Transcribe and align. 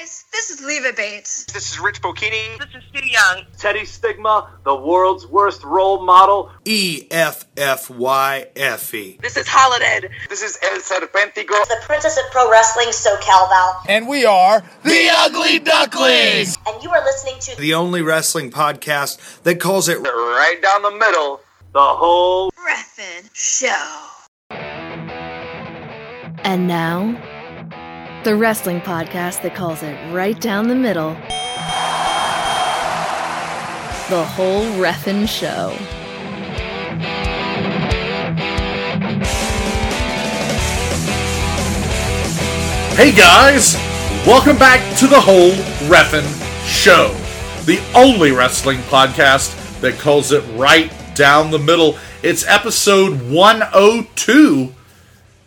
guys, 0.00 0.24
this 0.32 0.50
is 0.50 0.60
Leva 0.62 0.92
Bates. 0.92 1.44
This 1.52 1.72
is 1.72 1.80
Rich 1.80 2.00
Bocchini. 2.00 2.58
This 2.58 2.68
is 2.74 2.82
Stu 2.88 3.06
Young. 3.06 3.44
Teddy 3.58 3.84
Stigma, 3.84 4.48
the 4.64 4.74
world's 4.74 5.26
worst 5.26 5.62
role 5.62 6.04
model. 6.04 6.50
E 6.64 7.06
F 7.10 7.44
F 7.56 7.90
Y 7.90 8.46
F 8.56 8.94
E. 8.94 9.18
This 9.20 9.36
is 9.36 9.46
Holiday. 9.48 10.08
This 10.28 10.42
is 10.42 10.58
El 10.62 10.78
Serpentico. 10.78 11.66
the 11.68 11.76
Princess 11.82 12.16
of 12.18 12.30
Pro 12.30 12.50
Wrestling, 12.50 12.88
SoCal 12.88 13.48
Val. 13.48 13.82
And 13.88 14.08
we 14.08 14.24
are 14.24 14.62
the 14.84 15.08
Ugly 15.12 15.58
Ducklings, 15.60 16.56
And 16.66 16.82
you 16.82 16.90
are 16.90 17.04
listening 17.04 17.38
to 17.40 17.56
the 17.60 17.74
only 17.74 18.02
wrestling 18.02 18.50
podcast 18.50 19.42
that 19.42 19.60
calls 19.60 19.88
it 19.88 19.98
Right 19.98 20.58
down 20.62 20.82
the 20.82 20.92
middle. 20.92 21.40
The 21.72 21.80
whole 21.80 22.50
Ref'n 22.52 23.28
Show. 23.32 24.06
And 26.42 26.66
now, 26.66 27.39
the 28.22 28.36
wrestling 28.36 28.82
podcast 28.82 29.40
that 29.40 29.54
calls 29.54 29.82
it 29.82 29.96
right 30.12 30.38
down 30.40 30.68
the 30.68 30.74
middle. 30.74 31.14
The 34.10 34.24
whole 34.24 34.66
Ref'n 34.76 35.26
Show. 35.26 35.70
Hey 42.94 43.12
guys, 43.12 43.76
welcome 44.26 44.58
back 44.58 44.98
to 44.98 45.06
the 45.06 45.18
whole 45.18 45.52
Ref'n 45.88 46.26
Show, 46.66 47.14
the 47.64 47.80
only 47.94 48.32
wrestling 48.32 48.80
podcast 48.80 49.80
that 49.80 49.98
calls 49.98 50.30
it 50.30 50.44
right 50.58 50.92
down 51.14 51.50
the 51.50 51.58
middle. 51.58 51.96
It's 52.22 52.46
episode 52.46 53.30
102, 53.30 54.74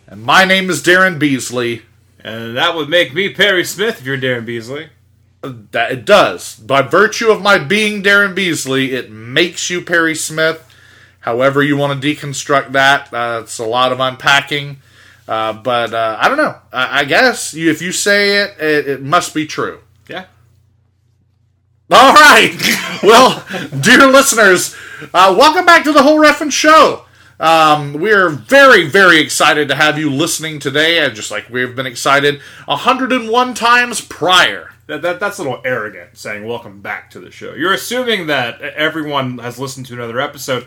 and 0.08 0.22
my 0.24 0.44
name 0.44 0.68
is 0.70 0.82
Daryn 0.82 1.20
Beasley. 1.20 1.82
And 2.24 2.56
that 2.56 2.74
would 2.74 2.88
make 2.88 3.12
me 3.12 3.28
Perry 3.28 3.64
Smith 3.64 4.00
if 4.00 4.06
you're 4.06 4.16
Daryn 4.16 4.46
Beasley. 4.46 4.88
That 5.42 5.92
it 5.92 6.04
does. 6.06 6.56
By 6.56 6.80
virtue 6.80 7.30
of 7.30 7.42
my 7.42 7.58
being 7.58 8.02
Daryn 8.02 8.34
Beasley, 8.34 8.92
it 8.92 9.10
makes 9.10 9.68
you 9.68 9.82
Perry 9.82 10.14
Smith. 10.14 10.66
However, 11.20 11.62
you 11.62 11.76
want 11.76 12.00
to 12.00 12.14
deconstruct 12.14 12.72
that, 12.72 13.12
uh, 13.12 13.40
it's 13.42 13.58
a 13.58 13.64
lot 13.64 13.92
of 13.92 14.00
unpacking. 14.00 14.78
Uh, 15.28 15.52
but 15.52 15.92
uh, 15.92 16.16
I 16.18 16.28
don't 16.28 16.38
know. 16.38 16.56
I, 16.72 17.00
I 17.00 17.04
guess 17.04 17.52
you, 17.52 17.70
if 17.70 17.82
you 17.82 17.92
say 17.92 18.42
it, 18.42 18.58
it, 18.58 18.88
it 18.88 19.02
must 19.02 19.34
be 19.34 19.46
true. 19.46 19.80
Yeah. 20.08 20.26
All 21.90 22.12
right. 22.14 22.56
well, 23.02 23.44
dear 23.80 24.06
listeners, 24.06 24.74
uh, 25.12 25.34
welcome 25.38 25.66
back 25.66 25.84
to 25.84 25.92
the 25.92 26.02
whole 26.02 26.18
Ref'n 26.18 26.50
Show. 26.50 27.03
Um, 27.40 27.94
we 27.94 28.12
are 28.12 28.28
very, 28.28 28.86
very 28.86 29.18
excited 29.18 29.68
to 29.68 29.74
have 29.74 29.98
you 29.98 30.10
listening 30.10 30.60
today, 30.60 31.04
and 31.04 31.14
just 31.14 31.30
like 31.30 31.48
we've 31.50 31.74
been 31.74 31.86
excited 31.86 32.40
101 32.66 33.54
times 33.54 34.00
prior. 34.00 34.70
That, 34.86 35.02
that 35.02 35.18
that's 35.18 35.38
a 35.38 35.42
little 35.42 35.62
arrogant 35.64 36.16
saying 36.16 36.46
welcome 36.46 36.80
back 36.80 37.10
to 37.10 37.20
the 37.20 37.30
show. 37.30 37.54
You're 37.54 37.72
assuming 37.72 38.26
that 38.26 38.60
everyone 38.60 39.38
has 39.38 39.58
listened 39.58 39.86
to 39.86 39.94
another 39.94 40.20
episode. 40.20 40.66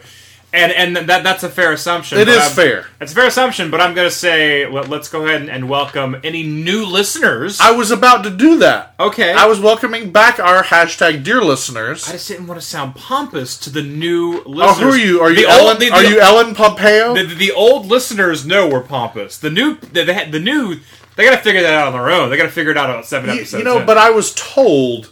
And 0.53 0.71
and 0.71 0.95
that 1.09 1.23
that's 1.23 1.43
a 1.43 1.49
fair 1.49 1.73
assumption. 1.73 2.17
It 2.19 2.29
is 2.29 2.37
I'm- 2.37 2.51
fair. 2.51 2.85
It's 3.01 3.11
a 3.11 3.15
fair 3.15 3.27
assumption, 3.27 3.69
but 3.69 3.81
I'm 3.81 3.93
going 3.93 4.07
to 4.07 4.15
say 4.15 4.65
let, 4.65 4.91
us 4.91 5.09
go 5.09 5.25
ahead 5.25 5.41
and, 5.41 5.49
and 5.49 5.67
welcome 5.69 6.15
any 6.23 6.43
new 6.43 6.85
listeners. 6.85 7.59
I 7.59 7.71
was 7.71 7.91
about 7.91 8.23
to 8.23 8.29
do 8.29 8.57
that. 8.59 8.95
okay. 8.97 9.33
I 9.33 9.45
was 9.45 9.59
welcoming 9.59 10.11
back 10.11 10.39
our 10.39 10.63
hashtag 10.63 11.23
dear 11.25 11.41
listeners. 11.43 12.07
I 12.07 12.13
just 12.13 12.29
didn't 12.29 12.47
want 12.47 12.61
to 12.61 12.65
sound 12.65 12.95
pompous 12.95 13.57
to 13.59 13.69
the 13.69 13.83
new 13.83 14.41
Oh, 14.45 14.49
listeners. 14.49 14.79
who 14.79 14.89
are 14.89 14.97
you? 14.97 15.19
Are 15.21 15.29
you 15.29 15.35
the 15.45 15.49
Ellen? 15.51 15.67
Old, 15.67 15.79
the, 15.81 15.91
are 15.91 16.03
you 16.03 16.19
Ellen 16.21 16.55
Pompeo? 16.55 17.13
The, 17.13 17.23
the 17.35 17.51
old 17.51 17.87
listeners 17.87 18.45
know 18.45 18.69
we're 18.69 18.81
pompous. 18.81 19.37
The 19.37 19.49
new, 19.49 19.75
the, 19.77 20.05
the, 20.05 20.27
the 20.31 20.39
new, 20.39 20.79
they 21.17 21.25
got 21.25 21.31
to 21.35 21.43
figure 21.43 21.61
that 21.61 21.73
out 21.73 21.87
on 21.87 21.93
their 21.93 22.09
own. 22.09 22.29
They 22.29 22.37
got 22.37 22.43
to 22.43 22.49
figure 22.51 22.71
it 22.71 22.77
out 22.77 22.89
about 22.89 23.05
seven 23.05 23.29
you, 23.31 23.35
episodes. 23.41 23.59
you 23.59 23.65
know, 23.65 23.79
in. 23.79 23.85
but 23.85 23.97
I 23.97 24.11
was 24.11 24.33
told 24.33 25.11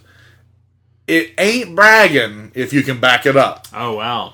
it 1.08 1.34
ain't 1.38 1.76
bragging 1.76 2.54
if 2.56 2.72
you 2.72 2.84
can 2.84 3.02
back 3.02 3.26
it 3.26 3.36
up. 3.36 3.68
oh 3.74 3.96
wow, 3.98 4.32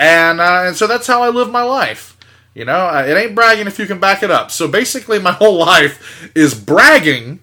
and 0.00 0.40
uh, 0.40 0.64
and 0.66 0.74
so 0.76 0.86
that's 0.88 1.06
how 1.06 1.22
I 1.22 1.28
live 1.28 1.50
my 1.50 1.62
life. 1.62 2.16
You 2.54 2.64
know, 2.64 2.86
Uh, 2.88 3.04
it 3.06 3.16
ain't 3.16 3.36
bragging 3.36 3.68
if 3.68 3.78
you 3.78 3.86
can 3.86 4.00
back 4.00 4.24
it 4.24 4.30
up. 4.32 4.50
So 4.50 4.66
basically, 4.66 5.20
my 5.20 5.32
whole 5.40 5.58
life 5.58 6.30
is 6.34 6.54
bragging, 6.54 7.40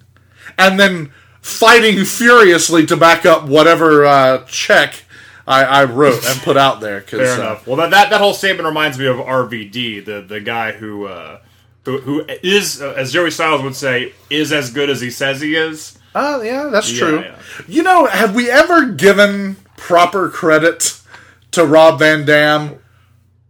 and 0.58 0.78
then 0.78 1.12
fighting 1.40 2.04
furiously 2.04 2.84
to 2.86 2.96
back 2.96 3.24
up 3.24 3.44
whatever 3.44 4.04
uh, 4.04 4.44
check 4.46 5.04
I, 5.46 5.64
I 5.64 5.84
wrote 5.84 6.22
and 6.26 6.38
put 6.42 6.58
out 6.58 6.80
there. 6.80 7.00
Cause, 7.00 7.20
fair 7.20 7.32
uh, 7.32 7.36
enough. 7.36 7.66
Well, 7.66 7.76
that, 7.76 7.90
that 7.92 8.10
that 8.10 8.20
whole 8.20 8.34
statement 8.34 8.66
reminds 8.66 8.98
me 8.98 9.06
of 9.06 9.16
RVD, 9.16 10.04
the 10.04 10.20
the 10.20 10.40
guy 10.40 10.72
who 10.72 11.06
uh, 11.06 11.38
who 11.84 11.98
who 12.00 12.24
is, 12.42 12.82
uh, 12.82 12.92
as 12.96 13.12
Joey 13.12 13.30
Styles 13.30 13.62
would 13.62 13.76
say, 13.76 14.12
is 14.28 14.52
as 14.52 14.70
good 14.70 14.90
as 14.90 15.00
he 15.00 15.10
says 15.10 15.40
he 15.40 15.54
is. 15.56 15.96
Oh, 16.14 16.42
yeah, 16.42 16.64
that's 16.66 16.90
Yeah, 16.92 16.98
true. 16.98 17.20
yeah. 17.20 17.36
You 17.68 17.82
know, 17.82 18.06
have 18.06 18.34
we 18.34 18.50
ever 18.50 18.86
given 18.86 19.56
proper 19.76 20.28
credit 20.28 20.97
to 21.52 21.64
Rob 21.64 21.98
Van 21.98 22.24
Dam 22.24 22.78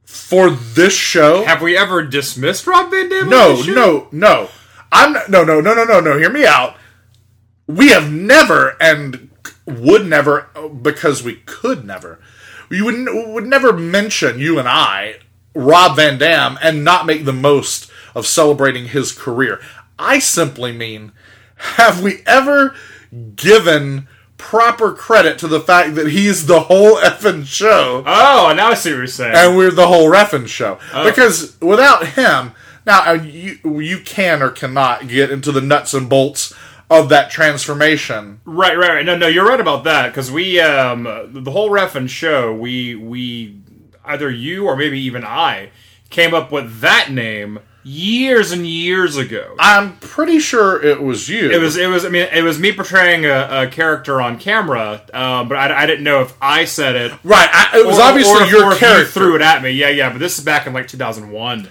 for 0.05 0.51
this 0.51 0.95
show? 0.95 1.45
Have 1.45 1.63
we 1.63 1.77
ever 1.77 2.03
dismissed 2.03 2.67
Rob 2.67 2.91
Van 2.91 3.09
Dam? 3.09 3.29
No, 3.29 3.57
this 3.57 3.67
show? 3.67 3.73
no, 3.75 4.09
no. 4.13 4.49
I'm 4.91 5.13
not, 5.13 5.29
no, 5.29 5.45
no, 5.45 5.61
no, 5.61 5.75
no, 5.75 5.85
no, 5.85 6.01
no. 6.01 6.19
Hear 6.19 6.31
me 6.31 6.47
out. 6.47 6.77
We 7.67 7.89
have 7.89 8.11
never 8.11 8.77
and 8.81 9.31
would 9.67 10.07
never 10.07 10.49
because 10.81 11.23
we 11.23 11.37
could 11.47 11.85
never. 11.85 12.19
We 12.71 12.83
would 12.83 13.07
would 13.35 13.47
never 13.47 13.73
mention 13.73 14.39
you 14.39 14.59
and 14.59 14.69
I 14.69 15.17
Rob 15.55 15.97
Van 15.97 16.19
Dam 16.19 16.59
and 16.63 16.85
not 16.85 17.07
make 17.07 17.25
the 17.25 17.33
most 17.33 17.91
of 18.15 18.27
celebrating 18.27 18.87
his 18.89 19.13
career. 19.13 19.61
I 19.99 20.19
simply 20.19 20.73
mean, 20.73 21.13
have 21.57 22.03
we 22.03 22.23
ever 22.27 22.75
given 23.35 24.09
proper 24.39 24.93
credit 24.93 25.39
to 25.41 25.49
the 25.49 25.61
fact 25.61 25.97
that 25.97 26.09
he's 26.09 26.47
the 26.47 26.61
whole 26.61 26.97
effing 26.97 27.47
show? 27.47 28.03
Oh, 28.07 28.55
now 28.57 28.69
I 28.69 28.75
see 28.75 28.91
what 28.91 28.99
you're 28.99 29.07
saying. 29.07 29.35
and 29.37 29.57
we're 29.57 29.71
the 29.71 29.89
whole 29.89 30.09
Ref'n 30.11 30.49
show. 30.49 30.79
Because 31.05 31.61
without 31.61 32.09
him, 32.09 32.53
now 32.87 33.03
uh, 33.07 33.13
you 33.13 33.59
you 33.81 33.99
can 34.01 34.43
or 34.43 34.51
cannot 34.51 35.09
get 35.09 35.31
into 35.31 35.53
the 35.53 35.61
nuts 35.61 35.93
and 35.93 36.09
bolts 36.09 36.55
of 36.91 37.11
that 37.11 37.31
transformation. 37.31 38.41
Right, 38.47 38.79
right, 38.79 38.95
right. 38.95 39.05
No, 39.05 39.17
no, 39.17 39.27
you're 39.27 39.47
right 39.47 39.61
about 39.61 39.85
that 39.85 40.09
because 40.09 40.31
we, 40.31 40.59
um, 40.61 41.03
the 41.05 41.51
whole 41.51 41.69
Ref'n 41.69 42.09
show, 42.09 42.55
we, 42.55 42.95
we, 42.95 43.61
either 44.07 44.31
you 44.31 44.67
or 44.67 44.75
maybe 44.75 44.99
even 45.01 45.23
I 45.23 45.71
came 46.09 46.33
up 46.33 46.51
with 46.51 46.81
that 46.81 47.11
name 47.11 47.59
years 47.85 48.53
and 48.53 48.67
years 48.67 49.17
ago. 49.17 49.55
I'm 49.59 49.97
pretty 49.99 50.39
sure 50.41 50.83
it 50.85 51.01
was 51.03 51.29
you. 51.29 51.51
It 51.51 51.61
was, 51.61 51.77
it 51.77 51.87
was. 51.89 52.05
I 52.05 52.09
mean, 52.09 52.29
it 52.33 52.43
was 52.43 52.59
me 52.59 52.73
portraying 52.73 53.25
a, 53.25 53.63
a 53.63 53.67
character 53.69 54.21
on 54.21 54.39
camera, 54.39 55.01
um, 55.15 55.49
but 55.49 55.57
I, 55.57 55.83
I 55.83 55.87
didn't 55.87 56.05
know 56.05 56.21
if 56.23 56.35
I 56.41 56.65
said 56.65 56.97
it. 56.97 57.13
right. 57.25 57.49
I, 57.53 57.79
it 57.81 57.87
was 57.87 57.99
or- 57.99 58.03
obviously 58.03 58.35
or 58.43 58.47
your 58.47 58.73
if 58.73 58.81
you 58.81 58.87
character. 58.87 59.11
threw 59.11 59.37
it 59.37 59.43
at 59.43 59.63
me. 59.63 59.71
Yeah, 59.71 59.89
yeah. 59.91 60.11
But 60.11 60.19
this 60.19 60.39
is 60.39 60.45
back 60.45 60.67
in 60.67 60.73
like 60.73 60.89
2001. 60.89 61.67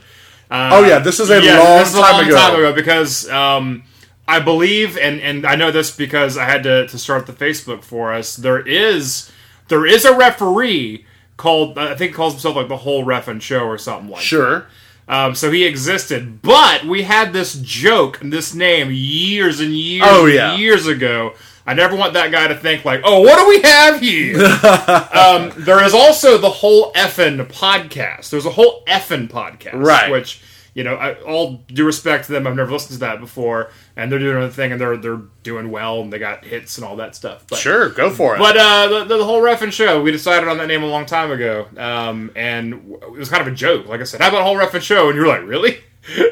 Uh, 0.50 0.70
Oh 0.74 0.86
yeah, 0.88 1.00
this 1.00 1.20
is 1.20 1.30
a 1.30 1.44
yeah, 1.44 1.60
long 1.60 1.80
this 1.80 1.90
is 1.90 1.96
a 1.96 2.02
time 2.02 2.14
long 2.14 2.26
ago. 2.28 2.36
time 2.36 2.56
ago 2.56 2.74
because 2.74 3.30
um, 3.30 3.84
I 4.28 4.40
believe, 4.40 4.98
and 4.98 5.20
and 5.20 5.46
I 5.46 5.56
know 5.56 5.72
this 5.72 5.94
because 5.96 6.38
I 6.38 6.46
had 6.46 6.64
to, 6.64 6.88
to 6.88 6.98
start 6.98 7.28
the 7.28 7.34
Facebook 7.34 7.84
for 7.84 8.14
us. 8.14 8.38
There 8.38 8.66
is 8.66 9.30
there 9.68 9.86
is 9.86 10.06
a 10.06 10.16
referee 10.16 11.06
called 11.36 11.78
I 11.78 11.96
think 11.96 12.12
he 12.12 12.16
calls 12.16 12.34
himself 12.34 12.56
like 12.56 12.70
the 12.70 12.78
whole 12.78 13.04
ref 13.04 13.28
and 13.28 13.44
show 13.44 13.66
or 13.66 13.78
something 13.78 14.10
like. 14.10 14.22
That. 14.22 14.26
Sure. 14.26 14.60
that. 14.62 14.66
Um, 15.10 15.36
so 15.36 15.52
he 15.52 15.64
existed, 15.66 16.42
but 16.42 16.84
we 16.86 17.04
had 17.04 17.32
this 17.32 17.54
joke 17.54 18.20
and 18.22 18.32
this 18.34 18.54
name 18.54 18.90
years 18.92 19.60
and 19.62 19.74
years, 19.74 20.04
Oh, 20.06 20.28
and 20.28 20.60
years 20.60 20.86
ago. 20.88 21.34
I 21.66 21.74
never 21.74 21.96
want 21.96 22.14
that 22.14 22.32
guy 22.32 22.48
to 22.48 22.56
think 22.56 22.86
like, 22.86 23.02
"Oh, 23.04 23.20
what 23.22 23.40
do 23.40 23.48
we 23.48 23.62
have 23.62 24.00
here?" 24.02 24.38
um, 25.14 25.52
there 25.58 25.84
is 25.84 25.94
also 25.94 26.38
the 26.38 26.50
whole 26.50 26.92
effin 26.94 27.46
podcast. 27.48 28.30
There's 28.30 28.46
a 28.46 28.50
whole 28.52 28.84
effin 28.88 29.30
podcast, 29.30 29.74
Right. 29.74 30.10
Which 30.12 30.42
you 30.78 30.84
know, 30.84 30.94
I, 30.94 31.16
all 31.24 31.64
due 31.66 31.88
respect 31.88 32.26
to 32.26 32.34
them, 32.34 32.46
I've 32.46 32.56
never 32.56 32.72
listened 32.72 32.94
to 32.94 33.00
that 33.00 33.20
before, 33.20 33.72
and 33.96 34.12
they're 34.12 34.20
doing 34.20 34.38
another 34.38 34.54
thing, 34.54 34.72
and 34.72 34.80
they're 34.80 34.96
they're 34.96 35.22
doing 35.42 35.72
well, 35.72 36.02
and 36.02 36.14
they 36.14 36.20
got 36.20 36.46
hits 36.46 36.78
and 36.78 36.86
all 36.86 36.98
that 36.98 37.16
stuff. 37.16 37.46
But, 37.50 37.58
Sure, 37.58 37.90
go 37.90 38.12
for 38.12 38.36
it. 38.36 38.38
But 38.38 38.58
uh, 38.58 39.04
the, 39.06 39.18
the 39.18 39.26
whole 39.26 39.42
Ref'n 39.42 39.72
show, 39.72 40.04
we 40.04 40.12
decided 40.12 40.48
on 40.48 40.60
that 40.60 40.68
name 40.68 40.84
a 40.84 40.86
long 40.86 41.08
time 41.08 41.32
ago, 41.32 41.66
um, 41.78 42.30
and 42.36 42.96
it 43.02 43.10
was 43.10 43.28
kind 43.28 43.42
of 43.42 43.52
a 43.52 43.56
joke. 43.56 43.88
Like 43.88 44.02
I 44.02 44.04
said, 44.04 44.22
how 44.22 44.28
about 44.28 44.44
whole 44.44 44.56
Ref'n 44.56 44.80
show? 44.80 45.08
And 45.08 45.16
you 45.16 45.22
were 45.24 45.28
like, 45.28 45.48
really? 45.48 45.80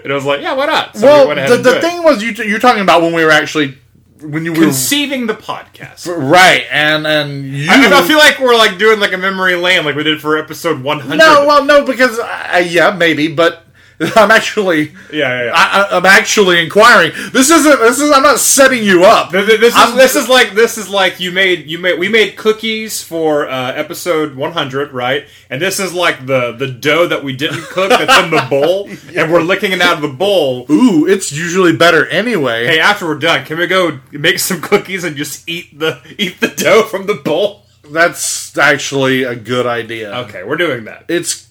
And 0.06 0.09
I 0.09 0.15
was 0.15 0.24
like, 0.24 0.39
yeah, 0.39 0.53
why 0.53 0.68
not? 0.68 0.95
So 0.95 1.01
we 1.01 1.07
well, 1.07 1.27
went 1.27 1.39
ahead 1.39 1.51
the, 1.51 1.71
the 1.71 1.81
thing 1.81 2.01
was 2.01 2.24
you 2.24 2.31
you're 2.45 2.59
talking 2.59 2.81
about 2.81 3.01
when 3.01 3.13
we 3.13 3.25
were 3.25 3.31
actually 3.31 3.77
when 4.21 4.45
you 4.45 4.53
were 4.53 4.62
conceiving 4.62 5.27
the 5.27 5.33
podcast. 5.33 6.07
right 6.07 6.65
and 6.71 7.06
and 7.06 7.45
you 7.45 7.69
I, 7.69 7.89
I 7.91 8.07
feel 8.07 8.18
like 8.18 8.39
we're 8.39 8.56
like 8.56 8.77
doing 8.77 9.01
like 9.01 9.12
a 9.12 9.18
memory 9.18 9.56
lane, 9.56 9.83
like 9.83 9.98
we 9.98 10.03
did 10.03 10.21
for 10.21 10.38
episode 10.38 10.81
100. 10.81 11.18
No, 11.18 11.45
well, 11.45 11.65
no, 11.65 11.83
because 11.83 12.18
uh, 12.18 12.63
yeah, 12.65 12.91
maybe, 12.91 13.27
but 13.27 13.64
I'm 14.15 14.30
actually, 14.31 14.89
Yeah, 15.12 15.18
yeah, 15.30 15.44
yeah. 15.45 15.51
I, 15.56 15.88
I'm 15.97 16.06
actually 16.06 16.62
inquiring. 16.62 17.12
This 17.31 17.50
isn't. 17.50 17.80
This 17.80 18.00
is. 18.00 18.12
I'm 18.12 18.24
not 18.24 18.39
setting 18.39 18.83
you 18.83 19.03
up. 19.06 19.31
Th- 19.31 19.45
th- 19.47 19.59
This 19.59 19.74
is 19.74 19.80
I'm- 19.80 19.95
this 19.97 20.15
is 20.15 20.27
like 20.27 20.51
this 20.53 20.77
is 20.77 20.89
like 20.89 21.19
you 21.19 21.31
made 21.31 21.68
you 21.68 21.80
made 21.80 21.97
we 21.97 22.09
made 22.09 22.36
cookies 22.36 23.01
for 23.01 23.47
uh, 23.50 23.71
episode 23.74 24.36
100 24.36 24.92
right 24.92 25.25
and 25.50 25.62
this 25.62 25.80
is 25.80 25.94
like 25.94 26.25
the 26.25 26.51
the 26.51 26.68
dough 26.68 27.07
that 27.07 27.24
we 27.24 27.36
didn't 27.36 27.63
cook 27.65 27.89
that's 27.89 28.24
in 28.25 28.31
the 28.31 28.45
bowl 28.50 28.89
and 29.15 29.31
we're 29.31 29.42
licking 29.42 29.71
it 29.71 29.81
out 29.81 29.95
of 29.95 30.01
the 30.01 30.07
bowl. 30.18 30.65
Ooh, 30.69 31.07
it's 31.07 31.31
usually 31.31 31.75
better 31.75 32.06
anyway. 32.07 32.65
Hey, 32.65 32.80
after 32.80 33.06
we're 33.06 33.19
done, 33.19 33.45
can 33.45 33.57
we 33.57 33.68
go 33.68 34.00
make 34.12 34.39
some 34.39 34.59
cookies 34.62 35.03
and 35.06 35.15
just 35.15 35.48
eat 35.48 35.77
the 35.80 36.01
eat 36.18 36.39
the 36.41 36.50
dough 36.50 36.83
from 36.83 37.06
the 37.06 37.15
bowl? 37.15 37.63
That's 37.89 38.57
actually 38.57 39.24
a 39.24 39.36
good 39.36 39.65
idea. 39.68 40.12
Okay, 40.21 40.44
we're 40.44 40.57
doing 40.57 40.86
that. 40.86 41.06
It's. 41.07 41.44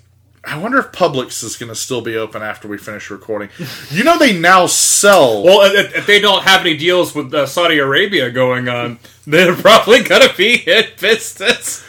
I 0.47 0.59
wonder 0.59 0.79
if 0.79 0.93
Publix 0.93 1.43
is 1.43 1.57
going 1.57 1.71
to 1.71 1.75
still 1.75 2.01
be 2.01 2.17
open 2.17 2.43
after 2.43 2.69
we 2.69 2.79
finish 2.79 3.11
recording. 3.11 3.49
You 3.91 4.05
know, 4.05 4.19
they 4.19 4.39
now 4.39 4.67
sell. 4.67 5.43
Well, 5.43 5.63
if, 5.75 5.95
if 5.95 6.07
they 6.07 6.21
don't 6.21 6.43
have 6.43 6.61
any 6.61 6.77
deals 6.77 7.15
with 7.15 7.33
uh, 7.33 7.47
Saudi 7.47 7.79
Arabia 7.79 8.31
going 8.31 8.69
on, 8.69 8.99
they're 9.27 9.57
probably 9.57 10.03
gonna 10.03 10.33
be 10.37 10.59
hit 10.59 10.99
business. 10.99 11.85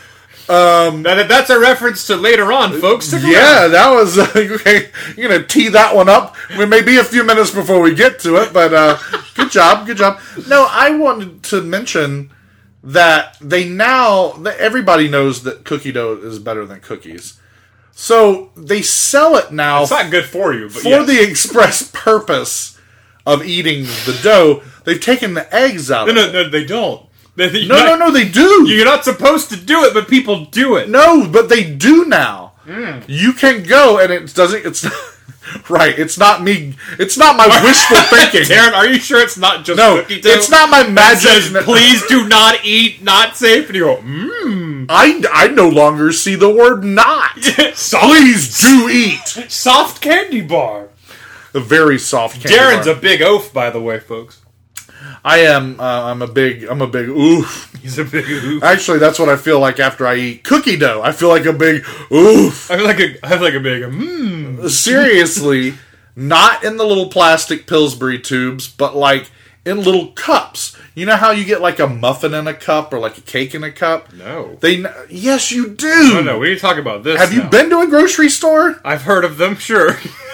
Um, 0.48 1.02
that, 1.04 1.28
that's 1.28 1.50
a 1.50 1.60
reference 1.60 2.06
to 2.08 2.16
later 2.16 2.54
on, 2.54 2.80
folks. 2.80 3.08
Stick 3.08 3.24
yeah, 3.24 3.64
around. 3.64 3.72
that 3.72 3.90
was 3.90 4.18
okay. 4.36 4.90
You're 5.18 5.30
gonna 5.30 5.48
tee 5.48 5.70
that 5.70 5.96
one 5.96 6.08
up. 6.08 6.36
We 6.58 6.66
may 6.66 6.82
be 6.82 6.98
a 6.98 7.04
few 7.04 7.24
minutes 7.24 7.52
before 7.52 7.82
we 7.82 7.96
get 7.96 8.20
to 8.20 8.36
it, 8.38 8.54
but 8.54 8.74
uh, 8.74 8.98
good 9.36 9.52
job, 9.52 9.88
good 9.88 9.98
job. 9.98 10.20
No, 10.48 10.68
I 10.70 10.96
wanted 10.96 11.44
to 11.44 11.62
mention 11.62 12.32
that 12.84 13.38
they 13.42 13.68
now 13.68 14.34
everybody 14.44 15.08
knows 15.08 15.42
that 15.44 15.66
cookie 15.66 15.92
dough 15.92 16.20
is 16.22 16.38
better 16.38 16.66
than 16.66 16.80
cookies, 16.80 17.40
so 17.98 18.52
they 18.58 18.82
sell 18.82 19.38
it 19.38 19.52
now 19.54 19.82
It's 19.82 19.92
not 19.92 20.12
good 20.12 20.26
for 20.26 20.54
you, 20.54 20.66
but 20.66 20.82
for 20.84 20.90
yes. 20.90 21.08
the 21.08 21.22
express 21.24 21.90
purpose 21.94 22.78
of 23.26 23.44
eating 23.46 23.84
the 24.06 24.20
dough. 24.22 24.62
They've 24.84 25.00
taken 25.02 25.34
the 25.34 25.52
eggs 25.56 25.90
out. 25.90 26.06
no, 26.08 26.12
of 26.12 26.16
no, 26.16 26.24
it. 26.28 26.34
no, 26.34 26.50
they 26.50 26.66
don't. 26.66 27.02
They, 27.38 27.48
no, 27.52 27.58
you're 27.58 27.68
no, 27.86 27.96
not- 27.96 28.00
no, 28.00 28.12
they 28.12 28.28
do. 28.30 28.66
You're 28.68 28.86
not 28.86 29.04
supposed 29.04 29.50
to 29.50 29.58
do 29.58 29.84
it, 29.86 29.94
but 29.94 30.08
people 30.08 30.46
do 30.46 30.76
it. 30.76 30.90
No, 30.90 31.28
but 31.28 31.50
they 31.50 31.64
do 31.74 32.06
now. 32.06 32.54
Hmm. 32.66 33.00
You 33.08 33.34
can 33.34 33.64
go, 33.64 34.00
and 34.00 34.12
it 34.12 34.34
doesn't. 34.34 34.66
It's 34.66 34.86
right. 35.70 35.98
It's 35.98 36.18
not 36.18 36.42
me. 36.44 36.76
It's 36.98 37.18
not 37.18 37.38
my 37.38 37.48
wishful 37.64 37.98
thinking. 38.18 38.42
Daryn, 38.44 38.74
are 38.74 38.88
you 38.88 39.00
sure 39.00 39.20
it's 39.22 39.38
not 39.38 39.66
just 39.66 39.78
no, 39.78 40.02
cookie 40.02 40.22
dough? 40.22 40.30
it's 40.32 40.50
not 40.50 40.70
my 40.70 40.88
magic. 40.88 41.30
says, 41.30 41.64
please 41.64 42.06
do 42.08 42.28
not 42.28 42.64
eat, 42.66 43.04
not 43.04 43.36
safe. 43.38 43.68
And 43.68 43.76
you 43.76 43.84
go, 43.84 43.98
mm. 43.98 44.65
I 44.90 45.24
I 45.32 45.48
no 45.50 45.68
longer 45.70 46.12
see 46.12 46.36
the 46.36 46.50
word 46.54 46.84
not. 46.84 47.40
soft, 47.76 48.04
Please 48.06 48.60
do 48.62 48.90
eat 48.90 49.28
soft 49.52 50.02
candy 50.02 50.42
bar. 50.42 50.90
a 51.54 51.60
very 51.60 51.98
soft. 52.00 52.42
Candy 52.42 52.58
Daryn's 52.58 52.86
bar. 52.88 52.96
a 52.96 53.00
big 53.00 53.22
oaf, 53.22 53.54
by 53.54 53.70
the 53.70 53.82
way, 53.82 54.00
folks. 54.00 54.42
I 55.24 55.40
am. 55.40 55.80
Uh, 55.80 55.84
I'm 56.06 56.22
a 56.22 56.28
big. 56.28 56.64
I'm 56.66 56.82
a 56.82 56.88
big. 56.88 57.10
Oof. 57.10 57.72
He's 57.82 57.98
a 58.00 58.04
big 58.06 58.28
oof. 58.30 58.64
Actually, 58.64 59.00
that's 59.00 59.20
what 59.20 59.30
I 59.30 59.36
feel 59.36 59.60
like 59.60 59.80
after 59.80 60.06
I 60.08 60.16
eat 60.16 60.44
cookie 60.44 60.78
dough. 60.78 61.02
I 61.04 61.12
feel 61.12 61.30
like 61.30 61.46
a 61.46 61.54
big 61.54 61.86
oof. 62.12 62.70
I 62.72 62.78
feel 62.78 62.86
like 62.86 63.00
a, 63.00 63.26
I 63.26 63.30
feel 63.30 63.42
like 63.42 63.54
a 63.54 63.60
big 63.60 63.84
mmm. 63.84 64.70
Seriously, 64.70 65.76
not 66.16 66.64
in 66.64 66.78
the 66.78 66.84
little 66.86 67.10
plastic 67.10 67.68
Pillsbury 67.68 68.20
tubes, 68.20 68.68
but 68.68 68.96
like 68.96 69.30
in 69.66 69.82
little 69.84 70.08
cups. 70.10 70.78
You 70.94 71.06
know 71.06 71.16
how 71.16 71.32
you 71.32 71.44
get 71.44 71.60
like 71.60 71.80
a 71.80 71.88
muffin 71.88 72.34
in 72.34 72.48
a 72.48 72.54
cup 72.54 72.94
or 72.94 73.00
like 73.00 73.18
a 73.18 73.22
cake 73.22 73.56
in 73.56 73.64
a 73.64 73.72
cup? 73.72 74.14
No. 74.14 74.58
They 74.62 74.86
yes, 75.10 75.52
you 75.52 75.76
do. 75.76 76.14
No, 76.14 76.22
no, 76.22 76.40
we 76.40 76.50
need 76.50 76.56
to 76.56 76.62
talk 76.62 76.78
about 76.78 77.04
this. 77.04 77.20
Have 77.20 77.34
you 77.34 77.44
been 77.44 77.70
to 77.72 77.80
a 77.80 77.88
grocery 77.88 78.30
store? 78.30 78.80
I've 78.86 79.02
heard 79.02 79.26
of 79.26 79.38
them, 79.38 79.56
sure. 79.56 79.98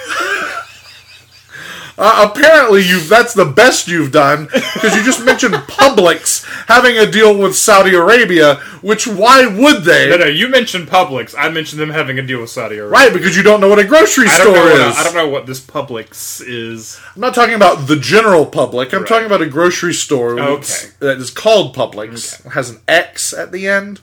Uh, 2.03 2.27
apparently, 2.31 2.81
you've—that's 2.81 3.35
the 3.35 3.45
best 3.45 3.87
you've 3.87 4.11
done 4.11 4.45
because 4.45 4.95
you 4.95 5.03
just 5.03 5.23
mentioned 5.23 5.53
Publix 5.67 6.43
having 6.67 6.97
a 6.97 7.05
deal 7.09 7.37
with 7.37 7.55
Saudi 7.55 7.93
Arabia. 7.93 8.55
Which 8.81 9.05
why 9.05 9.45
would 9.45 9.83
they? 9.83 10.09
no, 10.09 10.17
no, 10.17 10.25
you 10.25 10.47
mentioned 10.49 10.87
Publix. 10.87 11.35
I 11.37 11.49
mentioned 11.49 11.79
them 11.79 11.91
having 11.91 12.17
a 12.17 12.23
deal 12.23 12.41
with 12.41 12.49
Saudi 12.49 12.77
Arabia. 12.77 12.91
Right, 12.91 13.13
because 13.13 13.37
you 13.37 13.43
don't 13.43 13.61
know 13.61 13.69
what 13.69 13.77
a 13.77 13.85
grocery 13.85 14.25
I 14.27 14.39
store 14.39 14.55
is. 14.69 14.79
what, 14.79 14.97
I 14.97 15.03
don't 15.03 15.13
know 15.13 15.29
what 15.29 15.45
this 15.45 15.59
Publix 15.59 16.41
is. 16.45 16.99
I'm 17.15 17.21
not 17.21 17.35
talking 17.35 17.53
about 17.53 17.87
the 17.87 17.97
general 17.97 18.47
public. 18.47 18.93
I'm 18.93 19.05
talking 19.05 19.27
about 19.27 19.43
a 19.43 19.47
grocery 19.47 19.93
store 19.93 20.39
Okay. 20.39 20.87
that's- 20.99 21.29
called 21.29 21.75
Publix. 21.75 22.43
It 22.45 22.51
has 22.53 22.71
an 22.71 22.79
X 22.87 23.31
at 23.33 23.51
the 23.51 23.67
end. 23.67 24.01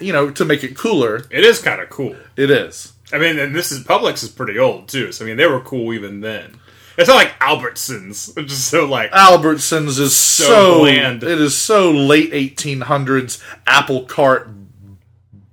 You 0.00 0.14
know, 0.14 0.30
to 0.30 0.46
make 0.46 0.64
it 0.64 0.74
cooler. 0.74 1.26
It 1.30 1.44
is 1.44 1.60
kind 1.60 1.82
of 1.82 1.90
cool. 1.90 2.16
It 2.34 2.50
is. 2.50 2.94
I 3.12 3.18
mean, 3.18 3.38
and 3.38 3.54
this 3.54 3.70
is 3.72 3.84
Publix 3.84 4.22
is 4.22 4.30
pretty 4.30 4.58
old 4.58 4.88
too. 4.88 5.12
So 5.12 5.24
I 5.24 5.28
mean, 5.28 5.36
they 5.36 5.46
were 5.46 5.60
cool 5.60 5.92
even 5.92 6.20
then. 6.20 6.59
It's 7.00 7.08
not 7.08 7.16
like 7.16 7.38
Albertsons, 7.40 8.36
which 8.36 8.52
is 8.52 8.62
so 8.62 8.84
like 8.84 9.10
Albertsons 9.12 9.98
is 9.98 10.14
so, 10.14 10.44
So 10.44 10.78
bland. 10.80 11.22
It 11.22 11.40
is 11.40 11.56
so 11.56 11.90
late 11.90 12.32
1800s 12.32 13.42
apple 13.66 14.04
cart 14.04 14.50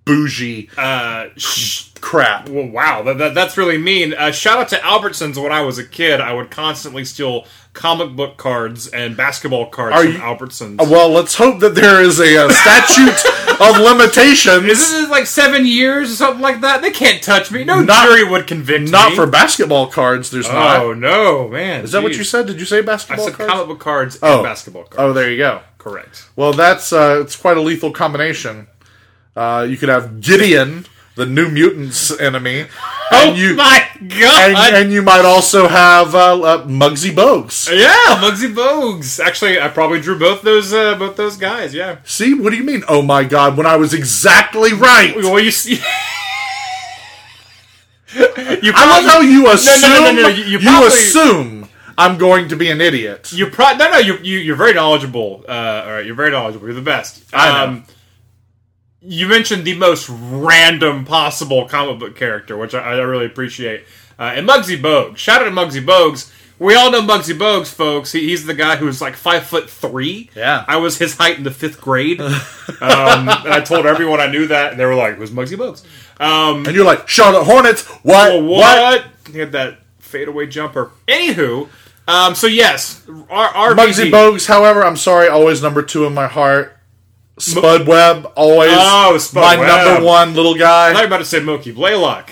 bougie 0.06 0.70
uh, 0.78 1.28
sh- 1.36 1.90
crap. 2.02 2.50
well, 2.50 2.68
wow, 2.68 3.04
that, 3.04 3.18
that, 3.18 3.36
that's 3.36 3.58
really 3.58 3.78
mean. 3.78 4.14
Uh, 4.14 4.32
shout 4.32 4.60
out 4.60 4.70
to 4.70 4.78
Albertsons. 4.78 5.42
When 5.42 5.52
I 5.52 5.62
was 5.62 5.78
a 5.78 5.86
kid, 5.86 6.22
I 6.22 6.34
would 6.34 6.50
constantly 6.50 7.04
steal 7.06 7.46
comic 7.78 8.16
book 8.16 8.36
cards 8.38 8.88
and 8.88 9.16
basketball 9.16 9.68
cards 9.68 9.96
Are 9.96 10.04
from 10.04 10.12
you- 10.14 10.18
Albertsons. 10.20 10.90
Well, 10.90 11.10
let's 11.10 11.36
hope 11.36 11.60
that 11.62 11.76
there 11.76 12.02
is 12.02 12.20
a, 12.20 12.46
uh 12.46 12.50
statute 12.50 13.60
of 13.62 13.78
limitations. 13.80 14.66
Isn't 14.66 15.06
it 15.06 15.10
like 15.10 15.28
seven 15.28 15.66
years 15.66 16.12
or 16.12 16.16
something 16.16 16.42
like 16.42 16.62
that? 16.62 16.82
They 16.82 16.92
can't 16.92 17.22
touch 17.24 17.52
me. 17.52 17.64
No 17.64 17.82
Not- 17.82 18.08
jury 18.08 18.24
would 18.24 18.48
convict 18.48 18.90
not 18.92 19.12
me. 19.12 19.16
for 19.16 19.28
basketball 19.28 19.88
cards. 19.88 20.32
There's 20.32 20.48
Oh 20.50 20.54
not. 20.54 20.82
Oh 20.82 20.94
no, 20.94 21.48
man! 21.50 21.84
Is 21.84 21.92
that 21.92 22.04
what 22.04 22.18
you 22.18 22.24
said? 22.24 22.48
Did 22.48 22.60
you 22.60 22.66
say 22.66 22.82
basketball? 22.82 23.26
I 23.26 23.30
said 23.30 23.38
cards? 23.38 23.52
comic 23.52 23.68
book 23.68 23.80
cards 23.80 24.20
Oh. 24.22 24.36
and 24.38 24.44
basketball 24.44 24.84
cards. 24.84 24.98
Oh, 25.00 25.14
there 25.14 25.30
you 25.32 25.38
go. 25.38 25.62
correct. 25.78 26.28
Well, 26.36 26.54
that's 26.54 26.92
uh, 26.92 27.20
it's 27.24 27.36
quite 27.36 27.58
a 27.58 27.62
lethal 27.62 27.92
combination. 27.92 28.68
Uh, 29.36 29.66
you 29.70 29.78
could 29.78 29.90
have 29.90 30.20
Gideon, 30.20 30.86
the 31.18 31.26
New 31.26 31.50
Mutants 31.50 32.18
enemy, 32.20 32.68
Oh 33.12 33.30
and 33.30 33.38
you 33.38 33.56
my 33.56 33.86
god! 34.08 34.52
and, 34.56 34.76
and 34.76 34.92
you 34.94 35.02
might 35.02 35.26
also 35.26 35.68
have 35.68 36.16
uh, 36.16 36.42
uh, 36.42 36.66
Muggsy 36.68 37.12
Bogues. 37.12 37.68
yeah, 37.70 38.18
Muggsy 38.22 38.54
Bogues. 38.54 39.20
Actually, 39.20 39.60
I 39.60 39.68
probably 39.68 40.00
drew 40.00 40.18
both 40.18 40.42
those 40.44 40.72
uh, 40.74 40.96
both 40.96 41.16
those 41.18 41.36
guys. 41.38 41.74
Yeah. 41.74 41.98
See, 42.06 42.34
what 42.34 42.52
do 42.52 42.56
you 42.58 42.64
mean? 42.64 42.84
Oh 42.88 43.02
my 43.02 43.24
God! 43.26 43.58
When 43.58 43.66
I 43.66 43.76
was 43.76 43.94
exactly 43.94 44.72
right. 44.74 45.16
Well, 45.18 45.40
you 45.40 45.52
see. 45.52 45.76
you 48.16 48.72
I 48.74 49.02
love 49.02 49.06
how 49.12 49.20
you 49.22 49.44
no, 49.44 49.52
assume. 49.54 49.82
no, 49.92 50.12
no, 50.12 50.22
no, 50.24 50.28
you- 50.30 50.44
you 50.46 50.60
probably- 50.60 50.88
assume 50.88 51.70
I'm 51.98 52.18
going 52.18 52.48
to 52.50 52.56
be 52.56 52.70
an 52.70 52.80
idiot. 52.80 53.34
You 53.34 53.48
pro 53.48 53.74
no 53.76 53.90
no 53.92 53.98
you, 53.98 54.18
you 54.18 54.38
you're 54.40 54.56
very 54.56 54.74
knowledgeable. 54.74 55.44
Uh, 55.48 55.84
all 55.86 55.92
right, 55.94 56.06
you're 56.06 56.16
very 56.16 56.30
knowledgeable. 56.32 56.68
You're 56.68 56.76
the 56.76 56.82
best. 56.82 57.34
Um, 57.34 57.86
you 59.08 59.28
mentioned 59.28 59.64
the 59.64 59.76
most 59.76 60.10
random 60.10 61.06
possible 61.06 61.68
comic 61.68 62.00
book 62.00 62.16
character, 62.16 62.58
which 62.58 62.76
I, 62.76 62.80
I 62.80 62.98
really 63.00 63.26
appreciate. 63.26 63.86
Uh, 64.20 64.34
and 64.36 64.48
Muggsy 64.48 64.80
Bogues. 64.80 65.18
Shout 65.18 65.42
out 65.42 65.46
to 65.46 65.52
Muggsy 65.52 65.84
Bogues. 65.84 66.32
We 66.60 66.76
all 66.76 66.92
know 66.92 67.02
Muggsy 67.02 67.38
Bogues, 67.38 67.68
folks. 67.68 68.12
He, 68.12 68.28
he's 68.28 68.46
the 68.46 68.54
guy 68.54 68.76
who's 68.76 69.00
like 69.00 69.16
five 69.16 69.46
foot 69.46 69.70
three. 69.70 70.30
Yeah. 70.36 70.66
I 70.68 70.78
was 70.78 70.98
his 70.98 71.16
height 71.16 71.38
in 71.38 71.44
the 71.44 71.52
fifth 71.52 71.80
grade. 71.80 72.20
um, 72.22 72.34
and 72.82 73.30
I 73.30 73.62
told 73.62 73.86
everyone 73.86 74.20
I 74.20 74.28
knew 74.28 74.48
that, 74.48 74.72
and 74.72 74.80
they 74.80 74.86
were 74.86 74.96
like, 74.96 75.16
"Who's 75.16 75.32
Muggsy 75.32 75.56
Bogues?" 75.56 75.86
Um, 76.20 76.66
and 76.66 76.76
you're 76.76 76.86
like 76.86 77.08
Charlotte 77.08 77.44
Hornets. 77.44 77.86
What? 77.86 78.04
well, 78.04 78.44
what? 78.44 79.06
He 79.32 79.38
had 79.38 79.52
that 79.54 79.80
fadeaway 80.00 80.48
jumper. 80.48 80.92
Anywho, 81.08 81.70
um, 82.08 82.36
so 82.36 82.48
yes, 82.48 83.08
our, 83.30 83.50
our 83.50 83.74
Muggsy 83.74 84.10
Bogues, 84.10 84.48
however, 84.48 84.84
I'm 84.84 84.98
sorry, 84.98 85.28
always 85.28 85.62
number 85.62 85.84
two 85.84 86.06
in 86.06 86.14
my 86.14 86.28
heart. 86.28 86.77
Spud 87.38 87.88
Webb, 87.88 88.32
always 88.36 88.72
Oh, 88.74 89.18
Spud 89.20 89.44
my 89.44 89.58
Webb. 89.58 89.86
number 89.86 90.06
one 90.06 90.34
little 90.34 90.56
I 90.56 90.58
guy. 90.58 90.94
thought 90.94 90.98
you 90.98 91.04
were 91.04 91.08
about 91.08 91.18
to 91.20 91.26
say 91.26 91.40
Mookie 91.40 91.74
Blaylock. 91.76 92.32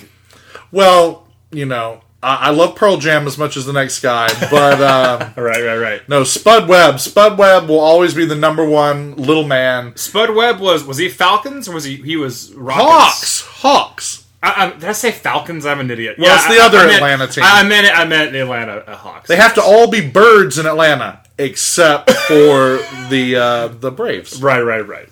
Well, 0.71 1.27
you 1.51 1.65
know, 1.65 2.01
I, 2.23 2.47
I 2.47 2.49
love 2.49 2.75
Pearl 2.75 2.97
Jam 2.97 3.27
as 3.27 3.37
much 3.37 3.55
as 3.55 3.65
the 3.65 3.73
next 3.73 3.99
guy, 4.01 4.27
but 4.49 4.81
um, 4.81 5.33
Right, 5.43 5.63
right, 5.63 5.77
right. 5.77 6.09
no, 6.09 6.23
Spud 6.23 6.67
Webb. 6.67 6.99
Spud 6.99 7.37
Webb 7.37 7.69
will 7.69 7.79
always 7.79 8.13
be 8.13 8.25
the 8.25 8.35
number 8.35 8.65
one 8.67 9.15
little 9.15 9.45
man. 9.47 9.95
Spud 9.95 10.33
Webb 10.35 10.59
was 10.59 10.83
was 10.83 10.97
he 10.97 11.07
Falcons 11.09 11.67
or 11.69 11.73
was 11.75 11.83
he 11.83 11.97
he 11.97 12.15
was 12.17 12.51
Rockets? 12.53 12.85
Hawks, 12.89 13.41
Hawks. 13.61 14.21
I, 14.43 14.65
I, 14.65 14.69
did 14.71 14.83
I 14.85 14.91
say 14.91 15.11
Falcons? 15.11 15.65
I'm 15.65 15.79
an 15.79 15.89
idiot. 15.89 16.17
Well, 16.19 16.35
it's 16.35 16.45
the 16.47 16.61
I- 16.61 16.65
other 16.65 16.77
I 16.79 16.85
meant- 16.85 16.95
Atlanta 16.97 17.27
team. 17.27 17.43
I, 17.43 17.61
I 17.61 17.63
meant 17.63 17.85
it. 17.87 17.97
I 17.97 18.05
meant 18.05 18.31
the 18.31 18.41
Atlanta 18.41 18.73
uh, 18.87 18.95
Hawks. 18.95 19.27
They 19.27 19.35
have 19.37 19.53
to 19.55 19.61
all 19.61 19.89
be 19.89 20.07
birds 20.07 20.57
in 20.59 20.65
Atlanta, 20.65 21.21
except 21.37 22.09
for 22.11 22.79
the 23.09 23.35
uh, 23.37 23.67
the 23.69 23.91
Braves. 23.91 24.41
Right, 24.41 24.61
right, 24.61 24.85
right. 24.87 25.09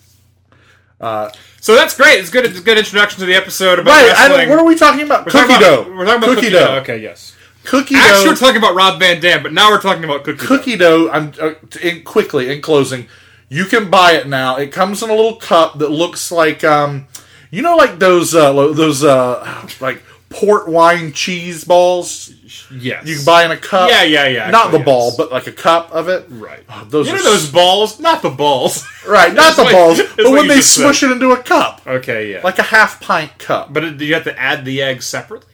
so 1.60 1.76
that's 1.76 1.96
great. 1.98 2.20
It's 2.20 2.30
good. 2.30 2.46
It's 2.46 2.60
a 2.60 2.64
good 2.64 2.78
introduction 2.78 3.20
to 3.22 3.26
the 3.26 3.34
episode 3.36 3.80
about 3.80 3.92
Right, 3.92 4.06
I 4.06 4.28
wrestling. 4.28 4.40
don't, 4.42 4.50
what 4.50 4.60
are 4.60 4.66
we 4.66 4.76
talking 4.76 5.02
about? 5.06 5.26
We're 5.26 5.32
Cookie 5.32 5.48
talking 5.54 5.56
about- 5.68 5.86
dough. 5.86 5.96
We're 5.96 6.06
talking 6.06 6.24
about 6.24 6.36
cookie, 6.36 6.50
dough. 6.50 6.76
Okay, 6.82 6.98
yes. 7.00 7.36
Cookie 7.66 7.96
Actually, 7.96 8.24
dough. 8.26 8.30
we're 8.32 8.36
talking 8.36 8.58
about 8.58 8.76
Rob 8.76 9.00
Van 9.00 9.22
Dam, 9.22 9.42
but 9.42 9.54
now 9.54 9.70
we're 9.70 9.80
talking 9.82 10.04
about 10.04 10.24
cookie. 10.24 10.40
dough. 10.40 10.48
cookie 10.48 10.76
dough. 10.78 11.10
I'm 11.12 11.34
uh, 11.42 11.54
in, 11.82 12.04
quickly 12.04 12.52
in 12.52 12.62
closing. 12.62 13.08
You 13.50 13.66
can 13.66 13.90
buy 13.90 14.14
it 14.14 14.28
now. 14.28 14.58
It 14.58 14.72
comes 14.72 15.02
in 15.04 15.10
a 15.10 15.16
little 15.16 15.36
cup 15.38 15.78
that 15.80 15.90
looks 15.92 16.32
like 16.32 16.64
um, 16.64 17.08
you 17.52 17.62
know, 17.62 17.76
like 17.78 18.00
those 18.00 18.34
uh, 18.36 18.52
those 18.52 19.04
uh, 19.04 19.68
like 19.80 20.02
port 20.34 20.68
wine 20.68 21.14
cheese 21.14 21.64
balls 21.64 22.34
Yes. 22.72 23.06
you 23.08 23.16
can 23.18 23.26
buy 23.26 23.46
in 23.46 23.52
a 23.52 23.58
cup. 23.58 23.90
Yeah, 23.90 24.04
yeah, 24.04 24.28
yeah, 24.28 24.50
Not 24.50 24.66
actually, 24.66 24.80
the 24.80 24.84
ball, 24.86 25.14
but 25.18 25.32
like 25.32 25.48
a 25.48 25.52
cup 25.52 25.92
of 25.92 26.10
it. 26.10 26.26
Right. 26.30 26.64
Oh, 26.70 26.86
those 26.90 27.08
you 27.08 27.14
are 27.14 27.18
know 27.18 27.24
those 27.24 27.50
balls? 27.52 28.00
Not 28.00 28.22
the 28.22 28.30
balls. 28.30 28.84
right, 29.08 29.34
not 29.34 29.56
the 29.56 29.64
like- 29.64 29.72
balls, 29.74 30.02
but 30.18 30.32
when 30.32 30.48
they 30.48 30.62
smush 30.62 31.00
said. 31.02 31.10
it 31.12 31.14
into 31.14 31.32
a 31.32 31.38
cup, 31.42 31.82
Okay, 31.86 32.32
yeah. 32.32 32.42
like 32.44 32.60
a 32.60 32.64
half 32.64 33.00
pint 33.00 33.38
cup. 33.38 33.72
but 33.72 33.98
do 33.98 34.06
you 34.06 34.14
have 34.16 34.24
to 34.26 34.40
add 34.40 34.66
the 34.66 34.82
egg 34.82 35.02
separately? 35.04 35.50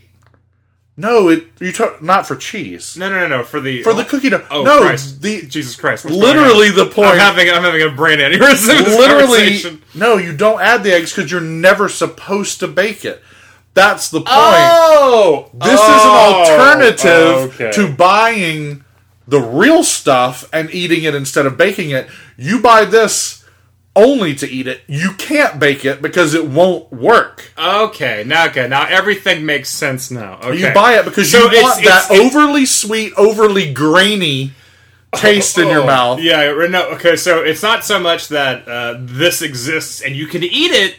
no, 0.97 1.29
it 1.29 1.45
you 1.61 1.71
talk 1.71 2.01
not 2.01 2.27
for 2.27 2.35
cheese. 2.35 2.97
No, 2.97 3.09
no, 3.09 3.19
no, 3.21 3.37
no. 3.37 3.43
For 3.45 3.61
the 3.61 3.83
For 3.83 3.93
the 3.93 4.01
oh, 4.01 4.05
cookie 4.05 4.29
dough. 4.29 4.45
Oh, 4.51 4.63
no, 4.63 4.81
Christ. 4.81 5.21
the 5.21 5.45
Jesus 5.45 5.77
Christ! 5.77 6.03
literally 6.05 6.71
the 6.71 6.87
point. 6.87 7.07
I'm 7.11 7.17
having 7.17 7.49
I'm 7.49 7.63
having 7.63 7.81
a 7.81 7.89
brain 7.89 8.19
aneurysm. 8.19 8.85
literally, 8.97 9.79
no, 9.95 10.17
you 10.17 10.35
don't 10.35 10.59
add 10.61 10.83
the 10.83 10.93
eggs 10.93 11.13
because 11.15 11.31
you're 11.31 11.39
never 11.39 11.87
supposed 11.87 12.59
to 12.59 12.67
bake 12.67 13.05
it. 13.05 13.23
That's 13.73 14.09
the 14.09 14.19
point. 14.19 14.29
Oh, 14.31 15.49
This 15.53 15.79
Oh, 15.81 15.95
is 15.95 16.03
an 16.03 16.59
alternative 16.59 17.61
okay. 17.61 17.71
to 17.71 17.91
buying 17.93 18.83
the 19.27 19.39
real 19.39 19.83
stuff 19.83 20.47
and 20.51 20.73
eating 20.73 21.03
it 21.03 21.13
instead 21.15 21.45
of 21.45 21.55
baking 21.57 21.91
it. 21.91 22.07
You 22.37 22.59
buy 22.61 22.85
this 22.85 23.45
only 23.95 24.33
to 24.35 24.49
eat 24.49 24.65
it. 24.67 24.81
You 24.87 25.11
can't 25.13 25.59
bake 25.59 25.85
it 25.85 26.01
because 26.01 26.33
it 26.33 26.47
won't 26.47 26.91
work. 26.91 27.51
Okay, 27.57 28.23
now 28.25 28.47
okay, 28.47 28.67
now 28.67 28.85
everything 28.87 29.45
makes 29.45 29.69
sense 29.69 30.09
now. 30.09 30.39
Okay. 30.43 30.57
You 30.67 30.73
buy 30.73 30.93
it 30.97 31.05
because 31.05 31.31
So 31.31 31.39
you 31.39 31.47
it's- 31.47 31.63
want 31.63 31.79
it's- 31.83 32.07
that 32.07 32.13
it's- 32.15 32.33
overly 32.35 32.65
sweet, 32.65 33.13
overly 33.17 33.71
grainy 33.73 34.51
taste 35.15 35.57
in 35.57 35.67
your 35.67 35.81
Oh, 35.83 35.85
mouth. 35.87 36.19
Yeah, 36.21 36.53
no, 36.69 36.83
okay, 36.91 37.15
so 37.15 37.41
it's 37.41 37.63
not 37.63 37.83
so 37.83 37.99
much 37.99 38.27
that 38.29 38.67
uh, 38.67 38.95
this 38.99 39.41
exists 39.41 40.01
and 40.01 40.15
you 40.15 40.27
can 40.27 40.43
eat 40.43 40.71
it, 40.71 40.95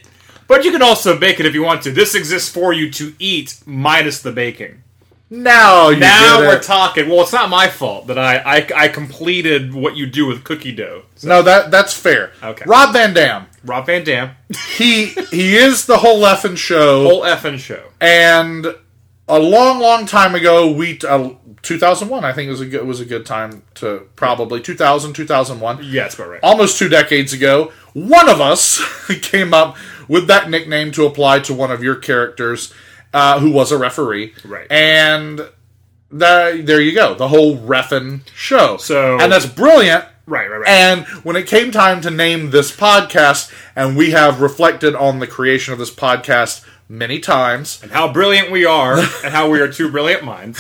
but 0.51 0.65
you 0.65 0.73
can 0.73 0.83
also 0.83 1.17
bake 1.19 1.39
it 1.41 1.47
if 1.47 1.55
you 1.55 1.63
want 1.63 1.81
to. 1.85 1.91
This 1.93 2.15
exists 2.15 2.51
for 2.51 2.73
you 2.73 2.91
to 2.91 3.15
eat 3.19 3.59
minus 3.67 4.21
the 4.21 4.33
baking. 4.33 4.83
Now 5.31 5.91
you 5.91 6.01
Now 6.01 6.41
we're 6.41 6.61
talking. 6.61 7.09
Well, 7.09 7.21
it's 7.23 7.33
not 7.33 7.49
my 7.49 7.69
fault 7.69 8.09
that 8.09 8.19
I, 8.19 8.39
I 8.57 8.57
I 8.85 8.89
completed 8.89 9.73
what 9.73 9.97
you 9.97 10.07
do 10.07 10.27
with 10.27 10.43
cookie 10.43 10.73
dough. 10.73 11.05
no, 11.23 11.41
that 11.43 11.71
that's 11.71 11.95
fair. 11.95 12.33
Okay. 12.43 12.65
Rob 12.67 12.93
Van 12.93 13.15
Dam. 13.15 13.47
Rob 13.65 13.87
Van 13.87 14.03
Dam, 14.05 14.31
He 14.77 15.07
he 15.31 15.57
is 15.57 15.87
the 15.87 15.99
whole 15.99 16.23
effing 16.23 16.57
show. 16.57 17.05
whole 17.05 17.23
effing 17.23 17.59
show. 17.59 17.85
and 18.01 18.75
a 19.29 19.39
long, 19.39 19.79
long 19.79 20.07
time 20.07 20.35
ago, 20.35 20.73
we 20.73 20.99
uh, 21.09 21.31
2001, 21.63 22.25
I 22.25 22.33
think 22.33 22.49
it 22.49 22.51
was 22.51 22.61
a 22.61 22.67
good, 22.67 22.85
was 22.85 22.99
a 23.01 23.05
good 23.05 23.25
time 23.25 23.63
to 23.75 24.09
probably 24.17 24.61
2000, 24.61 25.13
2001, 25.13 25.79
Yeah, 25.85 26.03
that's 26.03 26.17
about 26.17 26.31
right. 26.31 26.41
almost 26.43 26.79
two 26.79 26.89
decades 26.89 27.33
ago. 27.33 27.71
One 27.93 28.29
of 28.29 28.41
us 28.41 28.81
came 29.23 29.53
up 29.55 29.77
with 30.09 30.27
that 30.29 30.51
nickname 30.51 30.91
to 30.93 31.07
apply 31.07 31.41
to 31.41 31.55
one 31.55 31.71
of 31.71 31.83
your 31.83 31.97
characters, 31.97 32.73
uh, 33.13 33.41
who 33.41 33.51
was 33.51 33.73
a 33.73 33.79
referee, 33.79 34.35
Right. 34.45 34.67
And 34.71 35.41
that, 36.13 36.67
there 36.67 36.81
you 36.81 36.93
go, 36.95 37.15
the 37.15 37.29
whole 37.29 37.57
Ref'n 37.57 38.21
show. 38.35 38.77
So- 38.77 39.19
and 39.21 39.31
that's 39.33 39.47
brilliant. 39.47 40.05
Right, 40.27 40.49
right, 40.49 40.59
right. 40.59 40.69
And 40.69 41.07
when 41.25 41.35
it 41.35 41.49
came 41.49 41.73
time 41.73 42.01
to 42.03 42.11
name 42.11 42.51
this 42.51 42.75
podcast, 42.77 43.53
and 43.75 43.97
we 43.97 44.13
have 44.13 44.41
reflected 44.41 44.95
on 44.95 45.19
the 45.19 45.27
creation 45.27 45.73
of 45.73 45.79
this 45.81 45.93
podcast 45.93 46.65
many 46.89 47.19
times, 47.19 47.81
and 47.83 47.91
how 47.91 48.13
brilliant 48.13 48.51
we 48.51 48.65
are, 48.65 48.99
and 49.25 49.33
how 49.33 49.51
we 49.51 49.61
are 49.61 49.67
two 49.73 49.91
brilliant 49.91 50.25
minds. 50.25 50.59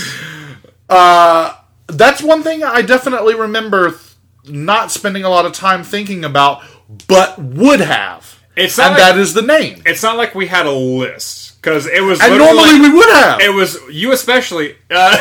that's 0.88 2.22
one 2.22 2.42
thing 2.42 2.62
I 2.64 2.82
definitely 2.82 3.34
remember 3.34 3.90
th- 3.90 4.00
not 4.49 4.90
spending 4.90 5.25
a 5.25 5.28
lot 5.28 5.46
of 5.46 5.52
time 5.52 5.82
thinking 5.84 6.25
about, 6.25 6.62
but 7.06 7.38
would 7.38 7.80
have. 7.80 8.38
It's 8.56 8.76
not 8.78 8.88
and 8.88 8.94
like- 8.94 9.02
that 9.14 9.18
is 9.18 9.35
the 9.35 9.42
name. 9.42 9.82
It's 9.87 10.02
not 10.02 10.16
like 10.16 10.35
we 10.35 10.47
had 10.47 10.66
a 10.66 10.73
list 10.73 11.61
because 11.62 11.87
it 11.87 12.02
was. 12.02 12.20
And 12.20 12.37
normally 12.37 12.80
we 12.80 12.92
would 12.92 13.09
have. 13.11 13.40
It 13.40 13.54
was 13.54 13.78
you 13.90 14.12
especially. 14.12 14.76
Uh, 14.90 15.16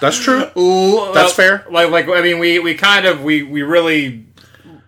That's 0.00 0.18
true. 0.18 0.46
That's 1.14 1.32
fair. 1.32 1.64
Like, 1.70 1.90
like 1.90 2.08
I 2.08 2.22
mean, 2.22 2.38
we 2.38 2.58
we 2.58 2.74
kind 2.74 3.06
of 3.06 3.22
we 3.22 3.42
we 3.42 3.62
really 3.62 4.26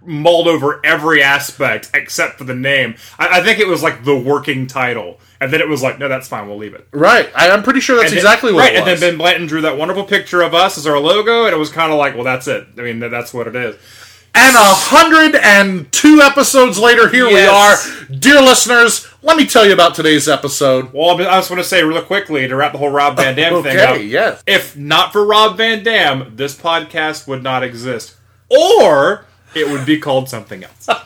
mulled 0.07 0.49
over 0.49 0.81
every 0.85 1.23
aspect 1.23 1.91
except 1.95 2.37
for 2.39 2.45
the 2.45 2.55
name. 2.55 2.95
I, 3.19 3.39
I 3.39 3.43
think 3.43 3.59
it 3.59 3.67
was 3.67 3.83
like 3.83 4.05
the 4.05 4.17
working 4.17 4.67
title, 4.67 5.19
and 5.41 5.51
then 5.53 5.61
it 5.61 5.69
was 5.69 5.83
like, 5.83 5.99
no, 5.99 6.09
that's 6.09 6.29
fine, 6.29 6.47
we'll 6.47 6.59
leave 6.59 6.75
it. 6.75 6.87
Right. 6.93 7.31
I, 7.35 7.49
I'm 7.51 7.63
pretty 7.63 7.81
sure 7.81 7.97
that's 7.97 8.11
And 8.11 8.19
then- 8.19 8.25
exactly 8.25 8.53
what 8.53 8.61
right. 8.61 8.75
it 8.75 8.81
was. 8.83 8.89
And 8.93 9.01
then 9.01 9.11
Ben 9.13 9.19
Blanton 9.19 9.47
drew 9.47 9.63
that 9.63 9.79
wonderful 9.79 10.05
picture 10.05 10.43
of 10.43 10.53
us 10.53 10.77
as 10.77 10.87
our 10.87 10.99
logo, 10.99 11.45
and 11.47 11.55
it 11.55 11.59
was 11.59 11.71
kind 11.71 11.91
of 11.91 11.97
like, 11.99 12.15
well, 12.17 12.25
that's 12.25 12.47
it. 12.49 12.67
I 12.77 12.83
mean, 12.83 12.99
that- 12.99 13.11
that's 13.13 13.33
what 13.33 13.47
it 13.47 13.57
is. 13.57 13.77
And 14.37 14.57
a 14.57 14.59
hundred 14.65 15.37
and 15.41 15.91
two 15.93 16.21
episodes 16.23 16.79
later, 16.79 17.09
here 17.09 17.29
Yes. 17.29 17.87
we 18.11 18.15
are. 18.15 18.19
Dear 18.19 18.41
listeners, 18.43 19.07
let 19.23 19.37
me 19.37 19.47
tell 19.47 19.65
you 19.65 19.73
about 19.73 19.95
today's 19.95 20.29
episode. 20.29 20.93
Well, 20.93 21.21
I 21.21 21.39
just 21.39 21.51
want 21.51 21.63
to 21.63 21.69
say 21.69 21.83
really 21.85 22.03
quickly 22.03 22.47
to 22.49 22.57
wrap 22.57 22.73
the 22.73 22.79
whole 22.79 22.91
Rob 22.91 23.17
Van 23.17 23.37
Dam 23.37 23.63
thing 23.63 23.79
up. 23.79 24.01
Yes. 24.03 24.43
If 24.47 24.77
not 24.77 25.13
for 25.13 25.25
Rob 25.25 25.57
Van 25.57 25.85
Dam, 25.85 26.33
this 26.37 26.57
podcast 26.57 27.29
would 27.29 27.43
not 27.45 27.63
exist, 27.63 28.17
or 28.51 29.25
it 29.55 29.69
would 29.71 29.87
be 29.87 29.99
called 30.01 30.29
something 30.29 30.65
else. 30.65 30.89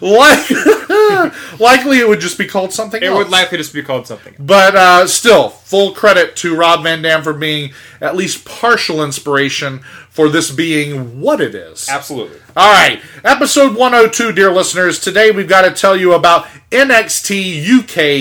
Like, 0.00 0.50
likely 1.60 1.98
it 1.98 2.08
would 2.08 2.20
just 2.20 2.38
be 2.38 2.46
called 2.46 2.72
something 2.72 3.02
It 3.02 3.06
else. 3.06 3.18
would 3.18 3.30
likely 3.30 3.58
just 3.58 3.72
be 3.72 3.82
called 3.82 4.06
something. 4.06 4.34
else. 4.34 4.42
But 4.44 4.76
uh, 4.76 5.06
still, 5.06 5.48
full 5.48 5.92
credit 5.92 6.34
to 6.36 6.56
Rob 6.56 6.82
Van 6.82 7.02
Dam 7.02 7.22
for 7.22 7.32
being 7.32 7.72
at 8.00 8.16
least 8.16 8.44
partial 8.44 9.02
inspiration 9.02 9.80
for 10.18 10.28
this 10.28 10.50
being 10.50 11.20
what 11.20 11.40
it 11.40 11.54
is. 11.54 11.88
Absolutely. 11.88 12.40
All 12.56 12.72
right, 12.72 13.00
episode 13.22 13.76
102, 13.76 14.32
dear 14.32 14.50
listeners. 14.50 14.98
Today 14.98 15.30
we've 15.30 15.48
got 15.48 15.62
to 15.62 15.70
tell 15.70 15.96
you 15.96 16.12
about 16.12 16.46
NXT 16.72 17.62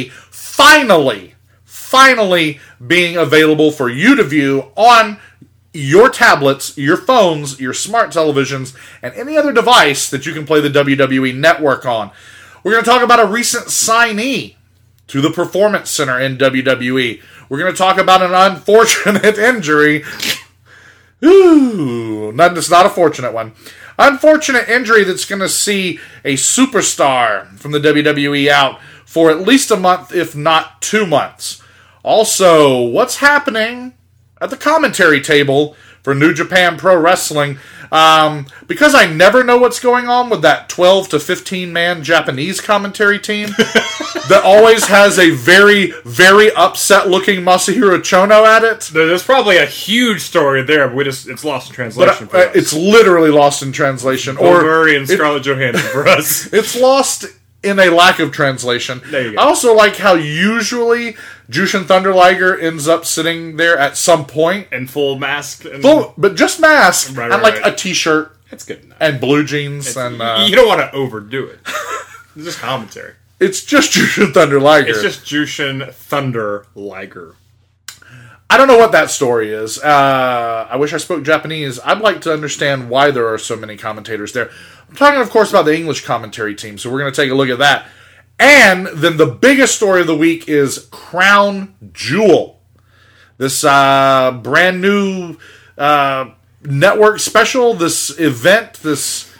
UK 0.06 0.12
finally, 0.12 1.34
finally 1.66 2.60
being 2.86 3.18
available 3.18 3.72
for 3.72 3.89
you 3.89 4.16
to 4.16 4.24
view 4.24 4.72
on 4.75 5.20
your 5.74 6.08
tablets, 6.10 6.77
your 6.77 6.98
phones, 6.98 7.60
your 7.60 7.74
smart 7.74 8.12
televisions, 8.12 8.75
and 9.01 9.16
any 9.16 9.36
other 9.36 9.51
device 9.51 10.08
that 10.08 10.27
you 10.27 10.36
can 10.36 10.46
play 10.46 10.62
the 10.62 10.70
WWE 10.70 11.36
network 11.36 11.88
on. 11.88 12.12
We're 12.63 12.74
going 12.74 12.84
to 12.84 12.89
talk 12.92 13.01
about 13.01 13.22
a 13.22 13.25
recent 13.25 13.70
signee 13.70 14.54
to 15.08 15.20
the 15.20 15.32
Performance 15.32 15.89
Center 15.89 16.20
in 16.20 16.38
WWE. 16.38 17.24
We're 17.50 17.58
going 17.58 17.72
to 17.72 17.77
talk 17.77 17.98
about 17.98 18.22
an 18.22 18.36
unfortunate 18.36 19.38
injury. 19.39 20.04
Ooh, 21.24 22.31
it's 22.38 22.69
not 22.69 22.86
a 22.86 22.89
fortunate 22.89 23.33
one. 23.33 23.53
Unfortunate 23.97 24.69
injury 24.69 25.03
that's 25.03 25.25
going 25.25 25.41
to 25.41 25.50
see 25.50 26.00
a 26.24 26.36
superstar 26.36 27.47
from 27.57 27.71
the 27.71 27.79
WWE 27.79 28.47
out 28.50 28.79
for 29.05 29.31
at 29.31 29.41
least 29.41 29.71
a 29.71 29.77
month, 29.77 30.13
if 30.13 30.36
not 30.36 30.81
two 30.81 31.05
months. 31.05 31.63
Also, 32.03 32.81
what's 32.83 33.17
happening 33.17 33.93
at 34.39 34.51
the 34.51 34.57
commentary 34.57 35.21
table 35.21 35.75
for 36.08 36.16
New 36.16 36.34
Japan 36.34 36.78
Pro 36.78 36.96
Wrestling? 36.98 37.58
Um, 37.92 38.48
because 38.66 38.96
I 38.96 39.08
never 39.08 39.44
know 39.44 39.58
what's 39.58 39.82
going 39.82 40.08
on 40.08 40.30
with 40.30 40.42
that 40.44 40.70
12 40.70 41.10
to 41.10 41.20
15 41.20 41.74
man 41.74 42.02
Japanese 42.02 42.62
commentary 42.62 43.20
team 43.20 43.50
that 44.30 44.42
always 44.42 44.86
has 44.88 45.20
a 45.20 45.32
very, 45.32 45.92
very 46.06 46.50
upset 46.54 47.10
looking 47.10 47.42
Masahiro 47.42 47.98
Chono 48.00 48.46
at 48.46 48.64
it. 48.64 48.90
There's 48.94 49.24
probably 49.24 49.58
a 49.58 49.66
huge 49.66 50.22
story 50.22 50.64
there, 50.64 50.88
but 50.88 50.96
we 50.96 51.04
just 51.04 51.28
it's 51.28 51.44
lost 51.44 51.68
in 51.70 51.72
But 51.74 51.76
translation. 51.76 52.28
for 52.28 52.38
uh, 52.38 52.46
us. 52.46 52.56
it's 52.56 52.72
literally 52.74 53.30
lost 53.32 53.62
in 53.62 53.74
translation, 53.74 54.38
Bill 54.38 54.46
or 54.48 54.62
Murray 54.62 54.96
and 54.96 55.10
it- 55.10 55.14
Scarlett 55.18 55.44
Johansson 55.44 55.90
for 55.92 56.08
us. 56.08 56.46
it's 56.54 56.80
lost 56.80 57.26
in 57.67 57.79
a 57.79 57.89
lack 57.89 58.19
of 58.19 58.31
translation. 58.31 59.01
There 59.12 59.24
you 59.27 59.33
go. 59.36 59.41
I 59.41 59.43
also 59.45 59.74
like 59.75 59.97
how 59.97 60.13
usually 60.15 61.15
Jushin 61.50 61.86
Thunder 61.86 62.13
Liger 62.13 62.57
ends 62.57 62.88
up 62.88 63.05
sitting 63.05 63.57
there 63.57 63.77
at 63.77 63.97
some 63.97 64.25
point. 64.25 64.38
point, 64.38 64.67
and 64.71 64.89
full 64.89 65.17
mask. 65.19 65.65
And 65.65 65.81
full, 65.81 66.13
but 66.17 66.36
just 66.36 66.59
mask 66.59 67.15
Right, 67.17 67.31
and 67.31 67.41
like 67.41 67.62
right. 67.62 67.74
a 67.74 67.75
t-shirt 67.75 68.36
It's 68.51 68.63
good 68.65 68.83
enough. 68.83 68.97
and 69.00 69.19
blue 69.19 69.43
jeans, 69.43 69.95
and 69.97 70.21
uh, 70.21 70.45
you 70.47 70.55
don't 70.55 70.67
want 70.67 70.81
to 70.81 70.91
overdo 70.91 71.45
it. 71.45 71.59
It's 72.36 72.45
just 72.45 72.59
commentary. 72.59 73.13
it's 73.39 73.63
just 73.63 73.93
Jushin 73.93 74.31
Thunder 74.31 74.59
Liger. 74.59 74.89
It's 74.89 75.01
just 75.01 75.25
Jushin 75.25 75.91
Thunder 75.91 76.67
Liger. 76.75 77.33
I 78.50 78.57
don't 78.57 78.67
know 78.67 78.77
what 78.77 78.91
that 78.93 79.09
story 79.09 79.51
is. 79.51 79.77
Uh, 79.81 80.67
I 80.69 80.75
wish 80.77 80.93
I 80.93 80.97
spoke 80.97 81.24
Japanese. 81.24 81.79
I'd 81.83 82.00
like 82.00 82.21
to 82.21 82.31
understand 82.31 82.89
why 82.91 83.09
there 83.12 83.27
are 83.27 83.38
so 83.39 83.55
many 83.57 83.75
commentators 83.75 84.33
there. 84.33 84.51
I'm 84.89 84.96
talking, 84.96 85.22
of 85.22 85.29
course, 85.29 85.50
about 85.50 85.65
the 85.65 85.75
English 85.75 86.06
commentary 86.06 86.56
team, 86.56 86.77
so 86.77 86.91
we're 86.91 87.00
going 87.00 87.12
to 87.12 87.22
take 87.22 87.32
a 87.32 87.36
look 87.36 87.50
at 87.50 87.60
that. 87.60 87.88
And 88.39 88.88
then 88.88 89.17
the 89.17 89.25
biggest 89.25 89.75
story 89.75 90.01
of 90.01 90.08
the 90.08 90.15
week 90.15 90.48
is 90.48 90.88
Crown 90.91 91.75
Jewel. 91.91 92.60
This 93.38 93.63
uh, 93.63 94.39
brand 94.44 94.82
new 94.82 95.38
uh, 95.77 96.32
network 96.63 97.20
special, 97.20 97.74
this 97.74 98.17
event, 98.20 98.75
this 98.75 99.32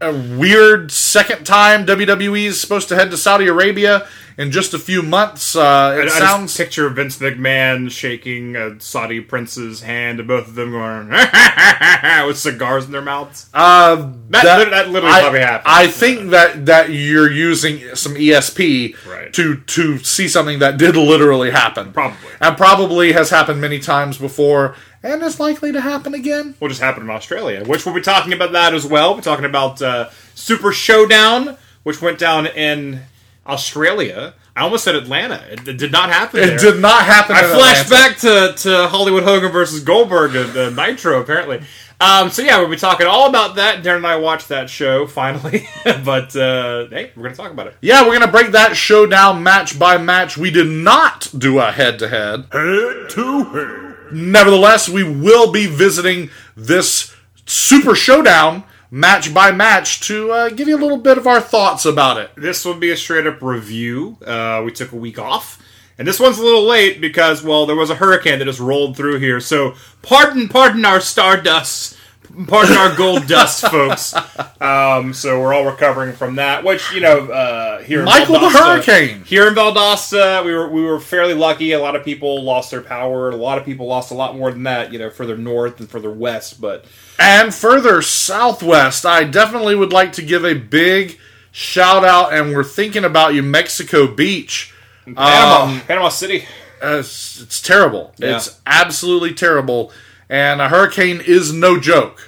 weird 0.00 0.92
second 0.92 1.44
time 1.44 1.84
WWE 1.84 2.44
is 2.44 2.60
supposed 2.60 2.88
to 2.88 2.94
head 2.94 3.10
to 3.10 3.16
Saudi 3.16 3.48
Arabia 3.48 4.06
in 4.38 4.50
just 4.52 4.72
a 4.72 4.78
few 4.78 5.02
months. 5.02 5.54
Uh, 5.56 5.96
it 6.00 6.08
I, 6.10 6.14
I 6.14 6.18
sounds 6.18 6.56
picture 6.56 6.86
of 6.86 6.94
Vince 6.96 7.18
McMahon 7.18 7.90
shaking 7.90 8.56
a 8.56 8.80
Saudi 8.80 9.20
prince's 9.20 9.82
hand, 9.82 10.20
and 10.20 10.28
both 10.28 10.46
of 10.48 10.54
them 10.54 10.70
going 10.70 11.08
with 12.26 12.38
cigars 12.38 12.86
in 12.86 12.92
their 12.92 13.02
mouths. 13.02 13.50
uh, 13.52 13.96
That 14.30 14.58
lit- 14.58 14.70
that 14.70 14.88
literally 14.90 15.14
I, 15.14 15.20
probably 15.20 15.40
happened. 15.40 15.64
I 15.74 15.86
think 15.88 16.30
that 16.30 16.66
that 16.66 16.90
you're 16.90 17.30
using 17.30 17.94
some 17.94 18.14
ESP 18.14 18.94
Right. 19.06 19.32
to 19.34 19.56
to 19.56 19.98
see 19.98 20.28
something 20.28 20.60
that 20.60 20.78
did 20.78 20.96
literally 20.96 21.50
happen, 21.50 21.92
Probably. 21.92 22.30
and 22.40 22.56
probably 22.56 23.12
has 23.12 23.30
happened 23.30 23.60
many 23.60 23.78
times 23.80 24.18
before, 24.18 24.76
and 25.02 25.22
is 25.22 25.40
likely 25.40 25.72
to 25.72 25.80
happen 25.80 26.14
again. 26.14 26.54
What 26.60 26.68
just 26.68 26.80
happened 26.80 27.04
in 27.04 27.10
Australia? 27.10 27.64
Which 27.64 27.84
we'll 27.84 27.94
be 27.94 28.00
talking 28.00 28.32
about 28.32 28.52
that 28.52 28.72
as 28.74 28.86
well. 28.86 29.14
We're 29.16 29.20
talking 29.22 29.44
about 29.44 29.82
uh, 29.82 30.10
Super 30.34 30.72
Showdown, 30.72 31.56
which 31.82 32.00
went 32.00 32.18
down 32.18 32.46
in 32.46 33.00
Australia. 33.48 34.34
I 34.54 34.62
almost 34.62 34.84
said 34.84 34.94
Atlanta. 34.94 35.42
It, 35.50 35.66
it 35.66 35.78
did 35.78 35.92
not 35.92 36.10
happen. 36.10 36.40
It 36.40 36.46
there. 36.46 36.58
did 36.58 36.80
not 36.80 37.04
happen. 37.04 37.36
I 37.36 37.44
in 37.44 37.56
flashed 37.56 37.84
Atlanta. 37.86 38.08
back 38.08 38.18
to, 38.18 38.62
to 38.62 38.88
Hollywood 38.88 39.22
Hogan 39.22 39.50
versus 39.52 39.82
Goldberg 39.82 40.34
and 40.34 40.56
uh, 40.56 40.70
Nitro, 40.70 41.20
apparently. 41.20 41.62
Um, 42.00 42.30
so 42.30 42.42
yeah, 42.42 42.58
we'll 42.58 42.68
be 42.68 42.76
talking 42.76 43.06
all 43.06 43.28
about 43.28 43.56
that. 43.56 43.82
Daryn 43.82 43.96
and 43.96 44.06
I 44.06 44.16
watched 44.16 44.48
that 44.48 44.70
show 44.70 45.06
finally, 45.06 45.66
but 45.84 46.34
uh, 46.36 46.86
hey, 46.90 47.10
we're 47.16 47.24
going 47.24 47.34
to 47.34 47.40
talk 47.40 47.50
about 47.50 47.66
it. 47.66 47.76
Yeah, 47.80 48.06
we're 48.06 48.16
gonna 48.16 48.30
break 48.30 48.52
that 48.52 48.76
show 48.76 49.04
down 49.04 49.42
match 49.42 49.76
by 49.78 49.98
match. 49.98 50.38
We 50.38 50.52
did 50.52 50.68
not 50.68 51.28
do 51.36 51.58
a 51.58 51.72
head 51.72 51.98
to 51.98 52.08
head. 52.08 52.46
Head 52.52 53.10
to 53.10 53.44
head. 53.44 54.12
Nevertheless, 54.12 54.88
we 54.88 55.02
will 55.02 55.50
be 55.50 55.66
visiting 55.66 56.30
this 56.56 57.16
Super 57.46 57.96
Showdown 57.96 58.62
match 58.90 59.34
by 59.34 59.52
match 59.52 60.00
to 60.08 60.30
uh, 60.30 60.48
give 60.50 60.68
you 60.68 60.76
a 60.76 60.80
little 60.80 60.98
bit 60.98 61.18
of 61.18 61.26
our 61.26 61.40
thoughts 61.40 61.84
about 61.84 62.18
it. 62.18 62.30
This 62.36 62.64
will 62.64 62.74
be 62.74 62.90
a 62.90 62.96
straight 62.96 63.26
up 63.26 63.42
review. 63.42 64.16
Uh, 64.24 64.62
we 64.64 64.72
took 64.72 64.92
a 64.92 64.96
week 64.96 65.18
off. 65.18 65.62
And 65.98 66.06
this 66.06 66.20
one's 66.20 66.38
a 66.38 66.44
little 66.44 66.64
late 66.64 67.00
because, 67.00 67.42
well, 67.42 67.66
there 67.66 67.74
was 67.74 67.90
a 67.90 67.96
hurricane 67.96 68.38
that 68.38 68.44
just 68.44 68.60
rolled 68.60 68.96
through 68.96 69.18
here. 69.18 69.40
So, 69.40 69.74
pardon, 70.00 70.48
pardon 70.48 70.84
our 70.84 71.00
stardust, 71.00 71.97
pardon 72.46 72.76
our 72.76 72.94
gold 72.96 73.26
dust, 73.26 73.66
folks. 73.66 74.14
Um, 74.60 75.12
so 75.14 75.40
we're 75.40 75.54
all 75.54 75.64
recovering 75.64 76.14
from 76.14 76.36
that. 76.36 76.64
Which 76.64 76.92
you 76.92 77.00
know, 77.00 77.26
uh, 77.30 77.82
here 77.82 78.00
in 78.00 78.04
Michael 78.04 78.34
the 78.40 78.48
Valdosta- 78.48 78.76
Hurricane. 78.76 79.24
Here 79.24 79.48
in 79.48 79.54
Valdosta, 79.54 80.44
we 80.44 80.52
were 80.52 80.68
we 80.68 80.82
were 80.82 81.00
fairly 81.00 81.34
lucky. 81.34 81.72
A 81.72 81.80
lot 81.80 81.96
of 81.96 82.04
people 82.04 82.42
lost 82.42 82.70
their 82.70 82.80
power. 82.80 83.30
A 83.30 83.36
lot 83.36 83.58
of 83.58 83.64
people 83.64 83.86
lost 83.86 84.10
a 84.10 84.14
lot 84.14 84.36
more 84.36 84.50
than 84.50 84.62
that. 84.64 84.92
You 84.92 84.98
know, 84.98 85.10
further 85.10 85.36
north 85.36 85.80
and 85.80 85.88
further 85.88 86.10
west. 86.10 86.60
But 86.60 86.84
And 87.18 87.54
further 87.54 88.02
southwest, 88.02 89.04
I 89.06 89.24
definitely 89.24 89.74
would 89.74 89.92
like 89.92 90.12
to 90.12 90.22
give 90.22 90.44
a 90.44 90.54
big 90.54 91.18
shout 91.50 92.04
out, 92.04 92.32
and 92.32 92.52
we're 92.54 92.62
thinking 92.64 93.04
about 93.04 93.34
you, 93.34 93.42
Mexico 93.42 94.06
Beach. 94.06 94.72
Panama, 95.04 95.62
Um, 95.64 95.80
Panama 95.80 96.08
City. 96.10 96.44
Uh, 96.82 96.98
it's, 96.98 97.40
it's 97.40 97.60
terrible. 97.62 98.12
Yeah. 98.18 98.36
It's 98.36 98.60
absolutely 98.66 99.32
terrible. 99.34 99.90
And 100.28 100.60
a 100.60 100.68
hurricane 100.68 101.22
is 101.26 101.52
no 101.52 101.80
joke. 101.80 102.27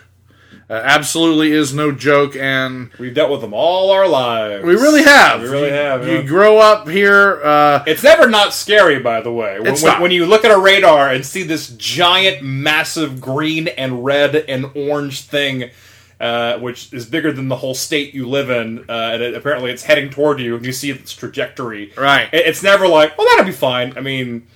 Uh, 0.71 0.75
absolutely 0.85 1.51
is 1.51 1.75
no 1.75 1.91
joke. 1.91 2.37
And 2.37 2.91
We've 2.97 3.13
dealt 3.13 3.31
with 3.33 3.41
them 3.41 3.53
all 3.53 3.91
our 3.91 4.07
lives. 4.07 4.65
we 4.65 4.75
really 4.75 5.03
have. 5.03 5.43
We 5.43 5.49
really 5.49 5.71
have. 5.73 6.07
You 6.07 6.23
grow 6.23 6.59
up 6.59 6.89
here. 6.89 7.41
Uh, 7.43 7.83
It's 7.89 8.05
never 8.05 8.29
not 8.29 8.55
scary, 8.55 9.01
by 9.01 9.21
the 9.21 9.33
way. 9.33 9.59
When, 9.59 9.75
not. 9.83 10.01
when 10.01 10.13
you 10.13 10.27
look 10.27 10.45
at 10.45 10.53
a 10.53 10.59
radar 10.59 11.09
and 11.11 11.27
see 11.27 11.43
this 11.43 11.71
giant, 11.71 12.43
massive 12.45 13.21
green 13.21 13.67
and 13.67 14.05
red 14.05 14.37
and 14.37 14.67
orange 14.77 15.23
thing, 15.23 15.71
uh, 16.21 16.59
which 16.59 16.93
is 16.93 17.05
bigger 17.07 17.33
than 17.33 17.49
the 17.49 17.57
whole 17.57 17.75
state 17.75 18.15
you 18.15 18.29
live 18.29 18.49
in, 18.51 18.79
uh, 18.89 18.93
and 19.15 19.23
it, 19.23 19.35
apparently 19.35 19.73
it's 19.73 19.83
heading 19.83 20.09
toward 20.11 20.39
you, 20.39 20.55
and 20.55 20.65
you 20.65 20.71
see 20.73 20.91
its 20.93 21.13
trajectory. 21.15 21.93
Right. 21.97 22.29
It- 22.33 22.47
it's 22.47 22.63
never 22.63 22.87
like, 22.87 23.19
well, 23.19 23.27
that'll 23.31 23.45
be 23.47 23.51
fine. 23.53 23.95
I 23.97 24.01
mean, 24.03 24.47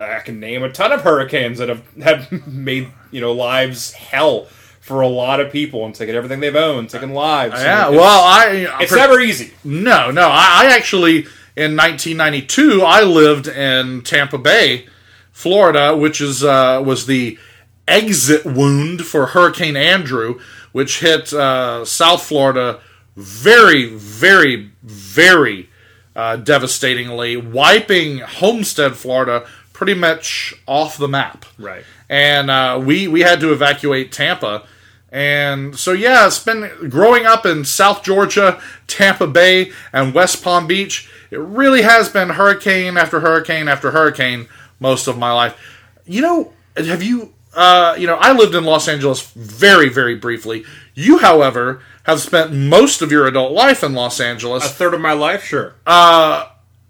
I 0.00 0.20
can 0.20 0.40
name 0.40 0.62
a 0.62 0.70
ton 0.70 0.92
of 0.92 1.02
hurricanes 1.02 1.58
that 1.58 1.68
have, 1.68 1.82
have 2.02 2.46
made 2.46 2.88
you 3.10 3.20
know 3.20 3.32
lives 3.32 3.92
hell 3.92 4.46
for 4.90 5.02
a 5.02 5.08
lot 5.08 5.38
of 5.38 5.52
people 5.52 5.86
and 5.86 5.94
taking 5.94 6.16
everything 6.16 6.40
they've 6.40 6.56
owned, 6.56 6.90
taking 6.90 7.14
lives. 7.14 7.54
yeah, 7.62 7.86
And 7.86 7.96
well, 7.96 8.24
I. 8.24 8.46
it's, 8.80 8.82
it's 8.90 8.92
never 8.92 9.20
easy. 9.20 9.52
No, 9.62 10.10
no. 10.10 10.22
I, 10.22 10.64
I 10.64 10.74
actually, 10.76 11.18
in 11.54 11.76
1992, 11.76 12.82
I 12.82 13.02
lived 13.02 13.46
in 13.46 14.02
Tampa 14.02 14.36
Bay, 14.36 14.86
Florida, 15.30 15.96
which 15.96 16.20
is 16.20 16.42
uh, 16.42 16.82
was 16.84 17.06
the 17.06 17.38
exit 17.86 18.44
wound 18.44 19.06
for 19.06 19.26
Hurricane 19.26 19.76
Andrew, 19.76 20.40
which 20.72 20.98
hit 20.98 21.32
uh, 21.32 21.84
South 21.84 22.24
Florida 22.24 22.80
very, 23.14 23.94
very, 23.94 24.72
very 24.82 25.70
uh, 26.16 26.34
devastatingly, 26.34 27.36
wiping 27.36 28.18
Homestead, 28.18 28.96
Florida, 28.96 29.46
pretty 29.72 29.94
much 29.94 30.52
off 30.66 30.98
the 30.98 31.06
map. 31.06 31.46
Right. 31.58 31.84
And 32.08 32.50
uh, 32.50 32.82
we 32.84 33.06
we 33.06 33.20
had 33.20 33.38
to 33.38 33.52
evacuate 33.52 34.10
Tampa. 34.10 34.64
And 35.12 35.76
so 35.76 35.92
yeah, 35.92 36.26
it's 36.26 36.38
been 36.38 36.70
growing 36.88 37.26
up 37.26 37.44
in 37.44 37.64
South 37.64 38.02
Georgia, 38.02 38.60
Tampa 38.86 39.26
Bay, 39.26 39.72
and 39.92 40.14
West 40.14 40.42
Palm 40.42 40.66
Beach. 40.66 41.10
It 41.30 41.38
really 41.38 41.82
has 41.82 42.08
been 42.08 42.30
hurricane 42.30 42.96
after 42.96 43.20
hurricane 43.20 43.68
after 43.68 43.90
hurricane 43.90 44.48
most 44.78 45.08
of 45.08 45.18
my 45.18 45.32
life. 45.32 45.58
You 46.06 46.22
know, 46.22 46.52
have 46.76 47.02
you? 47.02 47.34
Uh, 47.54 47.96
you 47.98 48.06
know, 48.06 48.14
I 48.14 48.32
lived 48.32 48.54
in 48.54 48.64
Los 48.64 48.86
Angeles 48.86 49.32
very, 49.32 49.88
very 49.88 50.14
briefly. 50.14 50.64
You, 50.94 51.18
however, 51.18 51.82
have 52.04 52.20
spent 52.20 52.52
most 52.52 53.02
of 53.02 53.10
your 53.10 53.26
adult 53.26 53.52
life 53.52 53.82
in 53.82 53.92
Los 53.92 54.20
Angeles. 54.20 54.64
A 54.64 54.68
third 54.68 54.94
of 54.94 55.00
my 55.00 55.12
life, 55.12 55.44
sure. 55.44 55.74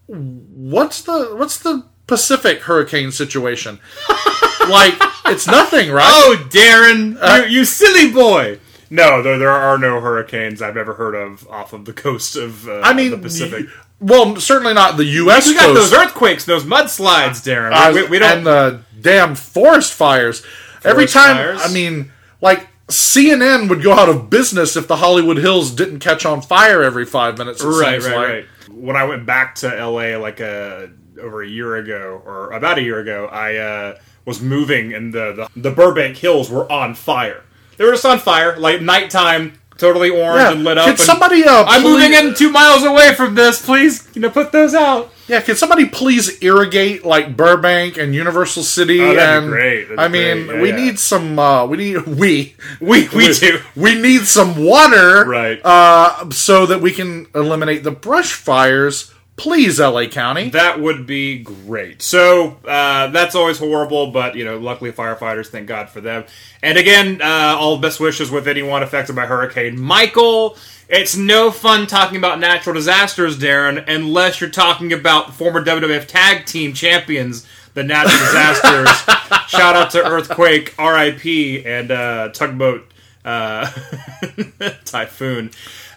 What's 0.07 1.03
the 1.03 1.35
what's 1.37 1.59
the 1.59 1.87
Pacific 2.07 2.63
hurricane 2.63 3.13
situation? 3.13 3.81
like, 4.71 4.95
it's 5.27 5.47
nothing, 5.47 5.91
right? 5.91 6.07
Oh, 6.13 6.47
Daryn, 6.51 7.45
you, 7.51 7.59
you 7.59 7.65
silly 7.65 8.11
boy! 8.13 8.59
No, 8.91 9.23
there, 9.23 9.39
there 9.39 9.51
are 9.51 9.79
no 9.79 10.01
hurricanes 10.01 10.61
I've 10.63 10.77
ever 10.77 10.95
heard 10.95 11.15
of 11.15 11.47
off 11.49 11.73
of 11.73 11.85
the 11.85 11.93
coast 11.93 12.37
of 12.37 12.69
uh, 12.69 12.81
I 12.81 12.93
mean, 12.93 13.11
the 13.13 13.19
Pacific. 13.19 13.67
y- 13.67 13.73
well, 14.01 14.37
certainly 14.37 14.73
not 14.75 14.97
the 14.97 15.05
U.S. 15.05 15.47
we 15.47 15.55
got 15.55 15.67
coast. 15.67 15.91
those 15.91 15.93
earthquakes, 15.93 16.45
those 16.45 16.65
mudslides, 16.65 17.45
Daryn. 17.47 17.73
Uh, 17.73 17.93
we, 17.95 18.09
we 18.09 18.19
don't. 18.19 18.39
and 18.39 18.47
the 18.47 18.83
damn 19.01 19.35
forest 19.35 19.93
fires. 19.93 20.45
Every 20.85 21.07
time, 21.07 21.37
fires? 21.37 21.61
I 21.63 21.73
mean, 21.73 22.11
like 22.41 22.67
CNN 22.89 23.69
would 23.69 23.83
go 23.83 23.93
out 23.93 24.09
of 24.09 24.31
business 24.31 24.77
if 24.77 24.89
the 24.89 24.97
Hollywood 24.97 25.37
Hills 25.37 25.71
didn't 25.71 26.01
catch 26.01 26.25
on 26.27 26.43
fire 26.43 26.83
every 26.83 27.05
five 27.07 27.39
minutes. 27.39 27.63
Right, 27.63 28.03
right, 28.03 28.17
like. 28.17 28.29
right. 28.29 28.45
When 28.71 28.97
I 28.97 29.05
went 29.05 29.27
back 29.27 29.57
to 29.57 29.69
LA 29.69 30.17
like 30.17 30.41
uh, 30.41 30.87
over 31.21 31.43
a 31.43 31.49
year 31.49 31.77
ago, 31.77 32.23
or 32.25 32.53
about 32.53 32.79
a 32.79 32.83
year 32.83 32.99
ago, 33.01 33.27
I 33.27 33.57
uh, 33.57 33.99
was 34.25 34.41
moving, 34.41 34.93
and 34.93 35.13
the, 35.13 35.33
the 35.55 35.61
the 35.61 35.71
Burbank 35.71 36.17
Hills 36.19 36.51
were 36.51 36.71
on 36.71 36.95
fire. 36.95 37.43
They 37.77 37.85
were 37.85 37.93
just 37.93 38.05
on 38.05 38.19
fire, 38.19 38.57
like 38.59 38.83
nighttime, 38.83 39.55
totally 39.79 40.11
orange 40.11 40.41
Yeah. 40.41 40.53
and 40.53 40.65
lit 40.65 40.77
up. 40.79 40.87
Could 40.87 40.99
somebody, 40.99 41.45
uh, 41.45 41.65
I'm 41.65 41.81
please- 41.83 41.91
moving 41.93 42.13
in 42.13 42.35
two 42.35 42.51
miles 42.51 42.85
away 42.85 43.15
from 43.15 43.35
this. 43.35 43.65
Please, 43.65 44.07
you 44.15 44.21
know, 44.21 44.29
put 44.31 44.53
those 44.53 44.75
out. 44.75 45.11
Yeah, 45.29 45.41
can 45.41 45.55
somebody 45.55 45.87
please 45.87 46.43
irrigate 46.43 47.05
like 47.05 47.37
Burbank 47.37 47.97
and 47.97 48.15
Universal 48.15 48.65
City? 48.65 49.01
Oh, 49.01 49.15
that'd 49.15 49.17
be 49.17 49.23
and 49.45 49.49
great. 49.49 49.83
That'd 49.89 49.99
I 50.01 50.09
mean, 50.09 50.47
great. 50.47 50.57
Yeah, 50.57 50.63
we 50.63 50.69
yeah. 50.71 50.77
need 50.77 50.99
some. 50.99 51.39
Uh, 51.39 51.67
we 51.67 51.77
need 51.79 51.97
we 52.07 52.57
We 52.81 53.09
we 53.09 53.33
do. 53.33 53.61
we 53.77 53.95
need 54.01 54.23
some 54.27 54.63
water, 54.65 55.25
Right. 55.27 55.61
Uh, 55.65 56.29
so 56.31 56.67
that 56.67 56.81
we 56.83 56.91
can 56.91 57.29
eliminate 57.35 57.83
the 57.85 57.93
brush 57.93 58.33
fires. 58.33 59.13
Please, 59.37 59.81
LA 59.81 60.07
County. 60.07 60.51
That 60.51 60.81
would 60.81 61.07
be 61.07 61.39
great. 61.39 62.03
So 62.03 62.59
uh, 62.67 63.07
that's 63.09 63.35
always 63.35 63.59
horrible, 63.59 64.11
but 64.11 64.35
you 64.37 64.45
know, 64.45 64.59
luckily 64.59 64.93
firefighters. 64.93 65.47
Thank 65.47 65.67
God 65.67 65.89
for 65.89 66.03
them. 66.03 66.25
And 66.63 66.77
again, 66.77 67.23
uh, 67.23 67.57
all 67.59 67.79
best 67.79 68.01
wishes 68.01 68.31
with 68.31 68.47
anyone 68.47 68.83
affected 68.83 69.17
by 69.17 69.25
Hurricane 69.27 69.81
Michael. 69.81 70.59
It's 70.91 71.17
no 71.17 71.51
fun 71.51 71.87
talking 71.87 72.19
about 72.19 72.41
natural 72.41 72.75
disasters, 72.75 73.39
Daryn, 73.39 73.85
unless 73.89 74.41
you're 74.41 74.51
talking 74.51 74.93
about 74.93 75.33
former 75.35 75.65
WWF 75.65 76.07
Tag 76.07 76.45
Team 76.47 76.75
Champions, 76.75 77.47
the 77.75 77.85
natural 77.85 78.19
disasters. 78.19 78.89
Shout 79.49 79.77
out 79.77 79.93
to 79.93 80.05
Earthquake, 80.05 80.75
RIP, 80.79 81.65
and 81.65 81.91
uh, 81.93 82.29
Tugboat 82.31 82.90
uh, 83.25 83.71
Typhoon. 84.85 85.51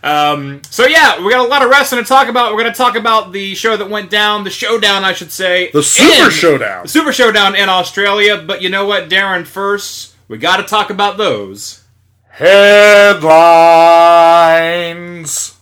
Um, 0.03 0.62
so 0.69 0.86
yeah, 0.86 1.23
we 1.23 1.31
got 1.31 1.45
a 1.45 1.47
lot 1.49 1.62
of 1.63 1.69
wrestling 1.69 2.03
to 2.03 2.07
talk 2.07 2.27
about. 2.27 2.51
We're 2.53 2.62
going 2.62 2.73
to 2.73 2.77
talk 2.77 2.95
about 2.97 3.31
the 3.31 3.55
show 3.55 3.77
that 3.77 3.89
went 3.89 4.09
down, 4.09 4.43
the 4.43 4.49
showdown, 4.49 5.03
I 5.05 5.13
should 5.13 5.31
say, 5.31 5.71
The 5.71 5.81
Super 5.81 6.25
in- 6.25 6.31
Showdown. 6.31 6.83
the 6.83 6.89
Super 6.89 7.13
Showdown 7.13 7.55
in 7.55 7.69
Australia. 7.69 8.38
But 8.45 8.62
you 8.62 8.69
know 8.69 8.86
what, 8.86 9.09
Daryn? 9.09 9.45
First, 9.45 10.13
we 10.27 10.38
got 10.38 10.57
to 10.57 10.63
talk 10.63 10.89
about 10.89 11.17
those. 11.17 11.83
Headlines. 14.33 15.57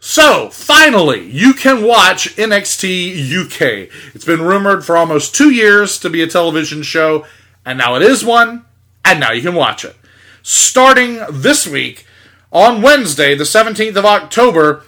So, 0.00 0.50
finally, 0.50 1.28
you 1.30 1.54
can 1.54 1.82
watch 1.82 2.36
NXT 2.36 3.44
UK. 3.46 3.88
It's 4.14 4.24
been 4.24 4.42
rumored 4.42 4.84
for 4.84 4.96
almost 4.98 5.34
two 5.34 5.50
years 5.50 5.98
to 6.00 6.10
be 6.10 6.22
a 6.22 6.26
television 6.26 6.82
show, 6.82 7.26
and 7.64 7.78
now 7.78 7.94
it 7.96 8.02
is 8.02 8.22
one, 8.24 8.64
and 9.04 9.20
now 9.20 9.32
you 9.32 9.42
can 9.42 9.54
watch 9.54 9.84
it. 9.84 9.96
Starting 10.42 11.20
this 11.30 11.66
week, 11.66 12.06
on 12.52 12.82
Wednesday, 12.82 13.34
the 13.34 13.44
17th 13.44 13.96
of 13.96 14.04
October, 14.04 14.84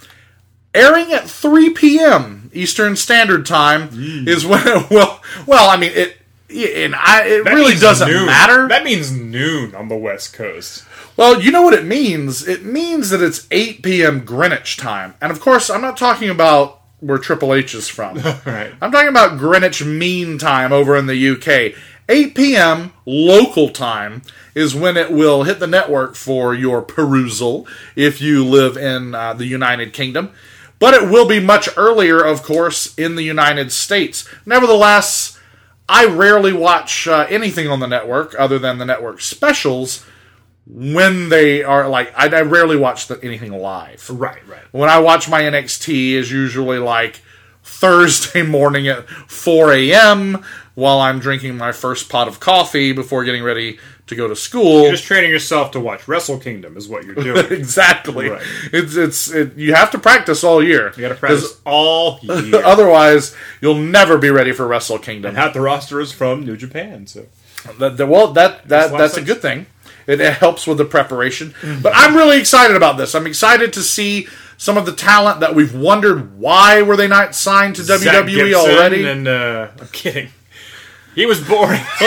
airing 0.72 1.12
at 1.12 1.28
3 1.28 1.70
p.m. 1.70 2.50
Eastern 2.52 2.96
Standard 2.96 3.44
Time 3.44 3.88
mm. 3.88 4.26
is 4.28 4.46
when 4.46 4.64
well 4.90 5.20
well 5.46 5.68
I 5.68 5.76
mean 5.76 5.92
it 5.94 6.16
and 6.48 6.94
I 6.94 7.24
it 7.26 7.44
That 7.44 7.54
really 7.54 7.74
doesn't 7.74 8.08
noon. 8.08 8.26
matter. 8.26 8.68
That 8.68 8.84
means 8.84 9.10
noon 9.10 9.74
on 9.74 9.88
the 9.88 9.96
West 9.96 10.32
Coast. 10.32 10.84
Well, 11.16 11.40
you 11.42 11.50
know 11.50 11.62
what 11.62 11.74
it 11.74 11.84
means? 11.84 12.46
It 12.46 12.64
means 12.64 13.10
that 13.10 13.22
it's 13.22 13.46
8 13.50 13.82
p.m. 13.82 14.24
Greenwich 14.24 14.76
time. 14.76 15.14
And 15.20 15.32
of 15.32 15.40
course, 15.40 15.70
I'm 15.70 15.80
not 15.80 15.96
talking 15.96 16.30
about 16.30 16.82
where 17.00 17.18
Triple 17.18 17.52
H 17.52 17.74
is 17.74 17.88
from. 17.88 18.18
Right. 18.46 18.72
I'm 18.80 18.92
talking 18.92 19.08
about 19.08 19.38
Greenwich 19.38 19.84
Mean 19.84 20.38
Time 20.38 20.72
over 20.72 20.96
in 20.96 21.06
the 21.06 21.30
UK. 21.30 21.76
8 22.08 22.34
p.m. 22.34 22.92
local 23.04 23.70
time 23.70 24.22
is 24.54 24.74
when 24.74 24.96
it 24.96 25.10
will 25.10 25.42
hit 25.42 25.58
the 25.58 25.66
network 25.66 26.14
for 26.14 26.54
your 26.54 26.82
perusal 26.82 27.66
if 27.96 28.20
you 28.20 28.44
live 28.44 28.76
in 28.76 29.14
uh, 29.14 29.34
the 29.34 29.46
United 29.46 29.92
Kingdom. 29.92 30.30
But 30.78 30.94
it 30.94 31.08
will 31.08 31.26
be 31.26 31.40
much 31.40 31.68
earlier, 31.76 32.20
of 32.20 32.42
course, 32.42 32.94
in 32.96 33.16
the 33.16 33.22
United 33.22 33.72
States. 33.72 34.28
Nevertheless, 34.44 35.38
I 35.88 36.04
rarely 36.06 36.52
watch 36.52 37.08
uh, 37.08 37.26
anything 37.28 37.68
on 37.68 37.80
the 37.80 37.86
network 37.86 38.34
other 38.38 38.58
than 38.58 38.78
the 38.78 38.84
network 38.84 39.20
specials 39.20 40.04
when 40.68 41.28
they 41.28 41.62
are 41.62 41.88
like 41.88 42.12
I, 42.16 42.26
I 42.28 42.42
rarely 42.42 42.76
watch 42.76 43.06
the, 43.06 43.22
anything 43.22 43.52
live. 43.52 44.08
Right, 44.10 44.46
right. 44.48 44.62
When 44.72 44.90
I 44.90 44.98
watch 44.98 45.28
my 45.28 45.42
NXT 45.42 46.12
is 46.12 46.30
usually 46.30 46.78
like 46.78 47.22
Thursday 47.66 48.42
morning 48.46 48.88
at 48.88 49.08
4 49.08 49.72
a.m. 49.74 50.44
while 50.74 51.00
I'm 51.00 51.18
drinking 51.18 51.56
my 51.56 51.72
first 51.72 52.08
pot 52.08 52.28
of 52.28 52.40
coffee 52.40 52.92
before 52.92 53.24
getting 53.24 53.42
ready 53.42 53.78
to 54.06 54.14
go 54.14 54.28
to 54.28 54.36
school. 54.36 54.82
You're 54.82 54.92
just 54.92 55.04
training 55.04 55.30
yourself 55.30 55.72
to 55.72 55.80
watch 55.80 56.06
Wrestle 56.06 56.38
Kingdom 56.38 56.76
is 56.76 56.88
what 56.88 57.04
you're 57.04 57.16
doing. 57.16 57.44
exactly. 57.52 58.28
Right. 58.30 58.42
It's 58.72 58.94
it's 58.94 59.30
it, 59.32 59.56
you 59.56 59.74
have 59.74 59.90
to 59.90 59.98
practice 59.98 60.44
all 60.44 60.62
year. 60.62 60.92
You 60.96 61.02
got 61.02 61.08
to 61.08 61.16
practice 61.16 61.60
all 61.66 62.20
year. 62.22 62.64
Otherwise, 62.64 63.34
you'll 63.60 63.74
never 63.74 64.16
be 64.16 64.30
ready 64.30 64.52
for 64.52 64.66
Wrestle 64.66 65.00
Kingdom. 65.00 65.30
and 65.30 65.38
half 65.38 65.52
the 65.54 65.60
roster 65.60 66.00
is 66.00 66.12
from 66.12 66.44
New 66.46 66.56
Japan, 66.56 67.08
so 67.08 67.26
That, 67.80 67.96
that- 67.96 68.06
well, 68.06 68.28
that 68.34 68.68
that 68.68 68.94
a 68.94 68.96
that's 68.96 69.16
a 69.16 69.22
good 69.22 69.42
thing. 69.42 69.66
It, 70.06 70.20
it 70.20 70.34
helps 70.34 70.68
with 70.68 70.78
the 70.78 70.84
preparation. 70.84 71.50
Mm-hmm. 71.60 71.82
But 71.82 71.92
I'm 71.96 72.14
really 72.14 72.38
excited 72.38 72.76
about 72.76 72.96
this. 72.96 73.12
I'm 73.16 73.26
excited 73.26 73.72
to 73.72 73.82
see 73.82 74.28
some 74.56 74.76
of 74.76 74.86
the 74.86 74.92
talent 74.92 75.40
that 75.40 75.54
we've 75.54 75.74
wondered 75.74 76.38
why 76.38 76.82
were 76.82 76.96
they 76.96 77.08
not 77.08 77.34
signed 77.34 77.76
to 77.76 77.84
Zack 77.84 78.00
WWE 78.00 78.34
Gibson 78.34 78.54
already. 78.54 79.06
And 79.06 79.28
uh, 79.28 79.68
I'm 79.80 79.88
kidding. 79.88 80.30
He 81.16 81.24
was 81.24 81.40
boring. 81.40 81.80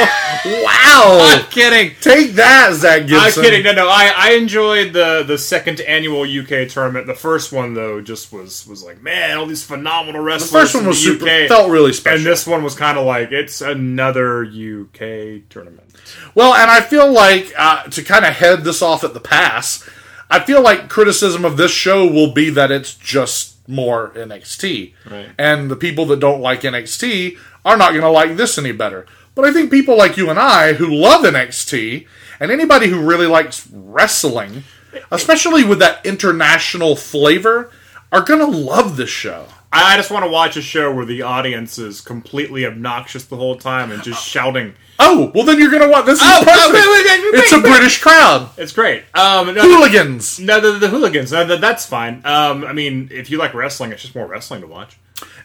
wow! 0.45 1.17
I'm 1.19 1.43
kidding. 1.45 1.95
Take 1.99 2.33
that, 2.33 2.73
Zack 2.75 3.07
Gibson. 3.07 3.17
I'm 3.17 3.31
kidding. 3.33 3.63
No, 3.63 3.73
no. 3.73 3.87
I, 3.89 4.13
I 4.15 4.31
enjoyed 4.33 4.93
the 4.93 5.23
the 5.25 5.35
second 5.35 5.81
annual 5.81 6.21
UK 6.21 6.69
tournament. 6.69 7.07
The 7.07 7.15
first 7.15 7.51
one 7.51 7.73
though 7.73 8.01
just 8.01 8.31
was 8.31 8.67
was 8.67 8.83
like 8.83 9.01
man, 9.01 9.35
all 9.35 9.47
these 9.47 9.63
phenomenal 9.63 10.21
wrestlers. 10.21 10.51
The 10.51 10.59
first 10.59 10.75
one 10.75 10.85
was 10.85 11.03
super. 11.03 11.25
UK. 11.25 11.47
Felt 11.47 11.71
really 11.71 11.91
special. 11.91 12.17
and 12.17 12.25
this 12.25 12.45
one 12.45 12.63
was 12.63 12.75
kind 12.75 12.99
of 12.99 13.05
like 13.07 13.31
it's 13.31 13.61
another 13.61 14.43
UK 14.43 15.49
tournament. 15.49 15.91
Well, 16.35 16.53
and 16.53 16.69
I 16.69 16.81
feel 16.81 17.11
like 17.11 17.51
uh, 17.57 17.85
to 17.85 18.03
kind 18.03 18.25
of 18.25 18.33
head 18.35 18.63
this 18.63 18.83
off 18.83 19.03
at 19.03 19.15
the 19.15 19.19
pass, 19.19 19.89
I 20.29 20.39
feel 20.39 20.61
like 20.61 20.89
criticism 20.89 21.43
of 21.45 21.57
this 21.57 21.71
show 21.71 22.05
will 22.05 22.31
be 22.31 22.49
that 22.51 22.71
it's 22.71 22.93
just 22.93 23.67
more 23.67 24.11
NXT, 24.15 24.93
Right. 25.09 25.29
and 25.37 25.69
the 25.71 25.75
people 25.75 26.05
that 26.07 26.19
don't 26.19 26.41
like 26.41 26.61
NXT 26.61 27.37
are 27.65 27.77
not 27.77 27.91
going 27.91 28.01
to 28.03 28.09
like 28.09 28.35
this 28.37 28.57
any 28.57 28.71
better. 28.71 29.05
But 29.35 29.45
I 29.45 29.53
think 29.53 29.71
people 29.71 29.97
like 29.97 30.17
you 30.17 30.29
and 30.29 30.39
I 30.39 30.73
who 30.73 30.87
love 30.93 31.23
NXT, 31.23 32.05
and 32.39 32.51
anybody 32.51 32.87
who 32.87 32.99
really 33.01 33.27
likes 33.27 33.67
wrestling, 33.71 34.63
especially 35.11 35.63
with 35.63 35.79
that 35.79 36.05
international 36.05 36.95
flavor, 36.95 37.71
are 38.11 38.21
going 38.21 38.39
to 38.39 38.45
love 38.57 38.97
this 38.97 39.09
show. 39.09 39.45
I 39.71 39.95
just 39.97 40.09
want 40.09 40.25
to 40.25 40.31
watch 40.31 40.57
a 40.57 40.61
show 40.63 40.91
where 40.91 41.05
the 41.05 41.21
audience 41.21 41.77
is 41.77 42.01
completely 42.01 42.65
obnoxious 42.65 43.25
the 43.25 43.35
whole 43.37 43.55
time 43.55 43.91
and 43.91 44.01
just 44.01 44.25
shouting. 44.27 44.73
Oh, 44.97 45.31
well, 45.35 45.45
then 45.45 45.59
you're 45.59 45.69
going 45.69 45.83
to 45.83 45.89
watch. 45.89 46.05
This 46.07 46.19
is 46.19 46.25
Oh, 46.25 46.39
perfect. 46.43 46.57
oh, 46.59 46.73
wait, 46.73 47.05
wait, 47.05 47.33
wait, 47.33 47.39
it's 47.43 47.51
a. 47.53 47.59
British 47.59 48.01
crowd. 48.01 48.49
It's 48.57 48.71
great. 48.73 49.03
Um, 49.13 49.53
no, 49.53 49.61
Hooligans. 49.61 50.39
No, 50.39 50.59
the, 50.59 50.79
the 50.79 50.89
hooligans. 50.89 51.31
No, 51.31 51.45
that- 51.45 51.61
that's 51.61 51.85
fine. 51.85 52.21
Um, 52.25 52.65
I 52.65 52.73
mean, 52.73 53.09
if 53.11 53.29
you 53.29 53.37
like 53.37 53.53
wrestling, 53.53 53.91
it's 53.91 54.01
just 54.01 54.15
more 54.15 54.25
wrestling 54.25 54.61
to 54.61 54.67
watch. 54.67 54.97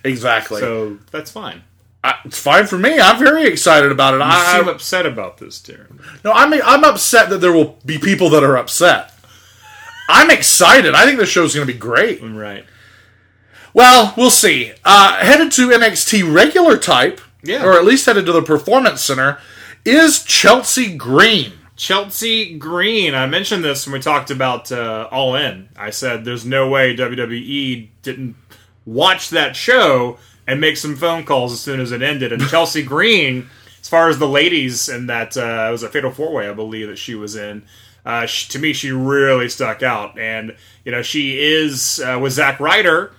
Exactly. 0.05 0.61
So 0.61 0.99
that's 1.11 1.31
fine. 1.31 1.63
I, 2.03 2.17
it's 2.25 2.39
fine 2.39 2.67
for 2.67 2.79
me. 2.79 2.99
I'm 2.99 3.19
very 3.19 3.47
excited 3.47 3.91
about 3.93 4.15
it. 4.15 4.19
You 4.19 4.23
I, 4.25 4.59
seem 4.59 4.69
upset 4.69 5.07
about 5.07 5.39
this, 5.39 5.59
Daryn. 5.61 6.01
no, 6.25 6.33
I 6.33 6.47
mean 6.49 6.61
I'm 6.65 6.85
upset 6.85 7.31
that 7.31 7.39
there 7.39 7.53
will 7.53 7.79
be 7.87 7.99
people 7.99 8.29
that 8.31 8.45
are 8.45 8.57
upset. 8.59 9.11
I'm 10.09 10.31
excited. 10.31 10.95
I 10.95 11.07
think 11.07 11.19
the 11.19 11.25
show's 11.27 11.55
going 11.55 11.67
to 11.67 11.73
be 11.73 11.79
great. 11.79 12.21
Right. 12.23 12.67
Well, 13.75 14.15
we'll 14.17 14.31
see. 14.31 14.73
Uh, 14.85 15.17
headed 15.17 15.51
to 15.53 15.69
NXT 15.71 16.33
regular 16.33 16.79
type, 16.79 17.21
Yeah. 17.43 17.65
or 17.65 17.73
at 17.73 17.85
least 17.85 18.07
headed 18.07 18.25
to 18.27 18.33
the 18.33 18.41
Performance 18.43 19.03
Center, 19.05 19.39
is 19.85 20.23
Chelsea 20.25 20.97
Green. 20.97 21.53
Chelsea 21.77 22.57
Green. 22.57 23.15
I 23.17 23.27
mentioned 23.27 23.65
this 23.65 23.85
when 23.87 23.95
we 23.95 24.01
talked 24.01 24.31
about 24.31 24.71
uh, 24.71 25.09
All 25.11 25.35
In. 25.35 25.69
I 25.77 25.91
said 25.91 26.25
there's 26.25 26.47
no 26.47 26.69
way 26.69 26.95
WWE 26.97 27.89
didn't 28.03 28.37
watch 28.87 29.31
that 29.31 29.57
show 29.57 30.19
and 30.47 30.61
make 30.61 30.77
some 30.77 30.95
phone 30.95 31.25
calls 31.25 31.53
as 31.53 31.61
soon 31.61 31.81
as 31.81 31.91
it 31.91 32.01
ended. 32.01 32.33
And 32.33 32.43
Chelsea 32.49 32.83
Green, 32.85 33.49
as 33.81 33.89
far 33.89 34.09
as 34.09 34.21
the 34.21 34.29
ladies 34.29 34.89
in 34.89 35.07
that, 35.09 35.37
uh, 35.37 35.67
it 35.69 35.73
was 35.73 35.83
a 35.83 35.89
Fatal 35.89 36.13
Four 36.13 36.33
Way, 36.33 36.49
I 36.49 36.53
believe 36.53 36.87
that 36.87 36.99
she 36.99 37.17
was 37.17 37.35
in. 37.35 37.65
Uh, 38.07 38.27
sh 38.27 38.49
to 38.51 38.59
me, 38.61 38.73
she 38.73 38.93
really 38.93 39.49
stuck 39.49 39.83
out, 39.83 40.17
and 40.19 40.55
you 40.85 40.93
know 40.93 41.01
she 41.03 41.39
is 41.43 42.01
uh, 42.01 42.19
with 42.21 42.35
Zack 42.35 42.61
Ryder. 42.61 43.11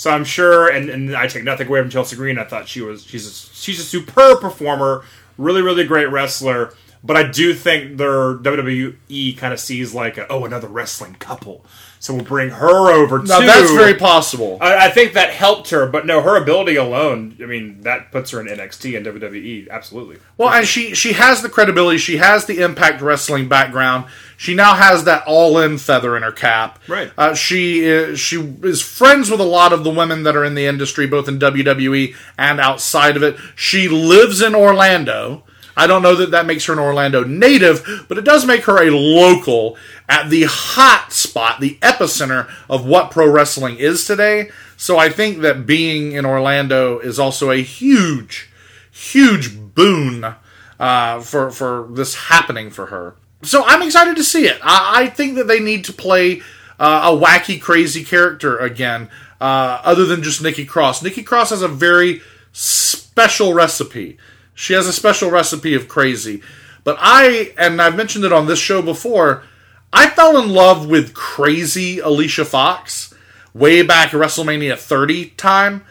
So 0.00 0.10
I'm 0.10 0.24
sure, 0.24 0.66
and, 0.66 0.88
and 0.88 1.14
I 1.14 1.26
take 1.26 1.44
nothing 1.44 1.66
away 1.66 1.78
from 1.82 1.90
Chelsea 1.90 2.16
Green. 2.16 2.38
I 2.38 2.44
thought 2.44 2.66
she 2.66 2.80
was 2.80 3.04
she's 3.04 3.26
a, 3.26 3.54
she's 3.54 3.78
a 3.78 3.82
superb 3.82 4.40
performer, 4.40 5.04
really 5.36 5.60
really 5.60 5.84
great 5.84 6.10
wrestler. 6.10 6.72
But 7.04 7.18
I 7.18 7.30
do 7.30 7.52
think 7.52 7.98
their 7.98 8.34
WWE 8.36 9.36
kind 9.36 9.52
of 9.52 9.60
sees 9.60 9.92
like 9.92 10.16
a, 10.16 10.26
oh 10.32 10.46
another 10.46 10.68
wrestling 10.68 11.16
couple, 11.16 11.66
so 12.02 12.14
we'll 12.14 12.24
bring 12.24 12.48
her 12.48 12.90
over 12.90 13.18
Now 13.22 13.40
too. 13.40 13.46
that's 13.46 13.70
very 13.72 13.92
possible. 13.92 14.56
I, 14.58 14.86
I 14.86 14.90
think 14.90 15.12
that 15.12 15.28
helped 15.30 15.68
her, 15.68 15.86
but 15.86 16.06
no, 16.06 16.22
her 16.22 16.34
ability 16.34 16.76
alone. 16.76 17.36
I 17.42 17.44
mean, 17.44 17.82
that 17.82 18.10
puts 18.10 18.30
her 18.30 18.40
in 18.40 18.46
NXT 18.46 18.96
and 18.96 19.04
WWE. 19.04 19.68
Absolutely. 19.68 20.16
Well, 20.38 20.48
and 20.48 20.66
she 20.66 20.94
she 20.94 21.12
has 21.12 21.42
the 21.42 21.50
credibility. 21.50 21.98
She 21.98 22.16
has 22.16 22.46
the 22.46 22.62
Impact 22.62 23.02
Wrestling 23.02 23.48
background. 23.50 24.06
She 24.38 24.54
now 24.54 24.74
has 24.74 25.04
that 25.04 25.24
all-in 25.26 25.76
feather 25.76 26.16
in 26.16 26.22
her 26.22 26.32
cap. 26.32 26.78
Right. 26.88 27.12
Uh, 27.18 27.34
she 27.34 27.80
is 27.80 28.18
she 28.18 28.40
is 28.62 28.80
friends 28.80 29.30
with 29.30 29.40
a 29.40 29.44
lot 29.44 29.74
of 29.74 29.84
the 29.84 29.90
women 29.90 30.22
that 30.22 30.34
are 30.34 30.44
in 30.44 30.54
the 30.54 30.64
industry, 30.64 31.06
both 31.06 31.28
in 31.28 31.38
WWE 31.38 32.16
and 32.38 32.60
outside 32.60 33.18
of 33.18 33.22
it. 33.22 33.36
She 33.54 33.88
lives 33.88 34.40
in 34.40 34.54
Orlando. 34.54 35.44
I 35.80 35.86
don't 35.86 36.02
know 36.02 36.14
that 36.16 36.32
that 36.32 36.44
makes 36.44 36.66
her 36.66 36.74
an 36.74 36.78
Orlando 36.78 37.24
native, 37.24 38.04
but 38.06 38.18
it 38.18 38.24
does 38.24 38.44
make 38.44 38.64
her 38.64 38.86
a 38.86 38.90
local 38.90 39.78
at 40.10 40.28
the 40.28 40.44
hot 40.46 41.10
spot, 41.10 41.58
the 41.58 41.78
epicenter 41.80 42.50
of 42.68 42.84
what 42.84 43.10
pro 43.10 43.26
wrestling 43.26 43.78
is 43.78 44.04
today. 44.04 44.50
So 44.76 44.98
I 44.98 45.08
think 45.08 45.38
that 45.38 45.64
being 45.64 46.12
in 46.12 46.26
Orlando 46.26 46.98
is 46.98 47.18
also 47.18 47.50
a 47.50 47.62
huge, 47.62 48.50
huge 48.90 49.56
boon 49.74 50.34
uh, 50.78 51.20
for 51.22 51.50
for 51.50 51.88
this 51.90 52.14
happening 52.14 52.68
for 52.68 52.86
her. 52.86 53.14
So 53.42 53.64
I'm 53.64 53.80
excited 53.80 54.16
to 54.16 54.24
see 54.24 54.44
it. 54.46 54.58
I, 54.62 55.04
I 55.04 55.06
think 55.06 55.36
that 55.36 55.48
they 55.48 55.60
need 55.60 55.86
to 55.86 55.94
play 55.94 56.42
uh, 56.78 57.10
a 57.10 57.16
wacky, 57.16 57.58
crazy 57.58 58.04
character 58.04 58.58
again, 58.58 59.08
uh, 59.40 59.80
other 59.82 60.04
than 60.04 60.22
just 60.22 60.42
Nikki 60.42 60.66
Cross. 60.66 61.02
Nikki 61.02 61.22
Cross 61.22 61.50
has 61.50 61.62
a 61.62 61.68
very 61.68 62.20
special 62.52 63.54
recipe. 63.54 64.18
She 64.60 64.74
has 64.74 64.86
a 64.86 64.92
special 64.92 65.30
recipe 65.30 65.72
of 65.72 65.88
crazy. 65.88 66.42
But 66.84 66.98
I, 67.00 67.54
and 67.56 67.80
I've 67.80 67.96
mentioned 67.96 68.26
it 68.26 68.32
on 68.32 68.44
this 68.44 68.58
show 68.58 68.82
before, 68.82 69.42
I 69.90 70.10
fell 70.10 70.36
in 70.36 70.50
love 70.50 70.86
with 70.86 71.14
crazy 71.14 71.98
Alicia 71.98 72.44
Fox 72.44 73.14
way 73.54 73.80
back 73.80 74.12
at 74.12 74.20
WrestleMania 74.20 74.76
30 74.76 75.30
time, 75.30 75.82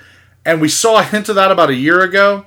and 0.46 0.62
we 0.62 0.70
saw 0.70 1.00
a 1.00 1.04
hint 1.04 1.30
of 1.30 1.36
that 1.36 1.52
about 1.52 1.72
a 1.72 1.76
year 1.76 2.02
ago. 2.02 2.46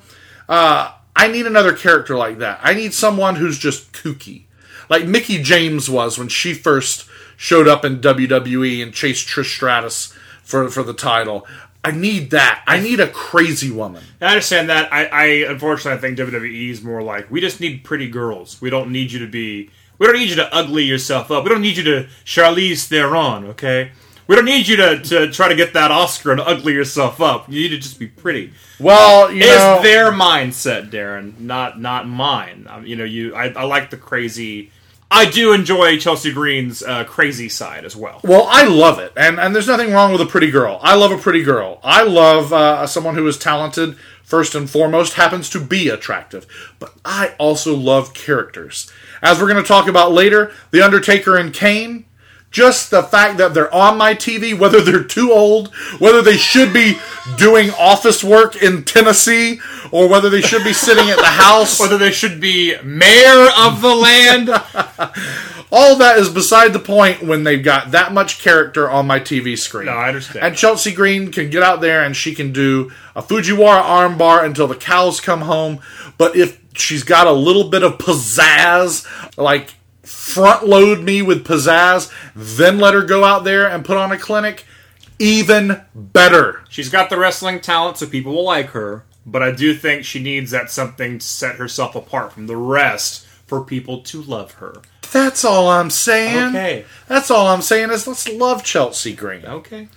Uh, 0.49 0.93
I 1.17 1.27
need 1.27 1.47
another 1.47 1.73
character 1.73 2.17
like 2.17 2.39
that. 2.39 2.61
I 2.63 2.75
need 2.75 2.95
someone 2.95 3.35
who's 3.35 3.59
just 3.59 3.93
kooky, 3.93 4.45
like 4.89 5.05
Mickie 5.05 5.43
James 5.43 5.91
was 5.91 6.19
when 6.19 6.29
she 6.29 6.55
first 6.55 7.05
showed 7.37 7.67
up 7.67 7.85
in 7.85 8.01
WWE 8.01 8.81
and 8.81 8.95
chased 8.95 9.27
Trish 9.27 9.53
Stratus 9.57 10.17
for 10.45 10.71
for 10.71 10.85
the 10.85 10.95
title. 10.95 11.49
I 11.85 11.91
need 11.91 12.31
that. 12.31 12.63
I 12.67 12.79
need 12.79 13.01
a 13.01 13.09
crazy 13.09 13.71
woman. 13.71 14.05
I 14.21 14.27
understand 14.27 14.69
that. 14.71 14.93
I, 14.93 15.07
I 15.07 15.25
unfortunately 15.51 15.99
I 15.99 16.01
think 16.01 16.19
WWE 16.19 16.71
is 16.71 16.83
more 16.83 17.03
like 17.03 17.31
we 17.31 17.41
just 17.41 17.61
need 17.61 17.83
pretty 17.83 18.09
girls. 18.09 18.61
We 18.61 18.71
don't 18.71 18.93
need 18.93 19.11
you 19.11 19.19
to 19.21 19.27
be. 19.27 19.71
We 19.99 20.07
don't 20.07 20.17
need 20.17 20.31
you 20.31 20.37
to 20.37 20.55
ugly 20.55 20.85
yourself 20.85 21.31
up. 21.31 21.45
We 21.45 21.51
don't 21.51 21.61
need 21.63 21.77
you 21.77 21.85
to 21.85 22.09
Charlize 22.25 22.87
Theron. 22.87 23.47
Okay. 23.47 23.93
We 24.29 24.37
don't 24.37 24.45
need 24.45 24.69
you 24.69 24.77
to, 24.77 25.03
to 25.03 25.31
try 25.31 25.49
to 25.49 25.57
get 25.57 25.75
that 25.75 25.91
Oscar 25.91 26.31
and 26.33 26.41
ugly 26.41 26.73
yourself 26.73 27.21
up. 27.21 27.49
You 27.49 27.61
need 27.61 27.69
to 27.71 27.79
just 27.79 27.99
be 27.99 28.07
pretty. 28.07 28.53
Well, 28.79 29.31
you 29.33 29.41
know, 29.41 29.75
It's 29.75 29.83
their 29.83 30.13
mindset, 30.13 30.91
Daryn, 30.91 31.39
not 31.41 31.81
not 31.81 32.09
mine. 32.09 32.67
Um, 32.71 32.87
you 32.87 32.97
know, 32.97 33.05
you 33.05 33.35
I, 33.35 33.49
I 33.49 33.65
like 33.65 33.91
the 33.91 33.97
crazy 33.97 34.71
I 35.15 35.27
do 35.27 35.53
enjoy 35.53 35.99
Chelsea 35.99 36.33
Green's 36.33 36.83
uh, 36.83 37.05
crazy 37.05 37.51
side 37.51 37.85
as 37.85 37.95
well. 37.95 38.21
Well, 38.25 38.47
I 38.49 38.65
love 38.65 38.99
it, 38.99 39.13
and 39.15 39.39
and 39.39 39.55
there's 39.55 39.67
nothing 39.67 39.93
wrong 39.93 40.11
with 40.11 40.23
a 40.23 40.27
pretty 40.27 40.51
girl. 40.51 40.81
I 40.83 40.95
love 40.95 41.13
a 41.13 41.19
pretty 41.19 41.43
girl. 41.43 41.81
I 41.85 42.03
love 42.03 42.51
uh, 42.51 42.87
someone 42.87 43.15
who 43.15 43.27
is 43.27 43.37
talented. 43.37 43.97
First 44.23 44.55
and 44.55 44.71
foremost, 44.71 45.15
happens 45.15 45.51
to 45.51 45.61
be 45.61 45.91
attractive, 45.91 46.47
but 46.79 46.95
I 47.05 47.35
also 47.39 47.77
love 47.77 48.15
characters. 48.15 48.91
As 49.21 49.39
we're 49.39 49.49
going 49.53 49.63
to 49.63 49.69
talk 49.69 49.87
about 49.87 50.13
later, 50.13 50.51
The 50.71 50.81
Undertaker 50.81 51.37
and 51.37 51.53
Kane. 51.53 52.07
Just 52.53 52.91
the 52.91 53.03
fact 53.03 53.39
that 53.39 53.55
they're 53.55 53.75
on 53.75 53.97
my 53.97 54.15
TV, 54.15 54.57
whether 54.57 54.81
they're 54.81 55.03
too 55.03 55.33
old, 55.33 55.75
whether 55.99 56.23
they 56.23 56.37
should 56.37 56.73
be 56.73 56.99
doing 57.37 57.71
office 57.79 58.23
work 58.23 58.63
in 58.63 58.85
Tennessee, 58.85 59.61
or 59.91 60.09
whether 60.09 60.31
they 60.31 60.43
should 60.43 60.63
be 60.63 60.75
sitting 60.75 61.09
at 61.11 61.17
the 61.17 61.25
house. 61.27 61.81
Whether 61.81 61.99
they 61.99 62.13
should 62.13 62.41
be 62.41 62.77
mayor 62.83 63.49
of 63.59 63.81
the 63.81 63.95
land. 63.95 64.51
All 65.75 65.97
that 65.97 66.19
is 66.19 66.29
beside 66.29 66.75
the 66.75 66.79
point 66.79 67.23
when 67.23 67.45
they've 67.45 67.65
got 67.65 67.93
that 67.93 68.13
much 68.13 68.41
character 68.41 68.91
on 68.91 69.07
my 69.07 69.19
TV 69.19 69.57
screen. 69.57 69.87
No, 69.87 69.93
I 69.93 70.09
understand. 70.09 70.45
And 70.45 70.55
Chelsea 70.55 70.93
Green 70.93 71.33
can 71.33 71.49
get 71.49 71.63
out 71.63 71.81
there 71.81 72.05
and 72.05 72.15
she 72.15 72.35
can 72.35 72.53
do 72.53 72.93
a 73.17 73.23
Fujiwara 73.23 73.83
armbar 73.83 74.45
until 74.45 74.67
the 74.67 74.75
cows 74.75 75.19
come 75.21 75.41
home. 75.41 75.81
But 76.19 76.37
if 76.37 76.61
she's 76.75 77.05
got 77.05 77.27
a 77.27 77.33
little 77.33 77.71
bit 77.71 77.83
of 77.83 77.97
pizzazz, 77.97 79.07
like 79.39 79.73
front 80.03 80.67
load 80.67 81.01
me 81.01 81.23
with 81.23 81.47
pizzazz, 81.47 82.13
then 82.35 82.79
let 82.79 82.95
her 82.95 83.03
go 83.05 83.25
out 83.25 83.45
there 83.45 83.69
and 83.69 83.85
put 83.85 83.97
on 83.97 84.13
a 84.13 84.19
clinic, 84.19 84.65
even 85.19 85.83
better. 85.95 86.65
She's 86.69 86.89
got 86.89 87.11
the 87.11 87.19
wrestling 87.19 87.61
talent, 87.61 87.99
so 87.99 88.07
people 88.07 88.35
will 88.35 88.45
like 88.45 88.71
her. 88.71 89.05
But 89.25 89.43
I 89.43 89.53
do 89.53 89.75
think 89.75 90.05
she 90.05 90.21
needs 90.21 90.51
that 90.51 90.71
something 90.71 91.19
to 91.21 91.27
set 91.27 91.57
herself 91.57 91.95
apart 91.95 92.33
from 92.33 92.49
the 92.49 92.57
rest 92.57 93.25
for 93.47 93.63
people 93.63 94.01
to 94.03 94.21
love 94.23 94.55
her. 94.55 94.83
That's 95.13 95.45
all 95.45 95.69
I'm 95.69 95.91
saying. 95.91 96.49
Okay. 96.49 96.85
That's 97.07 97.31
all 97.31 97.47
I'm 97.49 97.63
saying 97.63 97.91
is 97.91 98.07
let's 98.07 98.29
love 98.29 98.65
Chelsea 98.65 99.15
Green. 99.15 99.45
Okay. 99.45 99.89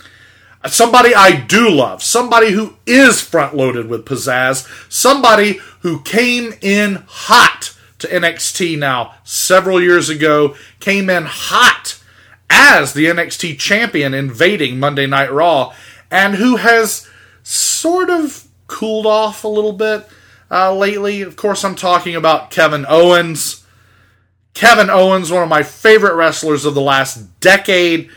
somebody 0.68 1.16
I 1.16 1.40
do 1.40 1.70
love, 1.70 2.04
somebody 2.04 2.52
who 2.52 2.76
is 2.86 3.22
front 3.22 3.56
loaded 3.56 3.88
with 3.88 4.06
pizzazz, 4.06 4.68
somebody 4.92 5.60
who 5.80 6.02
came 6.02 6.54
in 6.62 7.04
hot 7.08 7.75
to 8.06 8.14
NXT 8.14 8.78
now 8.78 9.16
several 9.24 9.82
years 9.82 10.10
ago, 10.10 10.56
came 10.80 11.10
in 11.10 11.24
hot 11.26 12.02
as 12.50 12.94
the 12.94 13.06
NXT 13.06 13.58
champion 13.60 14.14
invading 14.14 14.80
Monday 14.80 15.08
Night 15.08 15.32
Raw, 15.32 15.74
and 16.12 16.36
who 16.36 16.58
has 16.58 17.10
sort 17.44 18.10
of 18.10 18.48
cooled 18.68 19.06
off 19.06 19.44
a 19.44 19.48
little 19.48 19.74
bit 19.74 20.08
uh, 20.50 20.74
lately. 20.74 21.22
Of 21.22 21.36
course, 21.36 21.64
I'm 21.64 21.76
talking 21.76 22.16
about 22.16 22.52
Kevin 22.52 22.86
Owens. 22.88 23.66
Kevin 24.54 24.90
Owens, 24.90 25.32
one 25.32 25.44
of 25.44 25.50
my 25.50 25.64
favorite 25.64 26.16
wrestlers 26.16 26.66
of 26.66 26.76
the 26.76 26.82
last 26.82 27.40
decade. 27.40 28.10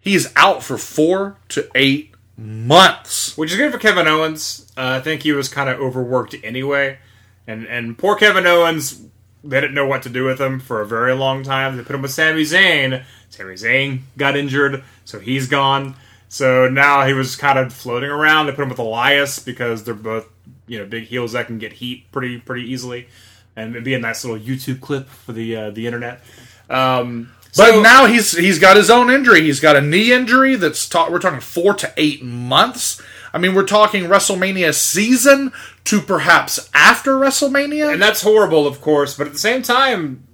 He's 0.00 0.32
out 0.34 0.62
for 0.62 0.76
four 0.76 1.36
to 1.50 1.70
eight 1.74 2.14
months. 2.36 3.36
Which 3.36 3.52
is 3.52 3.56
good 3.56 3.70
for 3.70 3.78
Kevin 3.78 4.08
Owens. 4.08 4.70
Uh, 4.76 4.98
I 4.98 5.00
think 5.00 5.22
he 5.22 5.32
was 5.32 5.48
kind 5.48 5.68
of 5.68 5.78
overworked 5.78 6.34
anyway. 6.42 6.98
And 7.46 7.66
and 7.66 7.96
poor 7.98 8.16
Kevin 8.16 8.46
Owens, 8.46 9.02
they 9.42 9.60
didn't 9.60 9.74
know 9.74 9.86
what 9.86 10.02
to 10.02 10.08
do 10.08 10.24
with 10.24 10.40
him 10.40 10.60
for 10.60 10.80
a 10.80 10.86
very 10.86 11.14
long 11.14 11.42
time. 11.42 11.76
They 11.76 11.82
put 11.82 11.94
him 11.96 12.02
with 12.02 12.12
Sami 12.12 12.42
Zayn. 12.42 13.02
Sami 13.30 13.54
Zayn 13.54 14.00
got 14.16 14.36
injured, 14.36 14.84
so 15.04 15.18
he's 15.18 15.48
gone. 15.48 15.96
So 16.28 16.68
now 16.68 17.06
he 17.06 17.12
was 17.12 17.34
kind 17.36 17.58
of 17.58 17.72
floating 17.72 18.10
around. 18.10 18.46
They 18.46 18.52
put 18.52 18.62
him 18.62 18.68
with 18.68 18.78
Elias 18.78 19.38
because 19.40 19.82
they're 19.84 19.94
both 19.94 20.26
you 20.66 20.78
know 20.78 20.84
big 20.86 21.04
heels 21.04 21.32
that 21.32 21.46
can 21.46 21.58
get 21.58 21.72
heat 21.74 22.04
pretty 22.12 22.38
pretty 22.38 22.70
easily, 22.70 23.08
and 23.56 23.70
it'd 23.70 23.84
be 23.84 23.94
a 23.94 23.98
nice 23.98 24.24
little 24.24 24.38
YouTube 24.38 24.80
clip 24.80 25.08
for 25.08 25.32
the 25.32 25.56
uh, 25.56 25.70
the 25.70 25.86
internet. 25.86 26.20
Um, 26.68 27.32
But 27.56 27.70
so- 27.74 27.82
now 27.82 28.06
he's 28.06 28.30
he's 28.36 28.58
got 28.60 28.76
his 28.76 28.90
own 28.90 29.10
injury. 29.10 29.40
He's 29.42 29.58
got 29.60 29.74
a 29.74 29.80
knee 29.80 30.12
injury 30.12 30.54
that's 30.54 30.88
ta- 30.88 31.08
we're 31.10 31.18
talking 31.18 31.40
four 31.40 31.74
to 31.74 31.92
eight 31.96 32.22
months. 32.22 33.02
I 33.32 33.38
mean, 33.38 33.54
we're 33.54 33.66
talking 33.66 34.04
WrestleMania 34.04 34.74
season 34.74 35.52
to 35.84 36.00
perhaps 36.00 36.68
after 36.74 37.12
WrestleMania. 37.12 37.92
And 37.92 38.02
that's 38.02 38.22
horrible, 38.22 38.66
of 38.66 38.80
course, 38.80 39.16
but 39.16 39.26
at 39.26 39.32
the 39.32 39.38
same 39.38 39.62
time, 39.62 40.26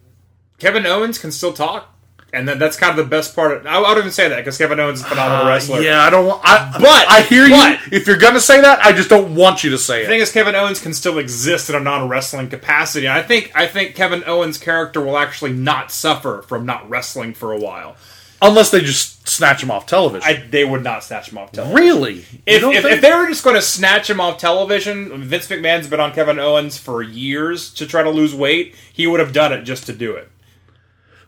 Kevin 0.59 0.87
Owens 0.87 1.19
can 1.19 1.31
still 1.33 1.53
talk. 1.53 1.93
And 2.33 2.47
then 2.47 2.59
that's 2.59 2.77
kind 2.77 2.91
of 2.91 2.97
the 2.97 3.09
best 3.09 3.35
part. 3.35 3.53
Of, 3.53 3.67
I, 3.67 3.77
I 3.79 3.89
would 3.93 3.99
even 3.99 4.11
say 4.11 4.29
that 4.29 4.37
because 4.39 4.59
Kevin 4.59 4.79
Owens 4.81 4.99
is 4.99 5.07
a 5.07 5.09
phenomenal 5.09 5.47
wrestler. 5.47 5.79
Uh, 5.79 5.81
yeah, 5.83 6.03
I 6.03 6.11
don't. 6.11 6.27
want 6.27 6.41
I, 6.45 6.71
But- 6.79 7.09
I 7.09 7.23
hear 7.23 7.49
but- 7.49 7.81
you. 7.91 7.97
If 7.99 8.07
you're 8.07 8.19
gonna 8.19 8.41
say 8.41 8.61
that, 8.61 8.85
I 8.85 8.93
just 8.93 9.09
don't 9.09 9.35
want 9.37 9.65
you 9.65 9.71
to 9.71 9.79
say 9.79 10.01
it. 10.01 10.03
The 10.03 10.09
thing 10.09 10.21
is, 10.21 10.33
Kevin 10.33 10.55
Owens 10.55 10.81
can 10.81 10.93
still 10.93 11.19
exist 11.19 11.71
in 11.71 11.77
a 11.77 11.81
non-wrestling 11.81 12.49
capacity. 12.51 13.07
And 13.07 13.17
I 13.17 13.23
think 13.23 13.53
I 13.55 13.67
think 13.67 13.95
Kevin 13.95 14.23
Owens' 14.27 14.59
character 14.59 15.01
will 15.01 15.17
actually 15.17 15.53
not 15.53 15.91
suffer 15.93 16.43
from 16.43 16.67
not 16.67 16.91
wrestling 16.91 17.33
for 17.33 17.53
a 17.53 17.59
while. 17.59 17.97
Unless 18.43 18.71
they 18.71 18.81
just 18.81 19.27
snatch 19.27 19.63
him 19.63 19.71
off 19.71 19.87
television. 19.87 20.29
I, 20.29 20.47
they 20.49 20.65
would 20.65 20.85
not 20.85 21.03
snatch 21.03 21.33
him 21.33 21.39
off 21.39 21.53
television. 21.53 21.77
really? 21.77 22.19
If, 22.45 22.63
if, 22.63 22.85
if 22.85 23.01
they 23.01 23.13
were 23.15 23.27
just 23.27 23.43
going 23.43 23.57
to 23.57 23.63
snatch 23.63 24.11
him 24.11 24.21
off 24.21 24.39
television, 24.39 25.23
Vince 25.23 25.49
McMahon's 25.49 25.89
been 25.89 26.01
on 26.01 26.13
Kevin 26.13 26.39
Owens 26.39 26.77
for 26.77 27.03
years 27.03 27.73
to 27.75 27.87
try 27.87 28.03
to 28.03 28.11
lose 28.11 28.35
weight. 28.35 28.75
He 28.93 29.07
would 29.07 29.21
have 29.21 29.33
done 29.33 29.53
it 29.53 29.63
just 29.63 29.87
to 29.87 29.93
do 29.93 30.15
it. 30.15 30.31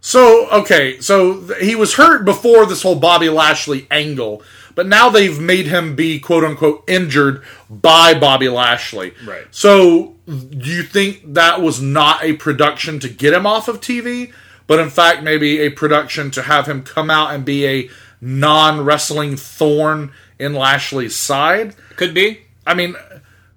So 0.01 0.49
okay, 0.51 1.01
so 1.01 1.41
he 1.61 1.75
was 1.75 1.95
hurt 1.95 2.25
before 2.25 2.67
this 2.67 2.83
whole 2.83 2.95
Bobby 2.95 3.29
Lashley 3.29 3.87
angle, 3.91 4.43
but 4.75 4.87
now 4.87 5.09
they've 5.09 5.39
made 5.41 5.67
him 5.67 5.97
be 5.97 6.21
quote 6.21 6.45
unquote 6.45 6.85
injured 6.87 7.43
by 7.69 8.15
Bobby 8.15 8.49
Lashley. 8.49 9.13
Right. 9.27 9.47
So 9.51 10.15
do 10.27 10.71
you 10.71 10.85
think 10.85 11.35
that 11.35 11.61
was 11.61 11.81
not 11.81 12.23
a 12.23 12.35
production 12.35 13.01
to 13.01 13.09
get 13.09 13.35
him 13.35 13.45
off 13.45 13.67
of 13.67 13.81
TV, 13.81 14.33
but 14.69 14.79
in 14.79 14.91
fact 14.91 15.25
maybe 15.25 15.59
a 15.59 15.71
production 15.71 16.31
to 16.31 16.43
have 16.43 16.67
him 16.67 16.85
come 16.85 17.11
out 17.11 17.35
and 17.35 17.45
be 17.45 17.67
a 17.67 17.91
non 18.21 18.85
wrestling 18.85 19.37
thorn 19.37 20.13
in 20.39 20.55
Lashley's 20.55 21.17
side? 21.17 21.75
Could 21.97 22.15
be. 22.15 22.43
I 22.65 22.75
mean, 22.75 22.95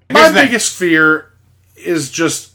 my 0.10 0.32
biggest 0.32 0.76
fear 0.76 1.32
is 1.76 2.10
just 2.10 2.54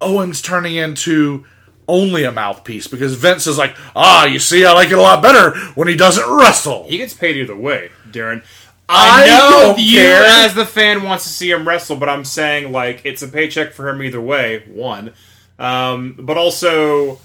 Owens 0.00 0.42
turning 0.42 0.76
into 0.76 1.44
only 1.88 2.24
a 2.24 2.32
mouthpiece 2.32 2.86
because 2.86 3.14
Vince 3.14 3.46
is 3.46 3.58
like, 3.58 3.76
ah, 3.96 4.24
you 4.26 4.38
see, 4.38 4.64
I 4.64 4.72
like 4.72 4.90
it 4.90 4.98
a 4.98 5.02
lot 5.02 5.22
better 5.22 5.58
when 5.74 5.88
he 5.88 5.96
doesn't 5.96 6.28
wrestle. 6.28 6.86
He 6.88 6.98
gets 6.98 7.14
paid 7.14 7.36
either 7.36 7.56
way, 7.56 7.90
Daryn. 8.10 8.42
I 8.88 9.24
I, 9.24 9.26
know 9.26 9.74
you 9.78 9.98
care. 9.98 10.22
as 10.24 10.54
the 10.54 10.66
fan 10.66 11.02
wants 11.02 11.24
to 11.24 11.30
see 11.30 11.50
him 11.50 11.66
wrestle, 11.66 11.96
but 11.96 12.08
I'm 12.08 12.24
saying 12.24 12.72
like 12.72 13.02
it's 13.04 13.22
a 13.22 13.28
paycheck 13.28 13.72
for 13.72 13.88
him 13.88 14.02
either 14.02 14.20
way. 14.20 14.64
One, 14.68 15.12
um, 15.58 16.16
but 16.18 16.36
also 16.36 17.18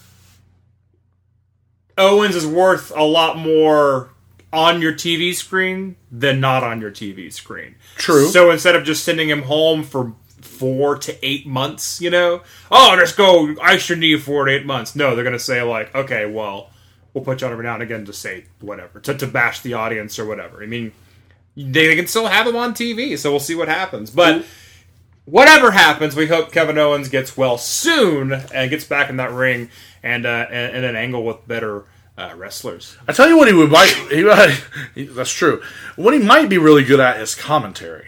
Owens 1.97 2.35
is 2.35 2.45
worth 2.45 2.91
a 2.95 3.03
lot 3.03 3.37
more 3.37 4.09
on 4.53 4.81
your 4.81 4.93
TV 4.93 5.33
screen 5.33 5.95
than 6.11 6.39
not 6.39 6.63
on 6.63 6.79
your 6.79 6.91
TV 6.91 7.31
screen. 7.31 7.75
True. 7.95 8.27
So 8.27 8.51
instead 8.51 8.75
of 8.75 8.83
just 8.83 9.03
sending 9.03 9.29
him 9.29 9.43
home 9.43 9.83
for 9.83 10.13
four 10.41 10.97
to 10.97 11.25
eight 11.25 11.45
months, 11.45 11.99
you 11.99 12.09
know, 12.09 12.41
oh, 12.71 12.95
just 12.99 13.17
go 13.17 13.55
ice 13.61 13.89
your 13.89 13.97
knee 13.97 14.17
four 14.17 14.45
to 14.45 14.51
eight 14.51 14.65
months. 14.65 14.95
No, 14.95 15.15
they're 15.15 15.23
gonna 15.23 15.39
say 15.39 15.61
like, 15.61 15.93
okay, 15.93 16.25
well, 16.25 16.71
we'll 17.13 17.23
put 17.23 17.41
you 17.41 17.47
on 17.47 17.53
every 17.53 17.65
now 17.65 17.73
and 17.73 17.83
again 17.83 18.05
to 18.05 18.13
say 18.13 18.45
whatever, 18.59 18.99
to, 19.01 19.13
to 19.15 19.27
bash 19.27 19.61
the 19.61 19.73
audience 19.73 20.17
or 20.19 20.25
whatever. 20.25 20.63
I 20.63 20.67
mean, 20.67 20.91
they, 21.55 21.87
they 21.87 21.95
can 21.95 22.07
still 22.07 22.27
have 22.27 22.47
him 22.47 22.55
on 22.55 22.73
TV, 22.73 23.17
so 23.17 23.31
we'll 23.31 23.39
see 23.39 23.55
what 23.55 23.67
happens. 23.67 24.11
But 24.11 24.45
whatever 25.27 25.71
happens, 25.71 26.15
we 26.15 26.25
hope 26.25 26.51
Kevin 26.51 26.77
Owens 26.77 27.09
gets 27.09 27.37
well 27.37 27.57
soon 27.57 28.33
and 28.33 28.69
gets 28.71 28.85
back 28.85 29.09
in 29.09 29.17
that 29.17 29.31
ring 29.31 29.69
and 30.01 30.25
uh, 30.25 30.47
and, 30.49 30.77
and 30.77 30.85
an 30.85 30.95
angle 30.95 31.23
with 31.23 31.47
better 31.47 31.85
uh, 32.17 32.33
wrestlers. 32.35 32.97
I 33.07 33.13
tell 33.13 33.27
you 33.27 33.37
what, 33.37 33.47
he 33.47 33.53
would 33.53 33.69
might. 33.69 33.93
He, 34.09 34.25
he, 34.95 35.05
that's 35.07 35.31
true. 35.31 35.61
What 35.95 36.13
he 36.13 36.19
might 36.19 36.49
be 36.49 36.57
really 36.57 36.83
good 36.83 36.99
at 36.99 37.19
is 37.21 37.35
commentary. 37.35 38.07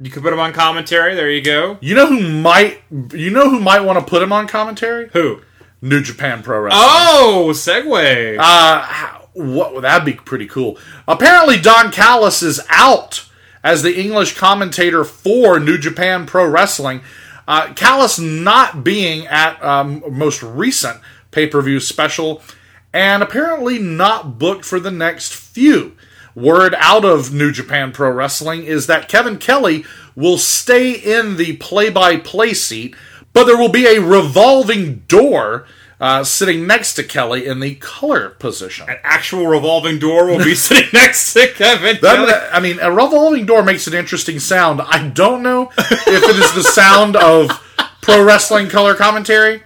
You 0.00 0.10
could 0.10 0.22
put 0.22 0.32
him 0.32 0.38
on 0.38 0.52
commentary. 0.52 1.14
There 1.14 1.30
you 1.30 1.42
go. 1.42 1.78
You 1.80 1.94
know 1.94 2.06
who 2.06 2.20
might? 2.20 2.82
You 3.12 3.30
know 3.30 3.50
who 3.50 3.58
might 3.58 3.80
want 3.80 3.98
to 3.98 4.04
put 4.04 4.22
him 4.22 4.32
on 4.32 4.46
commentary? 4.46 5.08
Who? 5.12 5.42
New 5.80 6.02
Japan 6.02 6.42
Pro 6.42 6.60
Wrestling. 6.60 6.82
Oh, 6.84 7.50
segue. 7.52 8.36
Uh, 8.38 9.18
what 9.32 9.80
that'd 9.82 10.04
be 10.04 10.12
pretty 10.12 10.46
cool. 10.46 10.78
Apparently, 11.06 11.58
Don 11.58 11.90
Callis 11.92 12.42
is 12.42 12.60
out 12.68 13.27
as 13.62 13.82
the 13.82 14.00
English 14.00 14.36
commentator 14.36 15.04
for 15.04 15.58
New 15.58 15.78
Japan 15.78 16.26
Pro 16.26 16.46
Wrestling. 16.46 17.00
Uh, 17.46 17.72
not 18.18 18.84
being 18.84 19.26
at 19.26 19.62
um, 19.64 20.02
most 20.10 20.42
recent 20.42 21.00
pay 21.30 21.46
per 21.46 21.62
view 21.62 21.80
special, 21.80 22.42
and 22.92 23.22
apparently 23.22 23.78
not 23.78 24.38
booked 24.38 24.64
for 24.64 24.78
the 24.78 24.90
next 24.90 25.34
few. 25.34 25.96
Word 26.34 26.74
out 26.78 27.04
of 27.04 27.32
New 27.32 27.50
Japan 27.50 27.90
Pro 27.90 28.10
Wrestling 28.10 28.64
is 28.64 28.86
that 28.86 29.08
Kevin 29.08 29.38
Kelly 29.38 29.84
will 30.14 30.38
stay 30.38 30.92
in 30.92 31.36
the 31.36 31.56
play 31.56 31.90
by 31.90 32.16
play 32.16 32.54
seat, 32.54 32.94
but 33.32 33.44
there 33.44 33.56
will 33.56 33.70
be 33.70 33.86
a 33.86 34.00
revolving 34.00 35.04
door 35.08 35.66
uh, 36.00 36.24
sitting 36.24 36.66
next 36.66 36.94
to 36.94 37.04
Kelly 37.04 37.46
in 37.46 37.60
the 37.60 37.74
color 37.76 38.30
position. 38.30 38.88
An 38.88 38.98
actual 39.02 39.46
revolving 39.46 39.98
door 39.98 40.26
will 40.26 40.38
be 40.38 40.54
sitting 40.56 40.88
next 40.92 41.32
to 41.34 41.48
Kevin. 41.48 41.98
That, 42.02 42.50
I 42.52 42.60
mean, 42.60 42.78
a 42.80 42.90
revolving 42.90 43.46
door 43.46 43.62
makes 43.62 43.86
an 43.86 43.94
interesting 43.94 44.38
sound. 44.38 44.80
I 44.80 45.08
don't 45.08 45.42
know 45.42 45.70
if 45.76 46.06
it 46.06 46.36
is 46.36 46.54
the 46.54 46.62
sound 46.62 47.16
of 47.16 47.50
pro 48.00 48.22
wrestling 48.24 48.68
color 48.68 48.94
commentary. 48.94 49.62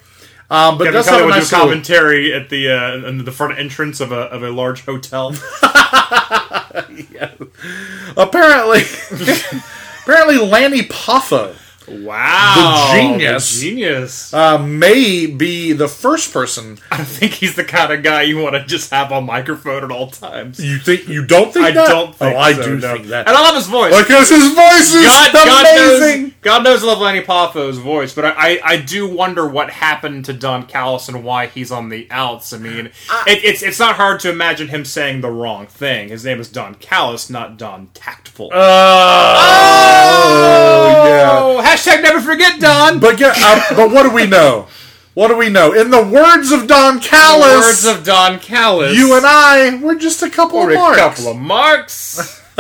Um, 0.51 0.77
but 0.77 0.85
Kevin 0.85 0.99
does 0.99 1.07
Kelly 1.07 1.23
a 1.23 1.25
would 1.25 1.31
nice 1.31 1.49
do 1.49 1.57
commentary 1.57 2.35
at 2.35 2.51
the 2.51 2.71
uh, 2.71 3.09
in 3.09 3.25
the 3.25 3.33
front 3.33 3.59
entrance 3.59 4.01
of 4.01 4.13
a 4.13 4.21
of 4.21 4.43
a 4.43 4.51
large 4.51 4.85
hotel. 4.85 5.29
apparently, 8.17 8.83
apparently 10.03 10.37
Lanny 10.37 10.83
Poffo 10.83 11.57
Wow, 11.89 12.91
The 12.93 13.01
genius. 13.01 13.61
the 13.61 13.61
genius. 13.71 14.33
uh, 14.35 14.59
may 14.59 15.27
be 15.27 15.73
the 15.73 15.89
first 15.89 16.33
person. 16.33 16.79
I 16.91 17.03
think 17.05 17.33
he's 17.35 17.55
the 17.57 17.65
kind 17.65 17.93
of 17.93 18.03
guy 18.03 18.23
you 18.23 18.39
want 18.39 18.55
to 18.55 18.65
just 18.65 18.91
have 18.91 19.11
on 19.13 19.25
microphone 19.27 19.83
at 19.85 19.91
all 19.91 20.09
times. 20.11 20.59
You 20.65 20.79
think 20.79 21.09
you 21.09 21.25
don't 21.27 21.53
think 21.53 21.67
I 21.67 21.71
that? 21.73 21.89
don't 21.89 22.15
think 22.15 22.35
oh, 22.35 22.39
I 22.39 22.53
so, 22.55 22.63
do 22.63 22.79
no. 22.79 22.95
think 22.95 23.07
that 23.09 23.27
And 23.29 23.37
I 23.37 23.41
love 23.43 23.55
his 23.57 23.67
voice. 23.67 23.97
because 24.01 24.29
his 24.31 24.55
voice 24.55 24.95
is 24.95 25.05
God, 25.05 25.33
God 25.33 25.67
amazing. 25.67 26.23
knows, 26.25 26.33
God 26.43 26.65
knows 26.65 26.83
I 26.83 26.87
love 26.87 26.99
Lanny 27.01 27.23
Poffo's 27.23 27.79
voice, 27.79 28.15
but 28.15 28.25
I, 28.25 28.31
I, 28.37 28.61
I 28.65 28.77
do 28.77 29.09
wonder 29.09 29.47
what 29.47 29.71
happened 29.71 30.25
to 30.27 30.33
Don 30.33 30.67
Callis 30.67 31.09
and 31.09 31.23
why 31.25 31.47
he's 31.47 31.71
on 31.73 31.89
the 31.89 32.07
outs. 32.11 32.53
I 32.53 32.59
mean, 32.59 32.87
it, 33.27 33.45
it's 33.45 33.63
it's 33.63 33.79
not 33.79 33.97
hard 33.97 34.21
to 34.21 34.31
imagine 34.31 34.69
him 34.69 34.85
saying 34.85 35.21
the 35.21 35.31
wrong 35.31 35.67
thing. 35.67 36.09
His 36.11 36.25
name 36.25 36.41
is 36.41 36.49
Don 36.49 36.75
Callis, 36.77 37.29
not 37.31 37.57
Don 37.59 37.89
Tactful. 37.95 38.51
Oh, 40.15 41.05
yeah. 41.07 41.63
Hashtag 41.73 42.03
never 42.03 42.21
forget 42.21 42.61
Don. 42.61 43.01
But 43.01 43.19
yeah, 43.19 43.33
uh, 43.35 43.75
but 43.75 43.91
what 43.91 44.03
do 44.03 44.11
we 44.11 44.27
know? 44.27 44.69
What 45.15 45.29
do 45.29 45.37
we 45.39 45.49
know? 45.49 45.73
In 45.73 45.91
the 45.91 46.03
words 46.03 46.53
of 46.53 46.67
Don 46.67 47.01
Callis, 47.01 47.65
words 47.67 47.85
of 47.87 48.05
Don 48.05 48.39
Callis. 48.39 48.97
you 48.97 49.17
and 49.17 49.25
I, 49.27 49.79
we're 49.83 49.99
just 49.99 50.23
a 50.23 50.29
couple 50.31 50.63
of 50.63 50.71
a 50.71 50.75
marks. 50.75 50.99
couple 50.99 51.29
of 51.29 51.37
marks. 51.39 52.43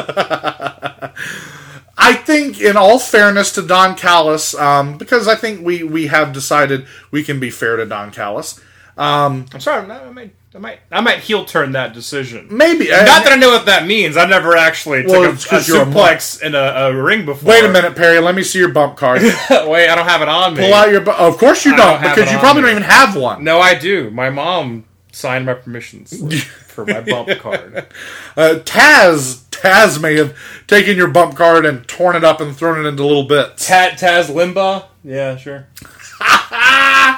I 1.98 2.14
think, 2.14 2.61
in 2.61 2.77
all 2.77 2.98
fairness 2.98 3.53
to 3.53 3.62
Don 3.62 3.96
Callis, 3.96 4.55
um, 4.55 4.96
because 4.96 5.29
I 5.29 5.35
think 5.35 5.64
we 5.64 5.83
we 5.83 6.07
have 6.07 6.33
decided 6.33 6.87
we 7.11 7.22
can 7.22 7.38
be 7.38 7.51
fair 7.51 7.77
to 7.77 7.85
Don 7.87 8.11
Callis. 8.11 8.59
I'm 8.96 9.61
sorry, 9.61 9.90
I 9.90 10.11
might, 10.11 10.35
I 10.54 10.58
might, 10.58 10.80
I 10.90 11.00
might 11.00 11.20
heel 11.20 11.46
turn 11.46 11.72
that 11.72 11.94
decision. 11.94 12.46
Maybe 12.50 12.88
Not 12.90 13.24
that 13.24 13.32
I 13.32 13.36
know 13.36 13.48
what 13.50 13.64
that 13.66 13.86
means. 13.86 14.18
I've 14.18 14.28
never 14.28 14.54
actually 14.56 15.06
Well, 15.06 15.34
took 15.34 15.52
a, 15.52 15.56
a 15.56 15.62
you're 15.62 15.82
a 15.82 15.86
suplex 15.86 16.42
in 16.42 16.54
a, 16.54 16.58
a 16.58 16.94
ring 17.02 17.24
before. 17.24 17.48
Wait 17.50 17.64
a 17.64 17.72
minute, 17.72 17.96
Perry. 17.96 18.18
Let 18.18 18.34
me 18.34 18.42
see 18.42 18.58
your 18.58 18.70
bump 18.70 18.96
card. 18.98 19.22
Wait, 19.50 19.88
I 19.88 19.94
don't 19.94 20.06
have 20.06 20.20
it 20.20 20.28
on 20.28 20.54
me. 20.54 20.64
Pull 20.64 20.74
out 20.74 20.90
your. 20.90 21.00
Bu- 21.00 21.12
of 21.12 21.38
course 21.38 21.64
you 21.64 21.72
I 21.72 21.76
don't, 21.76 22.02
don't 22.02 22.14
because 22.14 22.30
you 22.30 22.38
probably 22.38 22.62
me. 22.62 22.68
don't 22.68 22.76
even 22.78 22.90
have 22.90 23.16
one. 23.16 23.44
No, 23.44 23.60
I 23.60 23.74
do. 23.74 24.10
My 24.10 24.28
mom 24.28 24.84
signed 25.10 25.46
my 25.46 25.54
permissions 25.54 26.42
for 26.44 26.84
my 26.84 27.00
bump 27.00 27.30
card. 27.38 27.86
Uh, 28.34 28.54
Taz 28.64 29.42
Taz 29.50 30.00
may 30.00 30.16
have 30.16 30.34
taken 30.66 30.96
your 30.96 31.08
bump 31.08 31.36
card 31.36 31.66
and 31.66 31.86
torn 31.86 32.16
it 32.16 32.24
up 32.24 32.40
and 32.40 32.56
thrown 32.56 32.82
it 32.82 32.88
into 32.88 33.04
little 33.04 33.24
bits. 33.24 33.66
Tat 33.68 33.98
Taz 33.98 34.30
Limbaugh? 34.30 34.86
Yeah, 35.04 35.36
sure. 35.36 35.66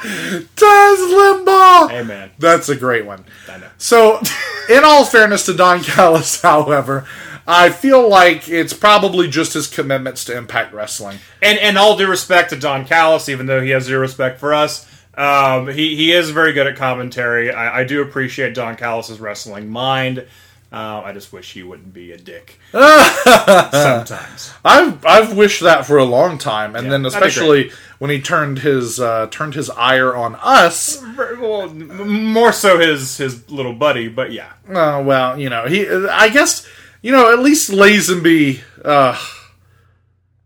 Taz 0.56 0.96
Limbaugh. 1.46 1.90
Hey, 1.90 2.02
man. 2.02 2.30
That's 2.38 2.68
a 2.68 2.76
great 2.76 3.06
one. 3.06 3.24
I 3.48 3.56
know. 3.56 3.68
So, 3.78 4.20
in 4.68 4.84
all 4.84 5.06
fairness 5.06 5.46
to 5.46 5.54
Don 5.54 5.82
Callis, 5.82 6.42
however, 6.42 7.06
I 7.46 7.70
feel 7.70 8.06
like 8.06 8.46
it's 8.46 8.74
probably 8.74 9.28
just 9.28 9.54
his 9.54 9.66
commitments 9.66 10.26
to 10.26 10.36
Impact 10.36 10.74
Wrestling. 10.74 11.20
And 11.40 11.58
and 11.58 11.78
all 11.78 11.96
due 11.96 12.06
respect 12.06 12.50
to 12.50 12.56
Don 12.56 12.84
Callis, 12.84 13.30
even 13.30 13.46
though 13.46 13.62
he 13.62 13.70
has 13.70 13.84
zero 13.84 14.00
respect 14.00 14.40
for 14.40 14.52
us, 14.52 14.86
um, 15.16 15.68
he 15.68 15.96
he 15.96 16.12
is 16.12 16.28
very 16.28 16.52
good 16.52 16.66
at 16.66 16.76
commentary. 16.76 17.50
I, 17.50 17.80
I 17.80 17.84
do 17.84 18.02
appreciate 18.02 18.54
Don 18.54 18.76
Callis's 18.76 19.20
wrestling 19.20 19.70
mind. 19.70 20.26
Uh, 20.74 21.02
I 21.04 21.12
just 21.12 21.32
wish 21.32 21.52
he 21.52 21.62
wouldn't 21.62 21.94
be 21.94 22.10
a 22.10 22.16
dick 22.18 22.58
sometimes. 22.72 24.52
I've 24.64 25.04
I've 25.06 25.37
wished 25.37 25.62
that 25.62 25.87
for 25.87 25.98
a 25.98 26.04
long 26.04 26.37
time, 26.38 26.74
and 26.74 26.87
Yeah, 26.87 26.90
then 26.92 27.06
especially 27.06 27.70
when 27.98 28.10
he 28.10 28.20
turned 28.20 28.58
his 28.58 28.98
uh, 28.98 29.28
turned 29.30 29.54
his 29.54 29.70
ire 29.70 30.14
on 30.16 30.34
us. 30.37 31.00
Well, 31.16 31.68
more 31.68 32.52
so 32.52 32.78
his 32.78 33.16
his 33.18 33.48
little 33.50 33.72
buddy, 33.74 34.08
but 34.08 34.32
yeah. 34.32 34.52
Uh, 34.68 35.02
well, 35.04 35.38
you 35.38 35.48
know, 35.48 35.66
he. 35.66 35.88
I 35.88 36.28
guess 36.28 36.66
you 37.02 37.12
know 37.12 37.32
at 37.32 37.38
least 37.38 37.70
Lazenby. 37.70 38.60
Uh, 38.84 39.16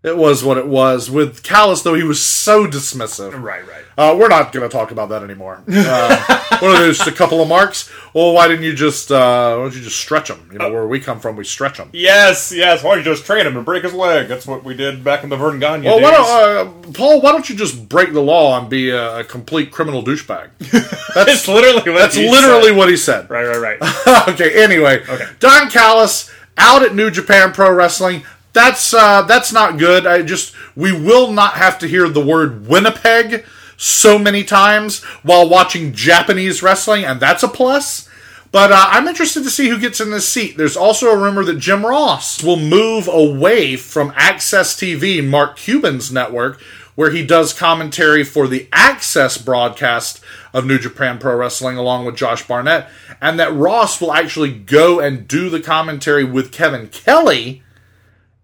it 0.03 0.17
was 0.17 0.45
what 0.45 0.57
it 0.59 0.67
was. 0.67 1.11
With 1.11 1.43
Callis, 1.43 1.83
though, 1.83 1.95
he 1.95 2.05
was 2.05 2.23
so 2.23 2.67
dismissive. 2.67 3.33
Right, 3.43 3.67
right. 3.67 3.85
Uh, 3.97 4.17
we're 4.17 4.29
not 4.29 4.53
going 4.53 4.69
to 4.69 4.73
talk 4.73 4.93
about 4.93 5.09
that 5.09 5.25
anymore. 5.25 5.61
Uh, 5.69 6.17
what 6.61 6.63
are 6.77 6.79
those? 6.79 6.99
Just 6.99 7.09
a 7.09 7.13
couple 7.13 7.43
of 7.43 7.49
marks? 7.49 7.91
Well, 8.15 8.33
why 8.33 8.47
didn't 8.47 8.65
you 8.65 8.75
just? 8.75 9.11
Uh, 9.11 9.57
why 9.57 9.63
don't 9.65 9.75
you 9.75 9.83
just 9.83 9.99
stretch 9.99 10.29
them? 10.29 10.49
You 10.53 10.59
know, 10.59 10.71
where 10.73 10.87
we 10.87 11.01
come 11.01 11.19
from, 11.19 11.35
we 11.35 11.43
stretch 11.45 11.79
them. 11.79 11.91
Yes, 11.93 12.53
yes. 12.55 12.85
Why 12.85 12.91
don't 12.95 12.99
you 13.05 13.11
just 13.13 13.27
train 13.27 13.45
him 13.45 13.57
and 13.57 13.65
break 13.67 13.83
his 13.83 13.93
leg? 13.95 14.29
That's 14.29 14.47
what 14.47 14.63
we 14.63 14.75
did 14.75 15.03
back 15.03 15.25
in 15.25 15.31
the 15.31 15.37
Verne 15.37 15.59
Gagne 15.59 15.85
Well, 15.85 15.97
days. 15.99 16.05
why 16.05 16.11
don't, 16.13 16.89
uh, 16.89 16.93
Paul? 16.93 17.21
Why 17.21 17.33
don't 17.33 17.49
you 17.51 17.57
just 17.57 17.89
break 17.89 18.13
the 18.13 18.23
law 18.23 18.59
and 18.61 18.71
be 18.71 18.91
a, 18.91 19.19
a 19.21 19.25
complete 19.25 19.73
criminal 19.73 20.05
douchebag? 20.05 20.51
That's 21.15 21.49
literally 21.49 21.91
what 21.91 21.99
that's 21.99 22.15
he 22.15 22.31
literally 22.31 22.69
said. 22.69 22.77
what 22.77 22.89
he 22.89 22.97
said. 22.97 23.31
Right, 23.31 23.45
right, 23.47 23.81
right. 23.81 24.29
okay. 24.29 24.63
Anyway, 24.63 25.03
Okay. 25.09 25.25
Don 25.41 25.69
Callis 25.71 26.31
out 26.57 26.83
at 26.85 26.95
New 26.95 27.11
Japan 27.11 27.53
Pro 27.53 27.73
Wrestling. 27.73 28.23
That's 28.59 28.93
uh, 28.93 29.23
that's 29.23 29.53
not 29.53 29.79
good. 29.79 30.05
I 30.05 30.23
just 30.23 30.53
we 30.75 30.91
will 30.91 31.31
not 31.31 31.53
have 31.53 31.79
to 31.79 31.87
hear 31.87 32.09
the 32.09 32.25
word 32.27 32.67
Winnipeg 32.67 33.45
so 33.77 34.19
many 34.19 34.43
times 34.43 35.01
while 35.23 35.49
watching 35.49 35.93
Japanese 35.93 36.61
wrestling, 36.61 37.05
and 37.05 37.21
that's 37.21 37.45
a 37.45 37.49
plus. 37.49 38.09
But 38.51 38.73
uh, 38.73 38.87
I'm 38.89 39.07
interested 39.07 39.45
to 39.45 39.51
see 39.51 39.69
who 39.69 39.79
gets 39.79 40.01
in 40.01 40.11
this 40.11 40.29
seat. 40.29 40.57
There's 40.57 40.77
also 40.77 41.07
a 41.07 41.17
rumor 41.17 41.45
that 41.45 41.61
Jim 41.61 41.87
Ross 41.87 42.43
will 42.43 42.57
move 42.57 43.07
away 43.07 43.77
from 43.77 44.11
AXS 44.11 44.75
TV, 44.75 45.25
Mark 45.25 45.57
Cuban's 45.57 46.11
network, 46.11 46.61
where 46.97 47.13
he 47.13 47.25
does 47.25 47.53
commentary 47.53 48.25
for 48.25 48.49
the 48.49 48.67
AXS 48.73 49.45
broadcast 49.45 50.21
of 50.53 50.67
New 50.67 50.81
Japan 50.81 51.21
Pro 51.21 51.37
Wrestling 51.37 51.77
along 51.77 52.07
with 52.07 52.17
Josh 52.17 52.45
Barnett, 52.45 52.89
and 53.21 53.39
that 53.39 53.55
Ross 53.55 54.01
will 54.01 54.13
actually 54.13 54.53
go 54.53 54.99
and 54.99 55.29
do 55.29 55.49
the 55.49 55.61
commentary 55.61 56.25
with 56.25 56.51
Kevin 56.51 56.89
Kelly 56.89 57.63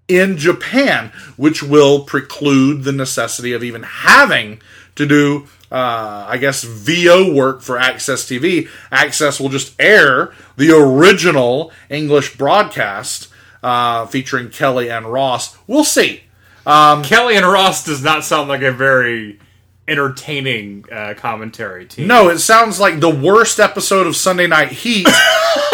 in 0.08 0.36
Japan, 0.36 1.12
which 1.36 1.62
will 1.62 2.04
preclude 2.04 2.84
the 2.84 2.92
necessity 2.92 3.52
of 3.52 3.62
even 3.64 3.82
having 3.82 4.60
to 4.96 5.06
do, 5.06 5.46
uh, 5.72 6.26
I 6.28 6.36
guess, 6.38 6.62
VO 6.62 7.32
work 7.32 7.62
for 7.62 7.76
AXS 7.76 8.26
TV. 8.28 8.68
AXS 8.92 9.40
will 9.40 9.48
just 9.48 9.74
air 9.78 10.32
the 10.56 10.70
original 10.70 11.72
English 11.88 12.36
broadcast 12.36 13.28
uh, 13.62 14.06
featuring 14.06 14.50
Kelly 14.50 14.90
and 14.90 15.06
Ross. 15.06 15.56
We'll 15.66 15.84
see. 15.84 16.22
Um, 16.66 17.02
Kelly 17.02 17.36
and 17.36 17.46
Ross 17.46 17.84
does 17.84 18.02
not 18.02 18.24
sound 18.24 18.48
like 18.48 18.62
a 18.62 18.72
very 18.72 19.38
entertaining 19.86 20.84
uh, 20.90 21.14
commentary 21.16 21.86
team. 21.86 22.06
No, 22.06 22.28
it 22.28 22.38
sounds 22.38 22.80
like 22.80 23.00
the 23.00 23.10
worst 23.10 23.60
episode 23.60 24.06
of 24.06 24.16
Sunday 24.16 24.46
Night 24.46 24.72
Heat 24.72 25.06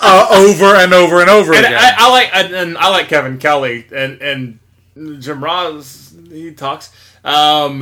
uh, 0.00 0.28
over 0.30 0.74
and 0.76 0.92
over 0.92 1.20
and 1.20 1.30
over 1.30 1.52
and 1.54 1.64
again. 1.66 1.74
I, 1.78 1.94
I 1.98 2.10
like 2.10 2.30
and, 2.34 2.54
and 2.54 2.78
I 2.78 2.88
like 2.90 3.08
Kevin 3.08 3.38
Kelly 3.38 3.86
and 3.94 4.20
and 4.22 4.58
Jim 5.22 5.42
Ross. 5.42 6.14
He 6.28 6.52
talks. 6.52 6.90
Um, 7.24 7.80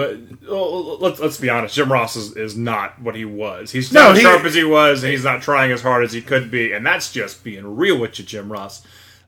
let's 0.49 1.21
let's 1.21 1.39
be 1.39 1.51
honest. 1.51 1.75
Jim 1.75 1.93
Ross 1.93 2.17
is, 2.17 2.35
is 2.37 2.57
not 2.57 3.01
what 3.01 3.15
he 3.15 3.25
was. 3.27 3.71
He's 3.73 3.93
No, 3.93 4.05
not 4.05 4.11
as 4.13 4.17
he- 4.19 4.23
sharp 4.23 4.45
as 4.45 4.55
he 4.55 4.65
was, 4.65 5.03
and 5.03 5.13
he's 5.13 5.25
not 5.25 5.43
trying 5.43 5.71
as 5.71 5.83
hard 5.83 6.03
as 6.05 6.13
he 6.13 6.23
could 6.23 6.51
be. 6.51 6.73
And 6.73 6.85
that's 6.87 7.13
just 7.13 7.45
being 7.45 7.77
real 7.77 7.99
with 7.99 8.19
you, 8.19 8.25
Jim 8.25 8.51
Ross. 8.51 8.83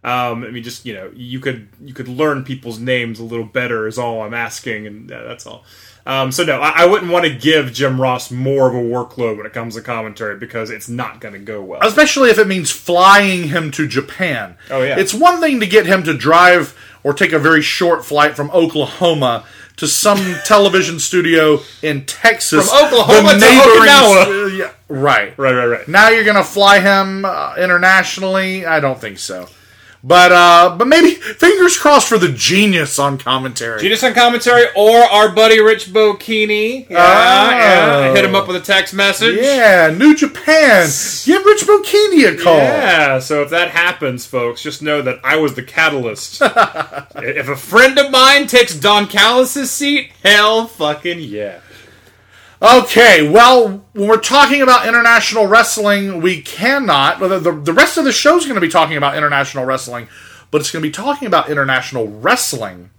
Um, 0.04 0.44
I 0.44 0.50
mean, 0.50 0.62
just 0.62 0.86
you 0.86 0.94
know, 0.94 1.10
you 1.14 1.40
could 1.40 1.68
you 1.82 1.92
could 1.92 2.08
learn 2.08 2.44
people's 2.44 2.78
names 2.78 3.18
a 3.18 3.24
little 3.24 3.44
better. 3.44 3.86
Is 3.86 3.98
all 3.98 4.22
I'm 4.22 4.34
asking, 4.34 4.86
and 4.86 5.10
uh, 5.12 5.24
that's 5.24 5.46
all. 5.46 5.64
Um, 6.06 6.30
so 6.30 6.44
no, 6.44 6.60
I, 6.60 6.84
I 6.84 6.86
wouldn't 6.86 7.10
want 7.10 7.24
to 7.24 7.34
give 7.34 7.72
Jim 7.72 8.00
Ross 8.00 8.30
more 8.30 8.68
of 8.68 8.74
a 8.74 8.78
workload 8.78 9.36
when 9.36 9.44
it 9.44 9.52
comes 9.52 9.74
to 9.74 9.82
commentary 9.82 10.36
because 10.38 10.70
it's 10.70 10.88
not 10.88 11.20
going 11.20 11.34
to 11.34 11.40
go 11.40 11.60
well. 11.62 11.80
especially 11.82 12.30
if 12.30 12.38
it 12.38 12.46
means 12.46 12.70
flying 12.70 13.48
him 13.48 13.72
to 13.72 13.88
Japan. 13.88 14.56
Oh, 14.70 14.82
yeah. 14.82 14.98
It's 14.98 15.12
one 15.12 15.40
thing 15.40 15.58
to 15.60 15.66
get 15.66 15.84
him 15.86 16.04
to 16.04 16.16
drive 16.16 16.78
or 17.02 17.12
take 17.12 17.32
a 17.32 17.38
very 17.40 17.60
short 17.60 18.04
flight 18.04 18.36
from 18.36 18.50
Oklahoma 18.52 19.44
to 19.78 19.86
some 19.88 20.18
television 20.44 21.00
studio 21.00 21.60
in 21.82 22.04
Texas. 22.06 22.70
From 22.70 22.86
Oklahoma 22.86 23.32
to 23.38 23.44
Okinawa. 23.44 24.44
uh, 24.44 24.46
yeah, 24.46 24.72
right. 24.88 25.36
Right, 25.36 25.54
right, 25.54 25.66
right. 25.66 25.88
Now 25.88 26.08
you're 26.10 26.24
going 26.24 26.36
to 26.36 26.44
fly 26.44 26.78
him 26.78 27.24
uh, 27.24 27.54
internationally? 27.58 28.64
I 28.64 28.78
don't 28.78 29.00
think 29.00 29.18
so. 29.18 29.48
But 30.08 30.30
uh, 30.30 30.76
but 30.78 30.86
maybe 30.86 31.10
fingers 31.14 31.76
crossed 31.76 32.08
for 32.08 32.16
the 32.16 32.28
genius 32.28 32.96
on 32.96 33.18
commentary. 33.18 33.80
Genius 33.80 34.04
on 34.04 34.14
commentary 34.14 34.66
or 34.76 34.98
our 34.98 35.30
buddy 35.34 35.58
Rich 35.60 35.86
Bocchini. 35.92 36.88
Yeah, 36.88 36.96
Oh. 36.96 37.50
yeah. 37.50 38.14
Hit 38.14 38.24
him 38.24 38.36
up 38.36 38.46
with 38.46 38.56
a 38.56 38.60
text 38.60 38.94
message. 38.94 39.36
Yeah, 39.40 39.90
New 39.90 40.14
Japan. 40.14 40.86
Give 41.24 41.44
Rich 41.44 41.62
Bocchini 41.62 42.32
a 42.32 42.40
call. 42.40 42.56
Yeah, 42.56 43.18
so 43.18 43.42
if 43.42 43.50
that 43.50 43.70
happens, 43.70 44.24
folks, 44.26 44.62
just 44.62 44.80
know 44.80 45.02
that 45.02 45.18
I 45.24 45.38
was 45.38 45.54
the 45.54 45.64
catalyst. 45.64 46.40
if 46.40 47.48
a 47.48 47.56
friend 47.56 47.98
of 47.98 48.12
mine 48.12 48.46
takes 48.46 48.76
Don 48.76 49.08
Callis's 49.08 49.72
seat, 49.72 50.12
hell 50.22 50.68
fucking 50.68 51.18
yeah. 51.18 51.58
Okay, 52.60 53.28
well, 53.28 53.84
when 53.92 54.08
we're 54.08 54.16
talking 54.16 54.62
about 54.62 54.88
international 54.88 55.46
wrestling, 55.46 56.22
we 56.22 56.40
cannot. 56.40 57.20
The, 57.20 57.38
the, 57.38 57.52
the 57.52 57.72
rest 57.72 57.98
of 57.98 58.04
the 58.04 58.12
show 58.12 58.38
is 58.38 58.44
going 58.44 58.54
to 58.54 58.60
be 58.62 58.68
talking 58.68 58.96
about 58.96 59.14
international 59.14 59.66
wrestling, 59.66 60.08
but 60.50 60.62
it's 60.62 60.70
going 60.70 60.82
to 60.82 60.88
be 60.88 60.92
talking 60.92 61.26
about 61.26 61.50
international 61.50 62.08
wrestling 62.08 62.90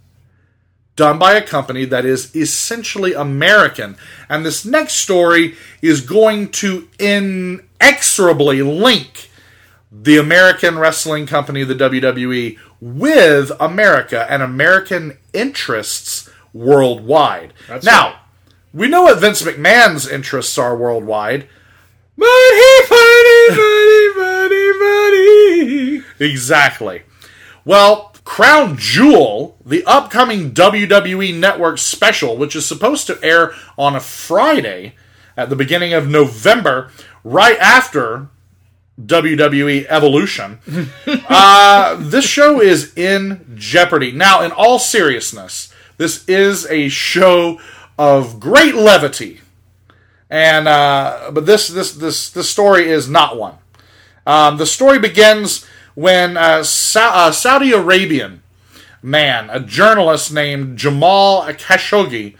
done 0.94 1.18
by 1.18 1.34
a 1.34 1.42
company 1.42 1.84
that 1.86 2.04
is 2.04 2.34
essentially 2.36 3.14
American. 3.14 3.96
And 4.28 4.44
this 4.44 4.64
next 4.64 4.94
story 4.94 5.56
is 5.80 6.02
going 6.02 6.50
to 6.50 6.88
inexorably 6.98 8.62
link 8.62 9.30
the 9.90 10.18
American 10.18 10.78
wrestling 10.78 11.26
company, 11.26 11.64
the 11.64 11.74
WWE, 11.74 12.58
with 12.80 13.50
America 13.58 14.26
and 14.30 14.42
American 14.42 15.18
interests 15.32 16.30
worldwide. 16.52 17.54
That's 17.68 17.84
now, 17.84 18.06
right. 18.06 18.16
We 18.72 18.88
know 18.88 19.02
what 19.02 19.20
Vince 19.20 19.42
McMahon's 19.42 20.08
interests 20.08 20.58
are 20.58 20.76
worldwide. 20.76 21.48
Money, 22.16 22.80
money, 22.90 23.48
money, 23.50 24.08
money, 24.16 24.78
money. 24.78 26.04
Exactly. 26.18 27.02
Well, 27.64 28.14
Crown 28.24 28.76
Jewel, 28.76 29.56
the 29.64 29.84
upcoming 29.84 30.52
WWE 30.52 31.34
Network 31.38 31.78
special, 31.78 32.36
which 32.36 32.54
is 32.54 32.66
supposed 32.66 33.06
to 33.06 33.18
air 33.22 33.52
on 33.78 33.96
a 33.96 34.00
Friday 34.00 34.94
at 35.36 35.48
the 35.48 35.56
beginning 35.56 35.94
of 35.94 36.08
November, 36.08 36.90
right 37.24 37.58
after 37.58 38.28
WWE 39.00 39.86
Evolution, 39.88 40.58
uh, 41.28 41.96
this 41.98 42.26
show 42.26 42.60
is 42.60 42.96
in 42.96 43.54
jeopardy. 43.54 44.12
Now, 44.12 44.42
in 44.42 44.52
all 44.52 44.78
seriousness, 44.78 45.72
this 45.96 46.28
is 46.28 46.66
a 46.66 46.88
show 46.88 47.60
of 47.98 48.38
great 48.38 48.74
levity, 48.76 49.40
and 50.30 50.68
uh, 50.68 51.30
but 51.32 51.44
this 51.44 51.68
this 51.68 51.92
this 51.92 52.30
this 52.30 52.48
story 52.48 52.88
is 52.88 53.08
not 53.08 53.36
one. 53.36 53.54
Um, 54.26 54.56
the 54.56 54.66
story 54.66 54.98
begins 54.98 55.66
when 55.94 56.36
a 56.36 56.64
Sa- 56.64 57.28
a 57.28 57.32
Saudi 57.32 57.72
Arabian 57.72 58.42
man, 59.02 59.50
a 59.50 59.60
journalist 59.60 60.32
named 60.32 60.78
Jamal 60.78 61.42
Khashoggi, 61.42 62.36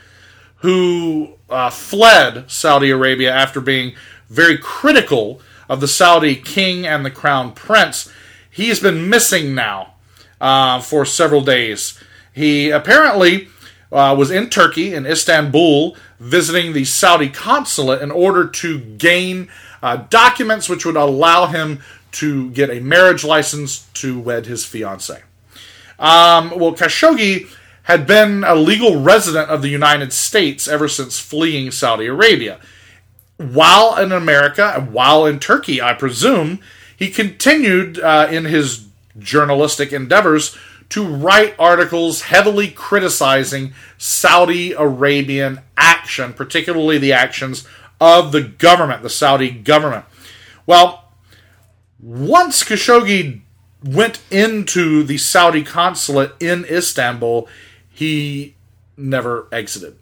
who 0.56 1.34
uh, 1.50 1.70
fled 1.70 2.50
Saudi 2.50 2.90
Arabia 2.90 3.32
after 3.32 3.60
being 3.60 3.94
very 4.28 4.58
critical 4.58 5.40
of 5.68 5.80
the 5.80 5.88
Saudi 5.88 6.34
king 6.36 6.86
and 6.86 7.04
the 7.04 7.10
crown 7.10 7.52
prince. 7.52 8.12
He's 8.50 8.80
been 8.80 9.08
missing 9.08 9.54
now 9.54 9.94
uh, 10.40 10.80
for 10.80 11.04
several 11.04 11.40
days. 11.40 11.98
He 12.32 12.70
apparently 12.70 13.48
uh, 13.92 14.14
was 14.18 14.30
in 14.30 14.50
Turkey, 14.50 14.94
in 14.94 15.06
Istanbul, 15.06 15.96
visiting 16.20 16.72
the 16.72 16.84
Saudi 16.84 17.28
consulate 17.28 18.02
in 18.02 18.10
order 18.10 18.46
to 18.46 18.78
gain 18.78 19.48
uh, 19.82 19.96
documents 19.96 20.68
which 20.68 20.84
would 20.84 20.96
allow 20.96 21.46
him 21.46 21.80
to 22.10 22.50
get 22.50 22.70
a 22.70 22.80
marriage 22.80 23.24
license 23.24 23.86
to 23.94 24.18
wed 24.18 24.46
his 24.46 24.64
fiancee. 24.64 25.22
Um, 25.98 26.50
well, 26.50 26.74
Khashoggi 26.74 27.48
had 27.84 28.06
been 28.06 28.44
a 28.44 28.54
legal 28.54 29.00
resident 29.00 29.48
of 29.48 29.62
the 29.62 29.68
United 29.68 30.12
States 30.12 30.68
ever 30.68 30.88
since 30.88 31.18
fleeing 31.18 31.70
Saudi 31.70 32.06
Arabia. 32.06 32.60
While 33.36 33.96
in 33.96 34.12
America 34.12 34.74
and 34.76 34.92
while 34.92 35.24
in 35.24 35.38
Turkey, 35.38 35.80
I 35.80 35.94
presume, 35.94 36.60
he 36.96 37.10
continued 37.10 37.98
uh, 37.98 38.28
in 38.30 38.44
his 38.44 38.86
journalistic 39.18 39.92
endeavors 39.92 40.56
to 40.90 41.06
write 41.06 41.54
articles 41.58 42.22
heavily 42.22 42.68
criticizing 42.68 43.72
Saudi 43.98 44.72
Arabian 44.72 45.60
action, 45.76 46.32
particularly 46.32 46.98
the 46.98 47.12
actions 47.12 47.66
of 48.00 48.32
the 48.32 48.42
government, 48.42 49.02
the 49.02 49.10
Saudi 49.10 49.50
government. 49.50 50.04
Well, 50.66 51.04
once 52.00 52.62
Khashoggi 52.62 53.40
went 53.84 54.20
into 54.30 55.02
the 55.02 55.18
Saudi 55.18 55.62
consulate 55.62 56.32
in 56.40 56.64
Istanbul, 56.64 57.48
he 57.90 58.54
never 58.96 59.46
exited. 59.52 59.96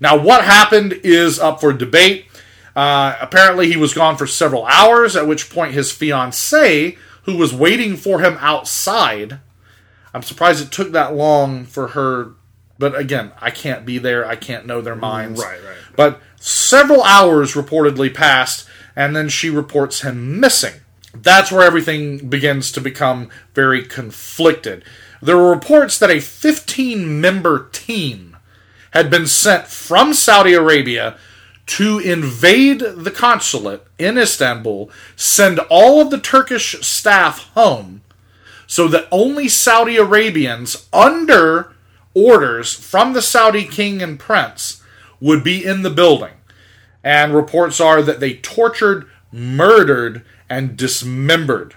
Now, 0.00 0.16
what 0.16 0.44
happened 0.44 0.92
is 1.02 1.38
up 1.38 1.60
for 1.60 1.72
debate. 1.72 2.26
Uh, 2.74 3.16
apparently, 3.20 3.68
he 3.68 3.76
was 3.76 3.94
gone 3.94 4.16
for 4.16 4.26
several 4.26 4.66
hours, 4.66 5.16
at 5.16 5.26
which 5.26 5.48
point 5.48 5.72
his 5.72 5.90
fiancee, 5.90 6.98
who 7.22 7.36
was 7.36 7.54
waiting 7.54 7.96
for 7.96 8.20
him 8.20 8.36
outside, 8.40 9.40
I'm 10.16 10.22
surprised 10.22 10.64
it 10.64 10.72
took 10.72 10.92
that 10.92 11.14
long 11.14 11.66
for 11.66 11.88
her. 11.88 12.32
But 12.78 12.98
again, 12.98 13.32
I 13.38 13.50
can't 13.50 13.84
be 13.84 13.98
there. 13.98 14.26
I 14.26 14.34
can't 14.34 14.64
know 14.64 14.80
their 14.80 14.96
minds. 14.96 15.42
Right, 15.42 15.62
right. 15.62 15.76
But 15.94 16.22
several 16.36 17.02
hours 17.02 17.52
reportedly 17.52 18.14
passed, 18.14 18.66
and 18.96 19.14
then 19.14 19.28
she 19.28 19.50
reports 19.50 20.00
him 20.00 20.40
missing. 20.40 20.72
That's 21.14 21.52
where 21.52 21.66
everything 21.66 22.30
begins 22.30 22.72
to 22.72 22.80
become 22.80 23.28
very 23.52 23.84
conflicted. 23.84 24.84
There 25.20 25.36
were 25.36 25.50
reports 25.50 25.98
that 25.98 26.10
a 26.10 26.20
15 26.20 27.20
member 27.20 27.68
team 27.72 28.38
had 28.92 29.10
been 29.10 29.26
sent 29.26 29.66
from 29.66 30.14
Saudi 30.14 30.54
Arabia 30.54 31.18
to 31.66 31.98
invade 31.98 32.78
the 32.78 33.10
consulate 33.10 33.86
in 33.98 34.16
Istanbul, 34.16 34.90
send 35.14 35.58
all 35.68 36.00
of 36.00 36.08
the 36.08 36.18
Turkish 36.18 36.80
staff 36.80 37.50
home, 37.52 37.95
so 38.66 38.88
that 38.88 39.08
only 39.10 39.48
Saudi 39.48 39.96
Arabians 39.96 40.88
under 40.92 41.72
orders 42.14 42.72
from 42.72 43.12
the 43.12 43.22
Saudi 43.22 43.64
king 43.64 44.02
and 44.02 44.18
prince 44.18 44.82
would 45.20 45.44
be 45.44 45.64
in 45.64 45.82
the 45.82 45.90
building. 45.90 46.32
And 47.04 47.34
reports 47.34 47.80
are 47.80 48.02
that 48.02 48.20
they 48.20 48.34
tortured, 48.34 49.06
murdered, 49.30 50.24
and 50.48 50.76
dismembered 50.76 51.74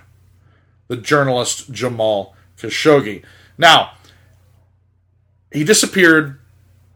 the 0.88 0.98
journalist 0.98 1.72
Jamal 1.72 2.36
Khashoggi. 2.58 3.24
Now, 3.58 3.94
he 5.52 5.64
disappeared. 5.64 6.40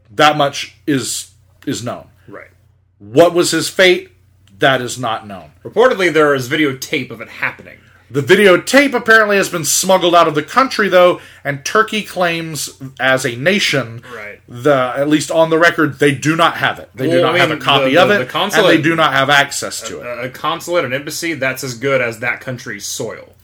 That 0.10 0.38
much 0.38 0.78
is 0.86 1.32
is 1.66 1.84
known. 1.84 2.08
Right. 2.28 2.52
What 3.00 3.34
was 3.34 3.52
his 3.52 3.70
fate? 3.70 4.12
That 4.60 4.82
is 4.82 4.98
not 5.00 5.28
known. 5.28 5.52
Reportedly, 5.64 6.14
there 6.14 6.34
is 6.36 6.50
videotape 6.50 7.12
of 7.12 7.20
it 7.22 7.30
happening. 7.30 7.80
The 8.14 8.22
videotape 8.22 8.93
apparently 8.93 9.38
has 9.38 9.49
been 9.49 9.66
smuggled 9.66 10.14
out 10.14 10.28
of 10.28 10.36
the 10.36 10.43
country, 10.43 10.88
though, 10.88 11.20
and 11.43 11.66
Turkey 11.66 12.03
claims, 12.03 12.70
as 12.99 13.26
a 13.26 13.36
nation, 13.36 14.03
Right. 14.16 14.39
the 14.47 14.93
at 14.95 15.09
least 15.09 15.32
on 15.32 15.49
the 15.49 15.57
record, 15.57 15.97
they 15.97 16.11
do 16.14 16.36
not 16.36 16.57
have 16.57 16.78
it. 16.78 16.91
They 16.93 17.09
do 17.09 17.22
not 17.22 17.34
I 17.34 17.39
have 17.39 17.49
a 17.49 17.57
copy 17.57 17.95
the- 17.95 17.97
of 18.03 18.09
the- 18.09 18.14
it, 18.14 18.18
the 18.18 18.22
and 18.26 18.30
consulate- 18.32 18.78
they 18.78 18.82
do 18.84 18.95
not 18.95 19.14
have 19.14 19.32
access 19.32 19.82
to 19.82 19.99
it. 20.01 20.05
A, 20.05 20.22
a 20.26 20.30
consulate, 20.30 20.86
an 20.86 20.93
embassy, 20.93 21.34
that's 21.34 21.64
as 21.64 21.74
good 21.74 22.01
as 22.01 22.20
that 22.20 22.39
country's 22.39 22.86
soil. 22.86 23.36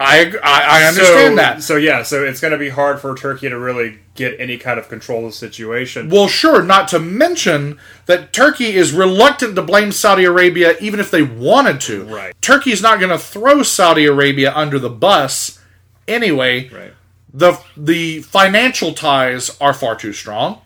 I, 0.00 0.32
I 0.44 0.82
I 0.82 0.84
understand 0.84 1.32
so, 1.32 1.36
that. 1.36 1.62
So 1.62 1.76
yeah, 1.76 2.02
so 2.04 2.24
it's 2.24 2.40
going 2.40 2.52
to 2.52 2.58
be 2.58 2.68
hard 2.68 3.00
for 3.00 3.16
Turkey 3.16 3.48
to 3.48 3.58
really 3.58 3.98
get 4.14 4.38
any 4.38 4.56
kind 4.56 4.78
of 4.78 4.88
control 4.88 5.26
of 5.26 5.32
the 5.32 5.36
situation. 5.36 6.08
Well, 6.08 6.28
sure, 6.28 6.62
not 6.62 6.86
to 6.88 7.00
mention 7.00 7.78
that 8.06 8.32
Turkey 8.32 8.74
is 8.74 8.92
reluctant 8.92 9.56
to 9.56 9.62
blame 9.62 9.90
Saudi 9.90 10.24
Arabia 10.24 10.76
even 10.80 11.00
if 11.00 11.10
they 11.10 11.22
wanted 11.22 11.80
to. 11.82 12.04
Right. 12.04 12.34
Turkey's 12.40 12.80
not 12.80 13.00
going 13.00 13.10
to 13.10 13.18
throw 13.18 13.62
Saudi 13.64 14.06
Arabia 14.06 14.52
under 14.54 14.78
the 14.78 14.90
bus 14.90 15.60
anyway. 16.06 16.68
right. 16.68 16.92
The 17.32 17.60
the 17.76 18.22
financial 18.22 18.94
ties 18.94 19.56
are 19.60 19.74
far 19.74 19.96
too 19.96 20.12
strong. 20.12 20.62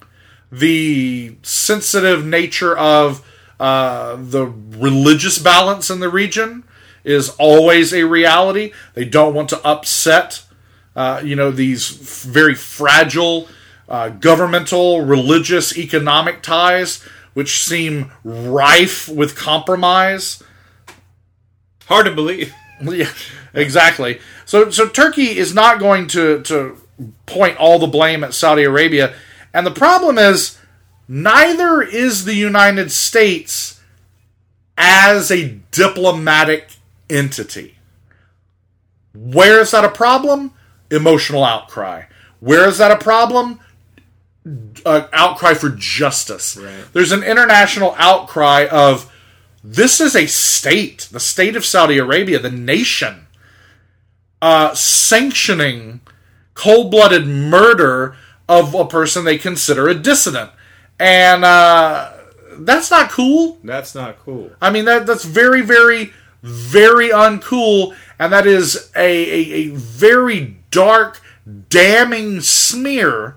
The 0.50 1.36
sensitive 1.42 2.24
nature 2.24 2.76
of 2.76 3.26
uh, 3.58 4.16
the 4.16 4.46
religious 4.46 5.38
balance 5.38 5.88
in 5.88 6.00
the 6.00 6.08
region 6.10 6.64
is 7.04 7.30
always 7.38 7.92
a 7.92 8.04
reality. 8.04 8.72
They 8.94 9.04
don't 9.04 9.34
want 9.34 9.48
to 9.50 9.66
upset, 9.66 10.42
uh, 10.94 11.20
you 11.24 11.36
know, 11.36 11.50
these 11.50 11.88
very 11.88 12.54
fragile 12.54 13.48
uh, 13.88 14.08
governmental, 14.08 15.02
religious, 15.02 15.76
economic 15.76 16.42
ties, 16.42 17.02
which 17.34 17.62
seem 17.62 18.10
rife 18.24 19.08
with 19.08 19.36
compromise. 19.36 20.42
Hard 21.86 22.06
to 22.06 22.14
believe. 22.14 22.52
Yeah, 22.84 23.12
exactly. 23.54 24.18
So, 24.44 24.70
so 24.70 24.88
Turkey 24.88 25.38
is 25.38 25.54
not 25.54 25.78
going 25.78 26.08
to 26.08 26.42
to 26.42 26.76
point 27.26 27.56
all 27.58 27.78
the 27.78 27.86
blame 27.86 28.24
at 28.24 28.34
Saudi 28.34 28.64
Arabia, 28.64 29.14
and 29.54 29.64
the 29.64 29.70
problem 29.70 30.18
is 30.18 30.58
neither 31.06 31.80
is 31.80 32.24
the 32.24 32.34
United 32.34 32.90
States 32.90 33.80
as 34.76 35.30
a 35.30 35.60
diplomatic 35.70 36.70
entity. 37.12 37.76
Where 39.14 39.60
is 39.60 39.70
that 39.72 39.84
a 39.84 39.90
problem? 39.90 40.52
Emotional 40.90 41.44
outcry. 41.44 42.04
Where 42.40 42.66
is 42.66 42.78
that 42.78 42.90
a 42.90 42.96
problem? 42.96 43.60
Uh, 44.84 45.06
outcry 45.12 45.54
for 45.54 45.70
justice. 45.70 46.58
There's 46.92 47.12
an 47.12 47.22
international 47.22 47.94
outcry 47.98 48.66
of 48.70 49.12
this 49.62 50.00
is 50.00 50.16
a 50.16 50.26
state, 50.26 51.08
the 51.12 51.20
state 51.20 51.54
of 51.54 51.64
Saudi 51.64 51.98
Arabia, 51.98 52.40
the 52.40 52.50
nation, 52.50 53.26
uh, 54.40 54.74
sanctioning 54.74 56.00
cold 56.54 56.90
blooded 56.90 57.26
murder 57.26 58.16
of 58.48 58.74
a 58.74 58.84
person 58.84 59.24
they 59.24 59.38
consider 59.38 59.88
a 59.88 59.94
dissident. 59.94 60.50
And 60.98 61.44
uh, 61.44 62.12
that's 62.58 62.90
not 62.90 63.10
cool. 63.10 63.58
That's 63.62 63.94
not 63.94 64.18
cool. 64.18 64.50
I 64.60 64.70
mean, 64.70 64.84
that 64.86 65.06
that's 65.06 65.24
very, 65.24 65.62
very, 65.62 66.12
very 66.42 67.08
uncool. 67.10 67.94
And 68.18 68.32
that 68.32 68.46
is 68.46 68.90
a, 68.96 69.00
a, 69.00 69.52
a 69.54 69.68
very 69.70 70.56
dark, 70.70 71.20
damning 71.68 72.40
smear 72.40 73.36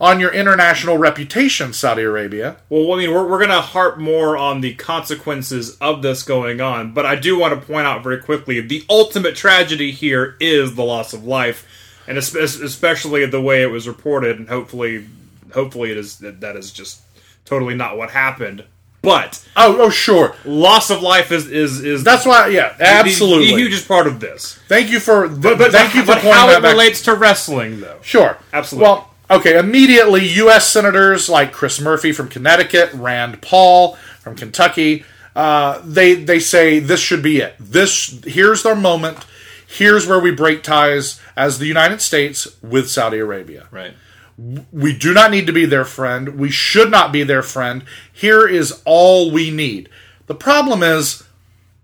on 0.00 0.20
your 0.20 0.32
international 0.32 0.98
reputation, 0.98 1.72
Saudi 1.72 2.02
Arabia. 2.02 2.56
Well, 2.68 2.92
I 2.92 2.98
mean, 2.98 3.12
we're, 3.12 3.26
we're 3.26 3.38
going 3.38 3.48
to 3.48 3.60
harp 3.60 3.98
more 3.98 4.36
on 4.36 4.60
the 4.60 4.74
consequences 4.74 5.76
of 5.78 6.02
this 6.02 6.22
going 6.22 6.60
on, 6.60 6.92
but 6.92 7.06
I 7.06 7.16
do 7.16 7.38
want 7.38 7.58
to 7.58 7.66
point 7.66 7.86
out 7.86 8.02
very 8.02 8.18
quickly 8.18 8.60
the 8.60 8.84
ultimate 8.90 9.36
tragedy 9.36 9.90
here 9.92 10.36
is 10.38 10.74
the 10.74 10.84
loss 10.84 11.14
of 11.14 11.24
life, 11.24 11.66
and 12.06 12.18
espe- 12.18 12.62
especially 12.62 13.24
the 13.26 13.40
way 13.40 13.62
it 13.62 13.70
was 13.70 13.88
reported, 13.88 14.38
and 14.38 14.48
hopefully, 14.48 15.06
hopefully 15.54 15.90
it 15.90 15.96
is 15.96 16.18
that 16.18 16.56
is 16.56 16.72
just 16.72 17.00
totally 17.44 17.74
not 17.74 17.96
what 17.96 18.10
happened. 18.10 18.64
But 19.06 19.42
Oh, 19.56 19.76
oh, 19.80 19.88
sure. 19.90 20.34
loss 20.44 20.90
of 20.90 21.00
life 21.00 21.32
is 21.32 21.46
is 21.50 21.82
is 21.82 22.04
That's 22.04 22.26
why, 22.26 22.48
yeah, 22.48 22.74
the- 22.76 22.84
absolutely. 22.86 23.46
the, 23.52 23.56
hugest 23.56 23.88
part 23.88 24.06
of 24.06 24.20
this. 24.20 24.58
Thank 24.68 24.90
you 24.90 25.00
for, 25.00 25.28
But, 25.28 25.56
but, 25.58 25.72
thank 25.72 25.94
you 25.94 26.02
for 26.02 26.08
but 26.08 26.18
pointing 26.18 26.32
how 26.32 26.46
that 26.48 26.58
it 26.58 26.62
back. 26.62 26.72
relates 26.72 27.00
to 27.02 27.14
wrestling, 27.14 27.80
though. 27.80 27.98
Sure. 28.02 28.36
Absolutely. 28.52 28.84
Well, 28.84 29.10
okay, 29.30 29.58
immediately 29.58 30.26
U.S. 30.44 30.68
senators 30.68 31.28
like 31.28 31.52
Chris 31.52 31.80
Murphy 31.80 32.12
from 32.12 32.28
Connecticut, 32.28 32.92
Rand 32.92 33.40
Paul 33.40 33.94
from 34.20 34.34
Kentucky, 34.36 35.04
uh, 35.34 35.80
they 35.84 36.14
they 36.14 36.38
say 36.40 36.78
this 36.78 37.00
should 37.00 37.22
be 37.22 37.38
it. 37.38 37.54
This 37.60 38.20
here's 38.24 38.62
their 38.62 38.74
moment. 38.76 39.24
Here's 39.68 40.06
where 40.06 40.20
we 40.20 40.30
break 40.30 40.62
ties 40.62 41.20
as 41.36 41.58
the 41.58 41.66
United 41.66 42.00
States 42.00 42.46
with 42.62 42.88
Saudi 42.90 43.18
Arabia. 43.18 43.66
Right. 43.70 43.94
We 44.38 44.96
do 44.96 45.14
not 45.14 45.30
need 45.30 45.46
to 45.46 45.52
be 45.52 45.64
their 45.64 45.84
friend. 45.84 46.38
We 46.38 46.50
should 46.50 46.90
not 46.90 47.12
be 47.12 47.22
their 47.22 47.42
friend. 47.42 47.84
Here 48.12 48.46
is 48.46 48.82
all 48.84 49.30
we 49.30 49.50
need. 49.50 49.88
The 50.26 50.34
problem 50.34 50.82
is, 50.82 51.24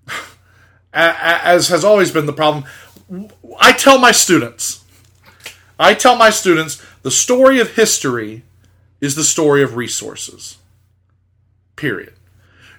as 0.92 1.68
has 1.68 1.84
always 1.84 2.10
been 2.10 2.26
the 2.26 2.32
problem, 2.32 2.64
I 3.58 3.72
tell 3.72 3.98
my 3.98 4.12
students, 4.12 4.84
I 5.78 5.94
tell 5.94 6.16
my 6.16 6.30
students, 6.30 6.82
the 7.02 7.10
story 7.10 7.58
of 7.58 7.74
history 7.74 8.44
is 9.00 9.14
the 9.14 9.24
story 9.24 9.62
of 9.62 9.76
resources. 9.76 10.58
Period. 11.76 12.14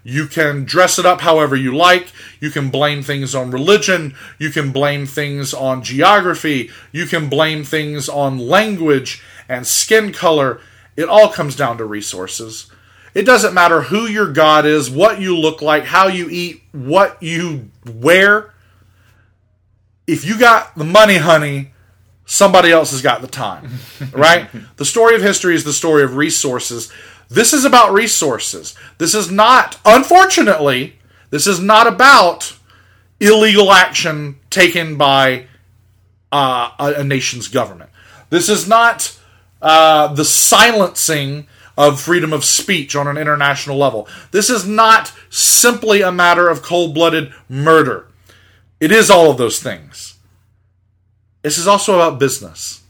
You 0.04 0.28
can 0.28 0.66
dress 0.66 1.00
it 1.00 1.06
up 1.06 1.22
however 1.22 1.56
you 1.56 1.76
like. 1.76 2.12
You 2.40 2.50
can 2.50 2.70
blame 2.70 3.04
things 3.04 3.34
on 3.34 3.52
religion. 3.52 4.16
You 4.38 4.50
can 4.50 4.72
blame 4.72 5.06
things 5.06 5.54
on 5.54 5.82
geography. 5.82 6.70
You 6.92 7.06
can 7.06 7.30
blame 7.30 7.64
things 7.64 8.10
on 8.10 8.38
language 8.38 9.24
and 9.48 9.66
skin 9.66 10.12
color. 10.12 10.60
It 10.98 11.08
all 11.08 11.30
comes 11.30 11.56
down 11.56 11.78
to 11.78 11.86
resources. 11.86 12.70
It 13.14 13.24
doesn't 13.24 13.54
matter 13.54 13.82
who 13.82 14.08
your 14.08 14.32
God 14.32 14.66
is, 14.66 14.90
what 14.90 15.22
you 15.22 15.38
look 15.38 15.62
like, 15.62 15.86
how 15.86 16.08
you 16.08 16.30
eat, 16.30 16.64
what 16.72 17.22
you 17.22 17.70
wear. 17.86 18.54
If 20.08 20.26
you 20.26 20.38
got 20.38 20.76
the 20.76 20.84
money, 20.84 21.18
honey, 21.18 21.74
somebody 22.26 22.72
else 22.72 22.92
has 22.92 23.02
got 23.02 23.22
the 23.22 23.28
time, 23.28 23.70
right? 24.12 24.50
the 24.78 24.86
story 24.86 25.16
of 25.16 25.22
history 25.22 25.56
is 25.56 25.64
the 25.64 25.74
story 25.74 26.04
of 26.04 26.16
resources. 26.16 26.92
This 27.30 27.54
is 27.54 27.66
about 27.66 27.94
resources. 27.94 28.76
This 28.98 29.16
is 29.16 29.32
not, 29.32 29.80
unfortunately, 29.86 31.00
this 31.30 31.48
is 31.48 31.60
not 31.60 31.88
about 31.88 32.58
illegal 33.20 33.72
action 33.72 34.38
taken 34.50 34.98
by 34.98 35.48
uh, 36.32 36.72
a, 36.80 36.94
a 37.02 37.04
nation's 37.04 37.48
government. 37.48 37.90
This 38.30 38.50
is 38.50 38.68
not 38.68 39.18
uh, 39.62 40.14
the 40.14 40.26
silencing 40.26 41.48
of 41.78 42.00
freedom 42.00 42.34
of 42.34 42.44
speech 42.44 42.96
on 42.96 43.08
an 43.08 43.18
international 43.18 43.78
level. 43.78 44.08
This 44.32 44.50
is 44.50 44.68
not 44.68 45.12
simply 45.30 46.02
a 46.02 46.12
matter 46.12 46.50
of 46.50 46.62
cold 46.62 46.94
blooded 46.94 47.34
murder. 47.50 48.08
It 48.80 48.92
is 48.92 49.10
all 49.10 49.32
of 49.32 49.38
those 49.38 49.60
things. 49.62 50.18
This 51.42 51.58
is 51.58 51.68
also 51.68 51.96
about 51.96 52.20
business. 52.20 52.84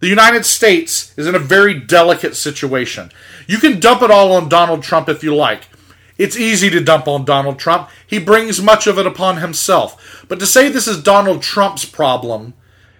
The 0.00 0.08
United 0.08 0.44
States 0.44 1.16
is 1.16 1.26
in 1.26 1.34
a 1.34 1.38
very 1.38 1.78
delicate 1.78 2.36
situation. 2.36 3.10
You 3.46 3.58
can 3.58 3.80
dump 3.80 4.02
it 4.02 4.10
all 4.10 4.32
on 4.32 4.48
Donald 4.48 4.82
Trump 4.82 5.08
if 5.08 5.22
you 5.22 5.34
like. 5.34 5.68
It's 6.16 6.36
easy 6.36 6.70
to 6.70 6.80
dump 6.80 7.08
on 7.08 7.24
Donald 7.24 7.58
Trump. 7.58 7.88
He 8.06 8.18
brings 8.18 8.62
much 8.62 8.86
of 8.86 8.98
it 8.98 9.06
upon 9.06 9.38
himself. 9.38 10.24
But 10.28 10.38
to 10.38 10.46
say 10.46 10.68
this 10.68 10.86
is 10.86 11.02
Donald 11.02 11.42
Trump's 11.42 11.84
problem 11.84 12.54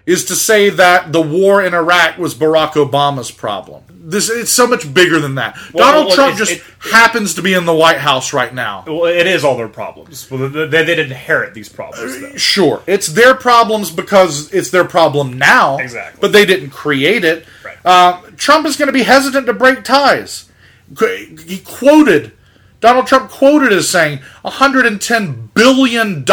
is 0.07 0.25
to 0.27 0.35
say 0.37 0.69
that 0.69 1.13
the 1.13 1.23
war 1.23 1.63
in 1.63 1.73
Iraq 1.75 2.19
was 2.19 2.35
Barack 2.35 2.73
Obama's 2.73 3.31
problem. 3.31 3.85
This 4.07 4.29
it's 4.29 4.53
so 4.53 4.67
much 4.67 4.93
bigger 4.93 5.19
than 5.19 5.37
that. 5.37 5.57
Well, 5.73 5.87
Donald 5.91 6.07
well, 6.09 6.15
Trump 6.15 6.37
just 6.37 6.53
it- 6.53 6.63
happens 6.93 7.35
to 7.35 7.43
be 7.43 7.55
in 7.55 7.65
the 7.65 7.73
White 7.73 7.97
House 7.97 8.35
right 8.35 8.53
now. 8.53 8.85
Well, 8.87 9.07
it 9.07 9.27
is 9.27 9.45
all 9.45 9.57
their 9.57 9.69
problems. 9.69 10.31
Well, 10.31 10.51
they, 10.51 10.67
they 10.67 10.85
didn't 10.85 11.07
inherit 11.07 11.55
these 11.55 11.71
problems, 11.71 12.21
though. 12.21 12.37
Sure, 12.37 12.83
it's 12.87 13.07
their 13.07 13.35
problems 13.35 13.91
because 13.91 14.53
it's 14.53 14.71
their 14.71 14.85
problem 14.85 15.39
now. 15.39 15.79
Exactly. 15.79 16.21
But 16.21 16.33
they 16.33 16.45
didn't 16.45 16.71
create 16.71 17.25
it. 17.25 17.47
Uh, 17.85 18.22
Trump 18.37 18.66
is 18.66 18.76
going 18.76 18.87
to 18.87 18.93
be 18.93 19.03
hesitant 19.03 19.47
to 19.47 19.53
break 19.53 19.85
ties. 19.85 20.51
He 20.99 21.61
quoted, 21.64 22.32
Donald 22.80 23.07
Trump 23.07 23.30
quoted 23.30 23.72
as 23.72 23.89
saying, 23.89 24.20
$110 24.45 25.55
billion 25.55 26.24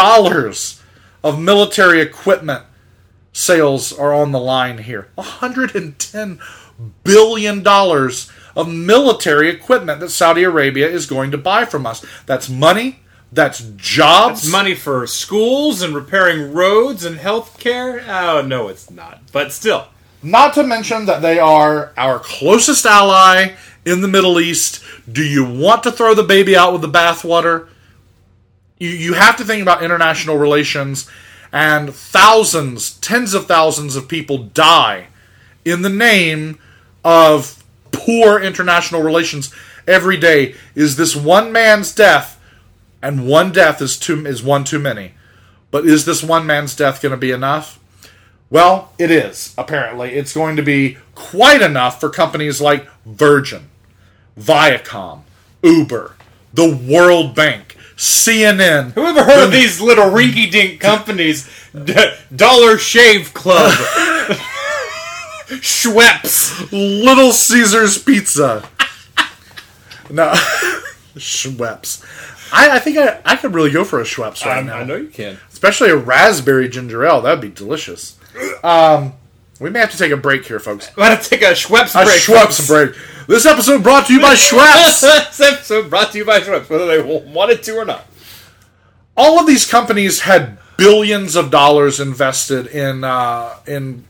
of 1.24 1.40
military 1.40 2.02
equipment 2.02 2.66
sales 3.34 3.94
are 3.94 4.14
on 4.14 4.32
the 4.32 4.40
line 4.40 4.80
here. 4.80 5.10
$110 5.18 6.40
billion 7.04 7.68
of 7.68 8.68
military 8.68 9.50
equipment 9.50 10.00
that 10.00 10.10
Saudi 10.10 10.44
Arabia 10.44 10.90
is 10.90 11.06
going 11.06 11.32
to 11.32 11.38
buy 11.38 11.66
from 11.66 11.86
us. 11.86 12.06
That's 12.26 12.50
money. 12.50 13.00
That's 13.32 13.62
jobs. 13.78 14.44
It's 14.44 14.52
money 14.52 14.76
for 14.76 15.08
schools 15.08 15.82
and 15.82 15.96
repairing 15.96 16.54
roads 16.54 17.06
and 17.06 17.18
health 17.18 17.60
care. 17.60 18.04
Oh, 18.06 18.42
no, 18.42 18.68
it's 18.68 18.92
not. 18.92 19.22
But 19.32 19.54
still. 19.54 19.88
Not 20.24 20.54
to 20.54 20.64
mention 20.64 21.06
that 21.06 21.22
they 21.22 21.40
are 21.40 21.94
our 21.98 22.20
closest 22.20 22.86
ally 22.86 23.56
in 23.86 24.02
the 24.02 24.08
Middle 24.08 24.40
East. 24.40 24.84
Do 25.12 25.24
you 25.24 25.44
want 25.44 25.84
to 25.84 25.92
throw 25.92 26.14
the 26.14 26.24
baby 26.24 26.56
out 26.56 26.74
with 26.74 26.82
the 26.82 26.90
bathwater? 26.90 27.68
You, 28.78 28.90
you 28.90 29.14
have 29.14 29.38
to 29.38 29.44
think 29.44 29.62
about 29.62 29.84
international 29.84 30.38
relations, 30.38 31.10
and 31.52 31.94
thousands, 31.94 32.92
tens 33.00 33.34
of 33.34 33.46
thousands 33.46 33.96
of 33.96 34.08
people 34.08 34.38
die 34.38 35.08
in 35.66 35.82
the 35.82 35.90
name 35.90 36.60
of 37.04 37.64
poor 37.92 38.40
international 38.40 39.02
relations 39.02 39.54
every 39.88 40.18
day. 40.18 40.56
Is 40.76 40.96
this 40.96 41.16
one 41.16 41.52
man's 41.52 41.94
death? 41.94 42.40
And 43.02 43.28
one 43.28 43.52
death 43.52 43.82
is 43.82 43.98
too 43.98 44.26
is 44.26 44.44
one 44.44 44.64
too 44.64 44.80
many. 44.80 45.14
But 45.72 45.86
is 45.86 46.06
this 46.06 46.24
one 46.24 46.46
man's 46.46 46.76
death 46.76 47.02
going 47.02 47.12
to 47.12 47.18
be 47.18 47.32
enough? 47.32 47.80
Well, 48.52 48.92
it 49.00 49.10
is, 49.10 49.56
apparently. 49.58 50.12
It's 50.12 50.34
going 50.34 50.58
to 50.58 50.62
be 50.62 50.98
quite 51.16 51.62
enough 51.62 52.00
for 52.02 52.10
companies 52.10 52.60
like 52.62 52.86
Virgin, 53.06 53.70
Viacom, 54.38 55.22
Uber, 55.64 56.16
the 56.54 56.70
World 56.76 57.34
Bank, 57.34 57.78
CNN. 57.96 58.92
Who 58.92 59.06
ever 59.06 59.24
heard 59.24 59.46
of 59.46 59.52
these 59.54 59.80
little 59.80 60.06
rinky 60.12 60.52
dink 60.52 60.82
companies? 60.82 61.50
D- 61.74 61.96
Dollar 62.36 62.78
Shave 62.78 63.34
Club. 63.34 63.72
Schweppes. 65.62 66.72
Little 66.72 67.32
Caesars 67.32 67.98
Pizza. 68.04 68.68
no, 70.10 70.32
Schweppes. 71.16 72.04
I, 72.54 72.72
I 72.76 72.80
think 72.80 72.98
I, 72.98 73.22
I 73.24 73.36
could 73.38 73.54
really 73.54 73.72
go 73.72 73.86
for 73.86 74.02
a 74.02 74.04
Schweppes 74.04 74.46
right 74.46 74.66
now. 74.66 74.78
I 74.80 74.84
know 74.84 74.96
you 74.98 75.08
can. 75.08 75.38
Especially 75.52 75.90
a 75.90 75.96
raspberry 75.96 76.68
ginger 76.68 77.06
ale. 77.06 77.22
That'd 77.22 77.40
be 77.42 77.50
delicious. 77.50 78.18
Um, 78.64 79.14
we 79.60 79.70
may 79.70 79.80
have 79.80 79.92
to 79.92 79.98
take 79.98 80.12
a 80.12 80.18
break 80.18 80.46
here, 80.46 80.60
folks. 80.60 80.90
Going 80.90 81.16
to 81.18 81.24
take 81.24 81.42
a 81.42 81.52
Schweppes 81.54 82.00
A 82.00 82.06
break. 82.06 82.22
Schweppes 82.22 82.68
break. 82.68 82.96
This 83.28 83.46
episode 83.46 83.84
brought 83.84 84.08
to 84.08 84.14
you 84.14 84.20
by 84.22 84.34
Schweppes. 84.36 85.02
this 85.38 85.40
episode 85.40 85.90
brought 85.90 86.12
to 86.12 86.18
you 86.18 86.26
by 86.26 86.40
Schweppes, 86.40 86.70
whether 86.70 86.88
they 86.88 87.02
wanted 87.02 87.62
to 87.64 87.76
or 87.78 87.86
not. 87.86 88.06
all 89.16 89.40
of 89.40 89.46
these 89.48 89.66
companies 89.66 90.22
had 90.22 90.58
billions 90.78 91.36
of 91.36 91.52
dollars 91.52 92.00
invested 92.00 92.66
in 92.68 93.04
uh, 93.04 93.56
in 93.68 94.04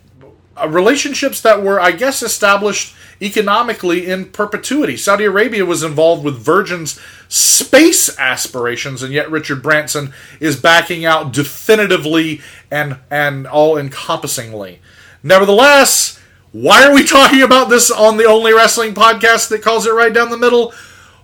uh, 0.58 0.68
relationships 0.68 1.42
that 1.42 1.62
were, 1.64 1.80
I 1.80 1.92
guess, 1.92 2.22
established 2.22 2.96
economically 3.22 4.08
in 4.08 4.26
perpetuity. 4.26 4.98
Saudi 4.98 5.26
Arabia 5.26 5.64
was 5.64 5.84
involved 5.84 6.24
with 6.24 6.38
Virgin's 6.38 7.00
space 7.30 8.18
aspirations, 8.20 9.04
and 9.04 9.14
yet 9.14 9.30
Richard 9.30 9.62
Branson 9.62 10.14
is 10.40 10.60
backing 10.60 11.06
out 11.06 11.32
definitively 11.32 12.42
and 12.70 12.98
and 13.10 13.48
all 13.48 13.78
encompassingly. 13.78 14.80
Nevertheless, 15.24 16.20
why 16.52 16.84
are 16.86 16.94
we 16.94 17.04
talking 17.08 17.42
about 17.42 17.70
this 17.70 17.92
on 17.92 18.18
the 18.18 18.26
only 18.26 18.54
wrestling 18.54 18.94
podcast 18.94 19.50
that 19.50 19.62
calls 19.62 19.86
it 19.86 19.94
right 19.94 20.14
down 20.14 20.30
the 20.30 20.38
middle? 20.38 20.74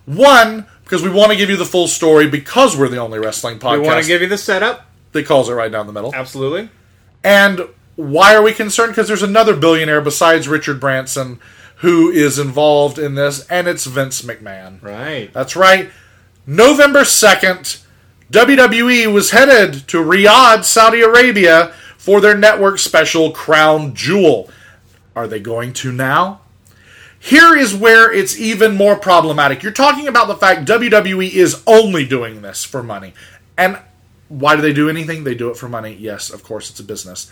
One, 0.06 0.66
because 0.84 1.04
we 1.04 1.10
want 1.10 1.32
to 1.32 1.38
give 1.38 1.50
you 1.50 1.58
the 1.58 1.66
full 1.66 1.88
story 1.88 2.30
because 2.30 2.78
we're 2.78 2.88
the 2.88 2.98
only 2.98 3.20
wrestling 3.20 3.60
podcast 3.60 3.82
We 3.82 3.88
want 3.88 4.02
to 4.02 4.08
give 4.08 4.22
you 4.22 4.28
the 4.28 4.38
setup. 4.38 4.86
that 5.12 5.26
calls 5.26 5.50
it 5.50 5.54
right 5.54 5.72
down 5.72 5.88
the 5.88 5.94
middle. 5.94 6.14
Absolutely. 6.16 6.70
And 7.24 7.62
why 7.98 8.34
are 8.34 8.42
we 8.42 8.54
concerned? 8.54 8.92
Because 8.92 9.10
there's 9.10 9.24
another 9.24 9.56
billionaire 9.56 10.00
besides 10.00 10.48
Richard 10.48 10.80
Branson 10.80 11.42
who 11.82 12.10
is 12.10 12.40
involved 12.40 12.98
in 12.98 13.16
this, 13.16 13.46
and 13.48 13.68
it's 13.68 13.86
Vince 13.86 14.22
McMahon. 14.22 14.82
Right. 14.82 15.32
That's 15.34 15.56
right. 15.56 15.92
November 16.46 17.02
2nd, 17.02 17.84
WWE 18.32 19.14
was 19.14 19.32
headed 19.32 19.88
to 19.90 19.98
Riyadh, 19.98 20.64
Saudi 20.64 21.02
Arabia 21.02 21.74
for 21.98 22.22
their 22.22 22.38
network 22.38 22.80
special 22.80 23.32
Crown 23.32 23.94
Jewel. 23.94 24.50
Are 25.16 25.28
they 25.28 25.40
going 25.40 25.74
to 25.74 25.92
now? 25.92 26.40
here 27.20 27.58
is 27.58 27.76
where 27.76 28.12
it's 28.12 28.40
even 28.40 28.76
more 28.76 28.96
problematic. 28.96 29.64
You're 29.64 29.72
talking 29.72 30.08
about 30.08 30.28
the 30.28 30.36
fact 30.36 30.68
WWE 30.68 31.32
is 31.32 31.64
only 31.66 32.06
doing 32.06 32.42
this 32.42 32.64
for 32.64 32.84
money. 32.84 33.14
And 33.58 33.80
why 34.28 34.56
do 34.56 34.62
they 34.62 34.74
do 34.74 34.90
anything? 34.90 35.24
They 35.24 35.36
do 35.36 35.50
it 35.50 35.58
for 35.58 35.68
money. 35.68 35.94
Yes, 35.94 36.30
of 36.30 36.44
course, 36.44 36.70
it's 36.70 36.80
a 36.80 36.84
business. 36.84 37.32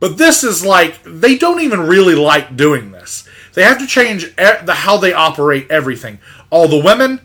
But 0.00 0.18
this 0.18 0.44
is 0.44 0.64
like 0.64 1.02
they 1.04 1.38
don't 1.38 1.60
even 1.60 1.80
really 1.80 2.14
like 2.14 2.56
doing 2.56 2.92
this. 2.92 3.28
They 3.54 3.62
have 3.62 3.78
to 3.78 3.86
change 3.86 4.34
the 4.36 4.74
how 4.74 4.96
they 4.98 5.12
operate 5.12 5.70
everything. 5.70 6.18
All 6.50 6.68
the 6.68 6.82
women 6.82 7.20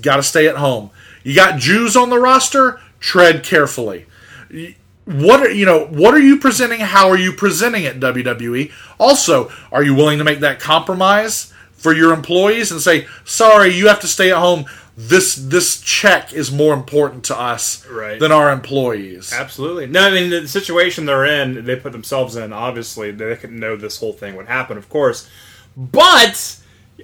got 0.00 0.16
to 0.16 0.22
stay 0.22 0.46
at 0.48 0.56
home. 0.56 0.90
You 1.24 1.34
got 1.34 1.58
Jews 1.58 1.96
on 1.96 2.10
the 2.10 2.18
roster, 2.18 2.80
tread 3.00 3.44
carefully. 3.44 4.06
What 5.04 5.40
are 5.40 5.50
you 5.50 5.66
know? 5.66 5.86
What 5.86 6.14
are 6.14 6.20
you 6.20 6.38
presenting? 6.38 6.80
How 6.80 7.08
are 7.08 7.18
you 7.18 7.32
presenting 7.32 7.84
it, 7.84 7.98
WWE? 7.98 8.72
Also, 8.98 9.50
are 9.72 9.82
you 9.82 9.94
willing 9.94 10.18
to 10.18 10.24
make 10.24 10.40
that 10.40 10.60
compromise 10.60 11.52
for 11.82 11.92
your 11.92 12.12
employees 12.12 12.70
and 12.70 12.80
say, 12.80 13.06
"Sorry, 13.24 13.74
you 13.74 13.88
have 13.88 14.00
to 14.00 14.06
stay 14.06 14.30
at 14.30 14.38
home. 14.38 14.64
This 14.96 15.34
this 15.34 15.80
check 15.80 16.32
is 16.32 16.52
more 16.52 16.74
important 16.74 17.24
to 17.24 17.38
us 17.38 17.84
Right. 17.90 18.20
than 18.20 18.30
our 18.30 18.50
employees." 18.52 19.32
Absolutely. 19.32 19.86
No, 19.86 20.02
I 20.08 20.10
mean 20.10 20.30
the 20.30 20.46
situation 20.48 21.06
they're 21.06 21.24
in, 21.24 21.64
they 21.64 21.76
put 21.76 21.92
themselves 21.92 22.36
in. 22.36 22.52
Obviously, 22.52 23.10
they 23.10 23.34
couldn't 23.36 23.58
know 23.58 23.76
this 23.76 23.98
whole 23.98 24.12
thing 24.12 24.36
would 24.36 24.46
happen, 24.46 24.76
of 24.78 24.88
course. 24.88 25.28
But 25.76 26.56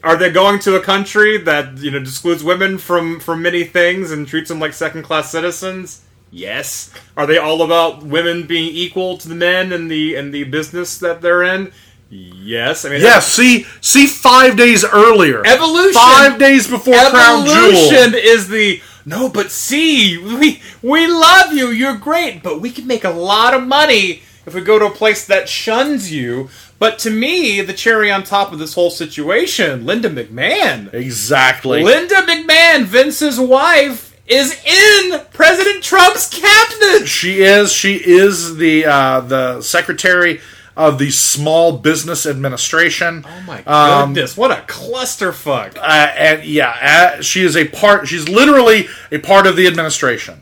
are 0.05 0.16
they 0.16 0.31
going 0.31 0.59
to 0.61 0.76
a 0.76 0.81
country 0.81 1.39
that 1.39 1.79
you 1.79 1.91
know 1.91 1.99
excludes 1.99 2.45
women 2.45 2.79
from 2.79 3.18
from 3.20 3.43
many 3.43 3.64
things 3.64 4.11
and 4.12 4.29
treats 4.29 4.49
them 4.49 4.61
like 4.61 4.72
second 4.74 5.03
class 5.03 5.31
citizens? 5.33 6.01
Yes. 6.31 6.91
Are 7.16 7.26
they 7.26 7.39
all 7.39 7.62
about 7.62 8.03
women 8.05 8.43
being 8.43 8.68
equal 8.68 9.16
to 9.16 9.29
the 9.29 9.35
men 9.35 9.72
in 9.72 9.89
the 9.89 10.14
in 10.14 10.31
the 10.31 10.45
business 10.45 10.99
that 10.99 11.22
they're 11.22 11.43
in? 11.43 11.72
Yes. 12.11 12.85
I 12.85 12.91
mean, 12.91 13.01
Yes, 13.03 13.31
see, 13.33 13.67
see, 13.81 14.07
five 14.07 14.57
days 14.57 14.85
earlier, 14.85 15.47
Evolution. 15.47 15.93
five 15.93 16.39
days 16.39 16.67
before 16.67 16.95
Crown 16.95 17.43
Evolution 17.47 18.11
Jewel. 18.13 18.15
is 18.15 18.49
the 18.49 18.81
no, 19.05 19.29
but 19.29 19.51
see, 19.51 20.19
we 20.19 20.61
we 20.83 21.07
love 21.07 21.53
you. 21.53 21.69
You're 21.69 21.97
great, 21.97 22.43
but 22.43 22.61
we 22.61 22.71
can 22.71 22.87
make 22.87 23.05
a 23.05 23.11
lot 23.11 23.55
of 23.55 23.67
money 23.67 24.23
if 24.47 24.55
we 24.55 24.61
go 24.63 24.79
to 24.79 24.87
a 24.87 24.91
place 24.91 25.27
that 25.27 25.49
shuns 25.49 26.13
you. 26.13 26.49
But 26.79 26.99
to 27.01 27.11
me, 27.11 27.61
the 27.61 27.73
cherry 27.73 28.11
on 28.11 28.23
top 28.23 28.53
of 28.53 28.59
this 28.59 28.75
whole 28.75 28.91
situation, 28.91 29.85
Linda 29.85 30.09
McMahon. 30.09 30.93
Exactly. 30.95 31.83
Linda 31.83 32.17
McMahon, 32.23 32.85
Vince's 32.85 33.41
wife, 33.41 34.17
is 34.27 34.53
in 34.65 35.21
President 35.33 35.83
Trump's 35.83 36.29
cabinet. 36.29 37.07
She 37.09 37.41
is. 37.43 37.73
She 37.73 37.95
is 37.97 38.57
the 38.57 38.85
uh, 38.87 39.21
the 39.21 39.61
secretary 39.63 40.41
of 40.79 40.99
the 40.99 41.11
Small 41.11 41.76
Business 41.76 42.24
Administration. 42.24 43.26
Oh 43.29 43.41
my 43.47 43.62
Um, 43.64 44.14
goodness, 44.14 44.37
what 44.37 44.51
a 44.51 44.62
clusterfuck! 44.62 45.76
Uh, 45.76 45.83
and 46.16 46.45
yeah, 46.45 47.14
uh, 47.18 47.20
she 47.22 47.43
is 47.43 47.57
a 47.57 47.66
part. 47.68 48.09
She's 48.09 48.29
literally 48.29 48.89
a 49.12 49.18
part 49.18 49.47
of 49.47 49.57
the 49.57 49.66
administration. 49.66 50.41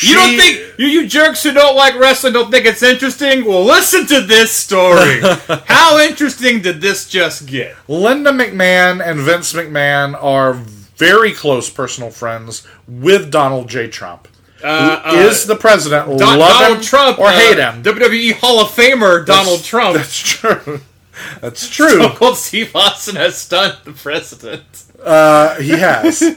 You 0.00 0.16
don't 0.16 0.36
think 0.36 0.78
you, 0.78 0.86
you 0.88 1.06
jerks 1.08 1.44
who 1.44 1.52
don't 1.52 1.76
like 1.76 1.94
wrestling 1.98 2.32
don't 2.32 2.50
think 2.50 2.66
it's 2.66 2.82
interesting? 2.82 3.44
Well, 3.44 3.64
listen 3.64 4.06
to 4.08 4.22
this 4.22 4.50
story. 4.50 5.20
How 5.66 5.98
interesting 5.98 6.60
did 6.62 6.80
this 6.80 7.08
just 7.08 7.46
get? 7.46 7.76
Linda 7.88 8.32
McMahon 8.32 9.00
and 9.04 9.20
Vince 9.20 9.52
McMahon 9.52 10.20
are 10.20 10.54
very 10.54 11.32
close 11.32 11.70
personal 11.70 12.10
friends 12.10 12.66
with 12.88 13.30
Donald 13.30 13.68
J. 13.68 13.86
Trump, 13.88 14.26
Uh, 14.64 15.10
who 15.12 15.18
is 15.28 15.46
the 15.46 15.56
president. 15.56 16.06
Don- 16.18 16.38
love 16.38 16.60
Donald 16.60 16.78
him 16.78 16.84
Trump 16.84 17.18
or 17.18 17.26
uh, 17.28 17.32
hate 17.32 17.58
him. 17.58 17.82
WWE 17.82 18.32
Hall 18.34 18.60
of 18.60 18.68
Famer 18.68 19.24
Donald 19.26 19.62
Trump. 19.62 19.96
That's 19.96 20.18
true. 20.18 20.80
That's 21.40 21.68
true. 21.68 21.88
Stone 22.02 22.16
Cold 22.16 22.36
Steve 22.36 22.74
Austin 22.74 23.14
has 23.16 23.36
stunned 23.38 23.76
the 23.84 23.92
president 23.92 24.64
Uh, 25.00 25.54
he 25.60 25.70
has. 25.70 26.20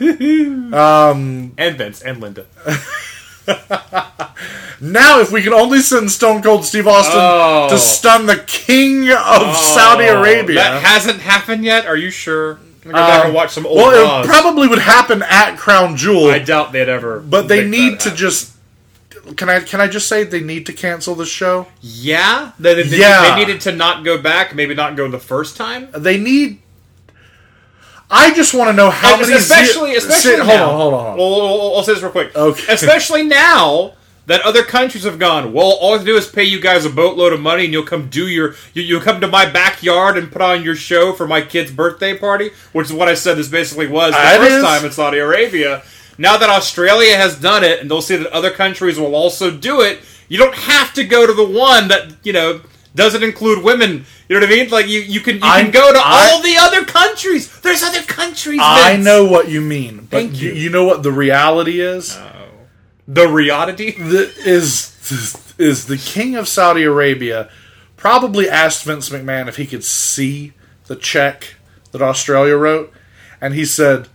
and 1.57 1.77
Vince 1.77 2.01
and 2.01 2.19
Linda. 2.21 2.45
Now, 4.79 5.19
if 5.21 5.31
we 5.31 5.41
could 5.41 5.53
only 5.53 5.79
send 5.79 6.11
Stone 6.11 6.43
Cold 6.43 6.63
Steve 6.63 6.85
Austin 6.87 7.17
Oh. 7.19 7.67
to 7.71 7.79
stun 7.79 8.27
the 8.27 8.37
king 8.45 9.09
of 9.09 9.55
Saudi 9.55 10.05
Arabia. 10.05 10.55
That 10.57 10.83
hasn't 10.83 11.19
happened 11.21 11.63
yet. 11.65 11.87
Are 11.87 11.97
you 11.97 12.11
sure? 12.11 12.59
Go 12.93 12.99
back 12.99 13.25
and 13.25 13.33
watch 13.33 13.51
some 13.51 13.65
old 13.65 13.77
well, 13.77 14.03
Raws. 14.05 14.25
it 14.25 14.29
probably 14.29 14.67
would 14.67 14.79
happen 14.79 15.21
at 15.23 15.57
Crown 15.57 15.95
Jewel, 15.97 16.27
I 16.29 16.39
doubt 16.39 16.71
they'd 16.71 16.89
ever. 16.89 17.19
but 17.19 17.47
they 17.47 17.61
make 17.61 17.69
need 17.69 17.93
that 17.93 17.99
to 18.01 18.09
happen. 18.09 18.17
just. 18.17 18.53
Can 19.35 19.49
I 19.49 19.59
can 19.59 19.81
I 19.81 19.87
just 19.87 20.07
say 20.07 20.23
they 20.23 20.39
need 20.39 20.65
to 20.67 20.73
cancel 20.73 21.13
the 21.13 21.25
show? 21.25 21.67
Yeah, 21.81 22.53
they, 22.59 22.75
they, 22.75 22.83
they- 22.83 22.99
Yeah. 22.99 23.29
they 23.35 23.35
needed 23.43 23.59
to 23.61 23.73
not 23.73 24.05
go 24.05 24.17
back. 24.21 24.55
Maybe 24.55 24.73
not 24.73 24.95
go 24.95 25.09
the 25.09 25.19
first 25.19 25.57
time. 25.57 25.89
They 25.93 26.17
need. 26.17 26.61
I 28.09 28.33
just 28.33 28.53
want 28.53 28.69
to 28.69 28.73
know 28.73 28.89
how 28.89 29.13
And 29.15 29.21
many. 29.23 29.33
especially, 29.33 29.91
ze- 29.91 29.97
especially 29.97 30.31
sit- 30.31 30.39
now. 30.39 30.45
hold 30.45 30.61
on, 30.61 30.75
hold 30.77 30.93
on, 30.93 30.99
hold 31.03 31.11
on. 31.11 31.17
Well, 31.17 31.47
I'll, 31.71 31.75
I'll 31.77 31.83
say 31.83 31.93
this 31.93 32.01
real 32.01 32.11
quick. 32.11 32.33
Okay. 32.35 32.73
Especially 32.73 33.23
now 33.23 33.93
that 34.27 34.41
other 34.41 34.61
countries 34.63 35.03
have 35.05 35.17
gone. 35.19 35.51
Well, 35.53 35.65
all 35.81 35.89
I 35.89 35.97
have 35.97 36.01
to 36.01 36.05
do 36.05 36.15
is 36.17 36.27
pay 36.27 36.43
you 36.43 36.61
guys 36.61 36.85
a 36.85 36.89
boatload 36.89 37.33
of 37.33 37.39
money, 37.41 37.63
and 37.63 37.73
you'll 37.73 37.83
come 37.83 38.09
do 38.09 38.27
your. 38.27 38.55
You, 38.73 38.83
you'll 38.83 39.01
come 39.01 39.19
to 39.21 39.27
my 39.27 39.49
backyard 39.49 40.17
and 40.17 40.31
put 40.31 40.41
on 40.41 40.63
your 40.63 40.75
show 40.75 41.13
for 41.13 41.27
my 41.27 41.41
kid's 41.41 41.71
birthday 41.71 42.17
party, 42.17 42.51
which 42.73 42.87
is 42.87 42.93
what 42.93 43.07
I 43.07 43.15
said. 43.15 43.35
This 43.37 43.47
basically 43.49 43.87
was 43.87 44.11
the 44.11 44.17
That 44.19 44.37
first 44.37 44.51
is- 44.51 44.63
time 44.63 44.85
in 44.85 44.91
Saudi 44.91 45.17
Arabia. 45.17 45.81
Now 46.19 46.37
that 46.37 46.49
Australia 46.49 47.15
has 47.15 47.39
done 47.39 47.63
it, 47.63 47.79
and 47.79 47.89
they'll 47.91 48.01
see 48.01 48.15
that 48.17 48.27
other 48.33 48.51
countries 48.51 48.99
will 48.99 49.13
also 49.15 49.51
do 49.51 49.81
it, 49.81 49.99
you 50.29 50.37
don't 50.37 50.55
have 50.55 50.93
to 50.95 51.03
go 51.03 51.25
to 51.27 51.33
the 51.33 51.45
one 51.45 51.87
that 51.89 52.13
you 52.23 52.33
know 52.33 52.61
doesn't 52.95 53.21
include 53.23 53.63
women. 53.63 54.03
You 54.27 54.35
know 54.39 54.45
what 54.45 54.51
I 54.51 54.55
mean? 54.55 54.69
Like 54.69 54.87
you, 54.87 54.99
you 55.01 55.19
can 55.21 55.35
you 55.35 55.41
I- 55.43 55.61
can 55.61 55.71
go 55.71 55.93
to 55.93 55.99
I- 56.03 56.31
all 56.33 56.41
the 56.41 56.57
other 56.57 56.83
countries. 56.85 57.61
There's 57.61 57.83
other 57.83 58.01
countries. 58.01 58.59
I 58.61 58.97
know 58.97 59.25
what 59.25 59.47
you 59.47 59.61
mean, 59.61 59.97
but 60.09 60.17
Thank 60.17 60.41
you. 60.41 60.49
you. 60.49 60.55
you 60.63 60.69
know 60.69 60.83
what 60.85 61.03
the 61.03 61.11
reality 61.11 61.79
is? 61.79 62.17
Uh. 62.17 62.33
The 63.07 63.27
reality. 63.27 63.91
the, 63.91 64.31
is 64.45 65.55
is 65.57 65.85
the 65.87 65.97
king 65.97 66.35
of 66.35 66.47
Saudi 66.47 66.83
Arabia 66.83 67.49
probably 67.95 68.49
asked 68.49 68.83
Vince 68.83 69.09
McMahon 69.09 69.47
if 69.47 69.55
he 69.57 69.65
could 69.65 69.83
see 69.83 70.53
the 70.87 70.95
check 70.95 71.55
that 71.91 72.01
Australia 72.01 72.55
wrote, 72.55 72.93
and 73.41 73.53
he 73.53 73.65
said, 73.65 74.07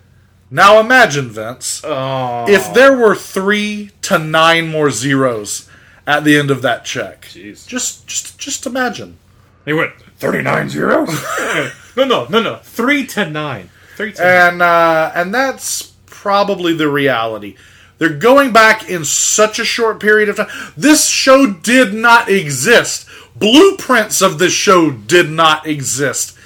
"Now 0.51 0.79
imagine, 0.79 1.31
Vince, 1.31 1.81
Oh. 1.85 2.45
if 2.49 2.73
there 2.75 2.97
were 2.97 3.15
three 3.17 3.91
to 4.03 4.19
nine 4.19 4.69
more 4.69 4.91
zeros 4.91 5.69
at 6.07 6.25
the 6.25 6.37
end 6.39 6.51
of 6.51 6.63
that 6.63 6.85
check. 6.85 7.27
Jeez. 7.27 7.67
Just 7.67 8.07
just 8.07 8.39
just 8.39 8.67
imagine." 8.67 9.17
They 9.65 9.73
went 9.73 9.93
39 10.19 10.69
zeros? 10.71 11.09
no, 11.97 12.05
no, 12.05 12.27
no, 12.27 12.43
no. 12.43 12.57
3 12.65 13.07
to 13.07 13.31
9. 13.31 13.71
3 13.97 14.13
to 14.13 14.23
9. 14.23 14.31
and 14.53 14.63
uh, 14.63 15.13
and 15.15 15.33
that's 15.33 15.93
probably 16.07 16.75
the 16.75 16.89
reality. 16.89 17.55
They're 17.99 18.11
going 18.11 18.53
back 18.53 18.89
in 18.89 19.05
such 19.05 19.59
a 19.59 19.65
short 19.65 20.01
period 20.01 20.29
of 20.29 20.37
time. 20.37 20.49
This 20.77 21.09
show 21.09 21.53
did 21.53 21.95
not 21.95 22.29
exist. 22.29 23.07
Blueprints 23.37 24.21
of 24.21 24.39
this 24.39 24.53
show 24.53 24.91
did 24.91 25.31
not 25.31 25.67
exist. 25.67 26.37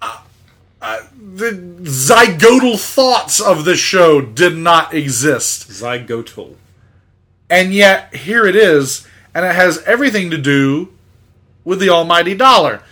Uh, 0.00 0.22
uh, 0.80 1.02
the 1.34 1.52
zygotal 1.82 2.78
thoughts 2.78 3.40
of 3.40 3.64
this 3.64 3.78
show 3.78 4.20
did 4.20 4.56
not 4.56 4.92
exist. 4.92 5.68
Zygotal. 5.68 6.56
And 7.48 7.72
yet, 7.72 8.14
here 8.14 8.46
it 8.46 8.56
is, 8.56 9.06
and 9.34 9.44
it 9.44 9.54
has 9.54 9.82
everything 9.84 10.30
to 10.30 10.38
do 10.38 10.92
with 11.64 11.80
the 11.80 11.90
almighty 11.90 12.34
dollar. 12.34 12.82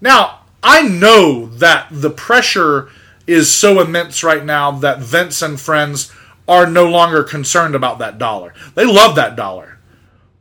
Now, 0.00 0.40
I 0.62 0.82
know 0.82 1.46
that 1.46 1.88
the 1.90 2.10
pressure 2.10 2.90
is 3.26 3.50
so 3.50 3.80
immense 3.80 4.22
right 4.22 4.44
now 4.44 4.70
that 4.72 4.98
Vince 4.98 5.42
and 5.42 5.58
friends 5.58 6.12
are 6.50 6.66
no 6.66 6.90
longer 6.90 7.22
concerned 7.22 7.76
about 7.76 8.00
that 8.00 8.18
dollar. 8.18 8.52
They 8.74 8.84
love 8.84 9.14
that 9.14 9.36
dollar. 9.36 9.78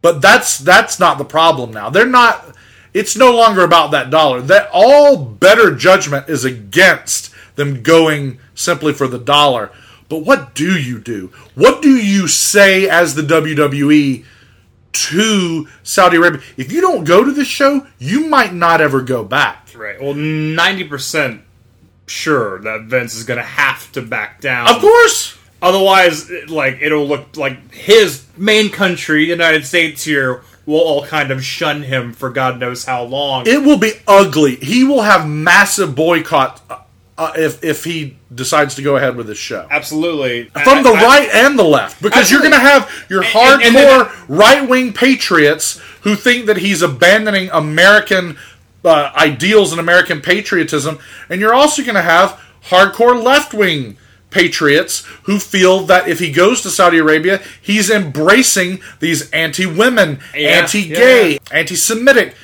But 0.01 0.21
that's 0.21 0.57
that's 0.57 0.99
not 0.99 1.17
the 1.19 1.25
problem 1.25 1.71
now. 1.71 1.89
They're 1.89 2.05
not 2.05 2.55
it's 2.93 3.15
no 3.15 3.31
longer 3.31 3.63
about 3.63 3.91
that 3.91 4.09
dollar. 4.09 4.41
That 4.41 4.69
all 4.73 5.17
better 5.23 5.75
judgment 5.75 6.27
is 6.27 6.43
against 6.43 7.31
them 7.55 7.83
going 7.83 8.39
simply 8.55 8.91
for 8.91 9.07
the 9.07 9.19
dollar. 9.19 9.71
But 10.09 10.19
what 10.19 10.55
do 10.55 10.77
you 10.77 10.99
do? 10.99 11.31
What 11.53 11.83
do 11.83 11.95
you 11.95 12.27
say 12.27 12.89
as 12.89 13.13
the 13.13 13.21
WWE 13.21 14.25
to 14.91 15.67
Saudi 15.83 16.17
Arabia? 16.17 16.41
If 16.57 16.71
you 16.71 16.81
don't 16.81 17.03
go 17.03 17.23
to 17.23 17.31
the 17.31 17.45
show, 17.45 17.85
you 17.99 18.27
might 18.27 18.53
not 18.53 18.81
ever 18.81 19.03
go 19.03 19.23
back. 19.23 19.67
Right. 19.75 20.01
Well, 20.01 20.15
90% 20.15 21.43
sure 22.07 22.59
that 22.61 22.85
Vince 22.85 23.13
is 23.13 23.23
going 23.23 23.37
to 23.37 23.43
have 23.43 23.91
to 23.91 24.01
back 24.01 24.41
down. 24.41 24.67
Of 24.67 24.81
course. 24.81 25.38
Otherwise, 25.61 26.29
like, 26.47 26.79
it'll 26.81 27.07
look 27.07 27.35
like 27.35 27.73
his 27.73 28.25
main 28.37 28.69
country, 28.69 29.25
United 29.25 29.65
States 29.65 30.03
here, 30.03 30.41
will 30.65 30.79
all 30.79 31.05
kind 31.05 31.31
of 31.31 31.43
shun 31.43 31.83
him 31.83 32.13
for 32.13 32.29
God 32.29 32.59
knows 32.59 32.85
how 32.85 33.03
long. 33.03 33.45
It 33.47 33.63
will 33.63 33.77
be 33.79 33.93
ugly. 34.07 34.55
He 34.55 34.83
will 34.83 35.01
have 35.01 35.27
massive 35.27 35.95
boycott 35.95 36.61
uh, 36.69 36.77
uh, 37.17 37.33
if 37.35 37.61
if 37.63 37.83
he 37.83 38.17
decides 38.33 38.75
to 38.75 38.81
go 38.81 38.95
ahead 38.95 39.17
with 39.17 39.27
this 39.27 39.37
show. 39.37 39.67
Absolutely. 39.69 40.45
From 40.63 40.83
the 40.83 40.91
I- 40.91 40.99
I- 40.99 41.03
right 41.03 41.29
and 41.33 41.59
the 41.59 41.63
left, 41.63 42.01
because 42.01 42.31
you're 42.31 42.39
going 42.39 42.53
to 42.53 42.59
have 42.59 42.89
your 43.09 43.23
and 43.23 43.31
hardcore 43.33 44.09
right 44.29 44.69
wing 44.69 44.93
patriots 44.93 45.81
who 46.03 46.15
think 46.15 46.45
that 46.45 46.57
he's 46.57 46.81
abandoning 46.81 47.49
American 47.51 48.37
uh, 48.85 49.11
ideals 49.17 49.71
and 49.73 49.81
American 49.81 50.21
patriotism, 50.21 50.99
and 51.29 51.41
you're 51.41 51.53
also 51.53 51.81
going 51.83 51.95
to 51.95 52.01
have 52.01 52.39
hardcore 52.69 53.21
left 53.21 53.53
wing 53.53 53.97
patriots 54.29 55.05
who 55.23 55.39
feel 55.39 55.81
that 55.81 56.07
if 56.07 56.19
he 56.19 56.31
goes 56.31 56.61
to 56.61 56.69
Saudi 56.69 56.97
Arabia, 56.97 57.41
he's 57.61 57.89
embracing 57.89 58.79
these 58.99 59.29
anti 59.31 59.65
women, 59.65 60.19
Yeah, 60.35 60.49
anti 60.49 60.87
gay, 60.87 61.33
yeah. 61.33 61.39
anti 61.51 61.75
Semitic 61.75 62.35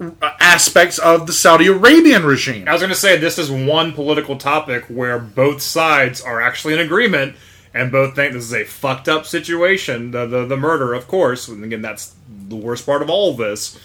uh, 0.00 0.10
aspects 0.40 0.98
of 0.98 1.26
the 1.26 1.32
Saudi 1.32 1.66
Arabian 1.66 2.24
regime. 2.24 2.68
I 2.68 2.72
was 2.72 2.82
going 2.82 2.90
to 2.90 2.98
say 2.98 3.16
this 3.16 3.38
is 3.38 3.50
one 3.50 3.92
political 3.92 4.36
topic 4.36 4.84
where 4.84 5.18
both 5.18 5.62
sides 5.62 6.20
are 6.20 6.40
actually 6.40 6.74
in 6.74 6.80
agreement 6.80 7.36
and 7.72 7.92
both 7.92 8.14
think 8.14 8.32
this 8.32 8.44
is 8.44 8.54
a 8.54 8.64
fucked 8.64 9.08
up 9.08 9.26
situation. 9.26 10.10
The 10.10 10.26
the, 10.26 10.46
the 10.46 10.56
murder, 10.56 10.94
of 10.94 11.06
course, 11.06 11.48
and 11.48 11.62
again 11.62 11.82
that's 11.82 12.14
the 12.28 12.56
worst 12.56 12.86
part 12.86 13.02
of 13.02 13.10
all 13.10 13.34
this. 13.34 13.78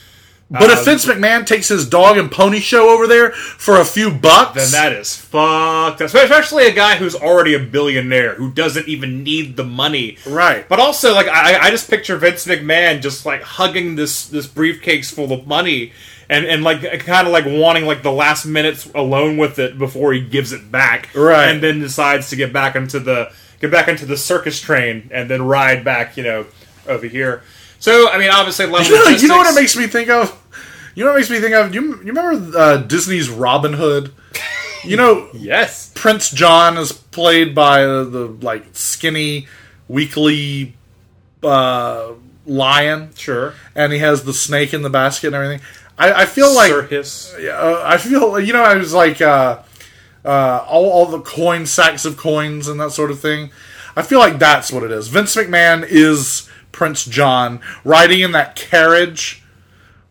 But 0.51 0.69
if 0.69 0.79
um, 0.79 0.85
Vince 0.85 1.05
McMahon 1.05 1.45
takes 1.45 1.69
his 1.69 1.87
dog 1.87 2.17
and 2.17 2.29
pony 2.29 2.59
show 2.59 2.89
over 2.89 3.07
there 3.07 3.31
for 3.31 3.79
a 3.79 3.85
few 3.85 4.11
bucks, 4.11 4.55
Then 4.55 4.71
that 4.71 4.91
is 4.99 5.15
fucked. 5.15 6.01
Especially 6.01 6.67
a 6.67 6.73
guy 6.73 6.97
who's 6.97 7.15
already 7.15 7.53
a 7.53 7.59
billionaire 7.59 8.35
who 8.35 8.51
doesn't 8.51 8.85
even 8.85 9.23
need 9.23 9.55
the 9.55 9.63
money. 9.63 10.17
Right. 10.27 10.67
But 10.67 10.79
also, 10.79 11.13
like 11.13 11.29
I, 11.29 11.57
I 11.57 11.71
just 11.71 11.89
picture 11.89 12.17
Vince 12.17 12.45
McMahon 12.45 13.01
just 13.01 13.25
like 13.25 13.41
hugging 13.41 13.95
this 13.95 14.27
this 14.27 14.45
briefcase 14.45 15.09
full 15.09 15.31
of 15.31 15.47
money. 15.47 15.93
And, 16.29 16.45
and 16.45 16.63
like 16.63 16.81
kind 17.01 17.27
of 17.27 17.33
like 17.33 17.45
wanting 17.45 17.85
like 17.85 18.03
the 18.03 18.11
last 18.11 18.45
minutes 18.45 18.89
alone 18.95 19.35
with 19.35 19.59
it 19.59 19.77
before 19.77 20.13
he 20.13 20.21
gives 20.21 20.53
it 20.53 20.71
back, 20.71 21.09
Right. 21.13 21.49
And 21.49 21.61
then 21.61 21.79
decides 21.79 22.29
to 22.29 22.37
get 22.37 22.53
back 22.53 22.75
into 22.75 22.99
the 22.99 23.33
get 23.59 23.69
back 23.69 23.89
into 23.89 24.05
the 24.05 24.15
circus 24.15 24.59
train 24.59 25.09
and 25.11 25.29
then 25.29 25.41
ride 25.41 25.83
back, 25.83 26.15
you 26.15 26.23
know, 26.23 26.45
over 26.87 27.05
here. 27.05 27.43
So 27.79 28.09
I 28.09 28.17
mean, 28.17 28.29
obviously, 28.29 28.65
level 28.65 28.85
you 28.85 29.03
know, 29.03 29.09
you 29.09 29.27
know 29.27 29.37
what 29.37 29.51
it 29.51 29.59
makes 29.59 29.75
me 29.75 29.87
think 29.87 30.09
of? 30.09 30.40
You 30.95 31.05
know 31.05 31.11
what 31.11 31.17
makes 31.17 31.29
me 31.29 31.39
think 31.39 31.55
of? 31.55 31.73
You, 31.73 31.81
you 31.97 32.13
remember 32.13 32.57
uh, 32.57 32.77
Disney's 32.77 33.29
Robin 33.29 33.73
Hood? 33.73 34.13
You 34.83 34.97
know, 34.97 35.29
Yes, 35.33 35.91
Prince 35.95 36.29
John 36.31 36.77
is 36.77 36.91
played 36.91 37.55
by 37.55 37.83
uh, 37.83 38.03
the 38.03 38.27
like 38.41 38.65
skinny, 38.73 39.47
weakly 39.87 40.75
uh, 41.43 42.13
lion, 42.45 43.11
sure. 43.15 43.53
and 43.75 43.93
he 43.93 43.99
has 43.99 44.23
the 44.23 44.33
snake 44.33 44.73
in 44.73 44.81
the 44.81 44.89
basket 44.89 45.27
and 45.27 45.35
everything. 45.35 45.61
I, 45.97 46.23
I 46.23 46.25
feel 46.25 46.53
like 46.53 46.71
Sir 46.71 47.51
uh, 47.51 47.83
I 47.85 47.97
feel 47.97 48.39
you 48.39 48.53
know 48.53 48.63
I 48.63 48.75
was 48.75 48.93
like 48.93 49.21
uh, 49.21 49.61
uh, 50.25 50.65
all 50.67 50.89
all 50.89 51.05
the 51.05 51.21
coin 51.21 51.65
sacks 51.65 52.05
of 52.05 52.17
coins 52.17 52.67
and 52.67 52.79
that 52.79 52.91
sort 52.91 53.11
of 53.11 53.19
thing. 53.19 53.51
I 53.95 54.01
feel 54.01 54.19
like 54.19 54.39
that's 54.39 54.71
what 54.71 54.83
it 54.83 54.91
is. 54.91 55.09
Vince 55.09 55.35
McMahon 55.35 55.85
is 55.87 56.49
Prince 56.71 57.05
John 57.05 57.59
riding 57.83 58.21
in 58.21 58.31
that 58.31 58.55
carriage 58.55 59.40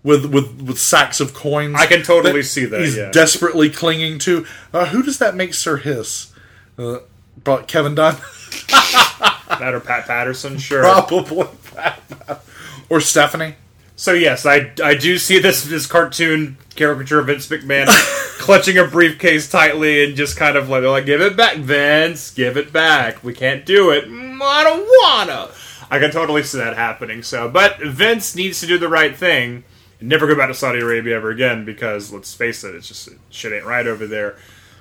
with 0.02 0.26
with 0.26 0.62
with 0.62 0.78
sacks 0.78 1.20
of 1.20 1.34
coins. 1.34 1.76
I 1.78 1.86
can 1.86 2.02
totally 2.02 2.42
see 2.42 2.64
that, 2.66 2.80
He's 2.80 2.96
yeah. 2.96 3.10
desperately 3.10 3.70
clinging 3.70 4.18
to. 4.20 4.46
Uh, 4.72 4.86
who 4.86 5.02
does 5.02 5.18
that 5.18 5.34
make 5.34 5.54
Sir 5.54 5.76
Hiss? 5.78 6.32
Uh, 6.78 6.98
but 7.42 7.68
Kevin 7.68 7.94
Dunn, 7.94 8.16
That 8.68 9.72
or 9.74 9.80
Pat 9.80 10.06
Patterson, 10.06 10.58
sure. 10.58 10.82
probably, 10.82 11.46
or 12.88 13.00
Stephanie. 13.00 13.56
So 13.96 14.12
yes, 14.14 14.46
I, 14.46 14.72
I 14.82 14.94
do 14.94 15.18
see 15.18 15.38
this 15.38 15.64
this 15.64 15.86
cartoon 15.86 16.56
caricature 16.74 17.18
of 17.18 17.26
Vince 17.26 17.48
McMahon 17.48 17.86
clutching 18.38 18.78
a 18.78 18.86
briefcase 18.86 19.50
tightly 19.50 20.04
and 20.04 20.16
just 20.16 20.38
kind 20.38 20.56
of 20.56 20.70
like 20.70 20.84
like 20.84 21.04
give 21.04 21.20
it 21.20 21.36
back, 21.36 21.58
Vince, 21.58 22.30
give 22.30 22.56
it 22.56 22.72
back. 22.72 23.22
We 23.22 23.34
can't 23.34 23.66
do 23.66 23.90
it. 23.90 24.06
Mm, 24.06 24.40
I 24.40 24.64
don't 24.64 24.86
wanna. 24.86 25.50
I 25.90 25.98
can 25.98 26.10
totally 26.12 26.42
see 26.44 26.56
that 26.58 26.76
happening. 26.76 27.22
So, 27.22 27.50
but 27.50 27.78
Vince 27.80 28.34
needs 28.34 28.60
to 28.60 28.66
do 28.66 28.78
the 28.78 28.88
right 28.88 29.14
thing 29.14 29.64
never 30.00 30.26
go 30.26 30.34
back 30.34 30.48
to 30.48 30.54
Saudi 30.54 30.80
Arabia 30.80 31.16
ever 31.16 31.30
again 31.30 31.64
because 31.64 32.12
let's 32.12 32.34
face 32.34 32.64
it, 32.64 32.74
it's 32.74 32.88
just 32.88 33.08
shit 33.30 33.52
ain't 33.52 33.66
right 33.66 33.86
over 33.86 34.06
there. 34.06 34.36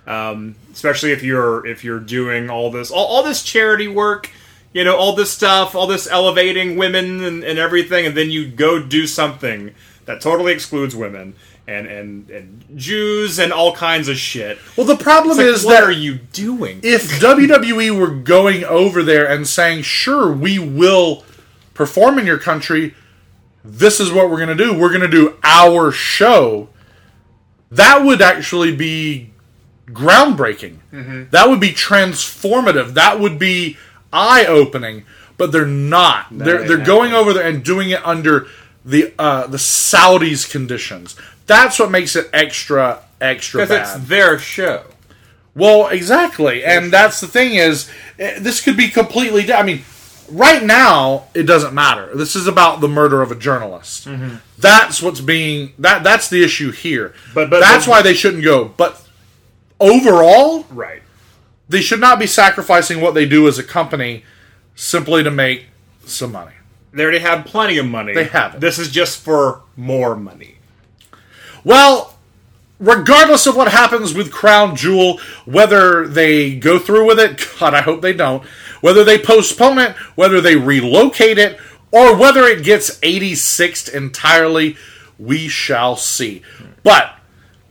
Um, 0.08 0.56
especially 0.72 1.12
if 1.12 1.24
you're 1.24 1.66
if 1.68 1.84
you're 1.84 2.00
doing 2.00 2.50
all 2.50 2.72
this 2.72 2.90
all, 2.90 3.06
all 3.06 3.24
this 3.24 3.44
charity 3.44 3.88
work 3.88 4.32
you 4.74 4.84
know 4.84 4.96
all 4.96 5.14
this 5.14 5.32
stuff 5.32 5.76
all 5.76 5.88
this 5.88 6.08
elevating 6.08 6.78
women 6.78 7.24
and, 7.24 7.44
and 7.44 7.60
everything 7.60 8.06
and 8.08 8.16
then 8.18 8.32
you 8.32 8.48
go 8.48 8.82
do 8.82 9.06
something 9.06 9.74
that 10.06 10.22
totally 10.22 10.54
excludes 10.54 10.96
women 10.96 11.36
and 11.68 11.86
and 11.86 12.30
and 12.30 12.66
jews 12.76 13.38
and 13.40 13.52
all 13.54 13.76
kinds 13.76 14.08
of 14.08 14.18
shit 14.18 14.58
Well, 14.76 14.88
the 14.88 14.96
problem 14.96 15.38
like, 15.38 15.46
is 15.46 15.66
what 15.66 15.74
that 15.74 15.84
are 15.84 15.92
you 15.92 16.16
doing 16.16 16.80
if 16.82 17.20
WWE 17.20 18.00
were 18.00 18.10
going 18.10 18.64
over 18.64 19.04
there 19.04 19.30
and 19.30 19.48
saying, 19.48 19.84
"Sure, 19.84 20.32
we 20.32 20.58
will 20.58 21.24
perform 21.80 22.20
in 22.20 22.26
your 22.26 22.38
country. 22.38 22.94
This 23.64 24.00
is 24.00 24.12
what 24.12 24.30
we're 24.30 24.38
going 24.44 24.58
to 24.58 24.64
do. 24.64 24.78
We're 24.78 24.90
going 24.90 25.02
to 25.02 25.08
do 25.08 25.38
our 25.44 25.92
show." 25.92 26.70
That 27.72 28.04
would 28.04 28.22
actually 28.22 28.76
be 28.76 29.32
groundbreaking. 29.88 31.30
That 31.32 31.50
would 31.50 31.60
be 31.60 31.70
transformative. 31.72 32.94
That 32.96 33.20
would 33.20 33.38
be 33.38 33.78
eye-opening. 34.12 35.06
But 35.38 35.52
they're 35.52 35.66
not. 35.66 36.28
they're 36.32 36.60
ain't 36.60 36.68
they're 36.68 36.84
going 36.84 37.14
over 37.14 37.34
there 37.34 37.48
and 37.48 37.64
doing 37.64 37.92
it 37.92 38.06
under 38.06 38.48
the 38.84 39.14
uh, 39.18 39.48
the 39.48 39.58
Saudis 39.58 40.50
conditions. 40.50 41.16
That's 41.48 41.80
what 41.80 41.92
makes 41.92 42.16
it 42.16 42.30
extra 42.34 43.04
extra 43.22 43.62
because 43.62 43.70
bad. 43.70 43.98
it's 43.98 44.08
their 44.10 44.40
show 44.40 44.86
Well, 45.56 45.88
exactly, 45.88 46.64
and 46.64 46.92
that's 46.92 47.22
the 47.22 47.28
thing 47.28 47.56
is, 47.56 47.90
eh, 48.18 48.40
this 48.40 48.62
could 48.62 48.78
be 48.78 48.90
completely. 48.90 49.52
I 49.52 49.64
mean, 49.64 49.84
right 50.32 50.64
now 50.64 51.26
it 51.34 51.44
doesn't 51.44 51.74
matter. 51.74 52.16
This 52.16 52.36
is 52.36 52.48
about 52.48 52.82
the 52.82 52.88
murder 52.88 53.22
of 53.22 53.32
a 53.32 53.36
journalist. 53.36 54.06
Mm-hmm. 54.08 54.36
That's 54.58 55.02
what's 55.02 55.22
being 55.22 55.74
that. 55.80 56.04
That's 56.04 56.30
the 56.30 56.44
issue 56.44 56.72
here. 56.72 57.14
But- 57.34 57.50
but- 57.50 57.60
that's 57.62 57.86
but- 57.86 57.92
why 57.92 58.02
they 58.02 58.14
shouldn't 58.14 58.44
go. 58.44 58.66
But 58.78 59.02
overall, 59.80 60.66
right 60.72 61.02
they 61.70 61.82
should 61.82 62.00
not 62.00 62.18
be 62.18 62.26
sacrificing 62.26 63.00
what 63.00 63.14
they 63.14 63.28
do 63.28 63.48
as 63.48 63.60
a 63.60 63.64
company 63.64 64.24
simply 64.76 65.24
to 65.24 65.30
make 65.32 65.68
some 66.06 66.32
money. 66.32 66.54
they 66.92 67.04
already 67.04 67.20
have 67.20 67.46
plenty 67.46 67.78
of 67.78 67.86
money 67.86 68.14
They 68.14 68.24
have 68.24 68.56
it. 68.56 68.60
this 68.60 68.80
is 68.80 68.90
just 68.90 69.20
for 69.22 69.62
more 69.78 70.16
money 70.16 70.58
Well, 71.64 72.09
regardless 72.80 73.46
of 73.46 73.56
what 73.56 73.72
happens 73.72 74.14
with 74.14 74.32
Crown 74.32 74.76
Jewel, 74.76 75.20
whether 75.46 76.08
they 76.08 76.56
go 76.56 76.80
through 76.80 77.06
with 77.06 77.20
it, 77.20 77.46
God, 77.60 77.74
I 77.74 77.82
hope 77.82 78.02
they 78.02 78.14
don't, 78.14 78.44
whether 78.82 79.04
they 79.04 79.20
postpone 79.20 79.80
it, 79.80 79.96
whether 80.16 80.42
they 80.42 80.56
relocate 80.56 81.38
it, 81.38 81.60
or 81.92 82.16
whether 82.16 82.44
it 82.44 82.64
gets 82.64 83.00
86ed 83.00 83.94
entirely, 83.94 84.78
we 85.18 85.48
shall 85.48 85.96
see. 85.96 86.42
But 86.84 87.16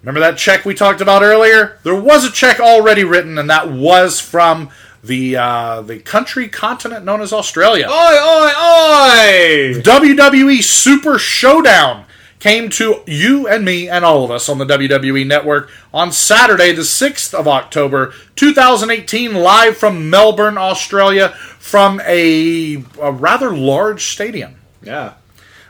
remember 0.03 0.21
that 0.21 0.39
check 0.39 0.65
we 0.65 0.75
talked 0.75 1.01
about 1.01 1.23
earlier? 1.23 1.79
There 1.83 2.01
was 2.01 2.25
a 2.25 2.31
check 2.31 2.61
already 2.61 3.05
written, 3.05 3.39
and 3.39 3.49
that 3.49 3.71
was 3.71 4.21
from 4.21 4.71
the 5.03 5.37
uh, 5.37 5.83
the 5.83 6.01
country 6.01 6.49
continent 6.49 7.05
known 7.05 7.21
as 7.21 7.33
Australia. 7.33 7.87
oi 7.87 7.93
oi 7.93 8.53
oi 8.59 9.81
WWE 9.81 10.63
Super 10.63 11.19
Showdown 11.19 12.05
came 12.39 12.70
to 12.70 13.03
you 13.07 13.49
and 13.49 13.64
me 13.64 13.89
and 13.89 14.05
all 14.05 14.24
of 14.24 14.30
us 14.30 14.49
on 14.49 14.59
the 14.59 14.64
WWE 14.64 15.26
Network 15.26 15.70
on 15.93 16.12
Saturday, 16.12 16.72
the 16.72 16.82
6th 16.82 17.34
of 17.34 17.49
October, 17.49 18.12
2018, 18.36 19.34
live 19.34 19.76
from 19.76 20.09
Melbourne, 20.11 20.59
Australia, 20.59 21.30
from 21.59 22.01
a, 22.07 22.82
a 23.01 23.12
rather 23.12 23.57
large 23.57 24.05
stadium. 24.05 24.57
yeah 24.82 25.14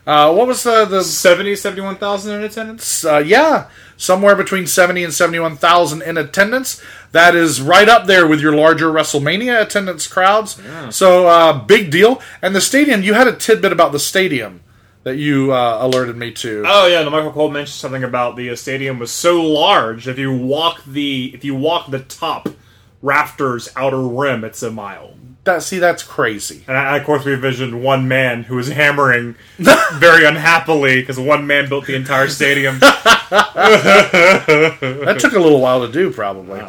Uh, 0.07 0.33
what 0.33 0.47
was 0.47 0.63
the, 0.63 0.85
the 0.85 1.03
70 1.03 1.57
71000 1.57 2.35
in 2.35 2.43
attendance 2.43 3.05
uh, 3.05 3.19
yeah, 3.19 3.69
somewhere 3.99 4.37
between 4.37 4.67
70 4.67 5.05
and 5.05 5.13
71,000 5.13 6.03
in 6.03 6.17
attendance. 6.17 6.81
That 7.13 7.35
is 7.35 7.61
right 7.61 7.89
up 7.89 8.07
there 8.07 8.27
with 8.27 8.41
your 8.41 8.55
larger 8.55 8.87
WrestleMania 8.93 9.61
attendance 9.61 10.07
crowds. 10.07 10.57
So, 10.91 11.27
uh, 11.27 11.65
big 11.65 11.91
deal. 11.91 12.23
And 12.41 12.55
the 12.55 12.61
stadium, 12.61 13.03
you 13.03 13.15
had 13.15 13.27
a 13.27 13.35
tidbit 13.35 13.73
about 13.73 13.93
the 13.93 13.99
stadium 13.99 14.61
that 15.05 15.17
you 15.17 15.53
uh, 15.53 15.79
alerted 15.81 16.17
me 16.17 16.33
to. 16.33 16.65
Oh 16.67 16.87
yeah, 16.87 17.03
the 17.03 17.11
Michael 17.11 17.33
Cole 17.33 17.51
mentioned 17.51 17.75
something 17.75 18.05
about 18.05 18.37
the 18.37 18.51
uh, 18.51 18.57
stadium 18.57 18.99
was 18.99 19.11
so 19.11 19.43
large. 19.43 20.09
If 20.09 20.19
you 20.19 20.33
walk 20.37 20.85
the 20.85 21.33
if 21.35 21.45
you 21.45 21.55
walk 21.55 21.91
the 21.91 22.01
top 22.01 22.49
rafters 23.03 23.69
outer 23.77 24.03
rim, 24.03 24.45
it's 24.45 24.63
a 24.63 24.71
mile. 24.71 25.15
That, 25.45 25.63
see, 25.63 25.79
that's 25.79 26.03
crazy. 26.03 26.65
And 26.69 26.77
I, 26.77 26.99
of 26.99 27.07
course, 27.07 27.25
we 27.25 27.33
envisioned 27.33 27.83
one 27.83 28.07
man 28.07 28.43
who 28.43 28.57
was 28.57 28.69
hammering 28.69 29.35
very 29.95 30.27
unhappily 30.27 31.01
because 31.01 31.19
one 31.19 31.47
man 31.47 31.71
built 31.71 31.87
the 31.87 31.95
entire 31.95 32.29
stadium. 32.29 32.81
That 33.31 35.17
took 35.21 35.33
a 35.33 35.39
little 35.39 35.61
while 35.61 35.87
to 35.87 35.93
do, 35.93 36.11
probably. 36.11 36.61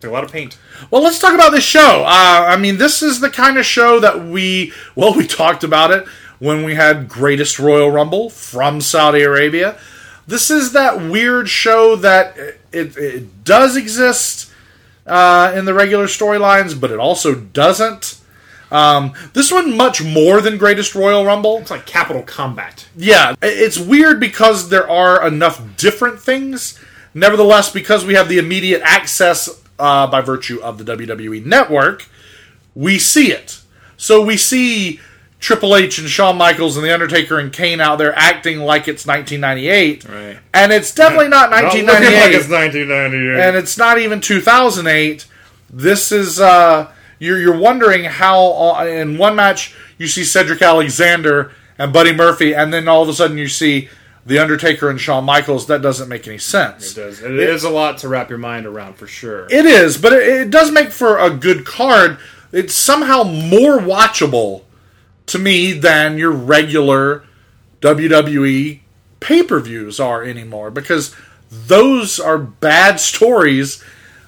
Took 0.00 0.10
a 0.10 0.12
lot 0.12 0.24
of 0.24 0.32
paint. 0.32 0.58
Well, 0.90 1.02
let's 1.02 1.18
talk 1.18 1.34
about 1.34 1.50
this 1.50 1.64
show. 1.64 2.04
Uh, 2.06 2.46
I 2.48 2.56
mean, 2.56 2.78
this 2.78 3.02
is 3.02 3.20
the 3.20 3.28
kind 3.28 3.58
of 3.58 3.66
show 3.66 4.00
that 4.00 4.24
we, 4.24 4.72
well, 4.94 5.14
we 5.14 5.26
talked 5.26 5.62
about 5.62 5.90
it 5.90 6.06
when 6.40 6.64
we 6.64 6.74
had 6.74 7.08
Greatest 7.08 7.60
Royal 7.60 7.90
Rumble 7.90 8.28
from 8.28 8.80
Saudi 8.80 9.22
Arabia. 9.22 9.78
This 10.26 10.50
is 10.50 10.72
that 10.72 11.00
weird 11.00 11.48
show 11.48 11.94
that 11.96 12.36
it, 12.72 12.96
it 12.96 13.44
does 13.44 13.76
exist 13.76 14.50
uh, 15.06 15.52
in 15.54 15.64
the 15.64 15.74
regular 15.74 16.06
storylines, 16.06 16.78
but 16.78 16.90
it 16.90 16.98
also 16.98 17.34
doesn't. 17.34 18.20
Um, 18.70 19.12
this 19.32 19.50
one 19.50 19.76
much 19.76 20.02
more 20.02 20.40
than 20.40 20.56
Greatest 20.56 20.94
Royal 20.94 21.24
Rumble. 21.24 21.58
It's 21.58 21.70
like 21.70 21.86
Capital 21.86 22.22
Combat. 22.22 22.88
Yeah, 22.96 23.34
it's 23.42 23.78
weird 23.78 24.20
because 24.20 24.68
there 24.68 24.88
are 24.88 25.26
enough 25.26 25.60
different 25.76 26.20
things. 26.20 26.78
Nevertheless, 27.12 27.72
because 27.72 28.04
we 28.04 28.14
have 28.14 28.28
the 28.28 28.38
immediate 28.38 28.82
access 28.84 29.60
uh, 29.78 30.06
by 30.06 30.20
virtue 30.20 30.60
of 30.62 30.78
the 30.78 30.96
WWE 30.96 31.44
Network, 31.44 32.08
we 32.74 32.98
see 32.98 33.32
it. 33.32 33.60
So 33.96 34.22
we 34.24 34.36
see 34.36 35.00
Triple 35.40 35.74
H 35.74 35.98
and 35.98 36.08
Shawn 36.08 36.36
Michaels 36.36 36.76
and 36.76 36.84
The 36.84 36.92
Undertaker 36.92 37.38
and 37.38 37.50
Kane 37.50 37.80
out 37.80 37.96
there 37.96 38.14
acting 38.14 38.60
like 38.60 38.86
it's 38.88 39.06
1998. 39.06 40.06
Right. 40.06 40.38
And 40.52 40.70
it's 40.70 40.94
definitely 40.94 41.28
not 41.28 41.50
Not 41.50 41.64
1998 41.64 42.20
like 42.20 42.32
it's 42.34 42.48
1998. 42.48 43.40
and 43.48 43.56
it's 43.56 43.78
not 43.78 43.98
even 43.98 44.20
2008. 44.20 45.26
This 45.70 46.12
is 46.12 46.38
uh, 46.40 46.92
you're 47.18 47.38
you're 47.40 47.56
wondering 47.58 48.04
how 48.04 48.52
uh, 48.76 48.84
in 48.84 49.16
one 49.16 49.34
match 49.34 49.74
you 49.96 50.06
see 50.08 50.24
Cedric 50.24 50.60
Alexander 50.60 51.52
and 51.78 51.92
Buddy 51.92 52.12
Murphy, 52.12 52.54
and 52.54 52.72
then 52.72 52.86
all 52.88 53.02
of 53.02 53.08
a 53.08 53.14
sudden 53.14 53.38
you 53.38 53.48
see 53.48 53.88
the 54.26 54.38
Undertaker 54.38 54.90
and 54.90 55.00
Shawn 55.00 55.24
Michaels. 55.24 55.66
That 55.68 55.80
doesn't 55.80 56.08
make 56.08 56.28
any 56.28 56.36
sense. 56.38 56.92
it 56.92 57.00
does. 57.00 57.22
It 57.22 57.32
is 57.32 57.64
a 57.64 57.70
lot 57.70 57.96
to 57.98 58.08
wrap 58.08 58.28
your 58.28 58.38
mind 58.38 58.66
around 58.66 58.96
for 58.96 59.06
sure. 59.06 59.46
It 59.50 59.64
is, 59.64 59.96
but 59.96 60.12
it, 60.12 60.22
it 60.28 60.50
does 60.50 60.70
make 60.70 60.90
for 60.90 61.18
a 61.18 61.30
good 61.30 61.64
card. 61.64 62.18
It's 62.52 62.74
somehow 62.74 63.22
more 63.22 63.78
watchable 63.78 64.64
to 65.30 65.38
me 65.38 65.72
than 65.72 66.18
your 66.18 66.32
regular 66.32 67.24
WWE 67.80 68.80
pay 69.20 69.42
per 69.42 69.60
views 69.60 70.00
are 70.00 70.22
anymore 70.22 70.70
because 70.70 71.14
those 71.50 72.20
are 72.20 72.38
bad 72.38 73.00
stories 73.00 73.82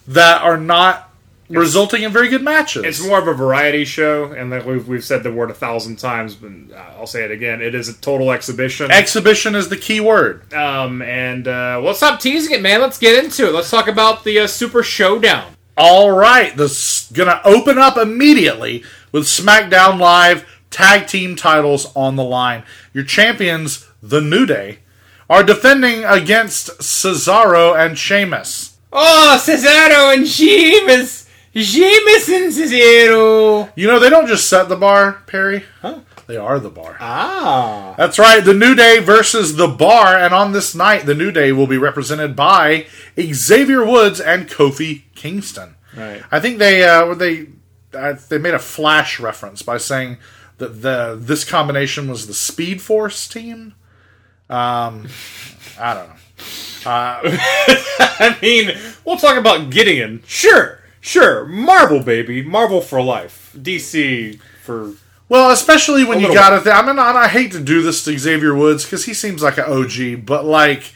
that 0.07 0.43
are 0.43 0.57
not 0.57 1.11
resulting 1.49 2.03
in 2.03 2.13
very 2.13 2.29
good 2.29 2.43
matches. 2.43 2.85
It's 2.85 3.07
more 3.07 3.19
of 3.19 3.29
a 3.29 3.35
variety 3.35 3.85
show, 3.85 4.33
and 4.33 4.51
that 4.53 4.65
we've, 4.65 4.89
we've 4.89 5.05
said 5.05 5.23
the 5.23 5.33
word 5.33 5.51
a 5.51 5.55
thousand 5.55 5.97
times, 5.97 6.35
but 6.35 6.51
uh, 6.75 6.95
I'll 6.99 7.07
say 7.07 7.25
it 7.25 7.31
again. 7.31 7.61
It 7.61 7.75
is 7.75 7.89
a 7.89 7.95
total 7.95 8.33
exhibition. 8.33 8.91
Exhibition 8.91 9.55
is 9.55 9.69
the 9.69 9.77
key 9.77 10.01
word. 10.01 10.53
um, 10.55 11.03
and 11.03 11.47
uh, 11.47 11.81
well, 11.83 11.95
stop 11.95 12.21
teasing 12.21 12.55
it, 12.55 12.63
man. 12.63 12.81
Let's 12.81 12.99
get 12.99 13.23
into 13.23 13.47
it. 13.49 13.53
Let's 13.53 13.71
talk 13.71 13.89
about 13.89 14.25
the 14.25 14.41
uh, 14.41 14.47
Super 14.47 14.83
Showdown. 14.83 15.53
All 15.77 16.11
right, 16.11 16.55
this 16.57 17.11
is 17.11 17.17
gonna 17.17 17.41
open 17.45 17.79
up 17.79 17.97
immediately 17.97 18.85
with 19.11 19.25
SmackDown 19.25 19.99
Live 19.99 20.47
tag 20.73 21.07
team 21.07 21.37
titles 21.37 21.93
on 21.95 22.17
the 22.17 22.25
line. 22.25 22.65
Your 22.93 23.05
champions, 23.05 23.89
the 24.03 24.21
New 24.21 24.47
Day, 24.47 24.79
are 25.31 25.43
defending 25.43 26.05
against 26.05 26.79
Cesaro 26.81 27.77
and 27.79 27.99
Sheamus. 27.99 28.77
Oh, 28.93 29.41
Cesaro 29.41 30.15
and 30.15 30.27
Sheamus! 30.27 31.29
Sheamus 31.55 32.29
and 32.29 32.53
Cesaro! 32.53 33.71
You 33.77 33.87
know 33.87 33.99
they 33.99 34.11
don't 34.11 34.27
just 34.27 34.49
set 34.49 34.69
the 34.69 34.77
bar, 34.77 35.23
Perry. 35.27 35.65
Huh? 35.81 36.01
They 36.27 36.37
are 36.37 36.59
the 36.59 36.71
bar. 36.71 36.97
Ah. 37.01 37.95
That's 37.99 38.19
right, 38.19 38.45
the 38.45 38.55
New 38.55 38.75
Day 38.75 39.01
versus 39.01 39.57
the 39.57 39.69
Bar, 39.69 40.17
and 40.17 40.33
on 40.33 40.53
this 40.53 40.75
night, 40.75 41.05
the 41.05 41.15
New 41.15 41.31
Day 41.31 41.53
will 41.53 41.67
be 41.67 41.77
represented 41.77 42.37
by 42.37 42.87
Xavier 43.21 43.85
Woods 43.85 44.21
and 44.21 44.49
Kofi 44.49 45.03
Kingston. 45.15 45.75
Right. 45.97 46.23
I 46.31 46.41
think 46.41 46.59
they 46.59 46.85
uh, 46.85 47.15
they 47.15 47.49
uh, 47.93 48.15
they 48.29 48.39
made 48.39 48.55
a 48.55 48.59
flash 48.59 49.21
reference 49.21 49.63
by 49.63 49.79
saying 49.79 50.19
that 50.59 50.83
the 50.83 51.17
this 51.21 51.45
combination 51.45 52.09
was 52.09 52.27
the 52.27 52.35
Speed 52.35 52.81
Force 52.81 53.29
team. 53.29 53.75
Um, 54.49 55.09
I 55.79 55.95
don't 55.95 56.09
know. 56.09 56.15
I 56.87 58.37
mean, 58.43 58.77
we'll 59.05 59.17
talk 59.17 59.37
about 59.37 59.71
Gideon. 59.71 60.23
Sure, 60.27 60.81
sure. 61.01 61.45
Marvel, 61.47 62.01
baby. 62.01 62.43
Marvel 62.43 62.81
for 62.81 63.01
life. 63.01 63.55
DC 63.57 64.41
for. 64.63 64.95
Well, 65.29 65.51
especially 65.51 66.05
when 66.05 66.21
you 66.21 66.35
got 66.35 66.53
it. 66.53 66.71
I 66.71 66.83
mean, 66.85 66.99
I 66.99 67.13
I 67.13 67.29
hate 67.29 67.53
to 67.53 67.61
do 67.61 67.83
this 67.83 68.05
to 68.05 68.19
Xavier 68.19 68.55
Woods 68.55 68.85
because 68.85 69.05
he 69.05 69.15
seems 69.15 69.43
like 69.43 69.59
an 69.59 69.65
OG, 69.65 70.27
but 70.27 70.45
like. 70.45 70.93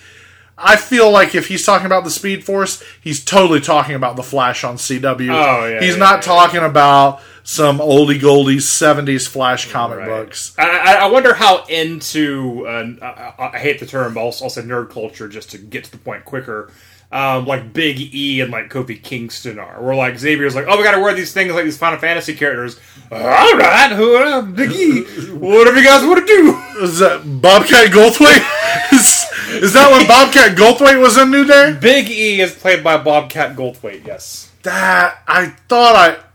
I 0.58 0.76
feel 0.76 1.10
like 1.10 1.34
if 1.34 1.48
he's 1.48 1.66
talking 1.66 1.84
about 1.84 2.04
the 2.04 2.10
Speed 2.10 2.42
Force, 2.42 2.82
he's 2.98 3.22
totally 3.22 3.60
talking 3.60 3.94
about 3.94 4.16
the 4.16 4.22
Flash 4.22 4.64
on 4.64 4.76
CW. 4.76 5.28
Oh, 5.30 5.66
yeah, 5.66 5.80
he's 5.80 5.92
yeah, 5.92 5.96
not 5.98 6.16
yeah. 6.16 6.20
talking 6.22 6.62
about 6.62 7.20
some 7.48 7.78
oldie 7.78 8.20
goldies 8.20 8.62
'70s 8.62 9.28
Flash 9.28 9.70
comic 9.70 9.98
Right. 9.98 10.08
books. 10.08 10.52
I, 10.58 10.68
I 10.68 10.92
I 10.94 11.06
wonder 11.06 11.32
how 11.34 11.64
into. 11.66 12.66
Uh, 12.66 13.32
I, 13.38 13.50
I 13.54 13.58
hate 13.58 13.78
the 13.78 13.86
term, 13.86 14.14
but 14.14 14.20
I'll, 14.20 14.32
say 14.32 14.62
nerd 14.62 14.90
culture 14.90 15.28
just 15.28 15.50
to 15.52 15.58
get 15.58 15.84
to 15.84 15.90
the 15.92 15.98
point 15.98 16.24
quicker. 16.24 16.70
Um, 17.12 17.46
like 17.46 17.72
Big 17.72 18.00
E 18.12 18.40
and 18.40 18.50
like 18.50 18.68
Kofi 18.68 19.00
Kingston 19.00 19.60
are. 19.60 19.80
Where 19.80 19.94
like 19.94 20.18
Xavier's 20.18 20.56
like, 20.56 20.64
oh, 20.68 20.76
we 20.76 20.82
got 20.82 20.96
to 20.96 21.00
wear 21.00 21.14
these 21.14 21.32
things 21.32 21.52
like 21.54 21.62
these 21.62 21.78
Final 21.78 22.00
Fantasy 22.00 22.34
characters. 22.34 22.80
All 23.12 23.20
right, 23.20 23.92
who 23.94 24.16
uh, 24.16 24.42
Big 24.42 24.72
E? 24.72 25.02
Whatever 25.34 25.78
you 25.78 25.84
guys 25.86 26.04
want 26.04 26.18
to 26.18 26.26
do. 26.26 26.82
Is 26.82 26.98
that 26.98 27.22
Bobcat 27.40 27.92
Goldthwait? 27.92 28.92
is, 28.92 29.24
is 29.62 29.72
that 29.74 29.88
when 29.92 30.04
Bobcat 30.08 30.58
Goldthwait 30.58 31.00
was 31.00 31.16
in 31.16 31.30
New 31.30 31.46
Day? 31.46 31.78
Big 31.80 32.10
E 32.10 32.40
is 32.40 32.52
played 32.52 32.82
by 32.82 32.96
Bobcat 32.98 33.54
Goldthwait. 33.54 34.04
Yes, 34.04 34.50
That 34.64 35.22
I 35.28 35.50
thought 35.68 35.94
I. 35.94 36.25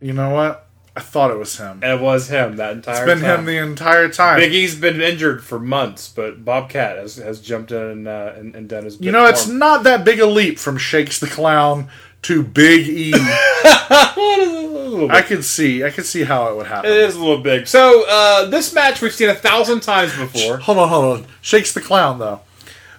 You 0.00 0.12
know 0.12 0.30
what? 0.30 0.66
I 0.96 1.00
thought 1.00 1.30
it 1.30 1.38
was 1.38 1.56
him. 1.56 1.80
it 1.84 2.00
was 2.00 2.28
him 2.28 2.56
that 2.56 2.72
entire. 2.72 2.96
It's 2.96 3.04
been 3.04 3.20
time. 3.20 3.40
him 3.40 3.44
the 3.46 3.58
entire 3.58 4.08
time. 4.08 4.40
Big 4.40 4.52
E's 4.52 4.74
been 4.74 5.00
injured 5.00 5.44
for 5.44 5.60
months, 5.60 6.08
but 6.08 6.44
Bobcat 6.44 6.98
has, 6.98 7.16
has 7.16 7.40
jumped 7.40 7.70
in 7.70 7.80
and, 7.80 8.08
uh, 8.08 8.32
and, 8.36 8.56
and 8.56 8.68
done 8.68 8.84
his. 8.84 9.00
you 9.00 9.12
know, 9.12 9.26
it's 9.26 9.46
not 9.46 9.84
that 9.84 10.04
big 10.04 10.18
a 10.18 10.26
leap 10.26 10.58
from 10.58 10.78
Shakes 10.78 11.20
the 11.20 11.28
Clown 11.28 11.88
to 12.22 12.42
Big 12.42 12.88
E. 12.88 13.12
I 15.08 15.22
could 15.26 15.44
see, 15.44 15.84
I 15.84 15.90
could 15.90 16.06
see 16.06 16.24
how 16.24 16.50
it 16.50 16.56
would 16.56 16.66
happen. 16.66 16.90
It 16.90 16.96
is 16.96 17.14
a 17.14 17.20
little 17.20 17.42
big. 17.42 17.66
So 17.66 18.04
uh, 18.08 18.46
this 18.46 18.74
match 18.74 19.00
we've 19.00 19.14
seen 19.14 19.28
a 19.28 19.34
thousand 19.34 19.80
times 19.80 20.16
before. 20.16 20.58
Hold 20.58 20.78
on, 20.78 20.88
hold 20.88 21.18
on. 21.18 21.26
Shakes 21.40 21.72
the 21.72 21.80
Clown 21.80 22.18
though. 22.18 22.40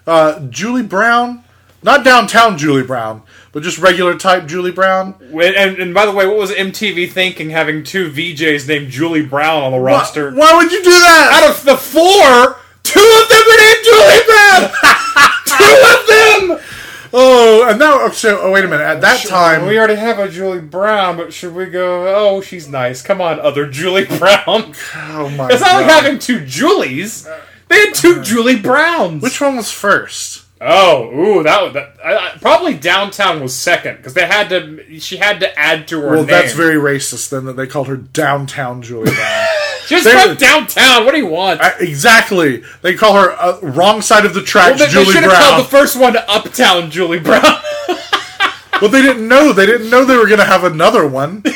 Uh, 0.07 0.39
Julie 0.47 0.81
Brown, 0.81 1.43
not 1.83 2.05
downtown 2.05 2.57
Julie 2.57 2.83
Brown, 2.83 3.21
but 3.51 3.63
just 3.63 3.77
regular 3.77 4.17
type 4.17 4.47
Julie 4.47 4.71
Brown. 4.71 5.15
And, 5.33 5.77
and 5.77 5.93
by 5.93 6.05
the 6.05 6.11
way, 6.11 6.25
what 6.25 6.37
was 6.37 6.51
MTV 6.51 7.11
thinking 7.11 7.49
having 7.49 7.83
two 7.83 8.09
VJs 8.09 8.67
named 8.67 8.89
Julie 8.91 9.25
Brown 9.25 9.63
on 9.63 9.71
the 9.71 9.77
Why, 9.77 9.91
roster? 9.91 10.31
why 10.31 10.55
would 10.55 10.71
you 10.71 10.83
do 10.83 10.89
that? 10.91 11.41
Out 11.43 11.49
of 11.49 11.63
the 11.65 11.77
four, 11.77 12.57
two 12.83 12.99
of 12.99 13.29
them 13.29 13.43
are 13.49 13.59
named 13.59 13.83
Julie 13.83 14.25
Brown. 14.27 14.71
two 15.45 15.83
of 15.91 16.07
them. 16.07 16.67
Oh, 17.13 17.67
and 17.69 17.77
now 17.77 17.97
oh, 18.01 18.11
so. 18.11 18.39
Oh, 18.41 18.51
wait 18.51 18.63
a 18.63 18.67
minute. 18.69 18.83
At 18.83 19.01
that 19.01 19.25
time, 19.27 19.65
we 19.67 19.77
already 19.77 19.95
have 19.95 20.17
a 20.17 20.29
Julie 20.29 20.61
Brown, 20.61 21.17
but 21.17 21.33
should 21.33 21.53
we 21.53 21.65
go? 21.65 22.07
Oh, 22.07 22.39
she's 22.39 22.69
nice. 22.69 23.01
Come 23.01 23.19
on, 23.19 23.37
other 23.41 23.67
Julie 23.67 24.05
Brown. 24.05 24.73
oh 24.95 25.29
my 25.35 25.49
It's 25.49 25.59
not 25.59 25.71
god, 25.71 25.81
like 25.81 25.89
having 25.89 26.19
two 26.19 26.45
Julies. 26.45 27.27
They 27.67 27.85
had 27.87 27.95
two 27.95 28.11
uh-huh. 28.13 28.23
Julie 28.23 28.59
Browns. 28.59 29.21
which 29.21 29.41
one 29.41 29.57
was 29.57 29.71
first? 29.71 30.45
Oh, 30.63 31.09
ooh, 31.11 31.41
that 31.43 31.63
was 31.63 31.73
that. 31.73 31.95
I, 32.05 32.15
I, 32.15 32.37
probably 32.39 32.75
downtown 32.75 33.41
was 33.41 33.55
second 33.55 33.97
because 33.97 34.13
they 34.13 34.27
had 34.27 34.49
to. 34.49 34.99
She 34.99 35.17
had 35.17 35.39
to 35.39 35.57
add 35.57 35.87
to 35.87 35.99
her 35.99 36.07
Well, 36.09 36.17
name. 36.17 36.27
that's 36.27 36.53
very 36.53 36.75
racist. 36.75 37.29
Then 37.31 37.45
that 37.45 37.53
they 37.55 37.65
called 37.65 37.87
her 37.87 37.97
downtown 37.97 38.83
Julie 38.83 39.11
Brown. 39.11 39.47
Just 39.87 40.05
they- 40.05 40.11
from 40.11 40.35
downtown. 40.37 41.03
What 41.03 41.13
do 41.13 41.17
you 41.17 41.25
want? 41.25 41.61
Exactly. 41.79 42.61
They 42.83 42.93
call 42.93 43.15
her 43.15 43.31
uh, 43.31 43.59
wrong 43.61 44.03
side 44.03 44.23
of 44.25 44.35
the 44.35 44.43
tracks, 44.43 44.79
well, 44.79 44.87
they, 44.87 45.03
they 45.03 45.11
should 45.11 45.23
have 45.23 45.33
called 45.33 45.65
the 45.65 45.69
first 45.69 45.99
one 45.99 46.15
Uptown 46.15 46.91
Julie 46.91 47.19
Brown. 47.19 47.41
well, 48.81 48.91
they 48.91 49.01
didn't 49.01 49.27
know. 49.27 49.53
They 49.53 49.65
didn't 49.65 49.89
know 49.89 50.05
they 50.05 50.15
were 50.15 50.27
going 50.27 50.39
to 50.39 50.45
have 50.45 50.63
another 50.63 51.07
one. 51.07 51.41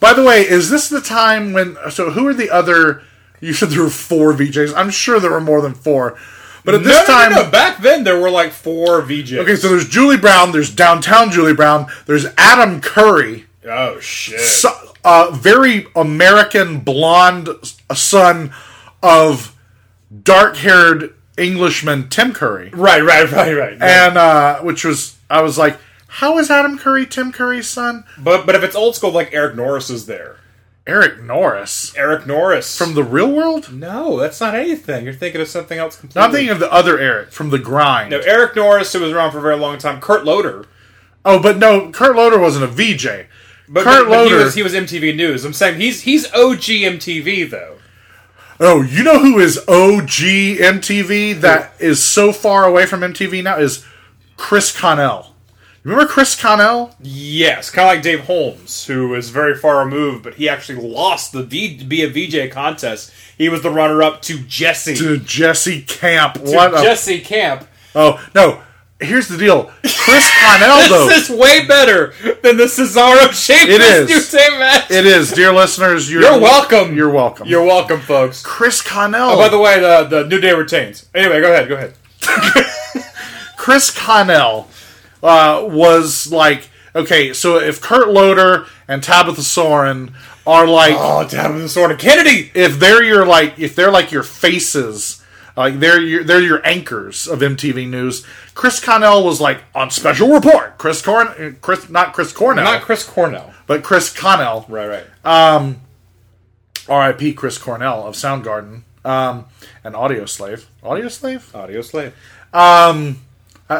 By 0.00 0.14
the 0.14 0.24
way, 0.24 0.40
is 0.48 0.70
this 0.70 0.88
the 0.88 1.00
time 1.02 1.52
when? 1.52 1.76
So, 1.90 2.10
who 2.10 2.26
are 2.26 2.34
the 2.34 2.50
other? 2.50 3.02
You 3.42 3.52
said 3.52 3.70
there 3.70 3.82
were 3.82 3.90
four 3.90 4.32
VJs. 4.32 4.72
I'm 4.76 4.88
sure 4.90 5.18
there 5.18 5.32
were 5.32 5.40
more 5.40 5.60
than 5.60 5.74
four. 5.74 6.16
But 6.64 6.76
at 6.76 6.84
this 6.84 6.94
no, 6.94 7.00
no, 7.00 7.06
time, 7.06 7.32
no, 7.32 7.42
no. 7.42 7.50
Back 7.50 7.82
then 7.82 8.04
there 8.04 8.20
were 8.20 8.30
like 8.30 8.52
four 8.52 9.02
VJs. 9.02 9.38
okay, 9.38 9.56
so 9.56 9.68
there's 9.68 9.88
Julie 9.88 10.16
Brown, 10.16 10.52
there's 10.52 10.72
downtown 10.72 11.32
Julie 11.32 11.54
Brown, 11.54 11.86
there's 12.06 12.24
Adam 12.38 12.80
Curry, 12.80 13.46
oh 13.68 13.98
shit. 13.98 14.38
so, 14.38 14.70
uh, 15.04 15.32
very 15.32 15.86
American 15.96 16.78
blonde 16.80 17.48
son 17.92 18.52
of 19.02 19.56
dark-haired 20.22 21.12
Englishman 21.36 22.08
Tim 22.08 22.32
Curry. 22.32 22.70
right, 22.70 23.02
right, 23.02 23.28
right, 23.32 23.56
right. 23.56 23.82
and 23.82 24.16
uh, 24.16 24.60
which 24.60 24.84
was 24.84 25.16
I 25.28 25.42
was 25.42 25.58
like, 25.58 25.78
how 26.06 26.38
is 26.38 26.48
Adam 26.48 26.78
Curry 26.78 27.06
Tim 27.06 27.32
Curry's 27.32 27.68
son? 27.68 28.04
but 28.18 28.46
but 28.46 28.54
if 28.54 28.62
it's 28.62 28.76
old 28.76 28.94
school, 28.94 29.10
like 29.10 29.30
Eric 29.32 29.56
Norris 29.56 29.90
is 29.90 30.06
there. 30.06 30.36
Eric 30.86 31.22
Norris 31.22 31.94
Eric 31.96 32.26
Norris 32.26 32.76
from 32.76 32.94
the 32.94 33.04
Real 33.04 33.30
World. 33.30 33.72
No, 33.72 34.18
that's 34.18 34.40
not 34.40 34.54
anything. 34.54 35.04
You're 35.04 35.14
thinking 35.14 35.40
of 35.40 35.48
something 35.48 35.78
else 35.78 35.96
completely. 35.96 36.20
No, 36.20 36.26
I'm 36.26 36.32
thinking 36.32 36.50
of 36.50 36.58
the 36.58 36.72
other 36.72 36.98
Eric 36.98 37.30
from 37.30 37.50
the 37.50 37.58
Grind. 37.58 38.10
No, 38.10 38.18
Eric 38.18 38.56
Norris, 38.56 38.92
who 38.92 39.00
was 39.00 39.12
around 39.12 39.30
for 39.30 39.38
a 39.38 39.42
very 39.42 39.56
long 39.56 39.78
time. 39.78 40.00
Kurt 40.00 40.24
Loder. 40.24 40.66
oh, 41.24 41.40
but 41.40 41.58
no, 41.58 41.90
Kurt 41.92 42.16
Loder 42.16 42.38
wasn't 42.38 42.64
a 42.64 42.68
VJ. 42.68 43.28
But, 43.68 43.84
Kurt 43.84 44.08
but, 44.08 44.24
but 44.24 44.26
he 44.28 44.34
was 44.34 44.54
he 44.54 44.62
was 44.62 44.74
MTV 44.74 45.14
News. 45.14 45.44
I'm 45.44 45.52
saying 45.52 45.80
he's 45.80 46.02
he's 46.02 46.26
OG 46.32 46.62
MTV 46.62 47.48
though. 47.48 47.78
oh, 48.58 48.82
you 48.82 49.04
know 49.04 49.20
who 49.20 49.38
is 49.38 49.58
OG 49.58 50.08
MTV 50.58 51.40
that 51.40 51.74
is 51.78 52.02
so 52.02 52.32
far 52.32 52.64
away 52.64 52.86
from 52.86 53.00
MTV 53.00 53.44
now 53.44 53.56
is 53.58 53.84
Chris 54.36 54.76
Connell. 54.76 55.31
Remember 55.84 56.06
Chris 56.06 56.40
Connell? 56.40 56.94
Yes, 57.00 57.68
kind 57.70 57.88
of 57.88 57.94
like 57.96 58.02
Dave 58.04 58.20
Holmes, 58.26 58.86
who 58.86 59.14
is 59.16 59.30
very 59.30 59.56
far 59.56 59.84
removed, 59.84 60.22
but 60.22 60.34
he 60.34 60.48
actually 60.48 60.80
lost 60.80 61.32
the 61.32 61.42
v- 61.42 61.76
to 61.78 61.84
be 61.84 62.02
a 62.04 62.08
VJ 62.08 62.52
contest. 62.52 63.12
He 63.36 63.48
was 63.48 63.62
the 63.62 63.70
runner-up 63.70 64.22
to 64.22 64.38
Jesse. 64.44 64.94
To 64.96 65.18
Jesse 65.18 65.82
Camp. 65.82 66.34
to 66.34 66.40
what 66.42 66.72
a- 66.72 66.82
Jesse 66.82 67.20
Camp. 67.20 67.66
Oh, 67.96 68.24
no. 68.34 68.62
Here's 69.00 69.26
the 69.26 69.36
deal. 69.36 69.72
Chris 69.82 70.30
Connell, 70.40 70.78
though. 70.88 71.08
This 71.08 71.28
is 71.28 71.36
way 71.36 71.66
better 71.66 72.14
than 72.44 72.56
the 72.56 72.66
Cesaro 72.66 73.32
Sheamus 73.32 73.74
It 73.74 73.80
is. 73.80 74.08
New 74.32 74.38
Day 74.38 74.58
match. 74.60 74.88
It 74.92 75.04
is, 75.04 75.32
dear 75.32 75.52
listeners. 75.52 76.08
You're, 76.08 76.22
You're 76.22 76.38
welcome. 76.38 76.94
You're 76.96 77.10
welcome. 77.10 77.48
You're 77.48 77.64
welcome, 77.64 77.98
folks. 78.00 78.40
Chris 78.44 78.80
Connell. 78.80 79.30
Oh, 79.30 79.36
by 79.36 79.48
the 79.48 79.58
way, 79.58 79.80
the, 79.80 80.04
the 80.04 80.28
New 80.28 80.38
Day 80.40 80.52
retains. 80.54 81.06
Anyway, 81.12 81.40
go 81.40 81.52
ahead. 81.52 81.68
Go 81.68 81.74
ahead. 81.74 81.94
Chris 83.56 83.90
Connell 83.90 84.68
uh, 85.22 85.64
was 85.68 86.30
like, 86.32 86.68
okay, 86.94 87.32
so 87.32 87.58
if 87.58 87.80
Kurt 87.80 88.08
Loder 88.08 88.66
and 88.88 89.02
Tabitha 89.02 89.42
Soren 89.42 90.14
are 90.46 90.66
like, 90.66 90.94
Oh, 90.96 91.26
Tabitha 91.26 91.68
Soren 91.68 91.96
Kennedy. 91.96 92.50
if 92.54 92.78
they're 92.78 93.02
your 93.02 93.24
like, 93.24 93.58
if 93.58 93.74
they're 93.76 93.90
like 93.92 94.10
your 94.12 94.22
faces, 94.22 95.22
like 95.56 95.78
they're 95.80 96.00
your 96.00 96.24
they're 96.24 96.40
your 96.40 96.66
anchors 96.66 97.28
of 97.28 97.40
MTV 97.40 97.86
News. 97.88 98.26
Chris 98.54 98.80
Connell 98.80 99.22
was 99.24 99.40
like 99.40 99.62
on 99.74 99.90
special 99.90 100.32
report. 100.32 100.78
Chris 100.78 101.02
Corn, 101.02 101.58
Chris 101.60 101.88
not 101.90 102.12
Chris 102.14 102.32
Cornell, 102.32 102.64
Not 102.64 102.82
Chris 102.82 103.04
Cornell. 103.04 103.52
but 103.66 103.82
Chris 103.82 104.10
Connell. 104.12 104.64
Right, 104.68 104.88
right. 104.88 105.06
Um, 105.54 105.80
R.I.P. 106.88 107.34
Chris 107.34 107.58
Cornell 107.58 108.06
of 108.06 108.14
Soundgarden 108.16 108.82
um, 109.04 109.44
and 109.84 109.94
Audio 109.94 110.24
Slave. 110.26 110.66
Audio 110.82 111.08
Slave. 111.08 111.54
Audio 111.54 111.80
slave. 111.82 112.12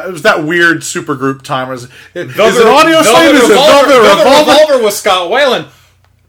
Uh, 0.01 0.07
it 0.07 0.11
was 0.11 0.21
that 0.23 0.43
weird 0.43 0.77
supergroup 0.79 1.41
time. 1.41 1.71
Is, 1.71 1.83
is 2.15 2.31
Velvet- 2.33 2.59
it 2.61 2.67
Audio 2.67 3.01
Slave? 3.01 3.35
Is 3.35 3.43
it 3.49 3.53
Velvet 3.53 3.87
Velvet 3.87 4.23
Revolver? 4.23 4.51
Revolver 4.51 4.83
was 4.83 4.97
Scott 4.97 5.29
Weiland. 5.31 5.69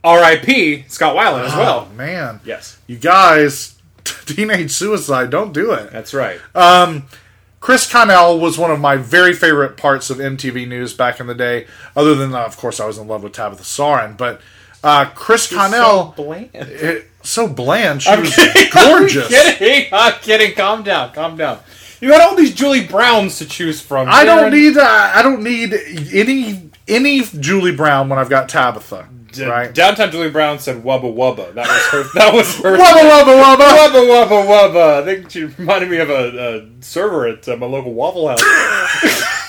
R.I.P. 0.03 0.85
Scott 0.89 1.17
Weiland 1.17 1.47
as 1.47 1.55
well. 1.55 1.89
Oh, 1.91 1.95
man. 1.97 2.41
Yes, 2.45 2.79
You 2.87 2.99
guys, 2.99 3.77
teenage 4.05 4.71
suicide, 4.71 5.31
don't 5.31 5.53
do 5.55 5.73
it. 5.73 5.91
that's 5.93 6.13
right. 6.13 6.39
Chris 7.61 7.91
Connell 7.91 8.39
was 8.39 8.59
one 8.59 8.71
of 8.71 8.79
my 8.79 8.97
very 8.97 9.33
favorite 9.33 9.79
parts 9.79 10.11
of 10.11 10.19
MTV 10.19 10.69
News 10.69 10.93
back 10.93 11.19
in 11.21 11.27
the 11.27 11.35
day. 11.35 11.67
Other 11.97 12.15
than, 12.15 12.35
uh, 12.35 12.41
of 12.41 12.59
course, 12.59 12.79
I 12.79 12.85
was 12.87 12.99
in 12.99 13.09
love 13.09 13.23
with 13.23 13.33
Tabitha 13.33 13.65
Soren, 13.65 14.15
but 14.19 14.43
uh, 14.83 15.07
Chris 15.15 15.51
Connell, 15.51 16.13
so 16.15 16.23
bland. 16.23 16.51
it- 16.53 17.11
so 17.23 17.49
bland. 17.49 18.03
She 18.03 18.11
I'm 18.11 18.21
was 18.21 18.35
kidding. 18.37 18.71
gorgeous. 18.75 19.25
I'm 19.35 19.55
kidding. 19.57 19.89
I'm 19.95 20.13
kidding. 20.21 20.55
Calm 20.55 20.83
down. 20.83 21.11
Calm 21.15 21.39
down. 21.39 21.59
You 22.05 22.13
had 22.13 22.21
all 22.21 22.35
these 22.37 22.53
Julie 22.55 22.87
Browns 22.87 23.39
to 23.39 23.47
choose 23.47 23.81
from. 23.81 24.09
I 24.11 24.25
don't 24.27 24.53
need. 24.53 24.77
Uh, 24.77 24.83
I 24.85 25.23
don't 25.23 25.43
need 25.43 25.73
any 26.13 26.71
any 26.87 27.23
Julie 27.23 27.75
Brown 27.75 28.11
when 28.11 28.19
I've 28.19 28.29
got 28.29 28.47
Tabitha. 28.51 29.09
D- 29.33 29.47
right? 29.47 29.73
Downtown 29.75 30.11
Julie 30.11 30.29
Brown 30.29 30.59
said 30.59 30.85
"wubba 30.85 31.05
wubba." 31.05 31.55
That 31.55 31.67
was 31.67 31.87
her. 31.87 32.03
That 32.19 32.35
was 32.35 32.57
her. 32.57 32.77
Wubba 32.77 33.09
wubba 33.11 33.43
wubba. 33.43 33.89
Wubba 33.89 34.29
wubba 34.29 34.47
wubba. 34.47 35.03
I 35.03 35.05
think 35.07 35.31
she 35.31 35.45
reminded 35.45 35.89
me 35.91 35.97
of 35.97 36.11
a, 36.11 36.59
a 36.59 36.83
server 36.83 37.27
at 37.27 37.49
uh, 37.49 37.57
my 37.57 37.65
local 37.65 37.95
Waffle 37.95 38.29
House. 38.29 38.43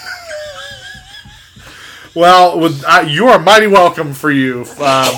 Well, 2.16 2.58
with, 2.62 2.82
uh, 2.88 3.04
you 3.06 3.28
are 3.28 3.38
mighty 3.40 3.68
welcome 3.68 4.14
for 4.14 4.32
you 4.32 4.62
um, 4.80 5.14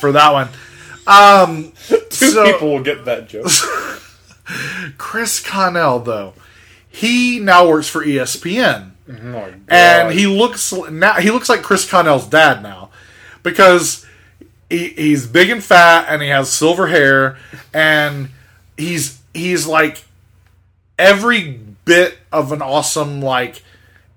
for 0.00 0.12
that 0.12 0.30
one. 0.34 0.48
Um, 1.06 1.72
Two 2.10 2.26
so- 2.28 2.44
people 2.44 2.68
will 2.74 2.82
get 2.82 3.06
that 3.06 3.26
joke. 3.30 3.46
Chris 4.98 5.40
Connell, 5.40 6.00
though, 6.00 6.34
he 6.88 7.38
now 7.38 7.68
works 7.68 7.88
for 7.88 8.04
ESPN, 8.04 8.90
Oh 9.08 9.54
and 9.68 10.12
he 10.12 10.26
looks 10.26 10.72
now 10.72 11.14
he 11.14 11.30
looks 11.30 11.48
like 11.48 11.62
Chris 11.62 11.88
Connell's 11.88 12.26
dad 12.26 12.62
now 12.62 12.90
because 13.42 14.06
he, 14.70 14.88
he's 14.88 15.26
big 15.26 15.50
and 15.50 15.62
fat 15.62 16.06
and 16.08 16.22
he 16.22 16.28
has 16.28 16.50
silver 16.52 16.86
hair 16.86 17.36
and 17.74 18.30
he's 18.76 19.20
he's 19.34 19.66
like 19.66 20.04
every 20.98 21.60
bit 21.84 22.16
of 22.30 22.52
an 22.52 22.62
awesome 22.62 23.20
like 23.20 23.62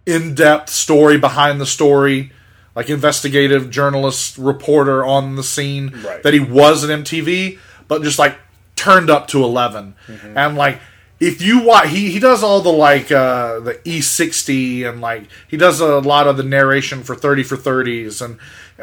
in-depth 0.06 0.70
story 0.70 1.18
behind 1.18 1.60
the 1.60 1.66
story 1.66 2.32
like 2.76 2.90
investigative 2.90 3.70
journalist 3.72 4.38
reporter 4.38 5.04
on 5.04 5.36
the 5.36 5.44
scene 5.44 5.90
Right. 6.06 6.22
that 6.24 6.34
he 6.34 6.40
was 6.40 6.84
at 6.84 6.90
MTV 7.00 7.58
but 7.88 8.04
just 8.04 8.20
like 8.20 8.38
turned 8.76 9.10
up 9.10 9.28
to 9.30 9.44
11 9.44 9.96
and 10.36 10.56
like 10.58 10.80
if 11.20 11.42
you 11.42 11.64
watch 11.64 11.88
he, 11.90 12.12
he 12.12 12.20
does 12.20 12.44
all 12.44 12.60
the 12.62 12.70
like 12.72 13.12
uh 13.12 13.60
the 13.62 13.76
E60 13.86 14.88
and 14.90 15.02
like 15.02 15.24
he 15.48 15.58
does 15.58 15.80
a 15.80 16.00
lot 16.00 16.28
of 16.28 16.38
the 16.38 16.44
narration 16.44 17.04
for 17.04 17.16
30 17.16 17.44
for 17.44 17.56
30s 17.58 18.22
and 18.24 18.38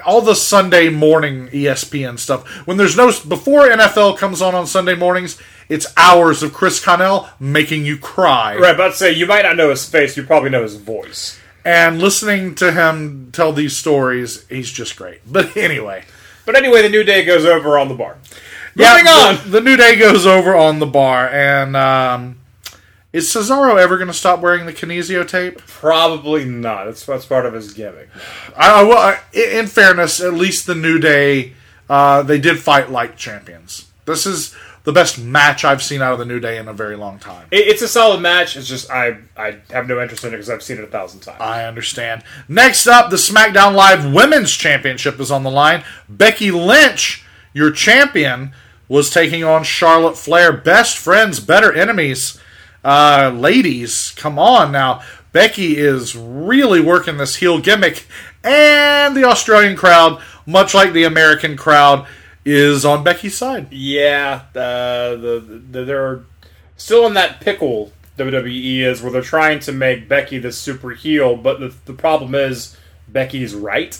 all 0.06 0.22
the 0.22 0.34
Sunday 0.34 0.88
morning 0.88 1.48
ESPN 1.48 2.18
stuff 2.18 2.48
when 2.66 2.76
there's 2.78 2.96
no 2.96 3.08
before 3.28 3.68
NFL 3.68 4.16
comes 4.18 4.40
on 4.40 4.54
on 4.54 4.66
Sunday 4.66 4.94
mornings 4.94 5.38
it's 5.68 5.86
hours 5.96 6.42
of 6.42 6.52
Chris 6.52 6.82
Connell 6.82 7.28
making 7.38 7.84
you 7.84 7.98
cry 7.98 8.56
Right, 8.56 8.76
but 8.76 8.86
I'd 8.88 8.94
say 8.94 9.12
you 9.12 9.26
might 9.26 9.42
not 9.42 9.56
know 9.56 9.70
his 9.70 9.88
face. 9.88 10.16
You 10.16 10.22
probably 10.24 10.50
know 10.50 10.62
his 10.62 10.76
voice. 10.76 11.38
and 11.64 12.00
listening 12.00 12.54
to 12.56 12.72
him 12.72 13.28
tell 13.32 13.52
these 13.52 13.76
stories 13.76 14.46
he's 14.48 14.70
just 14.70 14.96
great 14.96 15.20
but 15.30 15.54
anyway 15.56 16.04
But 16.44 16.56
anyway, 16.56 16.82
the 16.82 16.88
new 16.88 17.04
day 17.04 17.24
goes 17.24 17.44
over 17.44 17.78
on 17.78 17.86
the 17.88 17.94
bar. 17.94 18.16
Yeah, 18.74 18.92
Moving 18.92 19.06
on. 19.08 19.34
The, 19.44 19.50
the 19.50 19.60
new 19.60 19.76
day 19.76 19.96
goes 19.96 20.26
over 20.26 20.54
on 20.56 20.78
the 20.78 20.86
bar, 20.86 21.28
and 21.28 21.76
um, 21.76 22.38
is 23.12 23.28
Cesaro 23.28 23.78
ever 23.78 23.96
going 23.98 24.08
to 24.08 24.14
stop 24.14 24.40
wearing 24.40 24.64
the 24.66 24.72
kinesio 24.72 25.26
tape? 25.28 25.58
Probably 25.66 26.44
not. 26.44 26.84
That's 26.86 27.04
that's 27.04 27.26
part 27.26 27.44
of 27.46 27.52
his 27.52 27.72
gimmick. 27.74 28.08
I, 28.56 28.80
I, 28.80 28.82
well, 28.84 28.98
I- 28.98 29.20
in 29.38 29.66
fairness, 29.66 30.20
at 30.20 30.32
least 30.34 30.66
the 30.66 30.74
new 30.74 30.98
day, 30.98 31.52
uh, 31.90 32.22
they 32.22 32.38
did 32.40 32.58
fight 32.58 32.90
like 32.90 33.16
champions. 33.16 33.90
This 34.06 34.24
is 34.26 34.54
the 34.84 34.92
best 34.92 35.16
match 35.18 35.64
I've 35.64 35.80
seen 35.82 36.02
out 36.02 36.12
of 36.14 36.18
the 36.18 36.24
new 36.24 36.40
day 36.40 36.58
in 36.58 36.66
a 36.66 36.72
very 36.72 36.96
long 36.96 37.18
time. 37.20 37.46
It, 37.52 37.68
it's 37.68 37.82
a 37.82 37.88
solid 37.88 38.20
match. 38.20 38.56
It's 38.56 38.66
just 38.66 38.90
I 38.90 39.18
I 39.36 39.58
have 39.70 39.86
no 39.86 40.00
interest 40.00 40.24
in 40.24 40.30
it 40.30 40.32
because 40.32 40.48
I've 40.50 40.62
seen 40.62 40.78
it 40.78 40.84
a 40.84 40.88
thousand 40.88 41.20
times. 41.20 41.40
I 41.40 41.64
understand. 41.66 42.24
Next 42.48 42.86
up, 42.86 43.10
the 43.10 43.16
SmackDown 43.16 43.74
Live 43.74 44.12
Women's 44.12 44.50
Championship 44.52 45.20
is 45.20 45.30
on 45.30 45.42
the 45.44 45.50
line. 45.50 45.84
Becky 46.08 46.50
Lynch, 46.50 47.24
your 47.52 47.70
champion, 47.70 48.52
was 48.92 49.08
taking 49.08 49.42
on 49.42 49.64
Charlotte 49.64 50.18
Flair. 50.18 50.52
Best 50.52 50.98
friends, 50.98 51.40
better 51.40 51.72
enemies. 51.72 52.38
Uh, 52.84 53.32
ladies, 53.34 54.12
come 54.16 54.38
on 54.38 54.70
now. 54.70 55.00
Becky 55.32 55.78
is 55.78 56.14
really 56.14 56.78
working 56.78 57.16
this 57.16 57.36
heel 57.36 57.58
gimmick, 57.58 58.06
and 58.44 59.16
the 59.16 59.24
Australian 59.24 59.76
crowd, 59.76 60.20
much 60.44 60.74
like 60.74 60.92
the 60.92 61.04
American 61.04 61.56
crowd, 61.56 62.06
is 62.44 62.84
on 62.84 63.02
Becky's 63.02 63.34
side. 63.34 63.72
Yeah, 63.72 64.42
uh, 64.54 65.16
the, 65.16 65.62
the 65.70 65.84
they're 65.84 66.24
still 66.76 67.06
in 67.06 67.14
that 67.14 67.40
pickle. 67.40 67.92
WWE 68.18 68.80
is 68.80 69.00
where 69.00 69.10
they're 69.10 69.22
trying 69.22 69.60
to 69.60 69.72
make 69.72 70.06
Becky 70.06 70.38
the 70.38 70.52
super 70.52 70.90
heel, 70.90 71.34
but 71.34 71.60
the, 71.60 71.74
the 71.86 71.94
problem 71.94 72.34
is 72.34 72.76
Becky's 73.08 73.54
right 73.54 73.98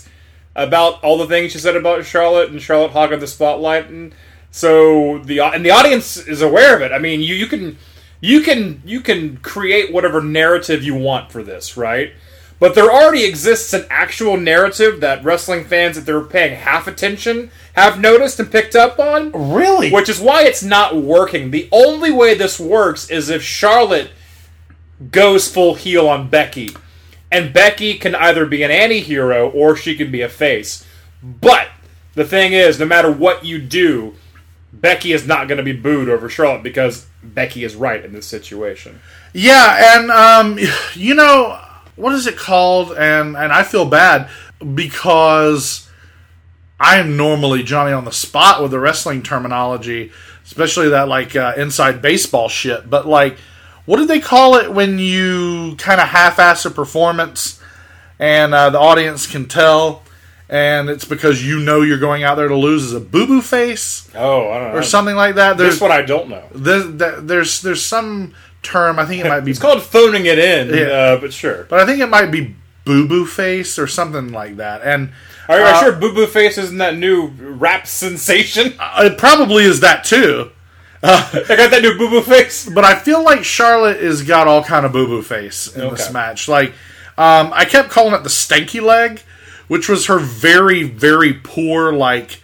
about 0.55 1.03
all 1.03 1.17
the 1.17 1.25
things 1.25 1.51
she 1.51 1.57
said 1.57 1.75
about 1.75 2.05
Charlotte 2.05 2.51
and 2.51 2.61
Charlotte 2.61 2.91
hogging 2.91 3.19
the 3.19 3.25
spotlight, 3.25 3.89
and 3.89 4.13
so 4.53 5.17
the 5.17 5.39
uh, 5.39 5.49
and 5.49 5.65
the 5.65 5.71
audience 5.71 6.15
is 6.15 6.43
aware 6.43 6.75
of 6.75 6.83
it. 6.83 6.91
I 6.91 6.99
mean, 6.99 7.21
you 7.21 7.33
you 7.33 7.47
can 7.47 7.75
you 8.21 8.41
can 8.41 8.83
you 8.85 9.01
can 9.01 9.37
create 9.37 9.91
whatever 9.91 10.21
narrative 10.21 10.83
you 10.83 10.93
want 10.93 11.31
for 11.31 11.41
this, 11.41 11.75
right? 11.75 12.13
But 12.59 12.75
there 12.75 12.91
already 12.91 13.25
exists 13.25 13.73
an 13.73 13.87
actual 13.89 14.37
narrative 14.37 15.01
that 15.01 15.23
wrestling 15.23 15.65
fans 15.65 15.95
that 15.95 16.05
they're 16.05 16.21
paying 16.21 16.55
half 16.55 16.85
attention 16.85 17.49
have 17.73 17.99
noticed 17.99 18.39
and 18.39 18.51
picked 18.51 18.75
up 18.75 18.99
on. 18.99 19.31
Really? 19.31 19.89
Which 19.89 20.07
is 20.07 20.19
why 20.19 20.43
it's 20.43 20.61
not 20.61 20.95
working. 20.95 21.49
The 21.49 21.67
only 21.71 22.11
way 22.11 22.35
this 22.35 22.59
works 22.59 23.09
is 23.09 23.31
if 23.31 23.41
Charlotte 23.41 24.11
goes 25.09 25.51
full 25.51 25.73
heel 25.73 26.07
on 26.07 26.29
Becky. 26.29 26.69
And 27.31 27.51
Becky 27.51 27.95
can 27.95 28.13
either 28.13 28.45
be 28.45 28.61
an 28.61 28.69
anti 28.69 28.99
hero 28.99 29.49
or 29.49 29.75
she 29.75 29.95
can 29.95 30.11
be 30.11 30.21
a 30.21 30.29
face. 30.29 30.85
But 31.23 31.69
the 32.13 32.23
thing 32.23 32.53
is, 32.53 32.79
no 32.79 32.85
matter 32.85 33.11
what 33.11 33.43
you 33.43 33.59
do, 33.59 34.13
Becky 34.73 35.13
is 35.13 35.27
not 35.27 35.47
going 35.47 35.59
to 35.59 35.63
be 35.63 35.71
booed 35.71 36.09
over 36.09 36.27
Charlotte 36.27 36.63
because 36.63 37.05
Becky 37.21 37.63
is 37.63 37.75
right 37.75 38.03
in 38.03 38.11
this 38.11 38.25
situation. 38.25 38.99
Yeah, 39.31 39.97
and 39.97 40.11
um, 40.11 40.59
you 40.95 41.13
know 41.13 41.59
what 41.95 42.13
is 42.13 42.27
it 42.27 42.35
called? 42.35 42.91
And 42.93 43.37
and 43.37 43.53
I 43.53 43.63
feel 43.63 43.85
bad 43.85 44.29
because 44.73 45.89
I 46.79 46.97
am 46.97 47.15
normally 47.15 47.63
Johnny 47.63 47.93
on 47.93 48.05
the 48.05 48.11
spot 48.11 48.61
with 48.61 48.71
the 48.71 48.79
wrestling 48.79 49.23
terminology, 49.23 50.11
especially 50.45 50.89
that 50.89 51.07
like 51.07 51.35
uh, 51.35 51.53
inside 51.55 52.01
baseball 52.01 52.49
shit. 52.49 52.89
But 52.89 53.07
like, 53.07 53.37
what 53.85 53.97
did 53.97 54.07
they 54.07 54.19
call 54.19 54.55
it 54.55 54.73
when 54.73 54.99
you 54.99 55.75
kind 55.77 56.01
of 56.01 56.07
half-ass 56.07 56.65
a 56.65 56.71
performance 56.71 57.61
and 58.19 58.53
uh, 58.53 58.69
the 58.69 58.79
audience 58.79 59.27
can 59.27 59.47
tell? 59.47 60.02
And 60.53 60.87
it's 60.87 61.03
because 61.05 61.43
you 61.43 61.59
know 61.59 61.81
you're 61.81 61.97
going 61.97 62.23
out 62.23 62.35
there 62.35 62.47
to 62.47 62.55
lose 62.55 62.83
as 62.83 62.93
a 62.93 62.99
boo 62.99 63.25
boo 63.25 63.41
face 63.41 64.07
Oh, 64.13 64.51
I 64.51 64.59
don't 64.59 64.71
know. 64.73 64.77
or 64.77 64.83
something 64.83 65.15
like 65.15 65.33
that. 65.35 65.57
There's 65.57 65.73
This 65.75 65.81
one 65.81 65.91
I 65.91 66.03
don't 66.03 66.29
know. 66.29 66.43
there's, 66.53 67.23
there's 67.25 67.61
there's 67.63 67.81
some 67.81 68.35
term 68.61 68.99
I 68.99 69.05
think 69.05 69.25
it 69.25 69.27
might 69.27 69.39
be 69.41 69.49
It's 69.55 69.59
called 69.59 69.81
phoning 69.81 70.27
it 70.27 70.37
in, 70.37 70.69
Yeah. 70.77 70.83
uh, 70.85 71.17
but 71.19 71.33
sure. 71.33 71.65
but 71.69 71.79
I 71.79 71.85
think 71.87 71.99
it 72.01 72.07
might 72.07 72.27
be 72.29 72.55
Boo 72.85 73.07
Boo 73.07 73.25
Face 73.25 73.79
or 73.79 73.87
something 73.87 74.31
like 74.31 74.57
that. 74.57 74.81
And 74.83 75.09
Are 75.49 75.57
you 75.57 75.65
uh, 75.65 75.79
sure 75.79 75.91
Boo 75.93 76.13
Boo 76.13 76.27
Face 76.27 76.59
isn't 76.59 76.77
that 76.77 76.97
new 76.97 77.27
rap 77.39 77.87
sensation? 77.87 78.73
it 78.99 79.17
probably 79.17 79.63
is 79.63 79.79
that 79.79 80.03
too. 80.03 80.51
I 81.01 81.45
got 81.47 81.71
that 81.71 81.81
new 81.81 81.97
Boo 81.97 82.09
Boo 82.11 82.21
Face. 82.21 82.69
But 82.69 82.85
I 82.85 82.93
feel 82.99 83.23
like 83.23 83.43
Charlotte 83.43 83.99
has 84.01 84.21
got 84.21 84.47
all 84.47 84.63
kind 84.63 84.85
of 84.85 84.91
Boo 84.91 85.07
Boo 85.07 85.21
Face 85.23 85.75
in 85.75 85.89
this 85.89 86.11
match. 86.13 86.47
Like, 86.47 86.69
um, 87.17 87.51
I 87.53 87.65
kept 87.65 87.89
calling 87.89 88.13
it 88.13 88.23
the 88.23 88.29
stanky 88.29 88.81
leg, 88.81 89.21
which 89.67 89.89
was 89.89 90.07
her 90.07 90.19
very, 90.19 90.83
very 90.83 91.33
poor, 91.33 91.93
like, 91.93 92.41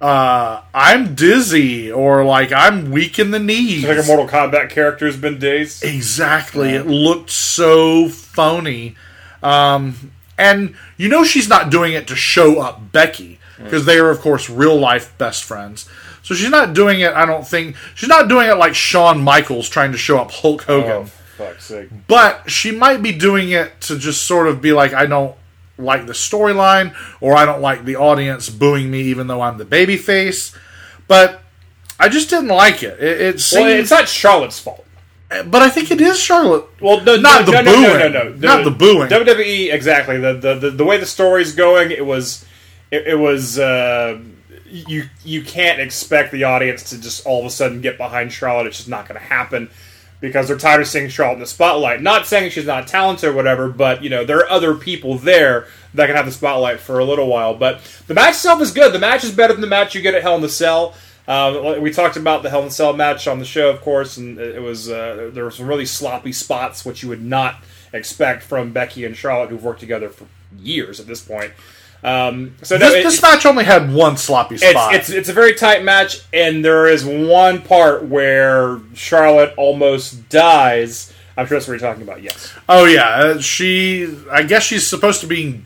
uh, 0.00 0.60
I'm 0.74 1.14
dizzy 1.14 1.90
or 1.90 2.24
like 2.26 2.52
I'm 2.52 2.90
weak 2.90 3.18
in 3.18 3.30
the 3.30 3.38
knees. 3.38 3.84
Like 3.84 3.98
a 3.98 4.06
Mortal 4.06 4.28
Kombat 4.28 4.68
character's 4.68 5.16
been 5.16 5.38
dazed. 5.38 5.82
Exactly. 5.82 6.70
It 6.74 6.86
looked 6.86 7.30
so 7.30 8.10
phony. 8.10 8.96
Um, 9.42 10.12
and 10.36 10.74
you 10.98 11.08
know 11.08 11.24
she's 11.24 11.48
not 11.48 11.70
doing 11.70 11.94
it 11.94 12.06
to 12.08 12.16
show 12.16 12.60
up 12.60 12.92
Becky 12.92 13.38
because 13.56 13.86
they 13.86 13.98
are, 13.98 14.10
of 14.10 14.20
course, 14.20 14.50
real 14.50 14.76
life 14.78 15.16
best 15.16 15.44
friends. 15.44 15.88
So 16.22 16.34
she's 16.34 16.50
not 16.50 16.74
doing 16.74 17.00
it. 17.00 17.12
I 17.12 17.24
don't 17.24 17.46
think 17.46 17.76
she's 17.94 18.08
not 18.08 18.28
doing 18.28 18.48
it 18.48 18.54
like 18.54 18.74
Shawn 18.74 19.22
Michaels 19.22 19.68
trying 19.68 19.92
to 19.92 19.98
show 19.98 20.18
up 20.18 20.30
Hulk 20.30 20.62
Hogan. 20.62 20.90
Oh, 20.90 21.04
fuck's 21.04 21.66
sake. 21.66 21.88
But 22.08 22.50
she 22.50 22.70
might 22.72 23.02
be 23.02 23.12
doing 23.12 23.50
it 23.50 23.80
to 23.82 23.98
just 23.98 24.26
sort 24.26 24.48
of 24.48 24.60
be 24.60 24.72
like, 24.72 24.92
I 24.92 25.06
don't 25.06 25.36
like 25.78 26.06
the 26.06 26.12
storyline, 26.12 26.94
or 27.20 27.36
I 27.36 27.44
don't 27.44 27.60
like 27.60 27.84
the 27.84 27.96
audience 27.96 28.48
booing 28.50 28.90
me, 28.90 29.02
even 29.02 29.26
though 29.26 29.40
I'm 29.40 29.58
the 29.58 29.64
baby 29.64 29.96
face. 29.96 30.56
But 31.08 31.42
I 31.98 32.08
just 32.08 32.30
didn't 32.30 32.48
like 32.48 32.82
it. 32.82 32.98
It, 33.02 33.20
it 33.20 33.48
Well, 33.52 33.66
it's 33.68 33.90
not 33.90 34.08
Charlotte's 34.08 34.58
fault. 34.58 34.84
but 35.28 35.62
I 35.62 35.68
think 35.70 35.90
it 35.90 36.00
is 36.00 36.18
Charlotte. 36.18 36.64
Well, 36.80 37.00
no, 37.02 37.16
Not 37.16 37.46
no, 37.46 37.46
the 37.46 37.52
no, 37.52 37.62
no, 37.62 37.72
booing. 37.72 37.98
no, 37.98 38.08
no, 38.08 38.28
no, 38.30 38.36
Not 38.36 38.64
the 38.64 38.70
booing. 38.70 39.08
WWE, 39.08 39.72
exactly. 39.72 40.18
The, 40.18 40.34
the 40.34 40.54
the 40.54 40.70
the 40.70 40.84
way 40.84 40.98
the 40.98 41.06
story's 41.06 41.54
going, 41.54 41.90
it 41.90 42.04
was, 42.04 42.44
it, 42.90 43.06
it 43.06 43.18
was. 43.18 43.58
Uh, 43.58 44.20
you 44.66 45.04
you 45.24 45.42
can't 45.42 45.80
expect 45.80 46.32
the 46.32 46.44
audience 46.44 46.90
to 46.90 47.00
just 47.00 47.24
all 47.26 47.40
of 47.40 47.46
a 47.46 47.50
sudden 47.50 47.80
get 47.80 47.96
behind 47.96 48.32
Charlotte. 48.32 48.66
It's 48.66 48.78
just 48.78 48.88
not 48.88 49.06
going 49.08 49.20
to 49.20 49.26
happen 49.26 49.70
because 50.20 50.48
they're 50.48 50.56
tired 50.56 50.80
of 50.80 50.88
seeing 50.88 51.08
Charlotte 51.08 51.34
in 51.34 51.40
the 51.40 51.46
spotlight. 51.46 52.02
Not 52.02 52.26
saying 52.26 52.50
she's 52.50 52.66
not 52.66 52.88
talented 52.88 53.30
or 53.30 53.32
whatever, 53.32 53.68
but 53.68 54.02
you 54.02 54.10
know 54.10 54.24
there 54.24 54.38
are 54.38 54.50
other 54.50 54.74
people 54.74 55.18
there 55.18 55.66
that 55.94 56.06
can 56.06 56.16
have 56.16 56.26
the 56.26 56.32
spotlight 56.32 56.80
for 56.80 56.98
a 56.98 57.04
little 57.04 57.28
while. 57.28 57.54
But 57.54 57.80
the 58.06 58.14
match 58.14 58.34
itself 58.34 58.60
is 58.60 58.72
good. 58.72 58.92
The 58.92 58.98
match 58.98 59.24
is 59.24 59.32
better 59.32 59.52
than 59.52 59.60
the 59.60 59.66
match 59.66 59.94
you 59.94 60.02
get 60.02 60.14
at 60.14 60.22
Hell 60.22 60.36
in 60.36 60.42
the 60.42 60.48
Cell. 60.48 60.94
Um, 61.26 61.80
we 61.80 61.90
talked 61.90 62.16
about 62.16 62.42
the 62.42 62.50
Hell 62.50 62.60
in 62.60 62.66
the 62.66 62.74
Cell 62.74 62.92
match 62.92 63.26
on 63.26 63.38
the 63.38 63.44
show, 63.44 63.70
of 63.70 63.80
course, 63.80 64.16
and 64.16 64.38
it 64.38 64.62
was 64.62 64.90
uh, 64.90 65.30
there 65.32 65.44
were 65.44 65.50
some 65.50 65.66
really 65.66 65.86
sloppy 65.86 66.32
spots, 66.32 66.84
which 66.84 67.02
you 67.02 67.08
would 67.08 67.22
not 67.22 67.56
expect 67.92 68.42
from 68.42 68.72
Becky 68.72 69.04
and 69.04 69.16
Charlotte, 69.16 69.50
who've 69.50 69.64
worked 69.64 69.80
together 69.80 70.10
for 70.10 70.26
years 70.58 71.00
at 71.00 71.06
this 71.06 71.22
point. 71.22 71.52
Um, 72.04 72.54
so 72.62 72.76
no, 72.76 72.86
This, 72.90 72.94
it- 72.96 73.02
this 73.04 73.22
match 73.22 73.46
only 73.46 73.64
had 73.64 73.90
one 73.92 74.16
sloppy 74.18 74.58
spot. 74.58 74.94
it's, 74.94 75.08
it's 75.08 75.18
it's 75.18 75.28
a 75.30 75.32
very 75.32 75.54
tight 75.54 75.82
match, 75.82 76.20
and 76.34 76.62
there 76.64 76.86
is 76.86 77.04
one 77.04 77.62
part 77.62 78.04
where 78.04 78.78
Charlotte 78.94 79.54
almost 79.56 80.28
dies. 80.28 81.12
I'm 81.36 81.46
sure 81.46 81.56
that's 81.58 81.66
what 81.66 81.80
you're 81.80 81.88
talking 81.90 82.02
about. 82.02 82.22
Yes. 82.22 82.52
oh 82.68 82.84
yeah, 82.84 83.08
uh, 83.08 83.40
she. 83.40 84.14
I 84.30 84.42
guess 84.42 84.62
she's 84.64 84.86
supposed 84.86 85.22
to 85.22 85.26
be 85.26 85.64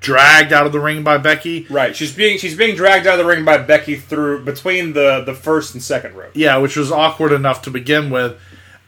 dragged 0.00 0.52
out 0.52 0.64
of 0.66 0.72
the 0.72 0.78
ring 0.78 1.02
by 1.02 1.16
Becky. 1.18 1.66
Right. 1.70 1.96
She's 1.96 2.14
being 2.14 2.38
she's 2.38 2.56
being 2.56 2.76
dragged 2.76 3.06
out 3.06 3.18
of 3.18 3.24
the 3.24 3.24
ring 3.24 3.44
by 3.44 3.56
Becky 3.58 3.96
through 3.96 4.44
between 4.44 4.92
the 4.92 5.22
the 5.24 5.34
first 5.34 5.72
and 5.74 5.82
second 5.82 6.14
row. 6.14 6.28
Yeah, 6.34 6.58
which 6.58 6.76
was 6.76 6.92
awkward 6.92 7.32
enough 7.32 7.62
to 7.62 7.70
begin 7.70 8.10
with, 8.10 8.38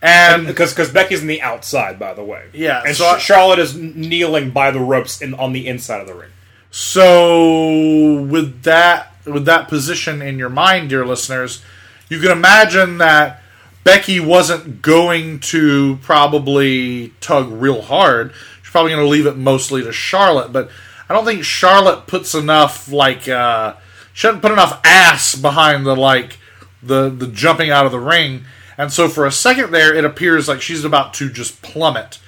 and 0.03 0.45
Because 0.47 0.71
because 0.71 0.91
Becky's 0.91 1.21
in 1.21 1.27
the 1.27 1.41
outside, 1.41 1.97
by 1.99 2.13
the 2.13 2.23
way. 2.23 2.45
Yeah, 2.53 2.83
And 2.85 2.95
so 2.95 3.17
Charlotte 3.17 3.59
is 3.59 3.75
kneeling 3.75 4.51
by 4.51 4.69
the 4.71 4.79
ropes 4.79 5.19
in 5.21 5.33
on 5.33 5.51
the 5.51 5.67
inside 5.67 5.99
of 5.99 6.07
the 6.07 6.13
ring. 6.13 6.29
So 6.71 8.21
with 8.21 8.63
that 8.63 9.09
with 9.25 9.45
that 9.45 9.67
position 9.67 10.21
in 10.21 10.39
your 10.39 10.49
mind, 10.49 10.89
dear 10.89 11.05
listeners, 11.05 11.61
you 12.09 12.19
can 12.19 12.31
imagine 12.31 12.97
that 12.97 13.41
Becky 13.83 14.19
wasn't 14.19 14.81
going 14.81 15.39
to 15.41 15.97
probably 15.97 17.13
tug 17.19 17.51
real 17.51 17.81
hard. 17.81 18.33
She's 18.61 18.71
probably 18.71 18.91
going 18.91 19.03
to 19.03 19.09
leave 19.09 19.25
it 19.25 19.35
mostly 19.35 19.83
to 19.83 19.91
Charlotte, 19.91 20.53
but 20.53 20.69
I 21.09 21.13
don't 21.13 21.25
think 21.25 21.43
Charlotte 21.43 22.07
puts 22.07 22.33
enough 22.33 22.89
like 22.89 23.27
uh 23.27 23.75
she 24.13 24.27
doesn't 24.27 24.41
put 24.41 24.53
enough 24.53 24.79
ass 24.85 25.35
behind 25.35 25.85
the 25.85 25.95
like 25.95 26.39
the 26.81 27.09
the 27.09 27.27
jumping 27.27 27.69
out 27.69 27.85
of 27.85 27.91
the 27.91 27.99
ring. 27.99 28.45
And 28.77 28.93
so 28.93 29.09
for 29.09 29.25
a 29.25 29.31
second 29.31 29.71
there 29.71 29.93
it 29.93 30.05
appears 30.05 30.47
like 30.47 30.61
she's 30.61 30.85
about 30.85 31.13
to 31.15 31.29
just 31.29 31.61
plummet 31.61 32.19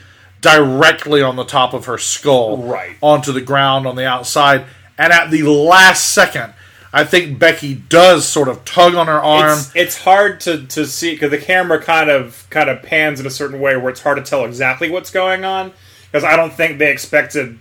directly 0.44 1.24
on 1.24 1.36
the 1.38 1.46
top 1.46 1.74
of 1.74 1.86
her 1.86 1.98
skull 1.98 2.58
Right. 2.58 2.96
onto 3.02 3.32
the 3.32 3.42
ground 3.42 3.88
on 3.88 3.96
the 3.96 4.06
outside. 4.06 4.66
And 4.98 5.12
at 5.12 5.32
the 5.32 5.42
last 5.44 6.10
second, 6.12 6.54
I 6.94 7.04
think 7.06 7.40
Becky 7.40 7.74
does 7.74 8.28
sort 8.28 8.48
of 8.48 8.64
tug 8.66 8.94
on 8.94 9.08
her 9.08 9.20
arm. 9.20 9.58
It's, 9.58 9.76
it's 9.76 9.98
hard 10.04 10.40
to, 10.42 10.68
to 10.68 10.86
see 10.86 11.14
because 11.14 11.32
the 11.32 11.40
camera 11.40 11.82
kind 11.82 12.12
of 12.12 12.46
kind 12.52 12.70
of 12.70 12.84
pans 12.84 13.20
in 13.20 13.26
a 13.26 13.32
certain 13.32 13.60
way 13.60 13.76
where 13.78 13.90
it's 13.90 14.02
hard 14.02 14.18
to 14.18 14.24
tell 14.24 14.46
exactly 14.46 14.92
what's 14.92 15.10
going 15.10 15.44
on. 15.44 15.72
Because 16.12 16.24
I 16.24 16.36
don't 16.36 16.54
think 16.54 16.78
they 16.78 16.92
expected 16.92 17.58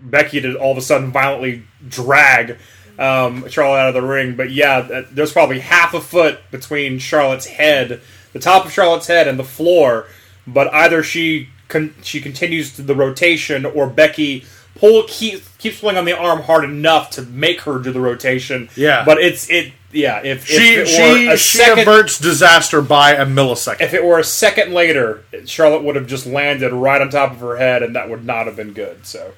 Becky 0.00 0.40
to 0.42 0.54
all 0.56 0.70
of 0.70 0.78
a 0.78 0.82
sudden 0.82 1.10
violently 1.10 1.64
drag 1.88 2.58
um, 2.98 3.48
Charlotte 3.48 3.78
out 3.80 3.88
of 3.88 3.94
the 3.94 4.02
ring. 4.02 4.36
But 4.36 4.52
yeah, 4.52 5.02
there's 5.10 5.32
probably 5.32 5.58
half 5.58 5.92
a 5.94 6.00
foot 6.00 6.38
between 6.52 7.00
Charlotte's 7.00 7.46
head, 7.46 8.00
the 8.32 8.38
top 8.38 8.64
of 8.66 8.72
Charlotte's 8.72 9.08
head, 9.08 9.26
and 9.26 9.36
the 9.38 9.44
floor. 9.44 10.06
But 10.46 10.72
either 10.72 11.02
she 11.02 11.48
con- 11.68 11.94
she 12.02 12.20
continues 12.20 12.74
to 12.76 12.82
the 12.82 12.94
rotation, 12.94 13.64
or 13.64 13.86
Becky 13.88 14.44
pull 14.74 15.04
keep, 15.08 15.42
keeps 15.58 15.80
pulling 15.80 15.96
on 15.96 16.04
the 16.04 16.12
arm 16.16 16.42
hard 16.42 16.64
enough 16.64 17.10
to 17.10 17.22
make 17.22 17.62
her 17.62 17.78
do 17.78 17.92
the 17.92 18.00
rotation. 18.00 18.68
Yeah. 18.76 19.04
but 19.04 19.18
it's 19.18 19.48
it. 19.50 19.72
Yeah, 19.92 20.20
if, 20.22 20.44
she 20.46 20.74
if 20.74 20.78
it 20.80 20.88
she 20.88 21.26
were 21.26 21.32
a 21.32 21.36
she 21.38 21.58
second, 21.58 21.78
averts 21.88 22.18
disaster 22.18 22.82
by 22.82 23.12
a 23.12 23.24
millisecond. 23.24 23.80
if 23.80 23.94
it 23.94 24.04
were 24.04 24.18
a 24.18 24.24
second 24.24 24.74
later, 24.74 25.24
Charlotte 25.46 25.84
would 25.84 25.96
have 25.96 26.06
just 26.06 26.26
landed 26.26 26.72
right 26.72 27.00
on 27.00 27.08
top 27.08 27.32
of 27.32 27.38
her 27.38 27.56
head, 27.56 27.82
and 27.82 27.96
that 27.96 28.10
would 28.10 28.24
not 28.26 28.46
have 28.46 28.56
been 28.56 28.74
good. 28.74 29.06
So 29.06 29.32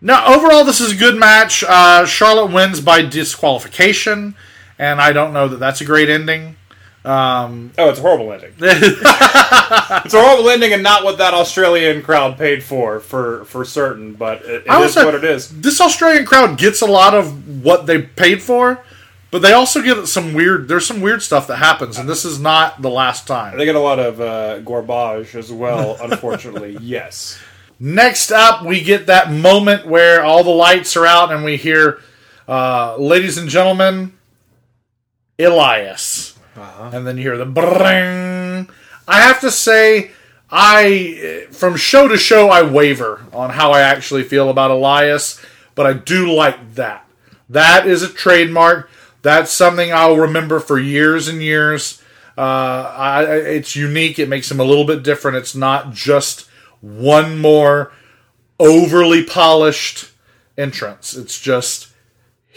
Now, 0.00 0.34
overall, 0.34 0.64
this 0.64 0.80
is 0.80 0.92
a 0.92 0.96
good 0.96 1.16
match. 1.16 1.62
Uh, 1.62 2.04
Charlotte 2.04 2.52
wins 2.52 2.80
by 2.80 3.02
disqualification, 3.02 4.34
and 4.76 5.00
I 5.00 5.12
don't 5.12 5.32
know 5.32 5.46
that 5.46 5.60
that's 5.60 5.80
a 5.80 5.84
great 5.84 6.08
ending. 6.10 6.56
Oh, 7.04 7.70
it's 7.88 7.98
a 7.98 8.02
horrible 8.02 8.32
ending. 8.32 8.52
it's 8.60 10.14
a 10.14 10.20
horrible 10.20 10.48
ending, 10.50 10.72
and 10.72 10.82
not 10.82 11.04
what 11.04 11.18
that 11.18 11.34
Australian 11.34 12.02
crowd 12.02 12.38
paid 12.38 12.62
for, 12.62 13.00
for 13.00 13.44
for 13.44 13.64
certain. 13.64 14.14
But 14.14 14.42
it, 14.42 14.64
it 14.66 14.80
is 14.82 14.96
what 14.96 15.14
it 15.14 15.24
is. 15.24 15.48
This 15.60 15.80
Australian 15.80 16.24
crowd 16.24 16.58
gets 16.58 16.80
a 16.80 16.86
lot 16.86 17.14
of 17.14 17.64
what 17.64 17.86
they 17.86 18.02
paid 18.02 18.40
for, 18.40 18.84
but 19.32 19.42
they 19.42 19.52
also 19.52 19.82
get 19.82 20.06
some 20.06 20.34
weird. 20.34 20.68
There's 20.68 20.86
some 20.86 21.00
weird 21.00 21.22
stuff 21.22 21.46
that 21.48 21.56
happens, 21.56 21.98
and 21.98 22.08
this 22.08 22.24
is 22.24 22.38
not 22.38 22.82
the 22.82 22.90
last 22.90 23.26
time. 23.26 23.58
They 23.58 23.64
get 23.64 23.74
a 23.74 23.80
lot 23.80 23.98
of 23.98 24.20
uh, 24.20 24.60
garbage 24.60 25.34
as 25.34 25.50
well. 25.50 25.96
Unfortunately, 26.02 26.76
yes. 26.80 27.40
Next 27.80 28.30
up, 28.30 28.64
we 28.64 28.80
get 28.80 29.06
that 29.06 29.32
moment 29.32 29.86
where 29.86 30.22
all 30.22 30.44
the 30.44 30.50
lights 30.50 30.96
are 30.96 31.06
out, 31.06 31.32
and 31.32 31.42
we 31.42 31.56
hear, 31.56 31.98
uh, 32.46 32.96
"Ladies 32.96 33.38
and 33.38 33.48
gentlemen, 33.48 34.12
Elias," 35.36 36.31
and 36.56 37.06
then 37.06 37.16
you 37.16 37.22
hear 37.24 37.36
the 37.38 37.46
bring. 37.46 38.68
I 39.08 39.20
have 39.20 39.40
to 39.40 39.50
say, 39.50 40.10
I 40.50 41.46
from 41.50 41.76
show 41.76 42.08
to 42.08 42.16
show, 42.16 42.48
I 42.50 42.62
waver 42.62 43.24
on 43.32 43.50
how 43.50 43.72
I 43.72 43.80
actually 43.80 44.22
feel 44.24 44.48
about 44.50 44.70
Elias, 44.70 45.40
but 45.74 45.86
I 45.86 45.92
do 45.94 46.32
like 46.32 46.74
that. 46.74 47.06
That 47.48 47.86
is 47.86 48.02
a 48.02 48.08
trademark. 48.08 48.88
That's 49.22 49.52
something 49.52 49.92
I'll 49.92 50.16
remember 50.16 50.58
for 50.60 50.78
years 50.78 51.28
and 51.28 51.42
years. 51.42 52.02
Uh, 52.36 52.40
I- 52.96 53.24
it's 53.24 53.76
unique. 53.76 54.18
It 54.18 54.28
makes 54.28 54.50
him 54.50 54.58
a 54.60 54.64
little 54.64 54.84
bit 54.86 55.02
different. 55.02 55.36
It's 55.36 55.54
not 55.54 55.92
just 55.92 56.48
one 56.80 57.38
more 57.38 57.92
overly 58.58 59.22
polished 59.24 60.10
entrance. 60.56 61.14
It's 61.14 61.40
just 61.40 61.88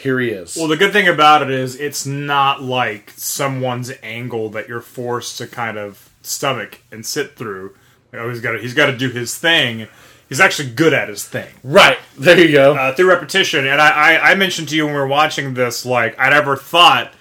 here 0.05 0.19
he 0.19 0.29
is. 0.29 0.55
Well, 0.55 0.67
the 0.67 0.77
good 0.77 0.93
thing 0.93 1.07
about 1.07 1.41
it 1.41 1.49
is 1.49 1.75
it's 1.79 2.05
not 2.05 2.61
like 2.61 3.11
someone's 3.17 3.91
angle 4.03 4.49
that 4.51 4.67
you're 4.69 4.79
forced 4.79 5.39
to 5.39 5.47
kind 5.47 5.77
of 5.79 6.11
stomach 6.21 6.79
and 6.91 7.03
sit 7.05 7.35
through. 7.35 7.75
You 8.13 8.19
know, 8.19 8.29
he's 8.29 8.39
got 8.39 8.51
to, 8.51 8.59
he's 8.59 8.75
got 8.75 8.85
to 8.85 8.97
do 8.97 9.09
his 9.09 9.35
thing. 9.35 9.87
He's 10.29 10.39
actually 10.39 10.69
good 10.69 10.93
at 10.93 11.09
his 11.09 11.27
thing. 11.27 11.53
right 11.63 11.97
there 12.17 12.39
you 12.39 12.51
go. 12.51 12.75
uh, 12.75 12.93
through 12.93 13.09
repetition. 13.09 13.65
And 13.67 13.81
I, 13.81 13.89
I, 14.15 14.31
I 14.31 14.35
mentioned 14.35 14.69
to 14.69 14.75
you 14.75 14.85
when 14.85 14.93
we 14.93 14.99
were 14.99 15.07
watching 15.07 15.55
this, 15.55 15.85
like 15.85 16.15
I 16.19 16.29
never 16.29 16.55
thought 16.55 17.11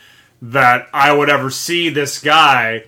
that 0.43 0.89
I 0.93 1.13
would 1.13 1.31
ever 1.31 1.51
see 1.51 1.89
this 1.89 2.21
guy 2.21 2.85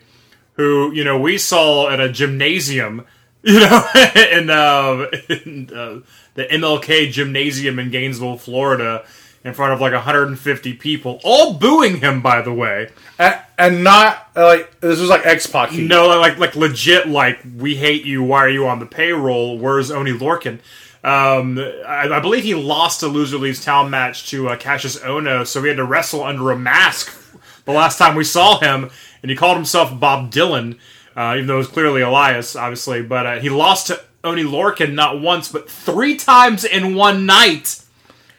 who 0.54 0.92
you 0.92 1.04
know 1.04 1.18
we 1.18 1.38
saw 1.38 1.88
at 1.88 2.00
a 2.00 2.10
gymnasium, 2.10 3.06
you 3.42 3.60
know, 3.60 3.86
in, 4.14 4.50
uh, 4.50 5.06
in 5.28 5.70
uh, 5.74 6.00
the 6.34 6.44
MLK 6.44 7.10
gymnasium 7.10 7.78
in 7.78 7.90
Gainesville, 7.90 8.36
Florida. 8.38 9.04
In 9.46 9.54
front 9.54 9.72
of 9.72 9.80
like 9.80 9.92
150 9.92 10.72
people, 10.74 11.20
all 11.22 11.54
booing 11.54 12.00
him. 12.00 12.20
By 12.20 12.42
the 12.42 12.52
way, 12.52 12.90
and, 13.18 13.40
and 13.56 13.84
not 13.84 14.28
uh, 14.34 14.44
like 14.44 14.80
this 14.80 15.00
was 15.00 15.08
like 15.08 15.24
X 15.24 15.46
Pac. 15.46 15.72
no, 15.72 16.08
like 16.08 16.36
like 16.38 16.56
legit, 16.56 17.08
like 17.08 17.38
we 17.56 17.76
hate 17.76 18.04
you. 18.04 18.24
Why 18.24 18.40
are 18.40 18.50
you 18.50 18.66
on 18.66 18.80
the 18.80 18.86
payroll? 18.86 19.56
Where's 19.58 19.92
Oney 19.92 20.12
Lorcan? 20.12 20.58
Um, 21.04 21.58
I, 21.86 22.08
I 22.10 22.18
believe 22.18 22.42
he 22.42 22.56
lost 22.56 23.04
a 23.04 23.06
loser 23.06 23.38
leaves 23.38 23.64
town 23.64 23.90
match 23.90 24.28
to 24.30 24.48
uh, 24.48 24.56
Cassius 24.56 24.98
Ohno, 24.98 25.46
so 25.46 25.62
he 25.62 25.68
had 25.68 25.76
to 25.76 25.84
wrestle 25.84 26.24
under 26.24 26.50
a 26.50 26.58
mask 26.58 27.16
the 27.64 27.72
last 27.72 27.98
time 27.98 28.16
we 28.16 28.24
saw 28.24 28.58
him, 28.58 28.90
and 29.22 29.30
he 29.30 29.36
called 29.36 29.56
himself 29.56 30.00
Bob 30.00 30.32
Dylan, 30.32 30.78
uh, 31.14 31.34
even 31.34 31.46
though 31.46 31.54
it 31.54 31.58
was 31.58 31.68
clearly 31.68 32.00
Elias, 32.00 32.56
obviously. 32.56 33.02
But 33.02 33.26
uh, 33.26 33.38
he 33.38 33.50
lost 33.50 33.88
to 33.88 34.00
Oney 34.24 34.44
Lorcan 34.44 34.94
not 34.94 35.20
once, 35.20 35.52
but 35.52 35.70
three 35.70 36.16
times 36.16 36.64
in 36.64 36.94
one 36.94 37.26
night, 37.26 37.82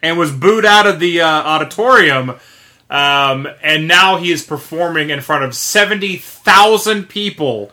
and 0.02 0.18
was 0.18 0.32
booed 0.32 0.64
out 0.64 0.86
of 0.86 1.00
the 1.00 1.20
uh, 1.20 1.26
auditorium. 1.26 2.36
Um, 2.90 3.46
and 3.62 3.86
now 3.86 4.16
he 4.16 4.32
is 4.32 4.44
performing 4.44 5.10
in 5.10 5.20
front 5.20 5.44
of 5.44 5.54
seventy 5.54 6.16
thousand 6.16 7.08
people 7.08 7.70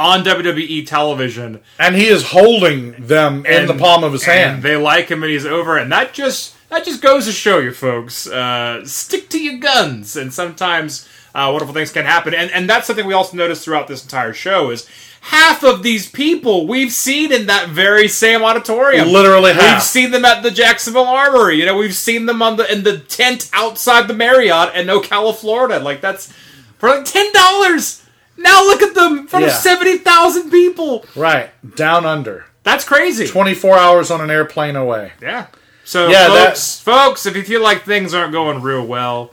on 0.00 0.24
WWE 0.24 0.86
television 0.86 1.60
And 1.78 1.94
he 1.94 2.06
is 2.06 2.24
holding 2.28 2.92
them 2.92 3.44
in 3.44 3.66
the 3.66 3.74
palm 3.74 4.02
of 4.02 4.14
his 4.14 4.22
and 4.22 4.32
hand. 4.32 4.62
They 4.62 4.76
like 4.76 5.10
him, 5.10 5.22
and 5.22 5.30
he's 5.30 5.44
over. 5.44 5.76
And 5.76 5.92
that 5.92 6.14
just 6.14 6.56
that 6.70 6.84
just 6.84 7.02
goes 7.02 7.26
to 7.26 7.32
show 7.32 7.58
you, 7.58 7.72
folks, 7.72 8.26
uh, 8.26 8.84
stick 8.86 9.28
to 9.30 9.42
your 9.42 9.58
guns. 9.58 10.16
And 10.16 10.32
sometimes 10.32 11.08
uh, 11.34 11.48
wonderful 11.50 11.74
things 11.74 11.92
can 11.92 12.04
happen. 12.04 12.34
And 12.34 12.50
and 12.50 12.68
that's 12.68 12.86
something 12.86 13.06
we 13.06 13.14
also 13.14 13.36
noticed 13.36 13.64
throughout 13.64 13.86
this 13.88 14.02
entire 14.02 14.32
show 14.32 14.70
is 14.70 14.88
half 15.22 15.62
of 15.62 15.82
these 15.82 16.10
people 16.10 16.66
we've 16.66 16.92
seen 16.92 17.30
in 17.32 17.46
that 17.46 17.68
very 17.68 18.08
same 18.08 18.42
auditorium. 18.42 19.08
Literally 19.08 19.52
We've 19.52 19.82
seen 19.82 20.10
them 20.10 20.24
at 20.24 20.42
the 20.42 20.50
Jacksonville 20.50 21.04
Armory. 21.06 21.58
You 21.58 21.66
know, 21.66 21.76
we've 21.76 21.94
seen 21.94 22.26
them 22.26 22.40
on 22.42 22.56
the 22.56 22.70
in 22.72 22.82
the 22.84 22.98
tent 22.98 23.50
outside 23.52 24.08
the 24.08 24.14
Marriott 24.14 24.74
in 24.74 24.86
Ocala, 24.86 25.34
Florida. 25.36 25.78
Like 25.78 26.00
that's 26.00 26.32
for 26.78 26.88
like 26.88 27.04
ten 27.04 27.32
dollars. 27.32 28.02
Now 28.36 28.62
look 28.64 28.80
at 28.82 28.94
them 28.94 29.18
in 29.18 29.26
front 29.28 29.44
of 29.44 29.50
seventy 29.52 29.98
thousand 29.98 30.50
people. 30.50 31.04
right. 31.14 31.50
Down 31.76 32.06
under. 32.06 32.46
That's 32.62 32.84
crazy. 32.84 33.26
24 33.26 33.78
hours 33.78 34.10
on 34.10 34.20
an 34.20 34.30
airplane 34.30 34.76
away. 34.76 35.12
Yeah. 35.22 35.46
So, 35.84 36.08
Yeah, 36.08 36.28
folks, 36.28 36.78
folks, 36.78 37.26
if 37.26 37.34
you 37.34 37.42
feel 37.42 37.62
like 37.62 37.84
things 37.84 38.12
aren't 38.14 38.32
going 38.32 38.60
real 38.62 38.86
well, 38.86 39.32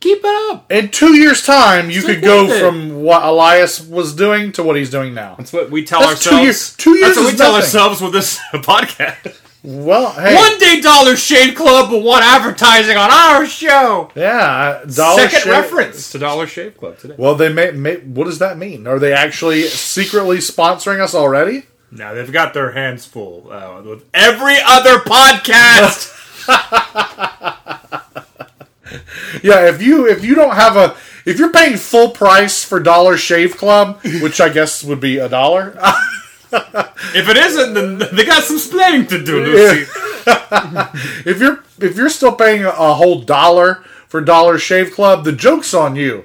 keep 0.00 0.18
it 0.22 0.52
up. 0.52 0.70
In 0.70 0.90
two 0.90 1.14
years' 1.16 1.42
time, 1.44 1.90
you 1.90 2.00
Stick 2.02 2.16
could 2.16 2.24
go 2.24 2.44
with 2.44 2.52
it. 2.56 2.60
from 2.60 3.02
what 3.02 3.22
Elias 3.22 3.80
was 3.80 4.14
doing 4.14 4.52
to 4.52 4.62
what 4.62 4.76
he's 4.76 4.90
doing 4.90 5.14
now. 5.14 5.34
That's 5.38 5.52
what 5.52 5.70
we 5.70 5.84
tell 5.84 6.00
That's 6.00 6.22
two 6.22 6.30
ourselves. 6.30 6.42
years- 6.44 6.76
two 6.76 6.90
years 6.96 7.02
That's 7.08 7.16
what 7.18 7.26
we 7.26 7.32
is 7.32 7.38
tell 7.38 7.52
nothing. 7.52 7.64
ourselves 7.64 8.00
with 8.00 8.12
this 8.12 8.38
podcast. 8.54 9.40
Well, 9.66 10.12
hey. 10.12 10.34
One 10.34 10.58
day 10.58 10.80
Dollar 10.82 11.16
Shave 11.16 11.54
Club 11.54 11.90
will 11.90 12.02
want 12.02 12.22
advertising 12.22 12.98
on 12.98 13.10
our 13.10 13.46
show. 13.46 14.10
Yeah. 14.14 14.84
Dollar 14.94 15.22
Second 15.22 15.40
Shave- 15.40 15.46
reference 15.52 16.12
to 16.12 16.18
Dollar 16.18 16.46
Shave 16.46 16.76
Club 16.76 16.98
today. 16.98 17.14
Well, 17.16 17.34
they 17.34 17.50
may, 17.50 17.70
may. 17.70 17.96
What 17.96 18.24
does 18.24 18.40
that 18.40 18.58
mean? 18.58 18.86
Are 18.86 18.98
they 18.98 19.14
actually 19.14 19.62
secretly 19.62 20.36
sponsoring 20.38 21.00
us 21.00 21.14
already? 21.14 21.62
Now 21.90 22.12
they've 22.12 22.30
got 22.30 22.52
their 22.52 22.72
hands 22.72 23.06
full 23.06 23.50
uh, 23.50 23.80
with 23.80 24.04
every 24.12 24.56
other 24.66 24.98
podcast. 24.98 26.10
Yeah. 29.42 29.68
If 29.68 29.82
you 29.82 30.06
if 30.06 30.24
you 30.24 30.34
don't 30.34 30.54
have 30.54 30.76
a 30.76 30.96
if 31.24 31.38
you're 31.38 31.52
paying 31.52 31.76
full 31.76 32.10
price 32.10 32.64
for 32.64 32.80
Dollar 32.80 33.16
Shave 33.16 33.56
Club, 33.56 34.00
which 34.22 34.40
I 34.40 34.48
guess 34.48 34.84
would 34.84 35.00
be 35.00 35.18
a 35.18 35.28
dollar, 35.28 35.76
if 36.52 37.28
it 37.28 37.36
isn't, 37.36 37.74
then 37.74 37.98
they 38.12 38.24
got 38.24 38.44
some 38.44 38.58
splaining 38.58 39.08
to 39.08 39.24
do, 39.24 39.42
Lucy. 39.42 39.90
if 41.28 41.40
you're 41.40 41.64
if 41.80 41.96
you're 41.96 42.08
still 42.08 42.34
paying 42.34 42.64
a, 42.64 42.70
a 42.70 42.94
whole 42.94 43.20
dollar 43.20 43.84
for 44.08 44.20
Dollar 44.20 44.58
Shave 44.58 44.92
Club, 44.92 45.24
the 45.24 45.32
joke's 45.32 45.74
on 45.74 45.96
you. 45.96 46.24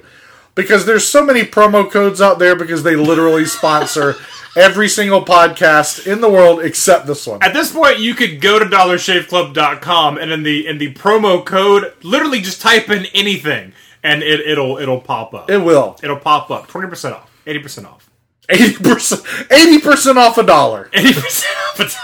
Because 0.54 0.84
there's 0.84 1.08
so 1.08 1.24
many 1.24 1.42
promo 1.42 1.90
codes 1.90 2.20
out 2.20 2.38
there 2.38 2.54
because 2.54 2.82
they 2.82 2.96
literally 2.96 3.46
sponsor 3.46 4.16
every 4.56 4.88
single 4.88 5.24
podcast 5.24 6.06
in 6.06 6.20
the 6.20 6.28
world 6.28 6.62
except 6.62 7.06
this 7.06 7.26
one. 7.26 7.42
At 7.42 7.52
this 7.54 7.72
point, 7.72 7.98
you 7.98 8.14
could 8.14 8.40
go 8.40 8.58
to 8.58 8.64
dollarshaveclub.com 8.64 10.18
and 10.18 10.30
in 10.32 10.42
the 10.42 10.66
in 10.66 10.78
the 10.78 10.92
promo 10.94 11.44
code, 11.44 11.92
literally 12.02 12.40
just 12.40 12.60
type 12.60 12.90
in 12.90 13.06
anything, 13.14 13.72
and 14.02 14.22
it, 14.22 14.40
it'll 14.40 14.78
it'll 14.78 15.00
pop 15.00 15.34
up. 15.34 15.50
It 15.50 15.58
will. 15.58 15.96
It'll 16.02 16.16
pop 16.18 16.50
up. 16.50 16.68
Twenty 16.68 16.88
percent 16.88 17.14
off. 17.14 17.30
Eighty 17.46 17.58
percent 17.60 17.86
off. 17.86 18.08
Eighty 18.48 18.74
percent 18.76 19.22
eighty 19.50 19.78
percent 19.80 20.18
off 20.18 20.38
a 20.38 20.42
dollar. 20.42 20.90
Eighty 20.92 21.12
percent 21.12 21.56
off. 21.68 21.80
It's- 21.80 21.98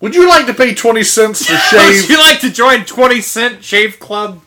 Would 0.00 0.14
you 0.14 0.28
like 0.28 0.46
to 0.46 0.54
pay 0.54 0.74
twenty 0.74 1.02
cents 1.02 1.46
to 1.46 1.52
Would 1.52 1.60
shave? 1.60 2.10
you 2.10 2.18
like 2.18 2.40
to 2.40 2.50
join 2.50 2.84
Twenty 2.84 3.20
Cent 3.20 3.64
Shave 3.64 3.98
Club? 3.98 4.40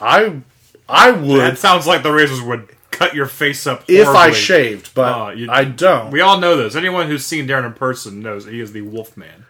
I 0.00 0.40
I 0.88 1.10
would 1.10 1.40
That 1.40 1.58
sounds 1.58 1.86
like 1.86 2.02
the 2.02 2.12
razors 2.12 2.40
would 2.42 2.68
cut 2.96 3.14
your 3.14 3.26
face 3.26 3.66
up 3.66 3.84
if 3.88 4.06
I 4.08 4.30
shaved, 4.30 4.94
but 4.94 5.14
Oh, 5.16 5.30
you- 5.30 5.50
I 5.50 5.64
don't. 5.64 6.10
We 6.10 6.20
all 6.20 6.38
know 6.38 6.56
this. 6.56 6.74
Anyone 6.76 7.08
who's 7.08 7.26
seen 7.26 7.46
Daryn 7.48 7.66
in 7.66 7.72
person 7.74 8.20
knows 8.20 8.46
he 8.46 8.60
is 8.60 8.72
the 8.72 8.82
Wolf 8.82 9.16
Man. 9.16 9.44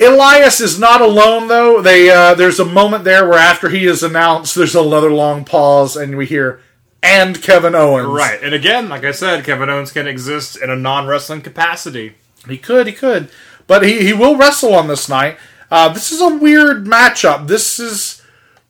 Elias 0.00 0.60
is 0.60 0.78
not 0.78 1.00
alone 1.02 1.48
though. 1.48 1.82
They 1.82 2.08
uh, 2.10 2.34
there's 2.34 2.58
a 2.58 2.64
moment 2.64 3.04
there 3.04 3.28
where 3.28 3.38
after 3.38 3.68
he 3.68 3.84
is 3.86 4.02
announced, 4.02 4.54
there's 4.54 4.74
another 4.74 5.12
long 5.12 5.44
pause, 5.44 5.94
and 5.96 6.16
we 6.16 6.24
hear 6.26 6.60
and 7.02 7.40
Kevin 7.42 7.74
Owens. 7.74 8.08
Right. 8.08 8.42
And 8.42 8.54
again, 8.54 8.88
like 8.88 9.04
I 9.04 9.10
said, 9.10 9.44
Kevin 9.44 9.68
Owens 9.70 9.92
can 9.92 10.06
exist 10.06 10.56
in 10.60 10.70
a 10.70 10.76
non 10.76 11.06
wrestling 11.06 11.42
capacity. 11.42 12.14
He 12.48 12.56
could, 12.56 12.86
he 12.86 12.92
could, 12.94 13.28
but 13.66 13.84
he 13.84 14.04
he 14.06 14.12
will 14.14 14.36
wrestle 14.36 14.74
on 14.74 14.88
this 14.88 15.08
night. 15.08 15.36
Uh, 15.70 15.88
this 15.90 16.10
is 16.10 16.20
a 16.22 16.34
weird 16.34 16.86
matchup. 16.86 17.46
This 17.46 17.78
is 17.78 18.19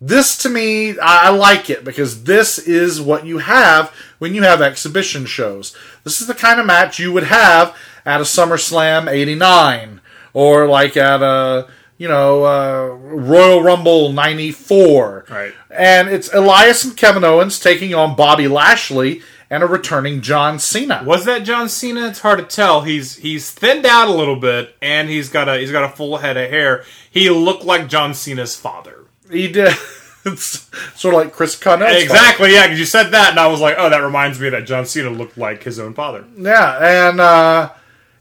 this 0.00 0.36
to 0.38 0.48
me, 0.48 0.98
I, 0.98 1.26
I 1.26 1.28
like 1.30 1.68
it 1.68 1.84
because 1.84 2.24
this 2.24 2.58
is 2.58 3.00
what 3.00 3.26
you 3.26 3.38
have 3.38 3.92
when 4.18 4.34
you 4.34 4.42
have 4.42 4.62
exhibition 4.62 5.26
shows. 5.26 5.76
This 6.04 6.20
is 6.20 6.26
the 6.26 6.34
kind 6.34 6.58
of 6.58 6.66
match 6.66 6.98
you 6.98 7.12
would 7.12 7.24
have 7.24 7.76
at 8.06 8.20
a 8.20 8.24
SummerSlam 8.24 9.10
'89 9.10 10.00
or 10.32 10.66
like 10.66 10.96
at 10.96 11.22
a 11.22 11.68
you 11.98 12.08
know 12.08 12.44
uh, 12.44 12.86
Royal 12.96 13.62
Rumble 13.62 14.12
'94. 14.12 15.26
Right. 15.28 15.54
And 15.68 16.08
it's 16.08 16.32
Elias 16.32 16.84
and 16.84 16.96
Kevin 16.96 17.24
Owens 17.24 17.60
taking 17.60 17.94
on 17.94 18.16
Bobby 18.16 18.48
Lashley 18.48 19.22
and 19.50 19.62
a 19.62 19.66
returning 19.66 20.20
John 20.20 20.58
Cena. 20.58 21.02
Was 21.04 21.24
that 21.24 21.40
John 21.42 21.68
Cena? 21.68 22.06
It's 22.08 22.20
hard 22.20 22.38
to 22.38 22.44
tell. 22.44 22.82
He's 22.82 23.16
he's 23.16 23.50
thinned 23.50 23.84
out 23.84 24.08
a 24.08 24.12
little 24.12 24.36
bit, 24.36 24.76
and 24.80 25.10
he's 25.10 25.28
got 25.28 25.48
a 25.48 25.58
he's 25.58 25.72
got 25.72 25.84
a 25.84 25.94
full 25.94 26.18
head 26.18 26.36
of 26.36 26.48
hair. 26.48 26.84
He 27.10 27.28
looked 27.28 27.64
like 27.64 27.88
John 27.88 28.14
Cena's 28.14 28.56
father. 28.56 28.99
He 29.30 29.48
did. 29.48 29.74
It's 30.22 30.68
sort 30.96 31.14
of 31.14 31.20
like 31.22 31.32
Chris 31.32 31.56
Cornell. 31.56 31.96
Exactly, 31.96 32.52
yeah. 32.52 32.64
Because 32.64 32.78
you 32.78 32.84
said 32.84 33.08
that, 33.12 33.30
and 33.30 33.40
I 33.40 33.46
was 33.46 33.62
like, 33.62 33.76
oh, 33.78 33.88
that 33.88 34.02
reminds 34.02 34.38
me 34.38 34.50
that 34.50 34.66
John 34.66 34.84
Cena 34.84 35.08
looked 35.08 35.38
like 35.38 35.62
his 35.62 35.78
own 35.78 35.94
father. 35.94 36.26
Yeah, 36.36 37.08
and 37.08 37.18
uh, 37.22 37.72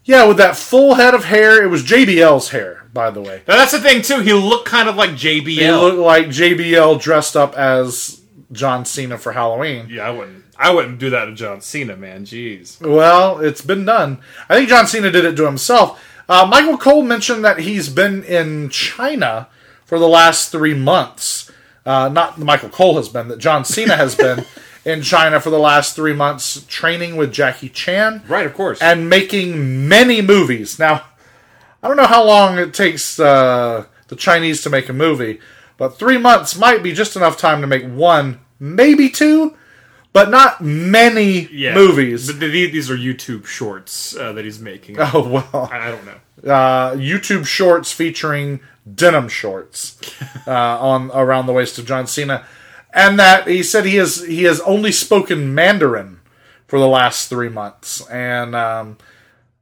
yeah, 0.05 0.25
with 0.25 0.37
that 0.37 0.55
full 0.55 0.93
head 0.93 1.13
of 1.13 1.25
hair, 1.25 1.61
it 1.61 1.67
was 1.67 1.83
JBL's 1.83 2.51
hair, 2.51 2.87
by 2.93 3.11
the 3.11 3.21
way. 3.21 3.41
Now, 3.49 3.57
that's 3.57 3.73
the 3.73 3.81
thing 3.81 4.01
too. 4.01 4.21
He 4.21 4.31
looked 4.31 4.65
kind 4.65 4.87
of 4.87 4.95
like 4.95 5.09
JBL. 5.09 5.45
He 5.45 5.69
looked 5.69 5.97
like 5.97 6.27
JBL 6.27 7.01
dressed 7.01 7.35
up 7.35 7.53
as 7.55 8.21
John 8.53 8.85
Cena 8.85 9.17
for 9.17 9.33
Halloween. 9.33 9.87
yeah, 9.89 10.07
I 10.07 10.11
wouldn't. 10.11 10.45
I 10.57 10.73
wouldn't 10.73 10.99
do 10.99 11.09
that 11.09 11.25
to 11.25 11.33
John 11.33 11.59
Cena, 11.59 11.97
man. 11.97 12.25
Jeez. 12.25 12.79
Well, 12.81 13.39
it's 13.39 13.61
been 13.61 13.83
done. 13.85 14.19
I 14.47 14.55
think 14.55 14.69
John 14.69 14.87
Cena 14.87 15.11
did 15.11 15.25
it 15.25 15.35
to 15.35 15.45
himself. 15.45 16.01
Uh, 16.29 16.45
Michael 16.45 16.77
Cole 16.77 17.01
mentioned 17.01 17.43
that 17.43 17.59
he's 17.59 17.89
been 17.89 18.23
in 18.23 18.69
China 18.69 19.47
for 19.89 19.97
the 19.97 20.07
last 20.07 20.51
three 20.51 20.75
months. 20.75 21.51
Uh, 21.83 22.09
not 22.09 22.37
Michael 22.37 22.69
Cole 22.69 22.97
has 22.97 23.09
been, 23.09 23.27
that 23.29 23.39
John 23.39 23.65
Cena 23.65 23.95
has 23.95 24.13
been 24.13 24.45
in 24.85 25.01
China 25.01 25.41
for 25.41 25.49
the 25.49 25.57
last 25.57 25.95
three 25.95 26.13
months 26.13 26.63
training 26.67 27.17
with 27.17 27.33
Jackie 27.33 27.69
Chan. 27.69 28.21
Right, 28.27 28.45
of 28.45 28.53
course. 28.53 28.79
and 28.83 29.09
making 29.09 29.87
many 29.87 30.21
movies. 30.21 30.77
Now, 30.77 31.05
I 31.81 31.87
don't 31.87 31.97
know 31.97 32.05
how 32.05 32.23
long 32.23 32.59
it 32.59 32.71
takes 32.71 33.19
uh, 33.19 33.85
the 34.09 34.15
Chinese 34.15 34.61
to 34.61 34.69
make 34.69 34.89
a 34.89 34.93
movie, 34.93 35.39
but 35.77 35.97
three 35.97 36.19
months 36.19 36.55
might 36.55 36.83
be 36.83 36.93
just 36.93 37.15
enough 37.15 37.37
time 37.37 37.61
to 37.61 37.67
make 37.67 37.85
one, 37.85 38.41
maybe 38.59 39.09
two, 39.09 39.57
but 40.13 40.29
not 40.29 40.61
many 40.61 41.47
yeah, 41.51 41.73
movies. 41.73 42.27
Th- 42.27 42.71
these 42.71 42.91
are 42.91 42.97
YouTube 42.97 43.47
shorts 43.47 44.15
uh, 44.15 44.33
that 44.33 44.45
he's 44.45 44.59
making. 44.59 44.97
Oh 44.99 45.27
well, 45.27 45.69
I 45.71 45.89
don't 45.89 46.05
know. 46.05 46.19
Uh, 46.43 46.91
YouTube 46.93 47.45
shorts 47.45 47.91
featuring 47.91 48.59
denim 48.95 49.27
shorts 49.27 49.99
uh, 50.47 50.51
on 50.79 51.11
around 51.11 51.45
the 51.45 51.53
waist 51.53 51.77
of 51.77 51.85
John 51.85 52.07
Cena, 52.07 52.45
and 52.93 53.19
that 53.19 53.47
he 53.47 53.63
said 53.63 53.85
he 53.85 53.95
has 53.95 54.25
he 54.25 54.43
has 54.43 54.59
only 54.61 54.91
spoken 54.91 55.53
Mandarin 55.53 56.19
for 56.67 56.79
the 56.79 56.87
last 56.87 57.29
three 57.29 57.49
months, 57.49 58.05
and 58.09 58.55
um, 58.55 58.97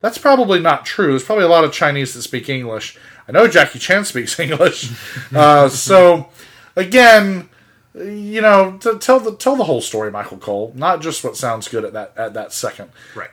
that's 0.01 0.17
probably 0.17 0.59
not 0.59 0.85
true. 0.85 1.09
There's 1.09 1.23
probably 1.23 1.45
a 1.45 1.49
lot 1.49 1.63
of 1.63 1.71
Chinese 1.71 2.13
that 2.13 2.21
speak 2.21 2.49
English. 2.49 2.97
I 3.27 3.31
know 3.31 3.47
Jackie 3.47 3.79
Chan 3.79 4.05
speaks 4.05 4.39
English, 4.39 4.91
uh, 5.33 5.69
so 5.69 6.29
again. 6.75 7.49
You 7.95 8.41
know, 8.41 8.77
to 8.81 8.99
tell 8.99 9.19
the 9.19 9.35
tell 9.35 9.55
the 9.55 9.63
whole 9.63 9.81
story, 9.81 10.11
Michael 10.11 10.37
Cole, 10.37 10.71
not 10.75 11.01
just 11.01 11.23
what 11.23 11.35
sounds 11.35 11.67
good 11.67 11.83
at 11.83 11.93
that 11.93 12.13
at 12.15 12.35
that 12.35 12.53
second. 12.53 12.91
Right. 13.15 13.31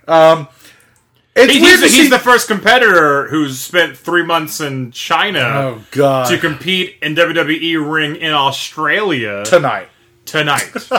It's 1.36 1.52
He- 1.52 1.60
weird 1.60 1.80
he's, 1.80 1.92
see. 1.92 2.08
the 2.08 2.18
first 2.18 2.46
competitor 2.46 3.26
who's 3.28 3.58
spent 3.60 3.96
three 3.96 4.22
months 4.24 4.60
in 4.60 4.92
China 4.92 5.40
oh 5.40 5.84
God! 5.90 6.28
to 6.28 6.38
compete 6.38 6.96
in 7.02 7.16
WWE 7.16 7.92
ring 7.92 8.14
in 8.16 8.32
Australia 8.32 9.42
tonight. 9.44 9.88
tonight. 10.24 10.70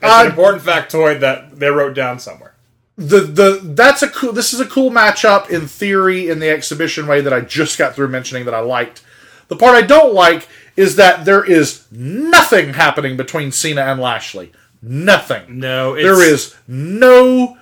That's 0.00 0.02
an 0.02 0.26
uh, 0.26 0.28
important 0.28 0.62
factoid 0.62 1.20
that 1.20 1.58
they 1.58 1.68
wrote 1.70 1.94
down 1.94 2.20
somewhere. 2.20 2.54
the 2.96 3.20
the 3.20 3.60
that's 3.74 4.02
a 4.02 4.08
cool. 4.08 4.32
This 4.32 4.52
is 4.54 4.60
a 4.60 4.66
cool 4.66 4.90
matchup 4.90 5.50
in 5.50 5.66
theory 5.66 6.28
in 6.30 6.38
the 6.38 6.48
exhibition 6.50 7.06
way 7.08 7.20
that 7.20 7.32
I 7.32 7.40
just 7.40 7.78
got 7.78 7.94
through 7.96 8.08
mentioning 8.08 8.44
that 8.44 8.54
I 8.54 8.60
liked. 8.60 9.02
The 9.48 9.56
part 9.56 9.74
I 9.74 9.82
don't 9.82 10.14
like 10.14 10.46
is 10.76 10.94
that 10.96 11.24
there 11.24 11.42
is 11.44 11.84
nothing 11.90 12.74
happening 12.74 13.16
between 13.16 13.50
Cena 13.50 13.80
and 13.82 14.00
Lashley. 14.00 14.52
Nothing. 14.80 15.58
No, 15.58 15.94
it's, 15.94 16.04
There 16.04 16.22
is 16.22 16.54
no 16.68 17.57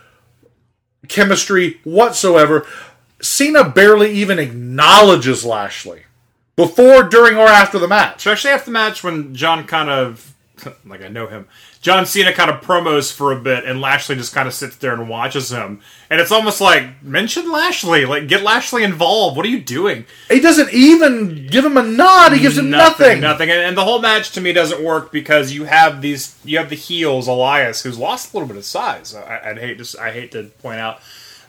chemistry 1.09 1.81
whatsoever. 1.85 2.67
Cena 3.21 3.69
barely 3.69 4.13
even 4.13 4.39
acknowledges 4.39 5.45
Lashley 5.45 6.03
before, 6.55 7.03
during, 7.03 7.37
or 7.37 7.47
after 7.47 7.79
the 7.79 7.89
match. 7.89 8.19
especially 8.27 8.51
after 8.51 8.67
the 8.67 8.73
match 8.73 9.03
when 9.05 9.35
John 9.35 9.67
kind 9.67 9.91
of 9.91 10.35
like 10.85 11.03
I 11.03 11.09
know 11.09 11.27
him. 11.27 11.47
John 11.87 12.05
Cena 12.05 12.33
kind 12.33 12.51
of 12.51 12.63
promos 12.63 13.13
for 13.13 13.31
a 13.31 13.39
bit, 13.41 13.65
and 13.65 13.81
Lashley 13.81 14.17
just 14.17 14.35
kind 14.35 14.49
of 14.49 14.55
sits 14.55 14.75
there 14.75 14.93
and 14.93 15.09
watches 15.09 15.53
him. 15.53 15.81
And 16.11 16.21
it's 16.21 16.33
almost 16.33 16.61
like 16.61 17.01
mention 17.01 17.49
Lashley, 17.49 18.05
like 18.05 18.27
get 18.27 18.43
Lashley 18.43 18.83
involved. 18.83 19.37
What 19.37 19.47
are 19.47 19.51
you 19.51 19.63
doing? 19.63 20.05
He 20.29 20.41
doesn't 20.41 20.73
even 20.73 21.47
give 21.47 21.65
him 21.65 21.77
a 21.77 21.85
nod. 21.85 22.33
He 22.33 22.41
gives 22.41 22.59
him 22.59 22.71
nothing. 22.71 23.21
Nothing. 23.21 23.51
And, 23.51 23.61
and 23.61 23.79
the 23.79 23.85
whole 23.85 24.01
match 24.01 24.33
to 24.33 24.41
me 24.41 24.53
doesn't 24.53 24.83
work 24.83 25.13
because 25.13 25.53
you 25.53 25.63
have 25.63 26.03
these, 26.03 26.37
you 26.45 26.59
have 26.59 26.71
the 26.71 26.75
heels 26.75 27.29
Elias, 27.29 27.85
who's 27.85 27.97
lost 27.97 28.35
a 28.35 28.37
little 28.37 28.49
bit 28.49 28.57
of 28.57 28.65
size. 28.65 29.15
I, 29.15 29.51
I'd 29.51 29.59
hate 29.59 29.79
to, 29.79 30.03
I 30.03 30.11
hate 30.11 30.33
to 30.33 30.47
point 30.61 30.81
out. 30.81 31.01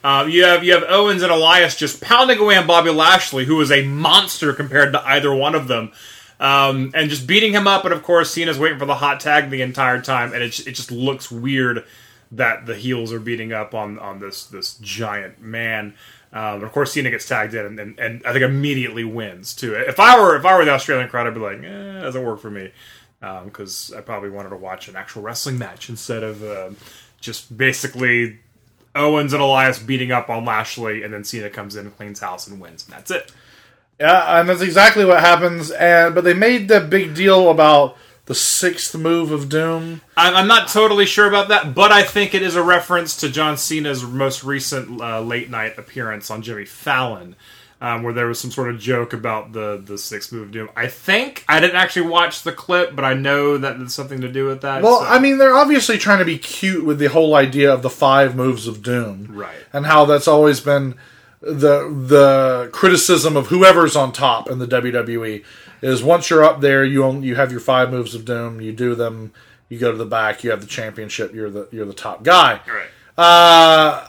Um, 0.04 0.30
you 0.30 0.44
have 0.44 0.64
you 0.64 0.74
have 0.74 0.84
Owens 0.88 1.24
and 1.24 1.32
Elias 1.32 1.76
just 1.76 2.00
pounding 2.00 2.38
away 2.38 2.58
on 2.58 2.68
Bobby 2.68 2.92
Lashley, 2.92 3.46
who 3.46 3.60
is 3.60 3.72
a 3.72 3.88
monster 3.88 4.54
compared 4.54 4.94
to 4.94 5.04
either 5.04 5.34
one 5.34 5.56
of 5.56 5.68
them, 5.68 5.92
um, 6.40 6.92
and 6.94 7.10
just 7.10 7.28
beating 7.28 7.54
him 7.54 7.68
up. 7.68 7.86
And 7.86 7.94
of 7.94 8.04
course, 8.04 8.32
Cena's 8.32 8.60
waiting 8.60 8.80
for 8.80 8.86
the 8.86 8.96
hot 8.96 9.20
tag 9.20 9.50
the 9.50 9.62
entire 9.62 10.02
time, 10.02 10.34
and 10.34 10.44
it 10.44 10.60
it 10.68 10.72
just 10.72 10.92
looks 10.92 11.32
weird 11.32 11.86
that 12.32 12.66
the 12.66 12.76
heels 12.76 13.14
are 13.14 13.20
beating 13.20 13.54
up 13.54 13.74
on 13.74 14.00
on 14.00 14.20
this 14.20 14.46
this 14.46 14.76
giant 14.76 15.42
man. 15.42 15.96
Um, 16.34 16.64
of 16.64 16.72
course, 16.74 16.92
Cena 16.92 17.10
gets 17.10 17.26
tagged 17.28 17.54
in, 17.54 17.66
and, 17.66 17.80
and, 17.80 18.00
and 18.00 18.22
I 18.26 18.34
think 18.34 18.44
immediately 18.44 19.06
wins 19.06 19.56
too. 19.56 19.76
If 19.76 20.00
I 20.00 20.20
were 20.20 20.36
if 20.36 20.46
I 20.46 20.58
were 20.58 20.66
the 20.66 20.72
Australian 20.72 21.10
crowd, 21.10 21.28
I'd 21.28 21.34
be 21.34 21.40
like, 21.40 21.64
eh, 21.64 21.98
it 22.00 22.02
doesn't 22.02 22.24
work 22.24 22.40
for 22.40 22.52
me 22.52 22.72
because 23.20 23.94
I 23.96 24.02
probably 24.02 24.30
wanted 24.30 24.50
to 24.50 24.58
watch 24.58 24.88
an 24.88 24.96
actual 24.96 25.22
wrestling 25.22 25.58
match 25.58 25.90
instead 25.90 26.24
of 26.24 26.44
uh, 26.44 26.70
just 27.20 27.56
basically 27.56 28.40
Owens 28.96 29.34
and 29.34 29.42
Elias 29.42 29.80
beating 29.80 30.12
up 30.12 30.30
on 30.30 30.46
Lashley, 30.46 31.04
and 31.04 31.14
then 31.14 31.24
Cena 31.24 31.50
comes 31.50 31.76
in, 31.76 31.90
cleans 31.92 32.20
house, 32.20 32.48
and 32.48 32.60
wins, 32.60 32.86
and 32.86 32.96
that's 32.96 33.12
it. 33.12 33.32
Yeah, 34.00 34.40
and 34.40 34.48
that's 34.48 34.62
exactly 34.62 35.06
what 35.06 35.20
happens. 35.20 35.72
And 35.72 36.14
but 36.14 36.24
they 36.24 36.34
made 36.34 36.68
the 36.68 36.80
big 36.80 37.16
deal 37.16 37.50
about 37.50 37.98
the 38.26 38.36
sixth 38.36 38.94
move 38.96 39.32
of 39.32 39.50
Doom. 39.50 40.02
I'm, 40.16 40.36
I'm 40.36 40.48
not 40.48 40.68
totally 40.68 41.06
sure 41.06 41.28
about 41.28 41.48
that, 41.48 41.74
but 41.74 41.92
I 41.92 42.04
think 42.04 42.34
it 42.36 42.42
is 42.42 42.56
a 42.56 42.62
reference 42.64 43.18
to 43.18 43.30
John 43.30 43.58
Cena's 43.58 44.04
most 44.04 44.44
recent 44.44 45.02
uh, 45.02 45.22
late 45.22 45.50
night 45.50 45.78
appearance 45.80 46.30
on 46.30 46.42
Jimmy 46.42 46.66
Fallon. 46.66 47.36
Um, 47.80 48.02
where 48.02 48.12
there 48.12 48.26
was 48.26 48.40
some 48.40 48.50
sort 48.50 48.72
of 48.72 48.80
joke 48.80 49.14
about 49.14 49.54
the 49.54 49.80
the 49.86 50.00
sixth 50.00 50.32
move 50.32 50.48
of 50.48 50.52
doom. 50.52 50.68
I 50.76 50.88
think 50.88 51.46
I 51.48 51.60
didn't 51.60 51.76
actually 51.76 52.08
watch 52.08 52.42
the 52.42 52.52
clip, 52.52 52.96
but 52.96 53.06
I 53.06 53.14
know 53.14 53.60
that 53.60 53.80
it's 53.80 53.94
something 53.94 54.22
to 54.22 54.28
do 54.32 54.46
with 54.48 54.62
that. 54.62 54.82
Well, 54.82 55.02
so- 55.02 55.06
I 55.06 55.20
mean, 55.20 55.38
they're 55.38 55.54
obviously 55.56 56.00
trying 56.00 56.18
to 56.18 56.26
be 56.26 56.40
cute 56.40 56.84
with 56.84 56.98
the 56.98 57.06
whole 57.06 57.36
idea 57.36 57.72
of 57.72 57.84
the 57.84 57.90
five 57.92 58.36
moves 58.36 58.66
of 58.66 58.82
Doom, 58.82 59.28
Right. 59.30 59.54
And 59.74 59.86
how 59.86 60.06
that's 60.06 60.28
always 60.28 60.60
been 60.60 60.96
the 61.42 61.88
the 61.90 62.70
criticism 62.72 63.38
of 63.38 63.48
whoever's 63.48 63.96
on 63.96 64.12
top 64.12 64.50
in 64.50 64.60
the 64.60 64.68
WWE 64.68 65.44
is 65.82 66.04
once 66.04 66.30
you're 66.30 66.44
up 66.44 66.62
there, 66.62 66.84
you 66.84 67.04
only, 67.04 67.28
you 67.28 67.36
have 67.36 67.52
your 67.52 67.60
five 67.60 67.92
moves 67.92 68.16
of 68.16 68.26
Doom, 68.26 68.60
you 68.62 68.72
do 68.74 68.96
them, 68.96 69.32
you 69.70 69.78
go 69.78 69.92
to 69.92 69.98
the 69.98 70.06
back, 70.06 70.44
you 70.44 70.50
have 70.50 70.62
the 70.62 70.68
championship, 70.68 71.34
you're 71.34 71.50
the 71.52 71.68
you're 71.72 71.86
the 71.86 71.94
top 71.94 72.24
guy. 72.24 72.60
right. 72.68 72.88
Uh, 73.18 74.08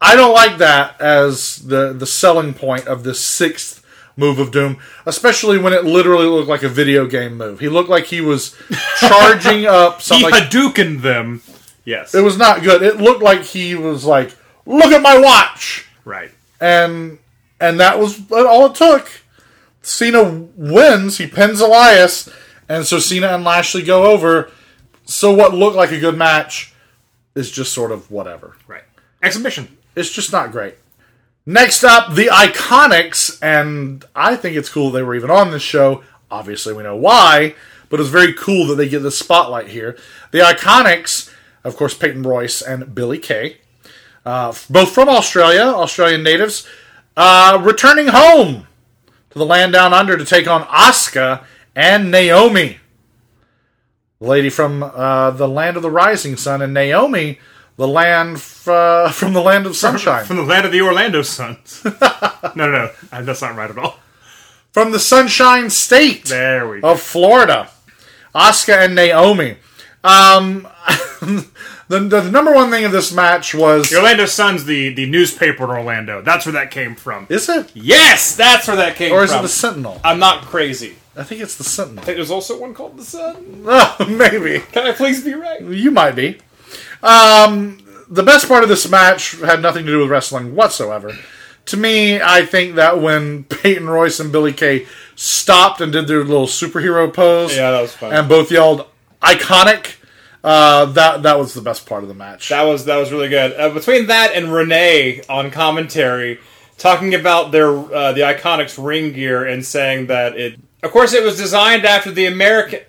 I 0.00 0.16
don't 0.16 0.34
like 0.34 0.58
that 0.58 1.00
as 1.00 1.56
the 1.66 1.92
the 1.92 2.06
selling 2.06 2.52
point 2.54 2.86
of 2.86 3.04
this 3.04 3.20
sixth 3.24 3.80
move 4.16 4.38
of 4.38 4.52
Doom, 4.52 4.78
especially 5.06 5.58
when 5.58 5.72
it 5.72 5.84
literally 5.84 6.26
looked 6.26 6.48
like 6.48 6.62
a 6.62 6.68
video 6.68 7.06
game 7.06 7.36
move. 7.36 7.58
He 7.60 7.68
looked 7.68 7.88
like 7.90 8.04
he 8.06 8.20
was 8.20 8.54
charging 8.98 9.66
up 9.66 9.96
He 9.96 10.02
something. 10.04 10.30
like, 10.30 10.44
Hadoukened 10.50 11.02
them. 11.02 11.42
Yes. 11.84 12.14
it 12.14 12.22
was 12.22 12.38
not 12.38 12.62
good. 12.62 12.82
It 12.82 12.98
looked 12.98 13.22
like 13.22 13.42
he 13.42 13.74
was 13.74 14.04
like, 14.04 14.34
"Look 14.66 14.92
at 14.92 15.02
my 15.02 15.18
watch," 15.18 15.86
right. 16.04 16.30
And 16.64 17.18
and 17.60 17.78
that 17.78 17.98
was 17.98 18.22
all 18.32 18.66
it 18.66 18.74
took. 18.74 19.10
Cena 19.82 20.24
wins. 20.56 21.18
He 21.18 21.26
pins 21.26 21.60
Elias, 21.60 22.30
and 22.70 22.86
so 22.86 22.98
Cena 22.98 23.28
and 23.28 23.44
Lashley 23.44 23.82
go 23.82 24.04
over. 24.10 24.50
So 25.04 25.30
what 25.30 25.52
looked 25.52 25.76
like 25.76 25.92
a 25.92 26.00
good 26.00 26.16
match 26.16 26.72
is 27.34 27.50
just 27.50 27.74
sort 27.74 27.92
of 27.92 28.10
whatever. 28.10 28.56
Right. 28.66 28.84
Exhibition. 29.22 29.76
It's 29.94 30.10
just 30.10 30.32
not 30.32 30.52
great. 30.52 30.76
Next 31.44 31.84
up, 31.84 32.14
the 32.14 32.28
Iconics, 32.28 33.38
and 33.42 34.02
I 34.16 34.34
think 34.34 34.56
it's 34.56 34.70
cool 34.70 34.90
they 34.90 35.02
were 35.02 35.14
even 35.14 35.30
on 35.30 35.50
this 35.50 35.62
show. 35.62 36.02
Obviously, 36.30 36.72
we 36.72 36.82
know 36.82 36.96
why, 36.96 37.54
but 37.90 38.00
it's 38.00 38.08
very 38.08 38.32
cool 38.32 38.66
that 38.68 38.76
they 38.76 38.88
get 38.88 39.00
the 39.00 39.10
spotlight 39.10 39.68
here. 39.68 39.98
The 40.30 40.38
Iconics, 40.38 41.30
of 41.62 41.76
course, 41.76 41.92
Peyton 41.92 42.22
Royce 42.22 42.62
and 42.62 42.94
Billie 42.94 43.18
Kay, 43.18 43.58
uh, 44.24 44.52
both 44.70 44.92
from 44.92 45.08
Australia, 45.08 45.62
Australian 45.62 46.22
natives, 46.22 46.66
uh, 47.16 47.58
returning 47.62 48.08
home 48.08 48.66
to 49.30 49.38
the 49.38 49.46
land 49.46 49.72
down 49.72 49.92
under 49.92 50.16
to 50.16 50.24
take 50.24 50.46
on 50.48 50.62
Asuka 50.64 51.44
and 51.76 52.10
Naomi, 52.10 52.78
the 54.20 54.26
lady 54.26 54.50
from 54.50 54.82
uh, 54.82 55.30
the 55.32 55.48
land 55.48 55.76
of 55.76 55.82
the 55.82 55.90
rising 55.90 56.36
sun, 56.36 56.62
and 56.62 56.72
Naomi, 56.72 57.38
the 57.76 57.88
land 57.88 58.36
f- 58.36 58.68
uh, 58.68 59.08
from 59.12 59.32
the 59.32 59.42
land 59.42 59.66
of 59.66 59.76
sunshine. 59.76 60.24
From 60.24 60.36
the 60.36 60.42
land 60.44 60.64
of 60.66 60.72
the 60.72 60.80
Orlando 60.80 61.22
Suns. 61.22 61.82
no, 61.84 61.90
no, 62.54 62.70
no. 62.70 62.90
Uh, 63.12 63.22
That's 63.22 63.42
not 63.42 63.56
right 63.56 63.70
at 63.70 63.78
all. 63.78 63.98
from 64.72 64.92
the 64.92 65.00
Sunshine 65.00 65.68
State 65.70 66.26
There 66.26 66.68
we 66.68 66.80
go. 66.80 66.92
of 66.92 67.00
Florida. 67.00 67.68
Asuka 68.34 68.84
and 68.84 68.94
Naomi. 68.94 69.56
Um, 70.02 70.66
the, 71.88 72.00
the 72.00 72.30
number 72.30 72.52
one 72.54 72.70
thing 72.70 72.84
of 72.84 72.92
this 72.92 73.12
match 73.12 73.54
was. 73.54 73.90
The 73.90 73.96
Orlando 73.96 74.26
Sun's 74.26 74.64
the, 74.64 74.92
the 74.94 75.06
newspaper 75.06 75.64
in 75.64 75.70
Orlando. 75.70 76.22
That's 76.22 76.46
where 76.46 76.52
that 76.54 76.70
came 76.70 76.94
from. 76.94 77.26
Is 77.28 77.48
it? 77.48 77.70
Yes, 77.74 78.34
that's 78.36 78.66
where 78.68 78.76
that 78.76 78.96
came 78.96 79.10
from. 79.10 79.18
Or 79.18 79.24
is 79.24 79.32
it 79.32 79.42
the 79.42 79.48
Sentinel? 79.48 80.00
I'm 80.04 80.18
not 80.18 80.42
crazy. 80.42 80.96
I 81.16 81.22
think 81.22 81.40
it's 81.42 81.56
the 81.56 81.64
Sentinel. 81.64 82.02
I 82.02 82.06
think 82.06 82.16
there's 82.16 82.30
also 82.30 82.58
one 82.60 82.74
called 82.74 82.96
the 82.98 83.04
Sun. 83.04 83.62
Oh, 83.66 83.96
maybe. 84.18 84.60
Can 84.72 84.86
I 84.86 84.92
please 84.92 85.22
be 85.24 85.34
right? 85.34 85.60
You 85.60 85.90
might 85.90 86.16
be. 86.16 86.38
Um, 87.02 87.84
the 88.08 88.22
best 88.22 88.48
part 88.48 88.62
of 88.62 88.68
this 88.68 88.88
match 88.88 89.32
had 89.40 89.60
nothing 89.62 89.84
to 89.86 89.92
do 89.92 89.98
with 90.00 90.10
wrestling 90.10 90.54
whatsoever. 90.54 91.16
To 91.66 91.76
me, 91.76 92.20
I 92.20 92.44
think 92.44 92.74
that 92.76 93.00
when 93.00 93.44
Peyton 93.44 93.88
Royce 93.88 94.20
and 94.20 94.32
Billie 94.32 94.52
Kay 94.52 94.86
stopped 95.14 95.80
and 95.80 95.92
did 95.92 96.06
their 96.08 96.24
little 96.24 96.46
superhero 96.46 97.12
pose, 97.12 97.56
Yeah, 97.56 97.70
that 97.70 97.80
was 97.80 97.92
fun. 97.94 98.12
and 98.12 98.28
both 98.28 98.50
yelled 98.50 98.86
"iconic," 99.22 99.94
uh, 100.44 100.84
that 100.84 101.22
that 101.22 101.38
was 101.38 101.54
the 101.54 101.62
best 101.62 101.86
part 101.86 102.02
of 102.02 102.08
the 102.08 102.14
match. 102.14 102.50
That 102.50 102.62
was 102.62 102.84
that 102.84 102.96
was 102.98 103.10
really 103.10 103.30
good. 103.30 103.58
Uh, 103.58 103.70
between 103.70 104.08
that 104.08 104.32
and 104.34 104.52
Renee 104.52 105.22
on 105.28 105.50
commentary 105.50 106.38
talking 106.76 107.14
about 107.14 107.50
their 107.50 107.70
uh, 107.70 108.12
the 108.12 108.20
Iconics 108.20 108.82
ring 108.82 109.14
gear 109.14 109.46
and 109.46 109.64
saying 109.64 110.08
that 110.08 110.36
it, 110.36 110.60
of 110.82 110.90
course, 110.90 111.14
it 111.14 111.24
was 111.24 111.38
designed 111.38 111.86
after 111.86 112.10
the 112.10 112.26
American, 112.26 112.80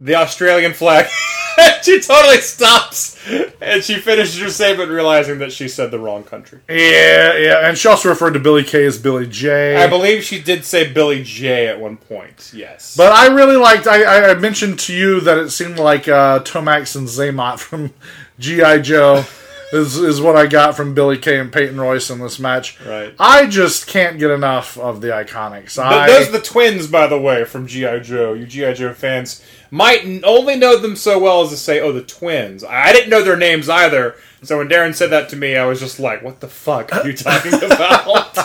the 0.00 0.14
Australian 0.14 0.72
flag. 0.72 1.06
she 1.82 2.00
totally 2.00 2.38
stops 2.38 3.18
and 3.60 3.82
she 3.82 3.96
finishes 3.96 4.40
her 4.40 4.50
statement, 4.50 4.90
realizing 4.90 5.38
that 5.38 5.52
she 5.52 5.68
said 5.68 5.90
the 5.90 5.98
wrong 5.98 6.24
country. 6.24 6.60
yeah, 6.68 7.36
yeah, 7.36 7.68
and 7.68 7.78
she 7.78 7.88
also 7.88 8.08
referred 8.08 8.32
to 8.32 8.40
Billie 8.40 8.64
Kay 8.64 8.84
as 8.84 8.98
Billy 8.98 9.26
J. 9.26 9.76
I 9.76 9.86
believe 9.88 10.22
she 10.24 10.40
did 10.40 10.64
say 10.64 10.92
Billy 10.92 11.22
J 11.22 11.68
at 11.68 11.78
one 11.80 11.96
point. 11.96 12.52
Yes, 12.54 12.96
But 12.96 13.12
I 13.12 13.26
really 13.28 13.56
liked. 13.56 13.86
I, 13.86 14.30
I 14.30 14.34
mentioned 14.34 14.78
to 14.80 14.94
you 14.94 15.20
that 15.20 15.38
it 15.38 15.50
seemed 15.50 15.78
like 15.78 16.08
uh, 16.08 16.40
Tomax 16.40 16.96
and 16.96 17.06
Xamot 17.08 17.58
from 17.58 17.92
GI 18.38 18.80
Joe 18.82 19.24
is 19.72 19.96
is 19.96 20.20
what 20.20 20.36
I 20.36 20.46
got 20.46 20.76
from 20.76 20.94
Billie 20.94 21.18
Kay 21.18 21.38
and 21.38 21.52
Peyton 21.52 21.80
Royce 21.80 22.10
in 22.10 22.18
this 22.18 22.38
match. 22.38 22.80
Right. 22.80 23.14
I 23.18 23.46
just 23.46 23.86
can't 23.86 24.18
get 24.18 24.30
enough 24.30 24.76
of 24.78 25.00
the 25.00 25.08
Iconics. 25.08 25.78
I, 25.78 26.06
those 26.06 26.28
are 26.28 26.32
the 26.32 26.40
twins, 26.40 26.86
by 26.86 27.06
the 27.06 27.18
way, 27.20 27.44
from 27.44 27.66
GI 27.66 28.00
Joe. 28.00 28.32
You 28.34 28.46
GI 28.46 28.74
Joe 28.74 28.92
fans 28.94 29.42
might 29.72 30.22
only 30.22 30.54
know 30.54 30.76
them 30.76 30.94
so 30.94 31.18
well 31.18 31.42
as 31.42 31.48
to 31.48 31.56
say, 31.56 31.80
"Oh, 31.80 31.92
the 31.92 32.02
twins." 32.02 32.62
I 32.62 32.92
didn't 32.92 33.08
know 33.08 33.22
their 33.22 33.38
names 33.38 33.70
either. 33.70 34.14
So 34.42 34.58
when 34.58 34.68
Daryn 34.68 34.94
said 34.94 35.10
that 35.10 35.30
to 35.30 35.36
me, 35.36 35.56
I 35.56 35.64
was 35.64 35.80
just 35.80 35.98
like, 35.98 36.22
"What 36.22 36.40
the 36.40 36.48
fuck 36.48 36.94
are 36.94 37.06
you 37.06 37.16
talking 37.16 37.54
about?" 37.62 38.36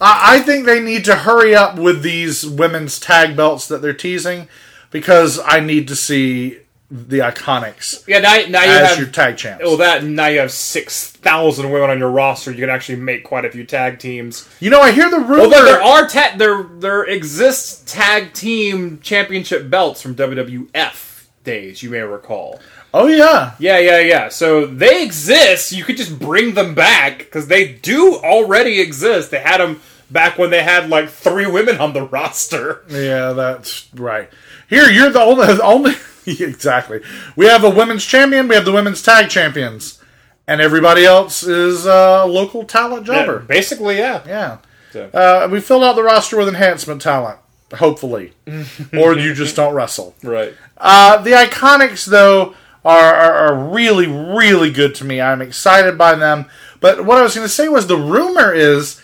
I 0.00 0.40
think 0.44 0.66
they 0.66 0.80
need 0.80 1.04
to 1.06 1.16
hurry 1.16 1.54
up 1.54 1.76
with 1.76 2.02
these 2.02 2.46
women's 2.46 3.00
tag 3.00 3.36
belts 3.36 3.66
that 3.68 3.82
they're 3.82 3.92
teasing 3.92 4.48
because 4.90 5.40
I 5.44 5.58
need 5.58 5.88
to 5.88 5.96
see 5.96 6.58
the 6.94 7.20
Iconics 7.20 8.06
yeah, 8.06 8.18
now, 8.18 8.34
now 8.50 8.62
you 8.64 8.70
as 8.70 8.88
have 8.90 8.98
your 8.98 9.08
tag 9.08 9.38
champs. 9.38 9.64
well 9.64 9.78
that 9.78 10.04
now 10.04 10.26
you 10.26 10.40
have 10.40 10.52
six 10.52 11.10
thousand 11.10 11.70
women 11.72 11.88
on 11.88 11.98
your 11.98 12.10
roster. 12.10 12.50
You 12.50 12.58
can 12.58 12.68
actually 12.68 12.96
make 12.96 13.24
quite 13.24 13.46
a 13.46 13.50
few 13.50 13.64
tag 13.64 13.98
teams. 13.98 14.46
you 14.60 14.68
know, 14.68 14.80
I 14.82 14.92
hear 14.92 15.08
the 15.10 15.18
rumor. 15.18 15.40
Although 15.44 15.64
there 15.64 15.82
are 15.82 16.06
ta- 16.06 16.34
there 16.36 16.62
there 16.64 17.04
exists 17.04 17.90
tag 17.90 18.34
team 18.34 18.98
championship 19.00 19.70
belts 19.70 20.02
from 20.02 20.14
WWF 20.16 21.24
days. 21.44 21.82
You 21.82 21.90
may 21.90 22.00
recall. 22.00 22.60
Oh 22.94 23.06
yeah, 23.06 23.54
Yeah, 23.58 23.78
yeah, 23.78 24.00
yeah. 24.00 24.28
So 24.28 24.66
they 24.66 25.02
exist. 25.02 25.72
You 25.72 25.84
could 25.84 25.96
just 25.96 26.18
bring 26.18 26.52
them 26.52 26.74
back 26.74 27.18
because 27.18 27.46
they 27.46 27.72
do 27.72 28.16
already 28.16 28.80
exist. 28.80 29.30
They 29.30 29.40
had 29.40 29.58
them 29.62 29.80
back 30.10 30.36
when 30.36 30.50
they 30.50 30.62
had 30.62 30.90
like 30.90 31.08
three 31.08 31.46
women 31.46 31.78
on 31.78 31.94
the 31.94 32.02
roster. 32.16 32.84
yeah, 32.90 33.32
that's 33.32 33.88
right. 33.94 34.28
Here, 34.68 34.90
you're 34.90 35.08
the 35.10 35.20
only 35.22 35.46
the 35.54 35.62
only 35.62 35.94
exactly. 36.40 37.00
We 37.36 37.46
have 37.46 37.64
a 37.64 37.70
women's 37.70 38.04
champion. 38.04 38.48
We 38.48 38.54
have 38.54 38.64
the 38.64 38.72
women's 38.72 39.02
tag 39.02 39.28
champions, 39.30 40.02
and 40.46 40.60
everybody 40.60 41.04
else 41.04 41.42
is 41.42 41.86
uh, 41.86 42.26
local 42.26 42.64
talent 42.64 43.06
jobber. 43.06 43.40
Basically, 43.40 43.98
yeah. 43.98 44.22
Yeah. 44.26 44.58
So- 44.92 45.08
Uh, 45.12 45.48
we 45.50 45.60
filled 45.60 45.84
out 45.84 45.94
the 45.96 46.02
roster 46.02 46.36
with 46.36 46.48
enhancement 46.48 47.00
talent, 47.02 47.38
hopefully, 47.74 48.32
or 48.92 49.14
you 49.16 49.34
just 49.34 49.56
don't 49.56 49.74
wrestle. 49.74 50.14
Right. 50.22 50.54
Uh, 50.76 51.18
the 51.22 51.30
Iconics, 51.30 52.04
though, 52.06 52.54
are, 52.84 53.14
are, 53.14 53.34
are 53.48 53.68
really, 53.70 54.06
really 54.06 54.70
good 54.70 54.94
to 54.96 55.04
me. 55.04 55.20
I'm 55.20 55.40
excited 55.40 55.96
by 55.96 56.14
them. 56.16 56.46
But 56.80 57.04
what 57.04 57.18
I 57.18 57.22
was 57.22 57.34
going 57.34 57.46
to 57.46 57.52
say 57.52 57.68
was 57.68 57.86
the 57.86 57.96
rumor 57.96 58.52
is 58.52 59.00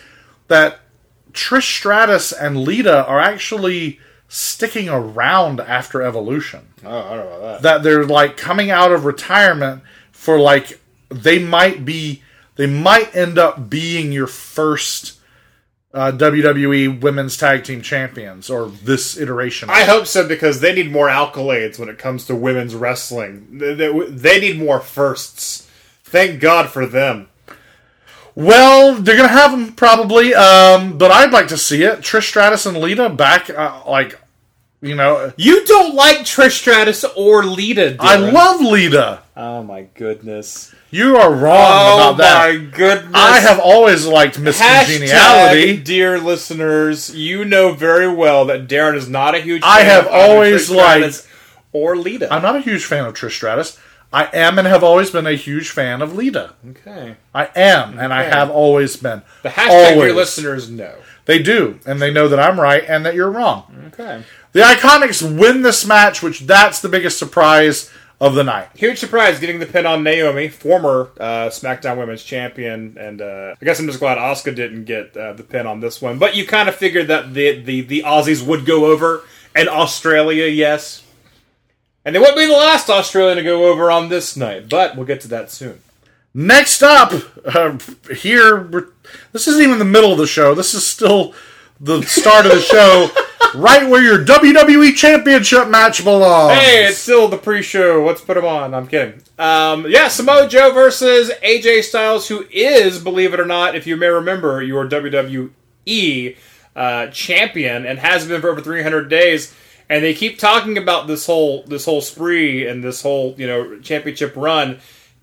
that 0.49 0.81
Trish 1.33 1.63
Stratus 1.79 2.33
and 2.33 2.59
Lita 2.59 3.07
are 3.07 3.21
actually 3.21 4.01
sticking 4.29 4.89
around 4.89 5.61
after 5.61 6.03
Evolution. 6.03 6.69
Oh, 6.85 6.89
I 6.99 7.17
don't 7.17 7.27
know 7.31 7.37
about 7.39 7.41
that. 7.41 7.63
That 7.63 7.83
they're 7.83 8.05
like 8.05 8.37
coming 8.37 8.71
out 8.71 8.93
of 8.93 9.05
retirement 9.05 9.83
for 10.13 10.39
like 10.39 10.79
they 11.09 11.39
might 11.39 11.85
be 11.85 12.23
they 12.57 12.67
might 12.67 13.15
end 13.17 13.39
up 13.39 13.71
being 13.71 14.13
your 14.13 14.27
first 14.27 15.15
uh, 15.95 16.13
WWE 16.13 17.01
Women's 17.01 17.37
Tag 17.37 17.65
Team 17.65 17.81
Champions 17.81 18.51
or 18.51 18.69
this 18.69 19.17
iteration. 19.17 19.71
I 19.71 19.85
hope 19.85 20.07
so 20.07 20.27
because 20.29 20.61
they 20.61 20.75
need 20.75 20.91
more 20.93 21.09
accolades 21.09 21.79
when 21.79 21.89
it 21.89 21.99
comes 21.99 22.27
to 22.27 22.35
women's 22.35 22.75
wrestling. 22.75 23.59
They, 23.59 23.75
they- 23.75 24.07
they 24.09 24.41
need 24.41 24.59
more 24.59 24.81
firsts. 24.81 25.67
Thank 26.05 26.41
God 26.41 26.69
for 26.69 26.85
them. 26.87 27.28
Well, 28.39 28.95
they're 28.95 29.17
gonna 29.17 29.29
have 29.29 29.51
them 29.51 29.73
probably, 29.73 30.33
um, 30.33 30.97
but 30.97 31.11
I'd 31.11 31.33
like 31.33 31.49
to 31.49 31.57
see 31.59 31.83
it. 31.83 32.01
Trish 32.03 32.29
Stratus 32.29 32.67
and 32.67 32.79
Lita 32.79 33.09
back, 33.09 33.51
uh, 33.51 33.81
like, 33.85 34.17
you 34.81 34.95
know, 34.95 35.33
You 35.37 35.65
don't 35.67 35.97
like 35.97 36.19
Trish 36.19 36.53
Stratus 36.53 37.05
or 37.17 37.43
Lita, 37.45 37.97
I 37.99 38.15
love 38.15 38.61
Lita. 38.61 39.23
Oh 39.37 39.65
my 39.65 39.89
goodness. 39.95 40.73
You 40.93 41.17
are 41.17 41.33
wrong 41.35 41.57
Oh 41.59 41.97
about 42.15 42.17
that. 42.19 42.49
Oh 42.51 42.59
my 42.61 42.65
goodness. 42.67 43.11
I 43.13 43.41
have 43.41 43.59
always 43.59 44.07
liked 44.07 44.39
Miss 44.39 44.61
Hashtag, 44.61 44.87
Congeniality. 44.87 45.77
dear 45.79 46.21
listeners, 46.21 47.13
you 47.17 47.45
know 47.45 47.73
very 47.73 48.07
well 48.09 48.45
that 48.45 48.69
Daryn 48.69 48.95
is 48.95 49.09
not 49.09 49.35
a 49.35 49.41
huge. 49.41 49.63
I 49.65 49.81
have 49.81 50.07
of 50.07 50.13
always 50.13 50.69
Trish 50.71 50.77
liked- 50.77 51.15
Stratus 51.15 51.29
or 51.73 51.97
Lita. 51.97 52.33
I'm 52.33 52.43
not 52.43 52.55
a 52.55 52.61
huge 52.61 52.85
fan 52.85 53.05
of 53.05 53.15
Trish 53.15 53.33
Stratus. 53.33 53.77
I 54.13 54.25
am 54.33 54.59
and 54.59 54.67
have 54.67 54.83
always 54.83 55.11
been 55.11 55.27
a 55.27 55.35
huge 55.35 55.69
fan 55.71 56.01
of 56.01 56.15
Lita. 56.15 56.55
okay. 56.71 57.17
I 57.35 57.51
am, 57.55 57.99
and 57.99 58.13
I 58.13 58.23
have 58.23 58.51
always 58.51 58.97
been. 58.97 59.23
The 59.43 59.51
hashtag 59.51 59.93
always. 59.93 60.07
your 60.07 60.15
listeners 60.17 60.71
know. 60.71 60.95
They 61.27 61.39
do, 61.39 61.79
and 61.85 62.01
they 62.01 62.11
know 62.11 62.27
that 62.29 62.41
I'm 62.41 62.59
right 62.59 62.83
and 62.89 63.05
that 63.05 63.15
you're 63.15 63.31
wrong. 63.31 63.91
Okay. 63.93 64.25
The 64.53 64.61
Iconics 64.61 65.39
win 65.39 65.61
this 65.61 65.87
match, 65.87 66.23
which 66.23 66.41
that's 66.41 66.81
the 66.81 66.89
biggest 66.89 67.19
surprise 67.19 67.91
of 68.21 68.35
the 68.35 68.43
night. 68.43 68.69
Huge 68.75 68.99
surprise 68.99 69.39
getting 69.39 69.59
the 69.61 69.67
pin 69.67 69.85
on 69.85 70.03
Naomi, 70.03 70.49
former 70.49 71.11
uh, 71.21 71.49
SmackDown 71.51 71.99
Women's 71.99 72.25
Champion, 72.25 72.97
and 72.99 73.21
uh, 73.21 73.55
I 73.61 73.65
guess 73.65 73.79
I'm 73.79 73.87
just 73.87 74.01
glad 74.01 74.19
Asuka 74.19 74.55
didn't 74.55 74.87
get 74.87 75.17
uh, 75.17 75.35
the 75.35 75.45
pin 75.45 75.67
on 75.67 75.81
this 75.81 76.01
one. 76.01 76.19
But 76.19 76.35
you 76.35 76.47
kind 76.47 76.69
of 76.69 76.75
figured 76.75 77.09
that 77.09 77.35
the, 77.35 77.61
the 77.61 77.83
the 77.83 78.03
Aussies 78.07 78.45
would 78.45 78.65
go 78.65 78.87
over, 78.87 79.23
and 79.55 79.69
Australia, 79.69 80.47
yes, 80.47 81.03
and 82.09 82.15
they 82.15 82.19
wouldn't 82.21 82.39
be 82.39 82.47
the 82.47 82.53
last 82.53 82.89
Australian 82.89 83.37
to 83.37 83.43
go 83.43 83.71
over 83.71 83.91
on 83.91 84.09
this 84.09 84.35
night. 84.35 84.71
But 84.71 84.97
we'll 84.97 85.05
get 85.05 85.21
to 85.21 85.29
that 85.29 85.51
soon. 85.51 85.79
Next 86.33 86.83
up, 86.83 87.13
uh, 87.45 87.77
here, 88.15 88.67
this 89.33 89.47
isn't 89.47 89.63
even 89.63 89.79
the 89.79 89.85
middle 89.85 90.13
of 90.13 90.17
the 90.17 90.27
show. 90.27 90.55
This 90.55 90.73
is 90.73 90.87
still 90.87 91.35
the 91.79 92.01
start 92.05 92.47
of 92.47 92.53
the 92.53 92.63
show, 92.63 93.11
right 93.55 93.87
where 93.91 94.03
your 94.03 94.25
WWE 94.25 94.97
Championship 94.97 95.69
match 95.69 96.03
belongs. 96.03 96.59
Hey, 96.59 96.87
it's 96.87 96.97
still 96.97 97.29
the 97.29 97.37
pre-show. 97.37 98.03
Let's 98.03 98.23
put 98.23 98.37
them 98.37 98.47
on. 98.47 98.73
I'm 98.73 98.89
kidding. 98.89 99.21
Um, 99.39 99.85
yeah, 99.87 100.09
Samoa 100.09 100.49
Joe 100.49 100.73
versus 100.73 101.31
AJ 101.43 101.83
Styles, 101.83 102.29
who 102.29 102.47
is, 102.51 102.99
believe 102.99 103.35
it 103.35 103.41
or 103.41 103.45
not, 103.45 103.75
if 103.75 103.87
you 103.87 103.99
may 103.99 104.09
remember, 104.09 104.63
your 104.63 104.89
WWE 104.89 106.39
uh, 106.75 107.09
champion 107.09 107.85
and 107.85 107.99
has 107.99 108.27
been 108.27 108.41
for 108.41 108.49
over 108.49 108.63
300 108.63 109.11
days. 109.11 109.55
And 109.91 110.05
they 110.05 110.15
keep 110.15 110.39
talking 110.39 110.77
about 110.77 111.07
this 111.07 111.27
whole 111.27 111.63
this 111.65 111.87
whole 111.87 112.03
spree 112.03 112.67
and 112.67 112.85
this 112.85 113.03
whole 113.03 113.35
you 113.39 113.47
know 113.47 113.79
championship 113.81 114.35
run, 114.37 114.81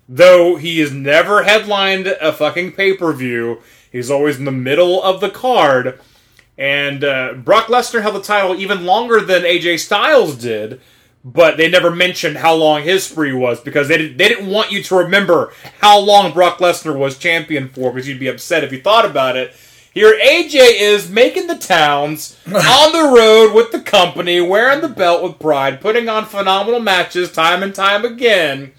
though 0.08 0.56
he 0.56 0.80
has 0.80 0.92
never 0.92 1.44
headlined 1.44 2.06
a 2.06 2.32
fucking 2.32 2.72
pay 2.72 2.94
per 2.94 3.12
view. 3.12 3.62
He's 3.92 4.10
always 4.10 4.38
in 4.38 4.44
the 4.44 4.52
middle 4.52 5.02
of 5.02 5.20
the 5.20 5.30
card. 5.30 6.00
And 6.58 7.04
uh, 7.04 7.34
Brock 7.34 7.66
Lesnar 7.66 8.02
held 8.02 8.14
the 8.16 8.22
title 8.22 8.56
even 8.56 8.86
longer 8.86 9.20
than 9.20 9.42
AJ 9.42 9.80
Styles 9.80 10.36
did, 10.36 10.80
but 11.22 11.56
they 11.56 11.68
never 11.68 11.90
mentioned 11.90 12.38
how 12.38 12.54
long 12.54 12.82
his 12.82 13.04
spree 13.04 13.32
was 13.32 13.60
because 13.60 13.88
they, 13.88 13.98
did, 13.98 14.18
they 14.18 14.28
didn't 14.28 14.48
want 14.48 14.72
you 14.72 14.82
to 14.84 14.96
remember 14.96 15.52
how 15.80 15.98
long 15.98 16.32
Brock 16.32 16.58
Lesnar 16.58 16.96
was 16.96 17.18
champion 17.18 17.68
for 17.68 17.92
because 17.92 18.08
you'd 18.08 18.18
be 18.18 18.28
upset 18.28 18.64
if 18.64 18.72
you 18.72 18.80
thought 18.80 19.04
about 19.04 19.36
it. 19.36 19.54
Here, 19.96 20.12
AJ 20.12 20.78
is 20.78 21.08
making 21.08 21.46
the 21.46 21.56
towns 21.56 22.38
on 22.46 22.92
the 22.92 23.16
road 23.16 23.54
with 23.54 23.72
the 23.72 23.80
company, 23.80 24.42
wearing 24.42 24.82
the 24.82 24.90
belt 24.90 25.22
with 25.22 25.38
pride, 25.38 25.80
putting 25.80 26.06
on 26.06 26.26
phenomenal 26.26 26.80
matches 26.80 27.32
time 27.32 27.62
and 27.62 27.74
time 27.74 28.04
again. 28.04 28.72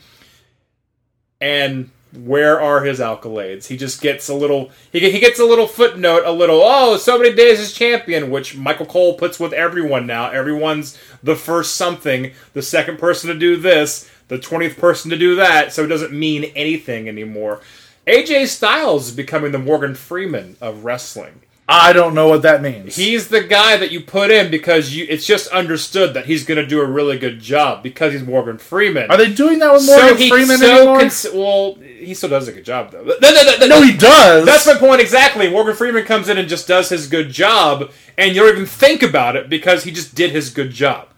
And 1.42 1.90
where 2.14 2.62
are 2.62 2.84
his 2.84 3.00
accolades? 3.00 3.66
He 3.66 3.78
just 3.78 4.00
gets 4.00 4.30
a 4.30 4.36
little 4.36 4.70
he, 4.92 5.00
he 5.10 5.20
gets 5.20 5.40
a 5.40 5.44
little 5.44 5.66
footnote, 5.66 6.22
a 6.24 6.32
little 6.32 6.62
oh, 6.64 6.98
so 6.98 7.18
many 7.18 7.34
days 7.34 7.60
as 7.60 7.74
champion, 7.74 8.30
which 8.30 8.56
Michael 8.56 8.86
Cole 8.86 9.16
puts 9.16 9.40
with 9.40 9.54
everyone 9.54 10.06
now. 10.06 10.30
Everyone's 10.30 11.00
the 11.24 11.36
first 11.36 11.78
something, 11.78 12.32
the 12.54 12.62
second 12.62 13.00
person 13.00 13.32
to 13.32 13.36
do 13.36 13.56
this, 13.56 14.08
the 14.28 14.38
twentieth 14.38 14.78
person 14.78 15.10
to 15.10 15.18
do 15.18 15.34
that, 15.38 15.74
so 15.74 15.84
it 15.84 15.88
doesn't 15.88 16.14
mean 16.14 16.44
anything 16.56 17.10
anymore. 17.10 17.62
AJ 18.08 18.48
Styles 18.48 19.10
is 19.10 19.16
becoming 19.16 19.52
the 19.52 19.60
Morgan 19.60 19.94
Freeman 19.94 20.56
of 20.62 20.86
wrestling. 20.86 21.42
I 21.70 21.92
don't 21.92 22.16
know 22.16 22.30
what 22.30 22.44
that 22.44 22.62
means. 22.62 22.96
He's 22.96 23.28
the 23.28 23.44
guy 23.44 23.76
that 23.76 23.92
you 23.92 24.00
put 24.00 24.32
in 24.32 24.50
because 24.50 24.96
you 24.96 25.06
it's 25.10 25.26
just 25.26 25.50
understood 25.50 26.14
that 26.14 26.26
he's 26.26 26.46
going 26.46 26.58
to 26.62 26.66
do 26.66 26.80
a 26.80 26.86
really 26.86 27.18
good 27.20 27.42
job 27.42 27.84
because 27.84 28.14
he's 28.14 28.24
Morgan 28.24 28.58
Freeman. 28.58 29.12
Are 29.12 29.18
they 29.18 29.34
doing 29.34 29.60
that 29.60 29.74
with 29.74 29.86
Morgan 29.86 30.16
he- 30.18 30.30
Freeman 30.30 30.58
so 30.60 30.78
anymore? 30.78 31.00
cons- 31.00 31.28
well, 31.34 31.74
he 31.76 32.14
still 32.14 32.30
does 32.30 32.48
a 32.48 32.54
good 32.54 32.64
job 32.64 32.92
though. 32.92 33.04
No, 33.04 33.18
no, 33.20 33.58
no, 33.60 33.68
no, 33.68 33.82
he 33.82 33.98
does. 33.98 34.46
That's 34.46 34.66
my 34.66 34.76
point 34.76 35.02
exactly. 35.02 35.50
Morgan 35.50 35.76
Freeman 35.76 36.06
comes 36.06 36.30
in 36.30 36.38
and 36.38 36.48
just 36.48 36.70
does 36.70 36.88
his 36.88 37.08
good 37.10 37.32
job, 37.32 37.92
and 38.18 38.34
you 38.34 38.42
don't 38.44 38.54
even 38.54 38.66
think 38.66 39.04
about 39.04 39.36
it 39.36 39.50
because 39.50 39.84
he 39.84 39.92
just 39.92 40.16
did 40.16 40.32
his 40.32 40.50
good 40.50 40.72
job. 40.72 41.10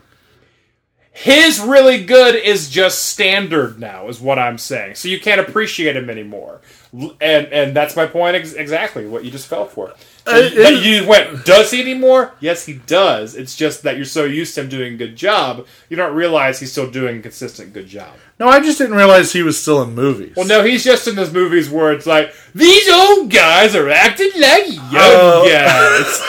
His 1.12 1.60
really 1.60 2.04
good 2.04 2.34
is 2.34 2.70
just 2.70 3.06
standard 3.06 3.78
now, 3.80 4.08
is 4.08 4.20
what 4.22 4.40
I'm 4.40 4.58
saying. 4.58 4.96
So 4.96 5.10
you 5.10 5.20
can't 5.20 5.42
appreciate 5.42 5.96
him 5.98 6.10
anymore, 6.10 6.62
and 6.94 7.48
and 7.48 7.76
that's 7.76 7.96
my 7.96 8.06
point 8.08 8.36
ex- 8.36 8.54
exactly. 8.54 9.06
What 9.06 9.24
you 9.24 9.32
just 9.32 9.48
fell 9.48 9.66
for. 9.66 9.94
Uh, 10.28 10.38
you 10.38 11.08
went, 11.08 11.44
does 11.46 11.72
he 11.72 11.82
anymore? 11.82 12.34
Yes, 12.40 12.66
he 12.66 12.74
does. 12.86 13.36
It's 13.36 13.56
just 13.56 13.82
that 13.84 13.96
you're 13.96 14.06
so 14.06 14.26
used 14.26 14.54
to 14.56 14.62
him 14.62 14.70
doing 14.70 14.94
a 14.94 14.98
good 14.98 15.16
job, 15.16 15.66
you 15.90 15.98
don't 15.98 16.14
realize 16.14 16.60
he's 16.60 16.72
still 16.72 16.90
doing 16.92 17.18
a 17.18 17.22
consistent 17.22 17.74
good 17.74 17.88
job. 17.88 18.14
no, 18.40 18.48
I 18.48 18.60
just 18.60 18.78
didn't 18.78 18.96
realize 18.96 19.34
he 19.34 19.42
was 19.42 19.60
still 19.60 19.82
in 19.82 19.96
movies. 19.96 20.34
Well, 20.36 20.46
no, 20.46 20.64
he's 20.64 20.84
just 20.84 21.08
in 21.08 21.16
those 21.16 21.34
movies 21.34 21.68
where 21.70 21.92
it's 21.94 22.06
like 22.06 22.32
these 22.54 22.88
old 22.90 23.32
guys 23.32 23.76
are 23.76 23.90
acting 23.90 24.30
like 24.40 24.68
young 24.68 24.92
Oh. 24.94 25.50
guys. 25.50 26.22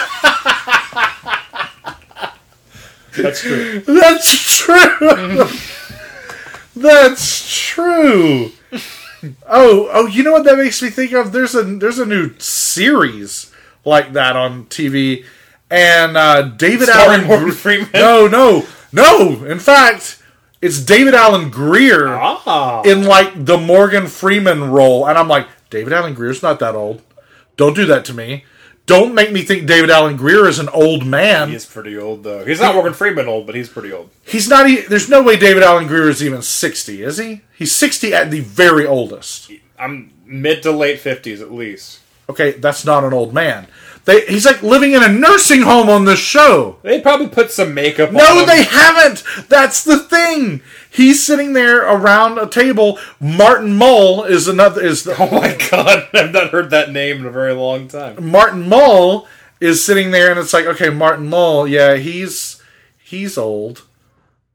That's 3.16 3.40
true. 3.42 3.80
That's 3.80 4.56
true. 4.58 5.46
That's 6.76 7.52
true. 7.66 8.50
Oh, 9.48 9.88
oh, 9.92 10.06
you 10.06 10.22
know 10.22 10.32
what 10.32 10.44
that 10.44 10.56
makes 10.56 10.80
me 10.82 10.90
think 10.90 11.12
of? 11.12 11.32
There's 11.32 11.54
a 11.54 11.62
there's 11.62 11.98
a 11.98 12.06
new 12.06 12.38
series 12.38 13.52
like 13.84 14.12
that 14.14 14.36
on 14.36 14.66
TV, 14.66 15.24
and 15.70 16.16
uh, 16.16 16.42
David 16.42 16.88
Starring 16.88 17.24
Allen. 17.24 17.26
Morgan 17.26 17.52
Freeman? 17.52 17.88
No, 17.92 18.26
no, 18.26 18.66
no. 18.92 19.44
In 19.44 19.58
fact, 19.58 20.22
it's 20.62 20.80
David 20.80 21.14
Alan 21.14 21.50
Grier 21.50 22.08
Ah, 22.08 22.82
in 22.82 23.04
like 23.04 23.44
the 23.44 23.58
Morgan 23.58 24.06
Freeman 24.06 24.70
role, 24.70 25.06
and 25.08 25.18
I'm 25.18 25.28
like, 25.28 25.48
David 25.70 25.92
Alan 25.92 26.14
Grier's 26.14 26.42
not 26.42 26.58
that 26.60 26.74
old. 26.74 27.02
Don't 27.56 27.74
do 27.74 27.84
that 27.86 28.04
to 28.06 28.14
me. 28.14 28.44
Don't 28.86 29.14
make 29.14 29.30
me 29.30 29.42
think 29.42 29.66
David 29.68 29.88
Alan 29.90 30.16
Grier 30.16 30.48
is 30.48 30.58
an 30.58 30.68
old 30.70 31.06
man. 31.06 31.48
he's 31.50 31.64
pretty 31.66 31.96
old 31.96 32.24
though. 32.24 32.44
He's 32.44 32.60
not 32.60 32.74
Morgan 32.74 32.92
Freeman 32.92 33.28
old, 33.28 33.46
but 33.46 33.54
he's 33.54 33.68
pretty 33.68 33.92
old. 33.92 34.10
He's 34.24 34.48
not. 34.48 34.68
e- 34.68 34.80
There's 34.80 35.08
no 35.08 35.22
way 35.22 35.36
David 35.36 35.62
Alan 35.62 35.86
Grier 35.86 36.08
is 36.08 36.22
even 36.24 36.42
sixty, 36.42 37.02
is 37.02 37.18
he? 37.18 37.42
He's 37.56 37.72
sixty 37.74 38.12
at 38.12 38.30
the 38.32 38.40
very 38.40 38.84
oldest. 38.86 39.52
I'm 39.78 40.12
mid 40.24 40.62
to 40.64 40.72
late 40.72 40.98
fifties 40.98 41.40
at 41.40 41.52
least. 41.52 42.00
Okay, 42.28 42.52
that's 42.52 42.84
not 42.84 43.04
an 43.04 43.12
old 43.12 43.32
man. 43.32 43.66
They, 44.06 44.24
he's 44.26 44.46
like 44.46 44.62
living 44.62 44.92
in 44.92 45.02
a 45.02 45.08
nursing 45.08 45.60
home 45.62 45.88
on 45.90 46.04
this 46.06 46.18
show. 46.18 46.78
They 46.82 47.00
probably 47.00 47.28
put 47.28 47.50
some 47.50 47.74
makeup. 47.74 48.10
No, 48.12 48.24
on 48.24 48.38
him. 48.40 48.46
they 48.46 48.62
haven't. 48.64 49.22
That's 49.48 49.84
the 49.84 49.98
thing. 49.98 50.62
He's 50.92 51.22
sitting 51.22 51.52
there 51.52 51.82
around 51.82 52.38
a 52.38 52.48
table. 52.48 52.98
Martin 53.20 53.76
Mull 53.76 54.24
is 54.24 54.48
another. 54.48 54.82
Is 54.82 55.04
the, 55.04 55.12
Oh 55.18 55.30
my 55.30 55.56
god, 55.70 56.08
I've 56.12 56.32
not 56.32 56.50
heard 56.50 56.70
that 56.70 56.90
name 56.90 57.18
in 57.20 57.26
a 57.26 57.30
very 57.30 57.54
long 57.54 57.86
time. 57.86 58.30
Martin 58.30 58.68
Mull 58.68 59.28
is 59.60 59.84
sitting 59.84 60.10
there, 60.10 60.30
and 60.30 60.40
it's 60.40 60.52
like, 60.52 60.66
okay, 60.66 60.90
Martin 60.90 61.28
Mull, 61.28 61.68
yeah, 61.68 61.94
he's 61.94 62.60
he's 63.02 63.38
old, 63.38 63.86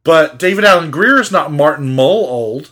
but 0.04 0.38
David 0.38 0.66
Alan 0.66 0.92
Grier 0.92 1.22
is 1.22 1.32
not 1.32 1.52
Martin 1.54 1.96
Mull 1.96 2.26
old. 2.26 2.72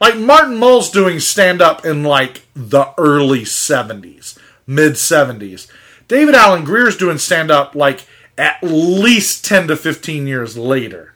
Like 0.00 0.16
Martin 0.16 0.56
Mull's 0.56 0.90
doing 0.90 1.20
stand 1.20 1.60
up 1.60 1.84
in 1.84 2.04
like 2.04 2.42
the 2.54 2.92
early 2.98 3.44
seventies, 3.44 4.38
mid 4.66 4.96
seventies. 4.98 5.68
David 6.06 6.34
Alan 6.34 6.64
Grier's 6.64 6.96
doing 6.96 7.18
stand 7.18 7.50
up 7.50 7.74
like 7.74 8.06
at 8.36 8.62
least 8.62 9.44
ten 9.44 9.66
to 9.68 9.76
fifteen 9.76 10.26
years 10.26 10.56
later. 10.56 11.14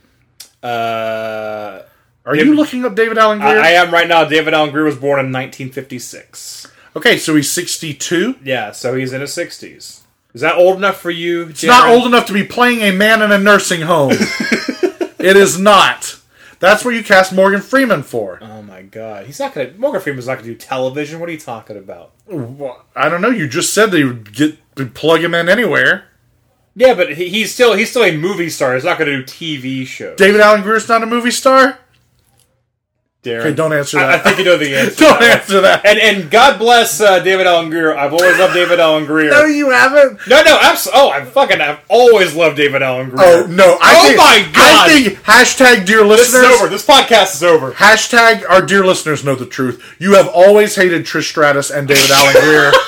Uh, 0.62 1.82
Are 2.24 2.34
David- 2.34 2.46
you 2.48 2.54
looking 2.54 2.84
up 2.84 2.94
David 2.94 3.18
Alan 3.18 3.38
Grier? 3.38 3.58
I, 3.60 3.68
I 3.68 3.70
am 3.72 3.92
right 3.92 4.06
now. 4.08 4.24
David 4.24 4.54
Alan 4.54 4.70
Grier 4.70 4.84
was 4.84 4.96
born 4.96 5.18
in 5.20 5.32
1956. 5.32 6.66
okay, 6.96 7.18
so 7.18 7.34
he's 7.34 7.50
sixty-two. 7.50 8.36
Yeah, 8.44 8.72
so 8.72 8.94
he's 8.94 9.12
in 9.12 9.20
his 9.20 9.30
60s. 9.30 10.00
Is 10.34 10.40
that 10.40 10.56
old 10.56 10.76
enough 10.78 10.98
for 11.00 11.10
you? 11.10 11.48
It's 11.48 11.62
not 11.64 11.88
old 11.88 12.06
enough 12.06 12.26
to 12.26 12.32
be 12.32 12.44
playing 12.44 12.80
a 12.80 12.90
man 12.92 13.20
in 13.22 13.32
a 13.32 13.38
nursing 13.38 13.82
home. 13.82 14.12
it 15.18 15.36
is 15.36 15.58
not. 15.58 16.18
That's 16.58 16.84
what 16.84 16.94
you 16.94 17.02
cast 17.02 17.34
Morgan 17.34 17.60
Freeman 17.60 18.02
for. 18.02 18.38
Oh 18.40 18.62
my 18.62 18.82
god, 18.82 19.26
he's 19.26 19.38
not 19.40 19.52
gonna. 19.52 19.72
Morgan 19.76 20.00
Freeman's 20.00 20.28
not 20.28 20.36
gonna 20.36 20.46
do 20.48 20.54
television. 20.54 21.18
What 21.20 21.28
are 21.28 21.32
you 21.32 21.38
talking 21.38 21.76
about? 21.76 22.12
Well, 22.26 22.84
I 22.96 23.08
don't 23.08 23.20
know. 23.20 23.30
You 23.30 23.46
just 23.48 23.74
said 23.74 23.90
they 23.90 24.04
would 24.04 24.32
get 24.32 24.58
plug 24.94 25.20
him 25.22 25.34
in 25.34 25.48
anywhere. 25.48 26.04
Yeah, 26.74 26.94
but 26.94 27.12
he, 27.14 27.28
he's 27.28 27.52
still 27.52 27.74
he's 27.74 27.90
still 27.90 28.04
a 28.04 28.16
movie 28.16 28.48
star. 28.48 28.74
He's 28.74 28.84
not 28.84 28.98
gonna 28.98 29.16
do 29.18 29.24
TV 29.24 29.86
shows. 29.86 30.16
David 30.16 30.40
Alan 30.40 30.62
Grier's 30.62 30.88
not 30.88 31.02
a 31.02 31.06
movie 31.06 31.30
star. 31.30 31.78
Daryn, 33.22 33.38
Okay, 33.40 33.54
don't 33.54 33.72
answer 33.72 33.98
I, 34.00 34.02
I 34.02 34.06
that. 34.16 34.24
think 34.24 34.38
you 34.38 34.44
know 34.44 34.56
the 34.56 34.74
answer. 34.80 34.96
don't 35.04 35.12
to 35.18 35.20
that. 35.24 35.40
answer 35.42 35.60
that. 35.60 35.86
And 35.86 35.98
and 36.00 36.28
God 36.28 36.58
bless 36.58 37.00
uh, 37.00 37.20
David 37.20 37.46
Alan 37.46 37.70
Grier. 37.70 37.94
I've 37.96 38.12
always 38.12 38.36
loved 38.36 38.52
David 38.54 38.80
Alan 38.80 39.04
Grier. 39.06 39.30
No, 39.30 39.44
you 39.44 39.70
haven't. 39.70 40.18
No, 40.26 40.42
no, 40.42 40.58
absolutely. 40.60 41.00
Oh, 41.02 41.10
I'm 41.12 41.26
fucking 41.26 41.60
I've 41.60 41.78
always 41.88 42.34
loved 42.34 42.56
David 42.56 42.82
Alan 42.82 43.10
Grier. 43.10 43.44
Oh 43.44 43.46
no! 43.46 43.78
I 43.80 43.94
Oh 43.96 44.02
think, 44.08 44.18
my 44.18 44.50
God. 44.52 44.90
I 44.90 45.02
think 45.02 45.18
hashtag 45.24 45.86
dear 45.86 46.04
this 46.08 46.28
is 46.28 46.34
listeners. 46.34 46.56
over. 46.58 46.68
This 46.68 46.84
podcast 46.84 47.34
is 47.36 47.44
over. 47.44 47.70
Hashtag 47.72 48.42
our 48.50 48.60
dear 48.66 48.84
listeners 48.84 49.24
know 49.24 49.36
the 49.36 49.46
truth. 49.46 49.94
You 50.00 50.14
have 50.16 50.26
always 50.26 50.74
hated 50.74 51.04
Trish 51.04 51.28
Stratus 51.28 51.70
and 51.70 51.86
David 51.86 52.10
Alan 52.10 52.32
Grier. 52.32 52.72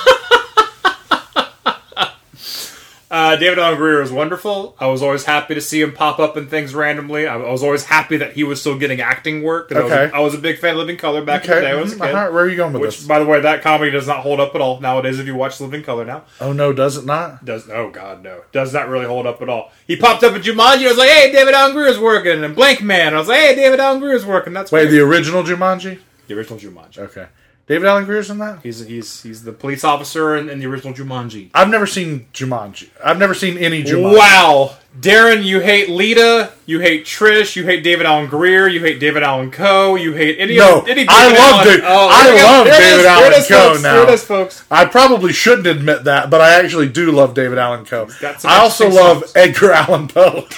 Uh, 3.15 3.37
David 3.37 3.59
Alan 3.59 3.77
Grier 3.77 4.01
is 4.01 4.11
wonderful. 4.11 4.75
I 4.77 4.87
was 4.87 5.01
always 5.01 5.23
happy 5.23 5.55
to 5.55 5.61
see 5.61 5.81
him 5.81 5.93
pop 5.93 6.19
up 6.19 6.35
in 6.35 6.47
things 6.47 6.75
randomly. 6.75 7.27
I, 7.27 7.35
I 7.37 7.49
was 7.49 7.63
always 7.63 7.85
happy 7.85 8.17
that 8.17 8.33
he 8.33 8.43
was 8.43 8.59
still 8.59 8.77
getting 8.77 8.99
acting 8.99 9.41
work. 9.41 9.69
'cause 9.69 9.77
I 9.77 9.83
was 9.83 9.91
a- 9.93 10.01
Okay. 10.01 10.17
I, 10.17 10.19
was 10.19 10.33
a 10.33 10.37
big 10.37 10.59
fan 10.59 10.71
of 10.71 10.77
Living 10.79 10.97
Color 10.97 11.23
back 11.23 11.45
in 11.45 11.49
the 11.51 11.55
okay, 11.57 11.65
day. 11.65 11.71
I 11.71 11.75
was 11.75 11.93
a 11.93 11.95
mhm, 11.95 12.01
kid. 12.07 12.13
uh-huh. 12.13 12.31
where 12.33 12.43
are 12.43 12.49
you 12.49 12.57
going 12.57 12.73
with 12.73 12.81
Which, 12.81 12.97
this? 12.97 13.07
by 13.07 13.19
the 13.19 13.25
way, 13.25 13.39
that 13.39 13.61
comedy 13.61 13.89
does 13.89 14.05
not 14.05 14.17
hold 14.19 14.41
up 14.41 14.53
at 14.53 14.59
all 14.59 14.81
nowadays. 14.81 15.17
If 15.17 15.27
you 15.27 15.35
watch 15.35 15.61
Living 15.61 15.81
Color 15.81 16.03
now, 16.03 16.23
Oh 16.41 16.51
no, 16.51 16.73
does 16.73 16.97
it 16.97 17.05
not? 17.05 17.45
does 17.45 17.69
oh 17.69 17.89
god 17.89 18.21
no, 18.21 18.41
does 18.51 18.73
not 18.73 18.89
really 18.89 19.05
hold 19.05 19.25
up 19.25 19.41
at 19.41 19.47
all. 19.47 19.71
He 19.87 19.95
popped 19.95 20.23
up 20.25 20.33
at 20.33 20.41
Jumanji. 20.41 20.83
I 20.85 20.89
was 20.89 20.97
like, 20.97 21.09
hey, 21.09 21.31
David 21.31 21.53
Alan 21.53 21.71
Grier's 21.73 21.97
working, 21.97 22.43
and 22.43 22.53
Blankman. 22.53 23.13
I 23.13 23.17
was 23.17 23.29
like, 23.29 23.39
hey, 23.39 23.55
David 23.55 23.79
Alan 23.79 24.01
Grier's 24.01 24.25
working. 24.25 24.51
That's 24.51 24.73
Wait, 24.73 24.89
weird. 24.89 24.91
the 24.93 24.99
original 24.99 25.41
Jumanji? 25.41 25.99
the 26.27 26.35
original 26.35 26.59
Jumanji. 26.59 26.97
Okay, 26.97 27.27
David 27.67 27.87
Alan 27.87 28.05
Grier's 28.05 28.29
in 28.29 28.37
that. 28.37 28.59
He's 28.61 28.85
he's 28.85 29.23
he's 29.23 29.43
the 29.43 29.51
police 29.51 29.83
officer 29.83 30.37
in, 30.37 30.49
in 30.51 30.59
the 30.59 30.67
original 30.67 30.93
Jumanji. 30.93 31.49
I've 31.51 31.67
never 31.69 31.87
seen 31.87 32.27
Jumanji. 32.31 32.89
I've 33.03 33.17
never 33.17 33.33
seen 33.33 33.57
any 33.57 33.83
Jumanji. 33.83 34.17
Wow, 34.19 34.75
Daryn, 34.99 35.43
you 35.43 35.61
hate 35.61 35.89
Lita, 35.89 36.51
you 36.67 36.79
hate 36.79 37.05
Trish, 37.05 37.55
you 37.55 37.63
hate 37.63 37.83
David 37.83 38.05
Alan 38.05 38.27
Grier, 38.29 38.67
you 38.67 38.81
hate 38.81 38.99
David 38.99 39.23
Allan 39.23 39.49
Coe, 39.49 39.95
you 39.95 40.13
hate 40.13 40.37
any 40.39 40.57
No, 40.57 40.81
of 40.81 40.87
any 40.87 41.07
I 41.09 41.27
love 41.29 41.37
Allen- 41.39 41.65
David- 41.67 41.83
Oh, 41.87 42.07
I 42.07 42.23
there 42.23 42.33
we 42.35 42.39
go. 42.39 42.45
love 42.45 42.65
David 42.67 42.99
is. 42.99 43.05
Allen 43.07 43.31
Coe 43.31 43.41
folks. 43.71 43.81
now. 43.83 43.93
There 43.95 44.03
it 44.03 44.09
is, 44.13 44.23
folks. 44.23 44.63
I 44.69 44.85
probably 44.85 45.33
shouldn't 45.33 45.65
admit 45.67 46.03
that, 46.03 46.29
but 46.29 46.41
I 46.41 46.53
actually 46.59 46.89
do 46.89 47.11
love 47.11 47.33
David 47.33 47.57
Allan 47.57 47.83
Coe. 47.85 48.07
I 48.43 48.59
also 48.59 48.87
love 48.89 49.21
songs. 49.25 49.33
Edgar 49.35 49.71
Allan 49.71 50.07
Poe. 50.07 50.45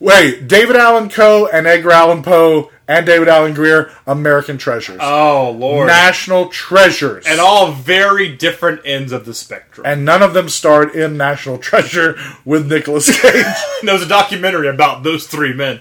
Wait, 0.00 0.46
David 0.46 0.76
Allan 0.76 1.08
Coe 1.10 1.48
and 1.52 1.66
Edgar 1.66 1.90
Allan 1.90 2.22
Poe 2.22 2.70
and 2.88 3.04
David 3.06 3.28
Alan 3.28 3.52
Grier, 3.54 3.92
American 4.06 4.56
treasures, 4.58 4.98
Oh 5.00 5.50
Lord, 5.50 5.86
national 5.86 6.48
treasures, 6.48 7.24
and 7.26 7.38
all 7.38 7.70
very 7.72 8.34
different 8.34 8.80
ends 8.84 9.12
of 9.12 9.26
the 9.26 9.34
spectrum. 9.34 9.86
and 9.86 10.04
none 10.04 10.22
of 10.22 10.32
them 10.34 10.48
starred 10.48 10.94
in 10.94 11.16
National 11.18 11.58
Treasure 11.58 12.18
with 12.44 12.66
Nicolas 12.70 13.06
Cage. 13.20 13.44
there 13.82 13.92
was 13.94 14.02
a 14.02 14.08
documentary 14.08 14.68
about 14.68 15.02
those 15.02 15.26
three 15.26 15.52
men. 15.52 15.80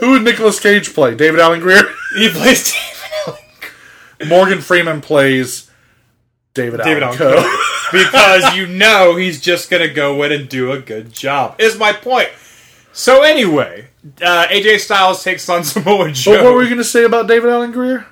Who 0.00 0.10
would 0.12 0.22
Nicolas 0.22 0.60
Cage 0.60 0.92
play? 0.94 1.14
David 1.14 1.40
Alan 1.40 1.60
Grier. 1.60 1.82
He 2.16 2.28
plays 2.30 2.72
David 2.72 3.10
Allen, 3.26 4.28
Morgan 4.28 4.60
Freeman 4.60 5.00
plays 5.00 5.70
David, 6.54 6.80
David 6.82 7.02
Allen. 7.02 7.16
Coe 7.18 7.58
because 7.92 8.54
you 8.56 8.66
know 8.66 9.16
he's 9.16 9.40
just 9.40 9.70
gonna 9.70 9.88
go 9.92 10.22
in 10.22 10.32
and 10.32 10.48
do 10.48 10.72
a 10.72 10.80
good 10.80 11.12
job. 11.12 11.56
Is 11.58 11.78
my 11.78 11.92
point. 11.92 12.28
So 12.92 13.22
anyway, 13.22 13.88
uh, 14.22 14.46
AJ 14.48 14.80
Styles 14.80 15.22
takes 15.22 15.48
on 15.48 15.64
Samoa 15.64 16.12
Joe. 16.12 16.36
But 16.36 16.44
what 16.44 16.54
were 16.54 16.62
you 16.62 16.68
going 16.68 16.78
to 16.78 16.84
say 16.84 17.04
about 17.04 17.26
David 17.28 17.50
Alan 17.50 17.72
Grier? 17.72 18.06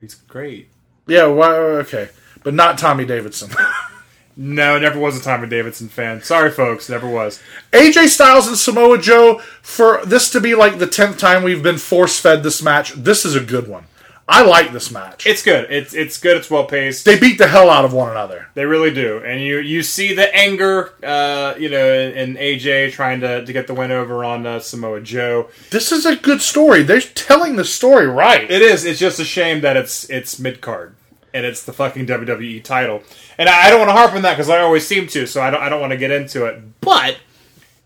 He's 0.00 0.14
great. 0.14 0.68
Yeah, 1.06 1.26
why, 1.26 1.54
okay. 1.54 2.10
But 2.42 2.54
not 2.54 2.78
Tommy 2.78 3.04
Davidson. 3.04 3.50
No, 4.40 4.78
never 4.78 5.00
was 5.00 5.18
a 5.18 5.20
Tommy 5.20 5.48
Davidson 5.48 5.88
fan. 5.88 6.22
Sorry, 6.22 6.52
folks, 6.52 6.88
never 6.88 7.08
was. 7.08 7.42
AJ 7.72 8.06
Styles 8.06 8.46
and 8.46 8.56
Samoa 8.56 8.96
Joe, 8.96 9.40
for 9.62 10.00
this 10.06 10.30
to 10.30 10.40
be 10.40 10.54
like 10.54 10.78
the 10.78 10.86
10th 10.86 11.18
time 11.18 11.42
we've 11.42 11.60
been 11.62 11.76
force 11.76 12.20
fed 12.20 12.44
this 12.44 12.62
match, 12.62 12.92
this 12.92 13.24
is 13.24 13.34
a 13.34 13.40
good 13.40 13.66
one. 13.66 13.86
I 14.30 14.42
like 14.42 14.72
this 14.72 14.90
match. 14.90 15.26
It's 15.26 15.42
good. 15.42 15.70
It's 15.70 15.94
it's 15.94 16.18
good. 16.18 16.36
It's 16.36 16.50
well 16.50 16.66
paced. 16.66 17.06
they 17.06 17.18
beat 17.18 17.38
the 17.38 17.48
hell 17.48 17.70
out 17.70 17.86
of 17.86 17.94
one 17.94 18.10
another. 18.10 18.48
They 18.52 18.66
really 18.66 18.92
do, 18.92 19.18
and 19.24 19.42
you 19.42 19.58
you 19.58 19.82
see 19.82 20.14
the 20.14 20.34
anger, 20.36 20.92
uh, 21.02 21.54
you 21.58 21.70
know, 21.70 21.92
in, 21.92 22.12
in 22.12 22.34
AJ 22.36 22.92
trying 22.92 23.20
to, 23.20 23.44
to 23.44 23.52
get 23.52 23.66
the 23.66 23.74
win 23.74 23.90
over 23.90 24.24
on 24.24 24.44
uh, 24.44 24.60
Samoa 24.60 25.00
Joe. 25.00 25.48
This 25.70 25.92
is 25.92 26.04
a 26.04 26.14
good 26.14 26.42
story. 26.42 26.82
They're 26.82 27.00
telling 27.00 27.56
the 27.56 27.64
story 27.64 28.06
right. 28.06 28.50
It 28.50 28.60
is. 28.60 28.84
It's 28.84 29.00
just 29.00 29.18
a 29.18 29.24
shame 29.24 29.62
that 29.62 29.78
it's 29.78 30.08
it's 30.10 30.38
mid 30.38 30.60
card 30.60 30.94
and 31.32 31.46
it's 31.46 31.62
the 31.64 31.72
fucking 31.72 32.06
WWE 32.06 32.62
title. 32.62 33.02
And 33.38 33.48
I, 33.48 33.66
I 33.66 33.70
don't 33.70 33.78
want 33.78 33.90
to 33.90 33.94
harp 33.94 34.12
on 34.12 34.22
that 34.22 34.34
because 34.34 34.50
I 34.50 34.60
always 34.60 34.86
seem 34.86 35.06
to, 35.08 35.26
so 35.26 35.40
I 35.40 35.50
don't 35.50 35.62
I 35.62 35.68
don't 35.70 35.80
want 35.80 35.92
to 35.92 35.96
get 35.96 36.10
into 36.10 36.44
it. 36.44 36.80
But 36.80 37.18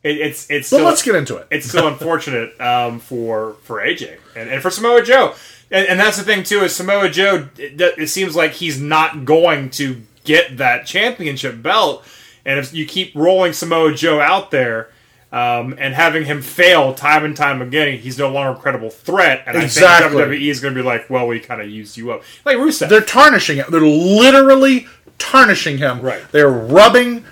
it, 0.02 0.16
it's 0.18 0.50
it's 0.50 0.66
still, 0.66 0.84
let's 0.84 1.02
get 1.02 1.14
into 1.14 1.36
it. 1.36 1.46
it's 1.50 1.68
still 1.68 1.86
unfortunate 1.92 2.60
um, 2.60 2.98
for 2.98 3.54
for 3.62 3.80
AJ 3.80 4.18
and, 4.34 4.50
and 4.50 4.60
for 4.60 4.70
Samoa 4.70 5.02
Joe. 5.02 5.34
And, 5.72 5.88
and 5.88 5.98
that's 5.98 6.18
the 6.18 6.22
thing 6.22 6.44
too 6.44 6.60
is 6.60 6.76
Samoa 6.76 7.08
Joe. 7.08 7.48
It, 7.56 7.80
it 7.80 8.08
seems 8.08 8.36
like 8.36 8.52
he's 8.52 8.80
not 8.80 9.24
going 9.24 9.70
to 9.70 10.02
get 10.24 10.58
that 10.58 10.86
championship 10.86 11.62
belt. 11.62 12.04
And 12.44 12.58
if 12.58 12.74
you 12.74 12.86
keep 12.86 13.14
rolling 13.14 13.52
Samoa 13.52 13.94
Joe 13.94 14.20
out 14.20 14.50
there 14.50 14.90
um, 15.32 15.74
and 15.78 15.94
having 15.94 16.24
him 16.24 16.42
fail 16.42 16.92
time 16.94 17.24
and 17.24 17.36
time 17.36 17.62
again, 17.62 17.98
he's 17.98 18.18
no 18.18 18.28
longer 18.30 18.58
a 18.58 18.62
credible 18.62 18.90
threat. 18.90 19.44
And 19.46 19.56
Exactly. 19.56 20.22
I 20.22 20.26
think 20.26 20.40
WWE 20.40 20.50
is 20.50 20.60
going 20.60 20.74
to 20.74 20.80
be 20.80 20.86
like, 20.86 21.08
well, 21.08 21.26
we 21.26 21.40
kind 21.40 21.60
of 21.62 21.70
used 21.70 21.96
you 21.96 22.12
up, 22.12 22.22
like 22.44 22.58
Rusev. 22.58 22.88
They're 22.88 23.00
tarnishing 23.00 23.58
it. 23.58 23.70
They're 23.70 23.80
literally 23.80 24.86
tarnishing 25.18 25.78
him. 25.78 26.00
Right. 26.00 26.22
They're 26.32 26.50
rubbing 26.50 27.24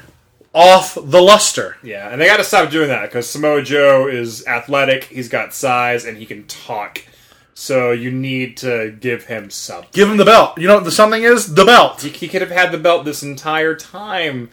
off 0.55 0.95
the 0.95 1.21
luster. 1.21 1.77
Yeah, 1.83 2.09
and 2.09 2.21
they 2.21 2.27
got 2.27 2.39
to 2.39 2.45
stop 2.45 2.71
doing 2.71 2.89
that 2.89 3.03
because 3.03 3.29
Samoa 3.29 3.63
Joe 3.63 4.09
is 4.09 4.47
athletic, 4.47 5.05
he's 5.05 5.29
got 5.29 5.55
size, 5.55 6.05
and 6.05 6.17
he 6.17 6.27
can 6.27 6.47
talk. 6.47 7.05
So 7.61 7.93
you 7.93 8.11
need 8.11 8.57
to 8.59 8.91
give 8.91 9.27
him 9.27 9.51
something. 9.51 9.91
Give 9.93 10.09
him 10.09 10.17
the 10.17 10.25
belt. 10.25 10.57
You 10.57 10.67
know 10.67 10.77
what 10.77 10.85
the 10.85 10.91
something 10.91 11.23
is? 11.23 11.55
The 11.55 11.67
belt. 11.67 12.01
He, 12.01 12.09
he 12.09 12.27
could 12.27 12.41
have 12.41 12.51
had 12.51 12.73
the 12.73 12.79
belt 12.79 13.05
this 13.05 13.23
entire 13.23 13.77
time. 13.77 14.49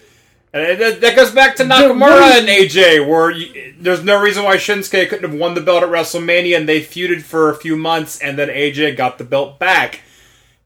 And 0.52 0.78
that, 0.82 1.00
that 1.00 1.16
goes 1.16 1.32
back 1.32 1.56
to 1.56 1.64
Nakamura 1.64 2.38
and 2.38 2.50
AJ, 2.50 3.08
where 3.08 3.32
you, 3.32 3.76
there's 3.80 4.04
no 4.04 4.22
reason 4.22 4.44
why 4.44 4.58
Shinsuke 4.58 5.08
couldn't 5.08 5.32
have 5.32 5.40
won 5.40 5.54
the 5.54 5.62
belt 5.62 5.84
at 5.84 5.90
WrestleMania, 5.90 6.58
and 6.58 6.68
they 6.68 6.82
feuded 6.82 7.22
for 7.22 7.50
a 7.50 7.56
few 7.56 7.78
months, 7.78 8.20
and 8.20 8.38
then 8.38 8.50
AJ 8.50 8.98
got 8.98 9.18
the 9.18 9.24
belt 9.24 9.58
back. 9.58 10.02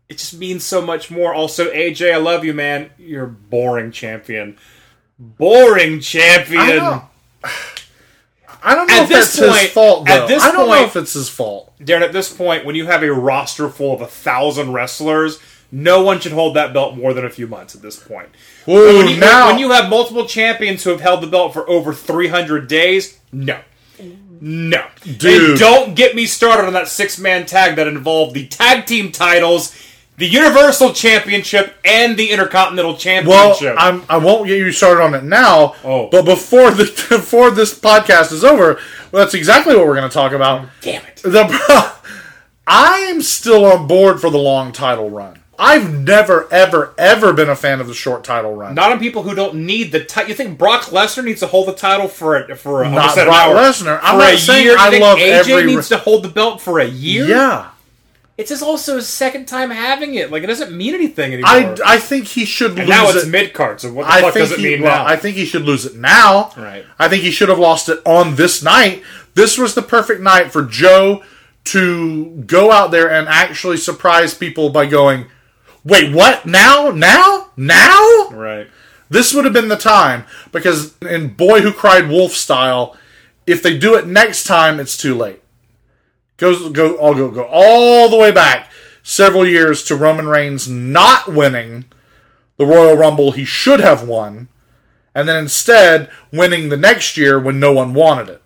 It 0.09 0.18
just 0.18 0.35
means 0.35 0.63
so 0.63 0.81
much 0.81 1.11
more. 1.11 1.35
Also, 1.35 1.72
AJ, 1.72 2.11
I 2.11 2.18
love 2.18 2.43
you, 2.43 2.55
man. 2.55 2.89
You're 2.97 3.26
a 3.26 3.30
boring 3.30 3.91
champion. 3.91 4.57
Boring 5.19 5.99
champion. 5.99 7.01
I 8.63 8.75
don't, 8.75 8.88
know 8.88 8.95
At 8.95 9.03
if 9.03 9.09
this 9.09 9.35
that's 9.35 9.47
point- 9.49 9.61
his 9.61 9.71
fault, 9.71 10.05
though. 10.05 10.13
at 10.23 10.27
this 10.27 10.43
I 10.43 10.51
don't 10.51 10.67
know 10.69 10.83
if 10.85 10.95
it's 10.95 11.13
his 11.13 11.29
fault. 11.29 11.73
Daryn, 11.79 12.01
at 12.01 12.13
this 12.13 12.31
point, 12.31 12.65
when 12.65 12.75
you 12.75 12.85
have 12.85 13.01
a 13.03 13.11
roster 13.11 13.69
full 13.69 13.93
of 13.93 14.01
a 14.01 14.07
thousand 14.07 14.73
wrestlers, 14.73 15.39
no 15.71 16.03
one 16.03 16.19
should 16.19 16.33
hold 16.33 16.55
that 16.55 16.73
belt 16.73 16.95
more 16.95 17.13
than 17.13 17.25
a 17.25 17.29
few 17.29 17.47
months 17.47 17.73
at 17.75 17.81
this 17.81 17.95
point. 17.97 18.29
Whoa, 18.65 18.97
when, 18.99 19.07
you, 19.07 19.17
now, 19.17 19.47
when 19.47 19.57
you 19.59 19.71
have 19.71 19.89
multiple 19.89 20.25
champions 20.27 20.83
who 20.83 20.91
have 20.91 21.01
held 21.01 21.21
the 21.23 21.27
belt 21.27 21.53
for 21.53 21.67
over 21.69 21.93
300 21.93 22.67
days, 22.67 23.19
no. 23.31 23.59
No. 24.43 24.85
Dude. 25.17 25.51
And 25.51 25.59
don't 25.59 25.95
get 25.95 26.15
me 26.15 26.25
started 26.25 26.65
on 26.65 26.73
that 26.73 26.88
six 26.88 27.19
man 27.19 27.45
tag 27.45 27.75
that 27.75 27.88
involved 27.88 28.33
the 28.35 28.47
tag 28.47 28.85
team 28.88 29.11
titles 29.11 29.75
the 30.17 30.27
Universal 30.27 30.93
Championship 30.93 31.75
and 31.83 32.15
the 32.17 32.29
Intercontinental 32.31 32.91
Well, 32.91 32.99
Championship. 33.55 33.75
I'm, 33.77 34.03
I 34.09 34.17
won't 34.17 34.47
get 34.47 34.57
you 34.57 34.71
started 34.71 35.01
on 35.01 35.13
it 35.15 35.23
now. 35.23 35.75
Oh. 35.83 36.09
But 36.11 36.25
before 36.25 36.71
the 36.71 36.83
before 37.09 37.51
this 37.51 37.77
podcast 37.77 38.31
is 38.31 38.43
over, 38.43 38.79
well, 39.11 39.23
that's 39.23 39.33
exactly 39.33 39.75
what 39.75 39.85
we're 39.88 39.95
going 39.95 40.09
to 40.09 40.13
talk 40.13 40.31
about. 40.31 40.67
Damn 40.81 41.03
it. 41.05 41.17
The 41.17 41.43
I 42.67 42.97
am 43.09 43.21
still 43.21 43.65
on 43.65 43.88
board 43.88 44.21
for 44.21 44.29
the 44.29 44.38
long 44.38 44.71
title 44.71 45.09
run. 45.09 45.39
I've 45.59 45.93
never, 45.93 46.51
ever, 46.51 46.95
ever 46.97 47.33
been 47.33 47.49
a 47.49 47.55
fan 47.55 47.81
of 47.81 47.88
the 47.88 47.93
short 47.93 48.23
title 48.23 48.55
run. 48.55 48.73
Not 48.73 48.91
on 48.91 48.99
people 48.99 49.21
who 49.21 49.35
don't 49.35 49.55
need 49.65 49.91
the 49.91 50.03
title. 50.03 50.29
You 50.29 50.35
think 50.35 50.57
Brock 50.57 50.85
Lesnar 50.85 51.23
needs 51.23 51.41
to 51.41 51.47
hold 51.47 51.67
the 51.67 51.73
title 51.73 52.07
for 52.07 52.35
a, 52.35 52.55
for 52.55 52.81
a, 52.83 52.89
Not 52.89 53.13
Brock. 53.13 53.27
Lesnar. 53.27 53.99
I'm 54.01 54.17
not 54.17 54.39
saying 54.39 54.65
year? 54.65 54.75
I 54.79 54.89
think 54.89 55.03
love 55.03 55.19
AJ 55.19 55.49
every- 55.49 55.65
needs 55.65 55.88
to 55.89 55.97
hold 55.99 56.23
the 56.23 56.29
belt 56.29 56.61
for 56.61 56.79
a 56.79 56.85
year. 56.85 57.27
yeah, 57.27 57.69
It's 58.41 58.49
just 58.49 58.63
also 58.63 58.95
his 58.95 59.07
second 59.07 59.45
time 59.45 59.69
having 59.69 60.15
it. 60.15 60.31
Like 60.31 60.41
it 60.41 60.47
doesn't 60.47 60.76
mean 60.76 60.95
anything 60.95 61.31
anymore. 61.31 61.47
I, 61.47 61.76
I 61.85 61.97
think 61.99 62.26
he 62.26 62.43
should 62.43 62.72
and 62.72 62.80
lose 62.80 62.89
now 62.89 63.09
it's 63.09 63.26
it. 63.26 63.30
mid 63.30 63.53
card. 63.53 63.80
So 63.80 63.93
what 63.93 64.07
the 64.07 64.13
I 64.13 64.22
fuck 64.22 64.34
think 64.34 64.49
does 64.49 64.57
it 64.57 64.59
he, 64.61 64.65
mean 64.65 64.81
well, 64.81 64.97
now? 64.97 65.05
I 65.05 65.15
think 65.15 65.35
he 65.35 65.45
should 65.45 65.61
lose 65.61 65.85
it 65.85 65.95
now. 65.95 66.51
Right. 66.57 66.84
I 66.97 67.07
think 67.07 67.22
he 67.22 67.30
should 67.30 67.49
have 67.49 67.59
lost 67.59 67.88
it 67.88 67.99
on 68.03 68.38
this 68.38 68.63
night. 68.63 69.03
This 69.35 69.59
was 69.59 69.76
the 69.76 69.84
perfect 69.84 70.22
night 70.22 70.51
for 70.51 70.65
Joe 70.65 71.23
to 71.65 72.31
go 72.47 72.72
out 72.72 72.89
there 72.89 73.11
and 73.11 73.30
actually 73.30 73.77
surprise 73.77 74.34
people 74.34 74.72
by 74.72 74.88
going, 74.88 75.27
"Wait, 75.84 76.11
what? 76.11 76.47
Now? 76.47 76.89
Now? 76.89 77.51
Now?" 77.55 78.30
right. 78.31 78.68
This 79.11 79.35
would 79.35 79.45
have 79.45 79.53
been 79.53 79.68
the 79.68 79.76
time 79.77 80.23
because 80.51 80.97
in 81.03 81.35
Boy 81.35 81.61
Who 81.61 81.72
Cried 81.72 82.09
Wolf 82.09 82.31
style, 82.31 82.97
if 83.45 83.61
they 83.61 83.77
do 83.77 83.93
it 83.93 84.07
next 84.07 84.45
time, 84.45 84.80
it's 84.80 84.97
too 84.97 85.13
late. 85.13 85.40
Goes 86.41 86.72
go 86.72 86.97
I'll 86.97 87.13
go 87.13 87.30
go 87.30 87.45
all 87.51 88.09
the 88.09 88.18
way 88.18 88.31
back 88.31 88.72
several 89.03 89.45
years 89.45 89.84
to 89.84 89.95
Roman 89.95 90.27
Reigns 90.27 90.68
not 90.68 91.27
winning 91.27 91.85
the 92.57 92.65
Royal 92.65 92.97
Rumble 92.97 93.31
he 93.31 93.45
should 93.45 93.80
have 93.80 94.07
won, 94.07 94.47
and 95.13 95.30
then 95.30 95.38
instead 95.38 96.09
winning 96.34 96.69
the 96.69 96.77
next 96.77 97.15
year 97.15 97.39
when 97.39 97.59
no 97.59 97.72
one 97.72 97.93
wanted 97.93 98.27
it. 98.27 98.41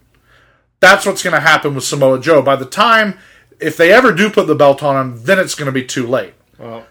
That's 0.82 1.06
what's 1.06 1.24
going 1.24 1.36
to 1.36 1.40
happen 1.40 1.74
with 1.74 1.86
Samoa 1.86 2.20
Joe. 2.20 2.42
By 2.42 2.58
the 2.58 2.66
time 2.66 3.18
if 3.62 3.78
they 3.78 3.94
ever 3.94 4.12
do 4.12 4.30
put 4.30 4.48
the 4.48 4.56
belt 4.56 4.84
on 4.84 4.98
him, 4.98 5.24
then 5.24 5.40
it's 5.40 5.56
going 5.56 5.68
to 5.68 5.72
be 5.72 5.86
too 5.86 6.06
late. 6.06 6.34
Well, 6.60 6.86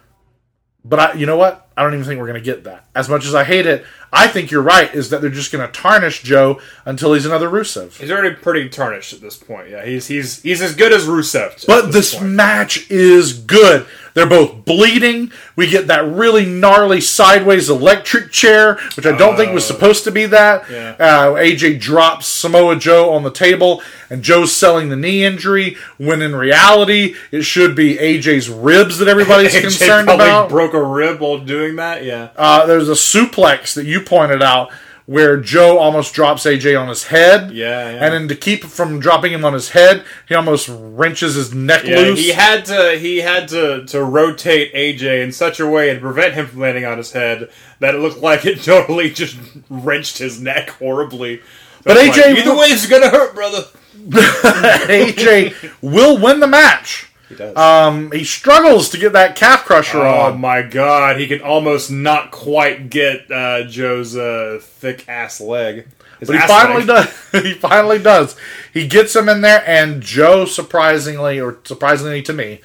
But 0.86 1.00
I, 1.00 1.12
you 1.12 1.26
know 1.26 1.36
what? 1.36 1.63
I 1.76 1.82
don't 1.82 1.94
even 1.94 2.04
think 2.04 2.20
we're 2.20 2.26
going 2.28 2.40
to 2.40 2.44
get 2.44 2.64
that. 2.64 2.84
As 2.94 3.08
much 3.08 3.24
as 3.26 3.34
I 3.34 3.42
hate 3.44 3.66
it, 3.66 3.84
I 4.12 4.28
think 4.28 4.50
you're 4.52 4.62
right. 4.62 4.94
Is 4.94 5.10
that 5.10 5.20
they're 5.20 5.30
just 5.30 5.50
going 5.50 5.66
to 5.66 5.72
tarnish 5.72 6.22
Joe 6.22 6.60
until 6.84 7.14
he's 7.14 7.26
another 7.26 7.48
Rusev. 7.48 7.98
he's 7.98 8.10
already 8.12 8.36
pretty 8.36 8.68
tarnished 8.68 9.12
at 9.12 9.20
this 9.20 9.36
point. 9.36 9.70
Yeah, 9.70 9.84
he's 9.84 10.06
he's 10.06 10.40
he's 10.42 10.62
as 10.62 10.76
good 10.76 10.92
as 10.92 11.06
Rusev. 11.06 11.66
But 11.66 11.86
at 11.86 11.92
this 11.92 12.20
match 12.20 12.88
is 12.90 13.32
good. 13.32 13.86
They're 14.14 14.28
both 14.28 14.64
bleeding. 14.64 15.32
We 15.56 15.68
get 15.68 15.88
that 15.88 16.04
really 16.06 16.46
gnarly 16.46 17.00
sideways 17.00 17.68
electric 17.68 18.30
chair, 18.30 18.76
which 18.94 19.04
I 19.06 19.16
don't 19.16 19.36
think 19.36 19.52
was 19.52 19.66
supposed 19.66 20.04
to 20.04 20.12
be 20.12 20.26
that. 20.26 20.70
yeah. 20.70 20.90
Uh, 21.00 21.32
AJ 21.34 21.80
drops 21.80 22.28
Samoa 22.28 22.76
Joe 22.76 23.10
on 23.12 23.24
the 23.24 23.32
table, 23.32 23.82
and 24.10 24.22
Joe's 24.22 24.54
selling 24.54 24.88
the 24.90 24.94
knee 24.96 25.24
injury, 25.24 25.76
when 25.98 26.22
in 26.22 26.36
reality, 26.36 27.16
it 27.32 27.42
should 27.42 27.74
be 27.74 27.96
AJ's 27.96 28.48
ribs 28.48 28.98
that 28.98 29.08
everybody's 29.08 29.52
AJ 29.56 29.60
concerned 29.62 30.08
about. 30.08 30.48
broke 30.48 30.74
a 30.74 30.82
rib 30.82 31.18
while 31.18 31.40
doing 31.40 31.63
that. 31.72 32.04
Yeah. 32.04 32.30
Uh, 32.36 32.66
there's 32.66 32.88
a 32.88 32.92
suplex 32.92 33.74
that 33.74 33.84
you 33.86 34.00
pointed 34.00 34.42
out 34.42 34.70
where 35.06 35.36
Joe 35.36 35.76
almost 35.78 36.14
drops 36.14 36.44
AJ 36.46 36.80
on 36.80 36.88
his 36.88 37.04
head. 37.04 37.50
Yeah, 37.52 37.90
yeah. 37.90 38.04
And 38.04 38.14
then 38.14 38.28
to 38.28 38.34
keep 38.34 38.64
from 38.64 39.00
dropping 39.00 39.32
him 39.34 39.44
on 39.44 39.52
his 39.52 39.68
head, 39.70 40.02
he 40.26 40.34
almost 40.34 40.66
wrenches 40.72 41.34
his 41.34 41.52
neck 41.52 41.84
Yeah, 41.84 41.96
loose. 41.98 42.18
he 42.18 42.30
had 42.30 42.64
to 42.66 42.98
he 42.98 43.18
had 43.18 43.48
to 43.48 43.84
to 43.84 44.02
rotate 44.02 44.72
AJ 44.72 45.22
in 45.22 45.30
such 45.32 45.60
a 45.60 45.66
way 45.66 45.92
to 45.92 46.00
prevent 46.00 46.32
him 46.34 46.46
from 46.46 46.60
landing 46.60 46.86
on 46.86 46.96
his 46.96 47.12
head 47.12 47.50
that 47.80 47.94
it 47.94 47.98
looked 47.98 48.20
like 48.22 48.46
it 48.46 48.62
totally 48.64 49.10
just 49.10 49.36
wrenched 49.68 50.16
his 50.18 50.40
neck 50.40 50.70
horribly. 50.70 51.42
But 51.82 51.98
I'm 51.98 52.08
AJ 52.10 52.16
like, 52.16 52.38
either 52.38 52.56
way, 52.56 52.66
it's 52.68 52.86
gonna 52.86 53.10
hurt, 53.10 53.34
brother. 53.34 53.64
AJ 54.08 55.54
will 55.82 56.18
win 56.18 56.40
the 56.40 56.46
match. 56.46 57.10
He 57.36 57.38
does. 57.38 57.56
Um, 57.56 58.12
he 58.12 58.24
struggles 58.24 58.88
to 58.90 58.98
get 58.98 59.12
that 59.14 59.34
calf 59.36 59.64
crusher 59.64 59.98
on. 60.00 60.06
oh 60.06 60.20
on. 60.32 60.40
my 60.40 60.62
god, 60.62 61.18
he 61.18 61.26
can 61.26 61.40
almost 61.40 61.90
not 61.90 62.30
quite 62.30 62.90
get 62.90 63.30
uh, 63.30 63.64
Joe's 63.64 64.16
uh, 64.16 64.58
thick 64.62 65.08
ass 65.08 65.40
leg. 65.40 65.88
His 66.20 66.28
But 66.28 66.40
he 66.40 66.46
finally 66.46 66.84
leg. 66.84 67.06
does. 67.32 67.42
he 67.44 67.54
finally 67.54 67.98
does. 67.98 68.36
He 68.72 68.86
gets 68.86 69.14
him 69.16 69.28
in 69.28 69.40
there, 69.40 69.62
and 69.66 70.00
Joe, 70.00 70.44
surprisingly, 70.44 71.40
or 71.40 71.58
surprisingly 71.64 72.22
to 72.22 72.32
me, 72.32 72.60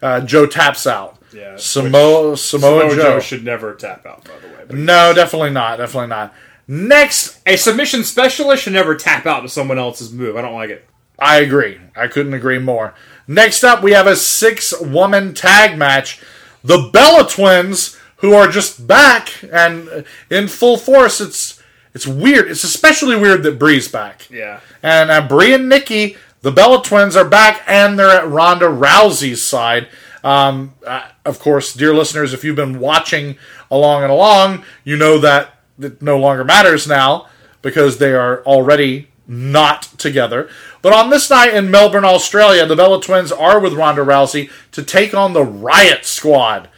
uh, 0.00 0.20
Joe 0.22 0.46
taps 0.46 0.86
out. 0.86 1.18
Yeah, 1.32 1.56
Samoa, 1.56 2.36
Samoa, 2.36 2.80
Samoa 2.80 2.90
Joe. 2.96 3.02
Joe 3.02 3.20
should 3.20 3.44
never 3.44 3.74
tap 3.74 4.06
out, 4.06 4.24
by 4.24 4.38
the 4.40 4.46
way. 4.48 4.64
But 4.68 4.76
No, 4.76 5.12
definitely 5.12 5.50
not. 5.50 5.76
Definitely 5.78 6.08
not. 6.08 6.32
Next, 6.66 7.40
a 7.46 7.56
submission 7.56 8.04
specialist 8.04 8.62
should 8.62 8.72
never 8.72 8.94
tap 8.94 9.26
out 9.26 9.40
to 9.40 9.48
someone 9.48 9.78
else's 9.78 10.12
move. 10.12 10.36
I 10.36 10.42
don't 10.42 10.54
like 10.54 10.70
it. 10.70 10.86
I 11.18 11.38
agree. 11.40 11.78
I 11.96 12.08
couldn't 12.08 12.34
agree 12.34 12.58
more. 12.58 12.94
Next 13.26 13.64
up, 13.64 13.82
we 13.82 13.92
have 13.92 14.06
a 14.06 14.16
six 14.16 14.78
woman 14.80 15.34
tag 15.34 15.78
match. 15.78 16.22
The 16.62 16.90
Bella 16.92 17.28
Twins, 17.28 17.98
who 18.16 18.34
are 18.34 18.48
just 18.48 18.86
back 18.86 19.30
and 19.52 20.04
in 20.30 20.48
full 20.48 20.76
force. 20.76 21.20
It's 21.20 21.62
it's 21.94 22.06
weird. 22.06 22.50
It's 22.50 22.64
especially 22.64 23.16
weird 23.16 23.44
that 23.44 23.58
Brie's 23.58 23.88
back. 23.88 24.28
Yeah. 24.30 24.60
And 24.82 25.10
uh, 25.10 25.26
Brie 25.26 25.54
and 25.54 25.68
Nikki, 25.68 26.16
the 26.42 26.50
Bella 26.50 26.82
Twins, 26.82 27.16
are 27.16 27.24
back 27.24 27.62
and 27.68 27.98
they're 27.98 28.10
at 28.10 28.28
Ronda 28.28 28.66
Rousey's 28.66 29.42
side. 29.42 29.88
Um, 30.24 30.74
uh, 30.84 31.08
of 31.24 31.38
course, 31.38 31.72
dear 31.72 31.94
listeners, 31.94 32.32
if 32.32 32.42
you've 32.42 32.56
been 32.56 32.80
watching 32.80 33.36
along 33.70 34.02
and 34.02 34.10
along, 34.10 34.64
you 34.82 34.96
know 34.96 35.18
that 35.18 35.54
it 35.78 36.02
no 36.02 36.18
longer 36.18 36.44
matters 36.44 36.88
now 36.88 37.28
because 37.62 37.98
they 37.98 38.12
are 38.12 38.42
already 38.44 39.08
not 39.26 39.82
together. 39.98 40.48
But 40.82 40.92
on 40.92 41.10
this 41.10 41.30
night 41.30 41.54
in 41.54 41.70
Melbourne, 41.70 42.04
Australia, 42.04 42.66
the 42.66 42.76
Bella 42.76 43.00
Twins 43.00 43.32
are 43.32 43.58
with 43.58 43.72
Ronda 43.72 44.02
Rousey 44.02 44.50
to 44.72 44.82
take 44.82 45.14
on 45.14 45.32
the 45.32 45.44
Riott 45.44 46.04
Squad, 46.04 46.68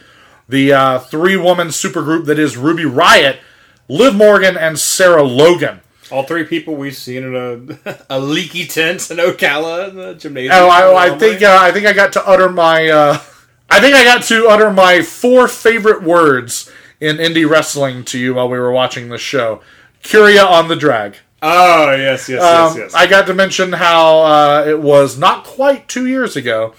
the 0.47 0.73
uh, 0.73 0.99
three 0.99 1.37
woman 1.37 1.67
supergroup 1.69 2.25
that 2.25 2.39
is 2.39 2.57
Ruby 2.57 2.83
Riott, 2.83 3.37
Liv 3.89 4.15
Morgan, 4.15 4.57
and 4.57 4.79
Sarah 4.79 5.23
Logan. 5.23 5.81
All 6.09 6.23
three 6.23 6.45
people 6.45 6.75
we've 6.75 6.95
seen 6.95 7.23
in 7.23 7.35
a, 7.35 8.05
a 8.09 8.19
leaky 8.19 8.65
tent 8.65 9.11
in 9.11 9.17
Ocala 9.17 9.89
in 9.89 9.95
the 9.95 10.13
gymnasium. 10.13 10.53
Oh, 10.55 10.69
I, 10.69 11.07
I 11.07 11.17
think 11.17 11.41
uh, 11.41 11.57
I 11.59 11.71
think 11.71 11.85
I 11.85 11.91
got 11.91 12.13
to 12.13 12.25
utter 12.25 12.49
my 12.49 12.87
uh, 12.87 13.19
I 13.69 13.81
think 13.81 13.93
I 13.93 14.05
got 14.05 14.23
to 14.23 14.47
utter 14.47 14.71
my 14.71 15.01
four 15.01 15.49
favorite 15.49 16.01
words 16.01 16.71
in 17.01 17.17
indie 17.17 17.47
wrestling 17.47 18.05
to 18.05 18.17
you 18.17 18.35
while 18.35 18.49
we 18.49 18.57
were 18.57 18.71
watching 18.71 19.09
this 19.09 19.21
show. 19.21 19.61
Curia 20.01 20.45
on 20.45 20.69
the 20.69 20.75
drag. 20.75 21.17
Oh 21.41 21.91
yes, 21.95 22.27
yes, 22.27 22.41
Um, 22.41 22.77
yes, 22.77 22.77
yes. 22.77 22.93
I 22.93 23.07
got 23.07 23.27
to 23.27 23.33
mention 23.33 23.73
how 23.73 24.19
uh, 24.19 24.65
it 24.67 24.79
was 24.79 25.17
not 25.17 25.43
quite 25.43 25.87
two 25.87 26.07
years 26.07 26.35
ago, 26.35 26.73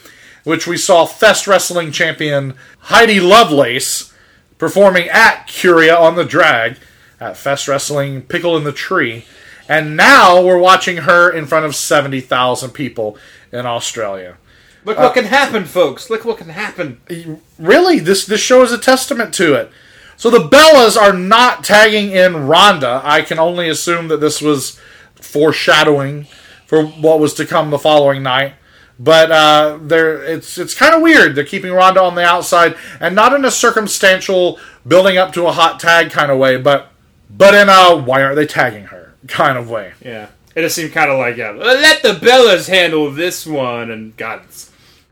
which 0.44 0.66
we 0.66 0.76
saw 0.76 1.04
Fest 1.06 1.46
Wrestling 1.46 1.92
champion 1.92 2.54
Heidi 2.80 3.20
Lovelace 3.20 4.12
performing 4.58 5.08
at 5.08 5.46
Curia 5.46 5.96
on 5.96 6.16
the 6.16 6.24
drag 6.24 6.78
at 7.20 7.36
Fest 7.36 7.68
Wrestling 7.68 8.22
Pickle 8.22 8.56
in 8.56 8.64
the 8.64 8.72
Tree. 8.72 9.24
And 9.68 9.96
now 9.96 10.42
we're 10.42 10.58
watching 10.58 10.98
her 10.98 11.30
in 11.30 11.46
front 11.46 11.66
of 11.66 11.76
70,000 11.76 12.70
people 12.70 13.18
in 13.52 13.66
Australia. 13.66 14.38
Look 14.84 14.98
what 14.98 15.14
can 15.14 15.24
happen, 15.24 15.66
folks. 15.66 16.08
Look 16.08 16.24
what 16.24 16.38
can 16.38 16.48
happen. 16.48 17.00
really 17.58 17.98
this 17.98 18.24
this 18.24 18.40
show 18.40 18.62
is 18.62 18.72
a 18.72 18.78
testament 18.78 19.34
to 19.34 19.54
it 19.54 19.70
so 20.18 20.28
the 20.28 20.46
bellas 20.48 21.00
are 21.00 21.14
not 21.14 21.64
tagging 21.64 22.10
in 22.10 22.46
Ronda. 22.46 23.00
i 23.04 23.22
can 23.22 23.38
only 23.38 23.70
assume 23.70 24.08
that 24.08 24.20
this 24.20 24.42
was 24.42 24.78
foreshadowing 25.14 26.26
for 26.66 26.84
what 26.84 27.18
was 27.18 27.32
to 27.34 27.46
come 27.46 27.70
the 27.70 27.78
following 27.78 28.22
night 28.22 28.54
but 29.00 29.30
uh, 29.30 29.78
they're 29.80 30.22
it's 30.24 30.58
it's 30.58 30.74
kind 30.74 30.94
of 30.94 31.00
weird 31.00 31.34
they're 31.34 31.44
keeping 31.44 31.72
Ronda 31.72 32.02
on 32.02 32.14
the 32.16 32.24
outside 32.24 32.76
and 33.00 33.14
not 33.14 33.32
in 33.32 33.44
a 33.44 33.50
circumstantial 33.50 34.58
building 34.86 35.16
up 35.16 35.32
to 35.34 35.46
a 35.46 35.52
hot 35.52 35.78
tag 35.80 36.10
kind 36.10 36.30
of 36.30 36.38
way 36.38 36.56
but 36.56 36.90
but 37.30 37.54
in 37.54 37.68
a 37.68 37.96
why 37.96 38.22
aren't 38.22 38.36
they 38.36 38.46
tagging 38.46 38.84
her 38.86 39.14
kind 39.28 39.56
of 39.56 39.70
way 39.70 39.92
Yeah, 40.04 40.28
it 40.54 40.62
just 40.62 40.74
seemed 40.76 40.92
kind 40.92 41.10
of 41.10 41.18
like 41.18 41.36
yeah. 41.36 41.50
Let 41.50 42.02
the 42.02 42.14
Bellas 42.14 42.68
handle 42.68 43.10
this 43.10 43.46
one, 43.46 43.90
and 43.90 44.16
God, 44.16 44.42
it's 44.44 44.67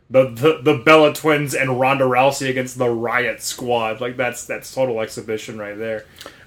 the, 0.08 0.28
the 0.28 0.60
the 0.62 0.82
Bella 0.84 1.12
Twins 1.12 1.54
and 1.54 1.80
Ronda 1.80 2.04
Rousey 2.04 2.48
against 2.48 2.78
the 2.78 2.86
Riott 2.86 3.40
Squad. 3.40 4.00
Like 4.00 4.16
that's 4.16 4.44
that's 4.44 4.72
total 4.72 5.00
exhibition 5.00 5.58
right 5.58 5.76
there. 5.76 6.04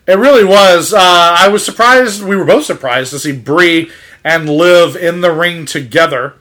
It 0.07 0.17
really 0.17 0.45
was. 0.45 0.93
Uh, 0.93 0.99
I 1.01 1.49
was 1.49 1.63
surprised. 1.63 2.23
We 2.23 2.35
were 2.35 2.45
both 2.45 2.65
surprised 2.65 3.11
to 3.11 3.19
see 3.19 3.31
Brie 3.31 3.91
and 4.23 4.49
Liv 4.49 4.95
in 4.95 5.21
the 5.21 5.31
ring 5.31 5.65
together. 5.65 6.33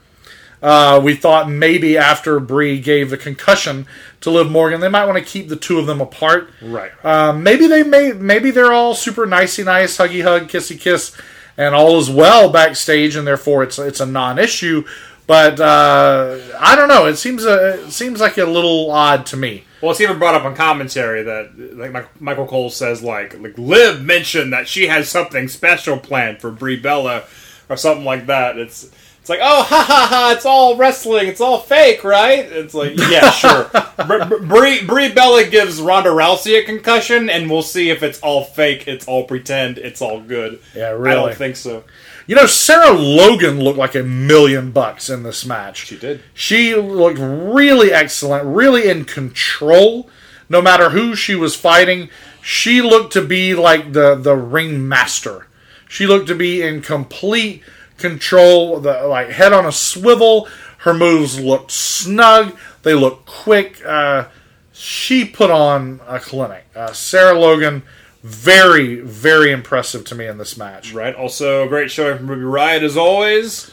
Uh, 0.63 1.01
we 1.03 1.15
thought 1.15 1.49
maybe 1.49 1.97
after 1.97 2.41
Brie 2.41 2.81
gave 2.81 3.11
the 3.11 3.17
concussion 3.17 3.87
to 4.21 4.31
Liv 4.31 4.51
Morgan, 4.51 4.81
they 4.81 4.89
might 4.89 5.05
want 5.05 5.17
to 5.19 5.25
keep 5.25 5.49
the 5.49 5.55
two 5.55 5.79
of 5.79 5.87
them 5.87 6.01
apart. 6.01 6.51
Right. 6.61 6.91
Um, 7.05 7.43
maybe 7.43 7.67
they 7.67 7.83
may. 7.83 8.13
Maybe 8.13 8.51
they're 8.51 8.73
all 8.73 8.95
super 8.95 9.27
nicey 9.27 9.65
nice, 9.65 9.99
huggy 9.99 10.23
hug, 10.23 10.49
kissy 10.49 10.81
kiss, 10.81 11.17
and 11.57 11.75
all 11.75 11.99
is 11.99 12.11
well 12.11 12.51
backstage, 12.51 13.17
and 13.17 13.27
therefore 13.27 13.63
it's 13.65 13.79
it's 13.79 14.01
a 14.01 14.07
non-issue. 14.07 14.85
But 15.29 15.61
uh, 15.61 16.39
I 16.59 16.75
don't 16.75 16.89
know. 16.89 17.05
It 17.05 17.17
seems 17.17 17.45
a, 17.45 17.85
it 17.85 17.91
seems 17.93 18.19
like 18.19 18.39
a 18.39 18.47
little 18.47 18.91
odd 18.91 19.27
to 19.27 19.37
me. 19.37 19.65
Well, 19.83 19.91
it's 19.91 20.01
even 20.01 20.19
brought 20.19 20.35
up 20.35 20.45
on 20.45 20.57
commentary 20.57 21.23
that 21.23 21.77
like 21.77 22.19
Michael 22.19 22.47
Cole 22.47 22.71
says 22.71 23.03
like 23.03 23.39
like 23.39 23.57
Liv 23.59 24.03
mentioned 24.03 24.55
that 24.55 24.67
she 24.67 24.87
has 24.87 25.11
something 25.11 25.47
special 25.47 25.99
planned 25.99 26.41
for 26.41 26.51
Brie 26.51 26.81
Bella 26.81 27.25
or 27.69 27.77
something 27.77 28.07
like 28.07 28.25
that. 28.27 28.57
It's 28.57 28.91
it's 29.21 29.29
like 29.29 29.41
oh 29.43 29.63
ha 29.69 29.85
ha 29.87 30.07
ha! 30.11 30.33
It's 30.35 30.47
all 30.47 30.77
wrestling. 30.77 31.29
It's 31.29 31.43
all 31.43 31.61
fake, 31.61 32.05
right? 32.05 32.47
It's 32.47 32.73
like 32.73 32.97
yeah, 32.97 33.31
sure. 33.33 33.65
Br- 34.07 34.25
Br- 34.25 34.47
Brie 34.47 34.83
Brie 34.87 35.13
Bella 35.13 35.45
gives 35.45 35.79
Ronda 35.79 36.09
Rousey 36.09 36.59
a 36.59 36.65
concussion, 36.65 37.29
and 37.29 37.51
we'll 37.51 37.61
see 37.61 37.91
if 37.91 38.03
it's 38.03 38.19
all 38.21 38.45
fake. 38.45 38.89
It's 38.89 39.07
all 39.07 39.25
pretend. 39.25 39.77
It's 39.77 40.01
all 40.01 40.23
good. 40.23 40.59
Yeah, 40.75 40.93
really. 40.93 41.11
I 41.11 41.15
don't 41.27 41.35
think 41.37 41.57
so. 41.57 41.85
You 42.29 42.35
know, 42.35 42.45
Sarah 42.45 42.93
Logan 42.93 43.59
looked 43.59 43.79
like 43.79 43.95
a 43.95 44.03
million 44.03 44.71
bucks 44.71 45.09
in 45.09 45.23
this 45.23 45.47
match. 45.47 45.87
She 45.87 45.97
did. 45.97 46.23
She 46.35 46.75
looked 46.75 47.19
really 47.19 47.91
excellent, 47.91 48.45
really 48.45 48.87
in 48.87 49.07
control. 49.07 50.11
No 50.51 50.61
matter 50.61 50.91
who 50.91 51.15
she 51.15 51.35
was 51.35 51.57
fighting, 51.57 52.11
she 52.43 52.83
looked 52.83 53.15
to 53.15 53.23
be 53.23 53.55
like 53.55 53.95
the 53.95 54.15
the 54.15 54.37
ring 54.37 54.87
master. 54.87 55.47
She 55.89 56.07
looked 56.07 56.29
to 56.29 56.35
be 56.35 56.61
in 56.61 56.83
complete 56.83 57.63
control, 57.97 58.79
the 58.79 59.07
like 59.07 59.31
head 59.31 59.55
on 59.55 59.65
a 59.65 59.73
swivel. 59.73 60.49
Her 60.81 60.93
moves 60.93 61.41
looked 61.41 61.71
snug. 61.71 62.55
They 62.83 62.93
looked 62.93 63.25
quick. 63.25 63.83
Uh, 63.87 64.27
she 64.71 65.25
put 65.25 65.51
on 65.51 66.01
a 66.07 66.21
clinic. 66.21 66.67
Uh, 66.77 66.93
Sarah 66.93 67.39
Logan, 67.39 67.85
very 68.23 68.97
very 69.01 69.51
impressive 69.53 70.05
to 70.07 70.15
me 70.15 70.27
in 70.27 70.39
this 70.39 70.57
match. 70.57 70.93
Right. 70.93 71.15
Also, 71.15 71.65
a 71.65 71.69
great 71.69 71.91
showing 71.91 72.19
from 72.19 72.29
Ruby 72.31 72.43
Riott 72.43 72.83
as 72.83 72.97
always. 72.97 73.71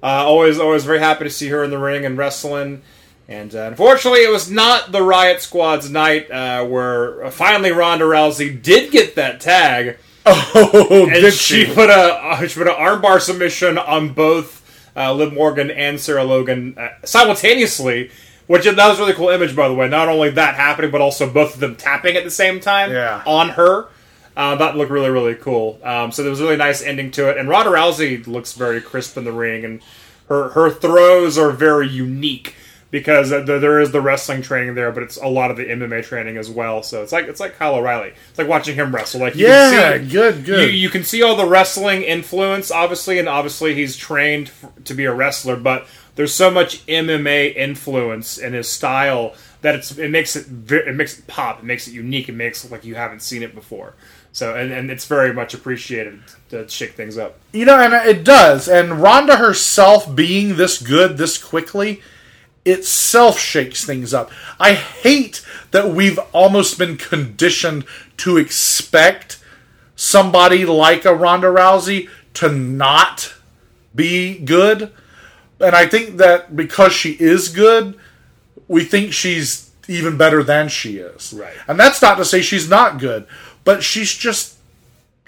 Uh, 0.00 0.06
always, 0.24 0.60
always 0.60 0.84
very 0.84 1.00
happy 1.00 1.24
to 1.24 1.30
see 1.30 1.48
her 1.48 1.64
in 1.64 1.70
the 1.70 1.78
ring 1.78 2.04
and 2.04 2.16
wrestling. 2.16 2.82
And 3.26 3.52
uh, 3.54 3.62
unfortunately, 3.62 4.20
it 4.22 4.30
was 4.30 4.48
not 4.50 4.92
the 4.92 5.00
Riott 5.00 5.40
Squad's 5.40 5.90
night 5.90 6.30
uh, 6.30 6.64
where 6.64 7.24
uh, 7.24 7.30
finally 7.30 7.72
Ronda 7.72 8.04
Rousey 8.04 8.62
did 8.62 8.90
get 8.92 9.16
that 9.16 9.40
tag, 9.40 9.98
Oh, 10.26 11.02
and 11.10 11.10
did 11.20 11.34
she 11.34 11.64
she? 11.64 11.74
put 11.74 11.90
a 11.90 11.92
uh, 12.14 12.46
she 12.46 12.54
put 12.58 12.68
an 12.68 12.74
armbar 12.74 13.20
submission 13.20 13.76
on 13.76 14.12
both 14.14 14.64
uh, 14.96 15.12
Liv 15.12 15.32
Morgan 15.32 15.70
and 15.70 15.98
Sarah 16.00 16.24
Logan 16.24 16.76
uh, 16.78 16.88
simultaneously. 17.04 18.10
Which 18.48 18.64
that 18.64 18.76
was 18.76 18.98
a 18.98 19.02
really 19.02 19.12
cool 19.14 19.28
image, 19.28 19.54
by 19.54 19.68
the 19.68 19.74
way. 19.74 19.88
Not 19.88 20.08
only 20.08 20.30
that 20.30 20.56
happening, 20.56 20.90
but 20.90 21.00
also 21.00 21.30
both 21.30 21.54
of 21.54 21.60
them 21.60 21.76
tapping 21.76 22.16
at 22.16 22.24
the 22.24 22.30
same 22.30 22.58
time 22.60 22.90
Yeah. 22.90 23.22
on 23.26 23.50
her. 23.50 23.86
Uh, 24.36 24.54
that 24.56 24.76
looked 24.76 24.90
really, 24.90 25.10
really 25.10 25.34
cool. 25.34 25.78
Um, 25.84 26.10
so 26.12 26.22
there 26.22 26.30
was 26.30 26.40
a 26.40 26.44
really 26.44 26.56
nice 26.56 26.80
ending 26.82 27.10
to 27.12 27.28
it. 27.28 27.36
And 27.36 27.48
Ronda 27.48 27.70
Rousey 27.70 28.26
looks 28.26 28.52
very 28.54 28.80
crisp 28.80 29.16
in 29.16 29.24
the 29.24 29.32
ring, 29.32 29.64
and 29.64 29.80
her 30.28 30.48
her 30.50 30.70
throws 30.70 31.36
are 31.38 31.50
very 31.50 31.88
unique 31.88 32.54
because 32.90 33.28
th- 33.30 33.44
there 33.44 33.80
is 33.80 33.90
the 33.90 34.00
wrestling 34.00 34.40
training 34.40 34.74
there, 34.76 34.92
but 34.92 35.02
it's 35.02 35.16
a 35.18 35.26
lot 35.26 35.50
of 35.50 35.56
the 35.58 35.64
MMA 35.64 36.02
training 36.04 36.36
as 36.38 36.48
well. 36.48 36.82
So 36.82 37.02
it's 37.02 37.12
like 37.12 37.26
it's 37.28 37.40
like 37.40 37.58
Kyle 37.58 37.74
O'Reilly. 37.74 38.12
It's 38.30 38.38
like 38.38 38.48
watching 38.48 38.76
him 38.76 38.94
wrestle. 38.94 39.20
Like 39.20 39.34
you 39.34 39.46
Yeah, 39.46 39.98
can 39.98 40.04
see, 40.06 40.12
good, 40.12 40.44
good. 40.44 40.70
You, 40.72 40.78
you 40.78 40.88
can 40.88 41.02
see 41.04 41.22
all 41.22 41.36
the 41.36 41.44
wrestling 41.46 42.02
influence, 42.02 42.70
obviously, 42.70 43.18
and 43.18 43.28
obviously 43.28 43.74
he's 43.74 43.96
trained 43.96 44.50
to 44.84 44.94
be 44.94 45.04
a 45.04 45.12
wrestler, 45.12 45.56
but 45.56 45.86
there's 46.18 46.34
so 46.34 46.50
much 46.50 46.84
MMA 46.86 47.54
influence 47.54 48.38
in 48.38 48.52
his 48.52 48.68
style 48.68 49.34
that 49.60 49.76
it's 49.76 49.96
it 49.96 50.10
makes 50.10 50.34
it 50.34 50.48
it 50.68 50.96
makes 50.96 51.16
it 51.16 51.28
pop. 51.28 51.60
It 51.60 51.64
makes 51.64 51.86
it 51.86 51.92
unique. 51.92 52.28
It 52.28 52.32
makes 52.32 52.64
it 52.64 52.72
like 52.72 52.84
you 52.84 52.96
haven't 52.96 53.22
seen 53.22 53.44
it 53.44 53.54
before. 53.54 53.94
So 54.32 54.56
and, 54.56 54.72
and 54.72 54.90
it's 54.90 55.04
very 55.04 55.32
much 55.32 55.54
appreciated 55.54 56.20
to 56.48 56.68
shake 56.68 56.94
things 56.94 57.18
up. 57.18 57.38
You 57.52 57.66
know, 57.66 57.78
and 57.78 57.94
it 57.94 58.24
does. 58.24 58.66
And 58.66 59.00
Ronda 59.00 59.36
herself 59.36 60.12
being 60.12 60.56
this 60.56 60.82
good 60.82 61.18
this 61.18 61.38
quickly 61.38 62.02
itself 62.64 63.38
shakes 63.38 63.84
things 63.84 64.12
up. 64.12 64.32
I 64.58 64.72
hate 64.72 65.46
that 65.70 65.94
we've 65.94 66.18
almost 66.32 66.80
been 66.80 66.96
conditioned 66.96 67.84
to 68.16 68.38
expect 68.38 69.38
somebody 69.94 70.64
like 70.64 71.04
a 71.04 71.14
Ronda 71.14 71.46
Rousey 71.46 72.08
to 72.34 72.50
not 72.50 73.34
be 73.94 74.40
good. 74.40 74.90
And 75.60 75.74
I 75.74 75.86
think 75.86 76.16
that 76.18 76.54
because 76.54 76.92
she 76.92 77.12
is 77.12 77.48
good, 77.48 77.98
we 78.68 78.84
think 78.84 79.12
she's 79.12 79.70
even 79.88 80.16
better 80.16 80.42
than 80.42 80.68
she 80.68 80.98
is. 80.98 81.32
Right. 81.32 81.54
And 81.66 81.80
that's 81.80 82.00
not 82.00 82.16
to 82.16 82.24
say 82.24 82.42
she's 82.42 82.68
not 82.68 82.98
good, 82.98 83.26
but 83.64 83.82
she's 83.82 84.14
just 84.14 84.58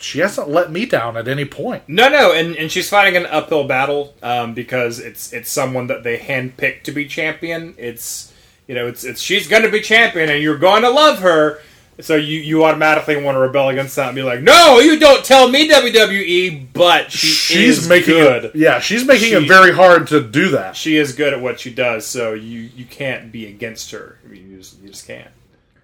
she 0.02 0.20
hasn't 0.20 0.48
let 0.48 0.70
me 0.70 0.86
down 0.86 1.16
at 1.16 1.28
any 1.28 1.44
point. 1.44 1.82
No, 1.86 2.08
no, 2.08 2.32
and, 2.32 2.56
and 2.56 2.72
she's 2.72 2.88
fighting 2.88 3.16
an 3.16 3.26
uphill 3.26 3.64
battle 3.64 4.14
um, 4.22 4.54
because 4.54 4.98
it's 4.98 5.32
it's 5.32 5.50
someone 5.50 5.86
that 5.88 6.04
they 6.04 6.18
handpicked 6.18 6.84
to 6.84 6.92
be 6.92 7.06
champion. 7.06 7.74
It's 7.76 8.32
you 8.66 8.74
know 8.74 8.86
it's 8.86 9.04
it's 9.04 9.20
she's 9.20 9.48
going 9.48 9.62
to 9.62 9.70
be 9.70 9.80
champion, 9.80 10.30
and 10.30 10.42
you're 10.42 10.58
going 10.58 10.82
to 10.82 10.90
love 10.90 11.18
her. 11.20 11.60
So 12.02 12.16
you, 12.16 12.40
you 12.40 12.64
automatically 12.64 13.22
want 13.22 13.34
to 13.36 13.40
rebel 13.40 13.68
against 13.68 13.96
that 13.96 14.08
and 14.08 14.14
be 14.16 14.22
like, 14.22 14.40
no, 14.42 14.78
you 14.80 14.98
don't 14.98 15.24
tell 15.24 15.48
me 15.48 15.68
WWE. 15.68 16.68
But 16.72 17.10
she 17.12 17.26
she's 17.28 17.78
is 17.84 17.88
making 17.88 18.14
good. 18.14 18.44
it 18.46 18.56
yeah, 18.56 18.78
she's 18.80 19.04
making 19.06 19.28
She- 19.28 19.34
it 19.34 19.48
very 19.48 19.72
hard 19.72 20.06
to 20.08 20.20
do 20.22 20.48
that. 20.50 20.76
She 20.76 20.96
is 20.96 21.12
good 21.12 21.32
at 21.32 21.40
what 21.40 21.60
she 21.60 21.72
does, 21.72 22.06
so 22.06 22.32
you 22.34 22.60
you 22.74 22.84
can't 22.84 23.30
be 23.32 23.46
against 23.46 23.90
her. 23.90 24.18
I 24.24 24.28
mean, 24.28 24.50
you 24.50 24.58
just, 24.58 24.80
you 24.82 24.88
just 24.88 25.06
can't. 25.06 25.28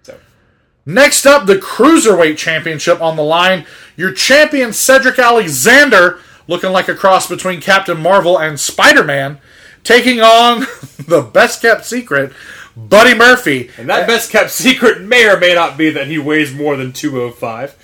So 0.03 0.17
Next 0.85 1.25
up, 1.25 1.45
the 1.47 1.55
Cruiserweight 1.57 2.37
Championship 2.37 3.01
on 3.01 3.15
the 3.17 3.23
line. 3.23 3.65
Your 3.95 4.11
champion 4.13 4.71
Cedric 4.73 5.19
Alexander, 5.19 6.19
looking 6.47 6.71
like 6.71 6.87
a 6.87 6.95
cross 6.95 7.27
between 7.27 7.59
Captain 7.61 7.99
Marvel 7.99 8.39
and 8.39 8.59
Spider-Man, 8.59 9.39
taking 9.83 10.21
on 10.21 10.59
the 11.07 11.21
best 11.33 11.61
kept 11.61 11.85
secret, 11.85 12.31
Buddy 12.77 13.15
Murphy. 13.15 13.71
and 13.77 13.89
that 13.89 14.07
best 14.07 14.31
kept 14.31 14.51
secret 14.51 15.01
may 15.01 15.27
or 15.27 15.37
may 15.39 15.53
not 15.55 15.77
be 15.77 15.89
that 15.89 16.07
he 16.07 16.17
weighs 16.19 16.53
more 16.53 16.77
than 16.77 16.93
two 16.93 17.19
oh 17.21 17.31
five. 17.31 17.75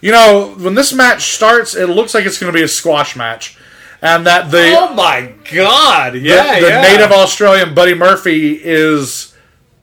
You 0.00 0.12
know, 0.12 0.54
when 0.58 0.74
this 0.74 0.92
match 0.92 1.32
starts, 1.32 1.74
it 1.74 1.86
looks 1.88 2.12
like 2.14 2.26
it's 2.26 2.38
going 2.38 2.52
to 2.52 2.56
be 2.58 2.62
a 2.62 2.68
squash 2.68 3.16
match, 3.16 3.56
and 4.02 4.26
that 4.26 4.50
the 4.50 4.74
Oh 4.76 4.94
my 4.94 5.32
god! 5.50 6.12
the, 6.12 6.18
Yeah, 6.20 6.60
the 6.60 6.68
yeah. 6.68 6.82
native 6.82 7.10
Australian 7.10 7.74
Buddy 7.74 7.94
Murphy 7.94 8.60
is 8.62 9.34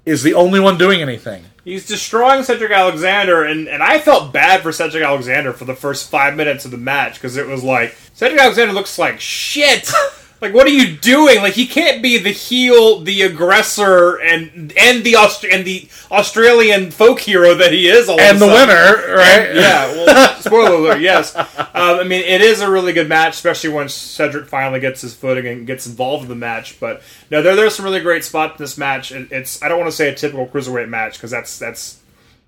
is 0.05 0.21
the 0.23 0.33
only 0.35 0.59
one 0.59 0.77
doing 0.77 1.01
anything. 1.01 1.45
He's 1.63 1.87
destroying 1.87 2.43
Cedric 2.43 2.71
Alexander, 2.71 3.43
and, 3.43 3.67
and 3.67 3.83
I 3.83 3.99
felt 3.99 4.33
bad 4.33 4.61
for 4.61 4.71
Cedric 4.71 5.03
Alexander 5.03 5.53
for 5.53 5.65
the 5.65 5.75
first 5.75 6.09
five 6.09 6.35
minutes 6.35 6.65
of 6.65 6.71
the 6.71 6.77
match 6.77 7.15
because 7.15 7.37
it 7.37 7.45
was 7.47 7.63
like 7.63 7.95
Cedric 8.13 8.39
Alexander 8.41 8.73
looks 8.73 8.97
like 8.99 9.19
shit. 9.19 9.91
like, 10.41 10.55
what 10.55 10.65
are 10.65 10.71
you 10.71 10.97
doing? 10.97 11.37
Like, 11.37 11.53
he 11.53 11.67
can't 11.67 12.01
be 12.01 12.17
the 12.17 12.31
heel, 12.31 13.01
the 13.01 13.21
aggressor, 13.21 14.15
and 14.19 14.73
and 14.75 15.03
the 15.03 15.15
Aust- 15.15 15.45
and 15.45 15.63
the 15.63 15.87
Australian 16.09 16.89
folk 16.89 17.19
hero 17.19 17.53
that 17.53 17.71
he 17.71 17.87
is. 17.87 18.09
All 18.09 18.19
And 18.19 18.41
the 18.41 18.47
winner, 18.47 19.15
right? 19.15 19.53
Yeah, 19.53 19.91
well, 19.93 20.35
spoiler 20.41 20.75
alert, 20.75 21.01
yes. 21.01 21.35
Um, 21.35 21.45
I 21.75 22.03
mean, 22.03 22.23
it 22.23 22.41
is 22.41 22.61
a 22.61 22.69
really 22.69 22.91
good 22.91 23.07
match, 23.07 23.35
especially 23.35 23.69
when 23.69 23.87
Cedric 23.87 24.47
finally 24.47 24.79
gets 24.79 25.01
his 25.01 25.13
footing 25.13 25.45
and 25.45 25.67
gets 25.67 25.85
involved 25.85 26.23
in 26.23 26.29
the 26.29 26.35
match. 26.35 26.79
But 26.79 27.03
no, 27.29 27.43
there 27.43 27.55
there's 27.55 27.75
some 27.75 27.85
really 27.85 28.01
great 28.01 28.23
spots 28.23 28.59
in 28.59 28.63
this 28.63 28.79
match. 28.79 29.11
It, 29.11 29.31
it's 29.31 29.61
I 29.61 29.67
don't 29.67 29.79
want 29.79 29.91
to 29.91 29.95
say 29.95 30.09
a 30.09 30.15
typical 30.15 30.47
cruiserweight 30.47 30.89
match 30.89 31.13
because 31.13 31.29
that's 31.29 31.59
that's 31.59 31.99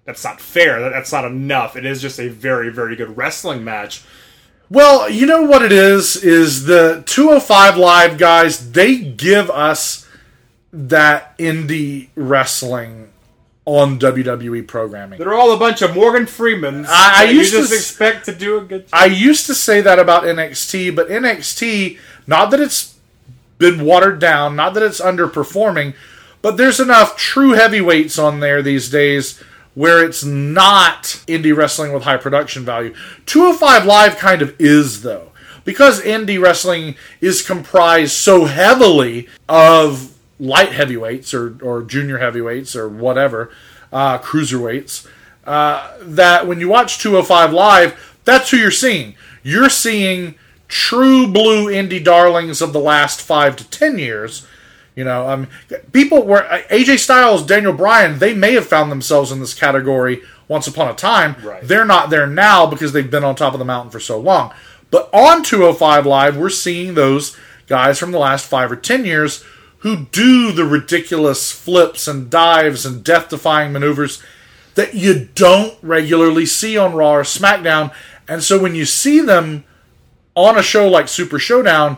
that's 0.05 0.23
not 0.23 0.41
fair. 0.41 0.81
That, 0.81 0.89
that's 0.89 1.11
not 1.11 1.25
enough. 1.25 1.75
It 1.75 1.85
is 1.85 2.01
just 2.01 2.19
a 2.19 2.27
very 2.27 2.71
very 2.71 2.95
good 2.95 3.15
wrestling 3.15 3.63
match. 3.63 4.03
Well, 4.73 5.07
you 5.07 5.27
know 5.27 5.43
what 5.43 5.61
it 5.61 5.71
is 5.71 6.15
is 6.15 6.65
the 6.65 7.03
205 7.05 7.77
live 7.77 8.17
guys, 8.17 8.71
they 8.71 8.97
give 8.97 9.51
us 9.51 10.07
that 10.71 11.37
indie 11.37 12.07
wrestling 12.15 13.09
on 13.65 13.99
WWE 13.99 14.67
programming. 14.67 15.19
They're 15.19 15.35
all 15.35 15.51
a 15.51 15.57
bunch 15.57 15.83
of 15.83 15.93
Morgan 15.93 16.25
Freemans. 16.25 16.87
I- 16.89 17.13
I 17.17 17.25
that 17.27 17.35
used 17.35 17.53
to 17.53 17.59
expect 17.59 18.25
to 18.25 18.33
do 18.33 18.57
a 18.57 18.61
good. 18.61 18.87
Job. 18.87 18.89
I 18.93 19.05
used 19.05 19.45
to 19.45 19.53
say 19.53 19.79
that 19.81 19.99
about 19.99 20.23
NXT, 20.23 20.89
but 20.95 21.07
NXT, 21.07 21.99
not 22.25 22.49
that 22.49 22.59
it's 22.59 22.95
been 23.59 23.85
watered 23.85 24.17
down, 24.17 24.55
not 24.55 24.73
that 24.73 24.81
it's 24.81 24.99
underperforming, 24.99 25.93
but 26.41 26.57
there's 26.57 26.79
enough 26.79 27.15
true 27.15 27.51
heavyweights 27.51 28.17
on 28.17 28.39
there 28.39 28.63
these 28.63 28.89
days 28.89 29.39
where 29.75 30.03
it's 30.03 30.23
not 30.23 31.03
indie 31.27 31.55
wrestling 31.55 31.93
with 31.93 32.03
high 32.03 32.17
production 32.17 32.63
value. 32.63 32.93
205 33.25 33.85
Live 33.85 34.17
kind 34.17 34.41
of 34.41 34.55
is, 34.59 35.01
though. 35.01 35.31
Because 35.65 36.01
indie 36.01 36.41
wrestling 36.41 36.95
is 37.21 37.41
comprised 37.41 38.11
so 38.11 38.45
heavily 38.45 39.27
of 39.47 40.13
light 40.39 40.73
heavyweights 40.73 41.33
or, 41.33 41.57
or 41.63 41.81
junior 41.83 42.17
heavyweights 42.17 42.75
or 42.75 42.89
whatever, 42.89 43.49
uh, 43.91 44.17
cruiserweights, 44.19 45.07
uh, 45.45 45.93
that 46.01 46.47
when 46.47 46.59
you 46.59 46.67
watch 46.67 46.99
205 46.99 47.53
Live, 47.53 48.17
that's 48.25 48.51
who 48.51 48.57
you're 48.57 48.71
seeing. 48.71 49.15
You're 49.41 49.69
seeing 49.69 50.35
true 50.67 51.27
blue 51.27 51.67
indie 51.67 52.03
darlings 52.03 52.61
of 52.61 52.73
the 52.73 52.79
last 52.79 53.21
five 53.21 53.55
to 53.57 53.69
ten 53.69 53.97
years. 53.99 54.47
You 54.95 55.03
know, 55.03 55.27
um, 55.27 55.47
people 55.91 56.23
were 56.23 56.43
uh, 56.43 56.61
AJ 56.69 56.99
Styles, 56.99 57.45
Daniel 57.45 57.73
Bryan. 57.73 58.19
They 58.19 58.33
may 58.33 58.53
have 58.53 58.67
found 58.67 58.91
themselves 58.91 59.31
in 59.31 59.39
this 59.39 59.53
category 59.53 60.21
once 60.47 60.67
upon 60.67 60.89
a 60.89 60.93
time. 60.93 61.35
Right. 61.43 61.63
They're 61.63 61.85
not 61.85 62.09
there 62.09 62.27
now 62.27 62.67
because 62.67 62.93
they've 62.93 63.09
been 63.09 63.23
on 63.23 63.35
top 63.35 63.53
of 63.53 63.59
the 63.59 63.65
mountain 63.65 63.91
for 63.91 63.99
so 63.99 64.19
long. 64.19 64.53
But 64.91 65.09
on 65.11 65.43
205 65.43 66.05
Live, 66.05 66.37
we're 66.37 66.49
seeing 66.49 66.93
those 66.93 67.35
guys 67.67 67.97
from 67.97 68.11
the 68.11 68.19
last 68.19 68.45
five 68.45 68.71
or 68.71 68.75
ten 68.75 69.05
years 69.05 69.43
who 69.79 70.05
do 70.11 70.51
the 70.51 70.65
ridiculous 70.65 71.51
flips 71.51 72.07
and 72.07 72.29
dives 72.29 72.85
and 72.85 73.03
death 73.03 73.29
defying 73.29 73.73
maneuvers 73.73 74.21
that 74.75 74.93
you 74.93 75.27
don't 75.35 75.77
regularly 75.81 76.45
see 76.45 76.77
on 76.77 76.93
Raw 76.93 77.15
or 77.15 77.23
SmackDown. 77.23 77.93
And 78.27 78.43
so 78.43 78.61
when 78.61 78.75
you 78.75 78.85
see 78.85 79.19
them 79.19 79.65
on 80.35 80.57
a 80.57 80.63
show 80.63 80.87
like 80.87 81.07
Super 81.07 81.37
Showdown, 81.37 81.97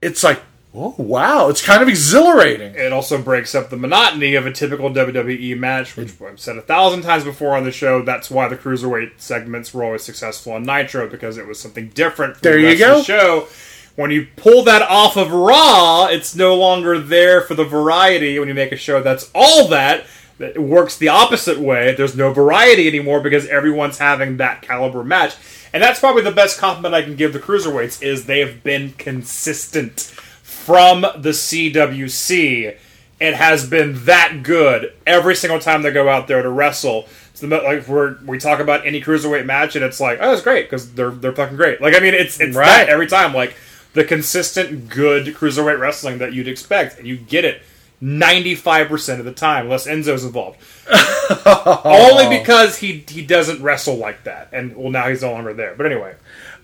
it's 0.00 0.22
like, 0.22 0.40
oh, 0.74 0.94
wow, 0.96 1.48
it's 1.48 1.64
kind 1.64 1.82
of 1.82 1.88
exhilarating. 1.88 2.74
It 2.74 2.92
also 2.92 3.20
breaks 3.20 3.54
up 3.54 3.70
the 3.70 3.76
monotony 3.76 4.34
of 4.34 4.46
a 4.46 4.52
typical 4.52 4.90
WWE 4.90 5.58
match, 5.58 5.96
which 5.96 6.20
I've 6.20 6.40
said 6.40 6.56
a 6.56 6.62
thousand 6.62 7.02
times 7.02 7.24
before 7.24 7.56
on 7.56 7.64
the 7.64 7.72
show. 7.72 8.02
That's 8.02 8.30
why 8.30 8.48
the 8.48 8.56
cruiserweight 8.56 9.12
segments 9.18 9.74
were 9.74 9.84
always 9.84 10.02
successful 10.02 10.52
on 10.52 10.62
Nitro 10.62 11.08
because 11.08 11.36
it 11.36 11.46
was 11.46 11.60
something 11.60 11.88
different. 11.90 12.36
From 12.36 12.42
There 12.42 12.60
the 12.60 12.70
you 12.70 12.78
go. 12.78 12.98
The 12.98 13.04
show. 13.04 13.48
When 13.94 14.10
you 14.10 14.26
pull 14.36 14.64
that 14.64 14.80
off 14.80 15.18
of 15.18 15.30
Raw, 15.32 16.06
it's 16.06 16.34
no 16.34 16.54
longer 16.54 16.98
there 16.98 17.42
for 17.42 17.54
the 17.54 17.64
variety. 17.64 18.38
When 18.38 18.48
you 18.48 18.54
make 18.54 18.72
a 18.72 18.76
show 18.76 19.02
that's 19.02 19.30
all 19.34 19.68
that, 19.68 20.06
that 20.38 20.58
works 20.58 20.96
the 20.96 21.08
opposite 21.08 21.58
way. 21.58 21.94
There's 21.94 22.16
no 22.16 22.32
variety 22.32 22.88
anymore 22.88 23.20
because 23.20 23.46
everyone's 23.48 23.98
having 23.98 24.38
that 24.38 24.62
caliber 24.62 25.04
match. 25.04 25.34
And 25.74 25.82
that's 25.82 26.00
probably 26.00 26.22
the 26.22 26.32
best 26.32 26.58
compliment 26.58 26.94
I 26.94 27.02
can 27.02 27.16
give 27.16 27.34
the 27.34 27.38
cruiserweights 27.38 28.02
is 28.02 28.24
they 28.24 28.40
have 28.40 28.62
been 28.62 28.94
consistent 28.94 30.14
from 30.64 31.02
the 31.02 31.30
CWC. 31.30 32.76
It 33.20 33.34
has 33.34 33.68
been 33.68 34.04
that 34.04 34.40
good 34.42 34.92
every 35.06 35.36
single 35.36 35.60
time 35.60 35.82
they 35.82 35.92
go 35.92 36.08
out 36.08 36.26
there 36.26 36.42
to 36.42 36.48
wrestle. 36.50 37.06
It's 37.30 37.40
the 37.40 37.46
like 37.46 37.86
we're, 37.86 38.16
we 38.24 38.38
talk 38.38 38.58
about 38.58 38.84
any 38.86 39.00
cruiserweight 39.00 39.46
match, 39.46 39.76
and 39.76 39.84
it's 39.84 40.00
like, 40.00 40.18
oh, 40.20 40.32
it's 40.32 40.42
great 40.42 40.68
because 40.68 40.92
they're 40.94 41.10
they're 41.10 41.32
fucking 41.32 41.56
great. 41.56 41.80
Like 41.80 41.94
I 41.94 42.00
mean, 42.00 42.14
it's 42.14 42.40
it's 42.40 42.56
Right. 42.56 42.66
that 42.66 42.88
every 42.88 43.06
time. 43.06 43.32
Like 43.32 43.54
the 43.92 44.04
consistent 44.04 44.88
good 44.88 45.26
cruiserweight 45.36 45.78
wrestling 45.78 46.18
that 46.18 46.32
you'd 46.32 46.48
expect, 46.48 46.98
and 46.98 47.06
you 47.06 47.16
get 47.16 47.44
it 47.44 47.62
ninety 48.00 48.54
five 48.56 48.88
percent 48.88 49.20
of 49.20 49.24
the 49.24 49.32
time, 49.32 49.66
unless 49.66 49.86
Enzo's 49.86 50.24
involved. 50.24 50.58
Only 51.84 52.38
because 52.38 52.78
he 52.78 53.04
he 53.08 53.24
doesn't 53.24 53.62
wrestle 53.62 53.96
like 53.96 54.24
that, 54.24 54.48
and 54.52 54.76
well, 54.76 54.90
now 54.90 55.08
he's 55.08 55.22
no 55.22 55.30
longer 55.32 55.52
there. 55.54 55.74
But 55.76 55.86
anyway, 55.86 56.14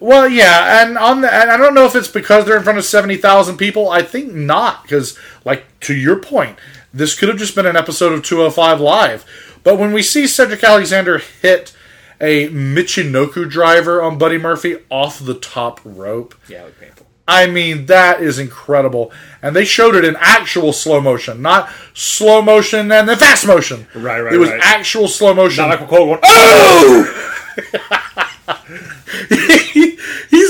Well, 0.00 0.28
yeah, 0.28 0.82
and 0.82 0.96
on 0.96 1.22
the, 1.22 1.32
and 1.32 1.50
I 1.50 1.56
don't 1.56 1.74
know 1.74 1.84
if 1.84 1.96
it's 1.96 2.08
because 2.08 2.44
they're 2.44 2.56
in 2.56 2.62
front 2.62 2.78
of 2.78 2.84
seventy 2.84 3.16
thousand 3.16 3.56
people. 3.56 3.88
I 3.88 4.02
think 4.02 4.32
not, 4.32 4.82
because 4.82 5.18
like 5.44 5.66
to 5.80 5.94
your 5.94 6.20
point, 6.20 6.56
this 6.92 7.18
could 7.18 7.28
have 7.28 7.38
just 7.38 7.54
been 7.54 7.66
an 7.66 7.76
episode 7.76 8.12
of 8.12 8.22
two 8.22 8.36
hundred 8.36 8.52
five 8.52 8.80
live. 8.80 9.24
But 9.64 9.78
when 9.78 9.92
we 9.92 10.02
see 10.02 10.26
Cedric 10.26 10.62
Alexander 10.62 11.18
hit 11.18 11.74
a 12.20 12.48
Michinoku 12.48 13.48
driver 13.50 14.00
on 14.00 14.18
Buddy 14.18 14.38
Murphy 14.38 14.78
off 14.88 15.18
the 15.18 15.34
top 15.34 15.80
rope, 15.84 16.34
yeah, 16.48 16.66
it 16.66 16.78
painful. 16.80 17.06
I 17.26 17.46
mean 17.46 17.86
that 17.86 18.22
is 18.22 18.38
incredible, 18.38 19.10
and 19.42 19.54
they 19.54 19.64
showed 19.64 19.96
it 19.96 20.04
in 20.04 20.16
actual 20.20 20.72
slow 20.72 21.00
motion, 21.00 21.42
not 21.42 21.70
slow 21.92 22.40
motion 22.40 22.92
and 22.92 23.08
then 23.08 23.18
fast 23.18 23.46
motion. 23.48 23.88
Right, 23.94 24.20
right, 24.20 24.32
It 24.32 24.38
was 24.38 24.50
right. 24.50 24.60
actual 24.62 25.08
slow 25.08 25.34
motion. 25.34 25.68
Not 25.68 25.80
Michael 25.80 25.86
Cole 25.88 26.06
going, 26.06 26.20
oh! 26.22 27.34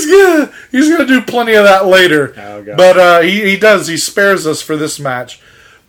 he's 0.09 0.25
gonna 0.25 0.51
he's 0.71 0.89
gonna 0.89 1.05
do 1.05 1.21
plenty 1.21 1.53
of 1.53 1.63
that 1.63 1.85
later. 1.85 2.33
Oh. 2.37 2.63
But 2.75 2.97
uh, 2.97 3.21
he 3.21 3.43
he 3.43 3.57
does. 3.57 3.87
He 3.87 3.97
spares 3.97 4.45
us 4.45 4.61
for 4.61 4.75
this 4.75 4.99
match. 4.99 5.41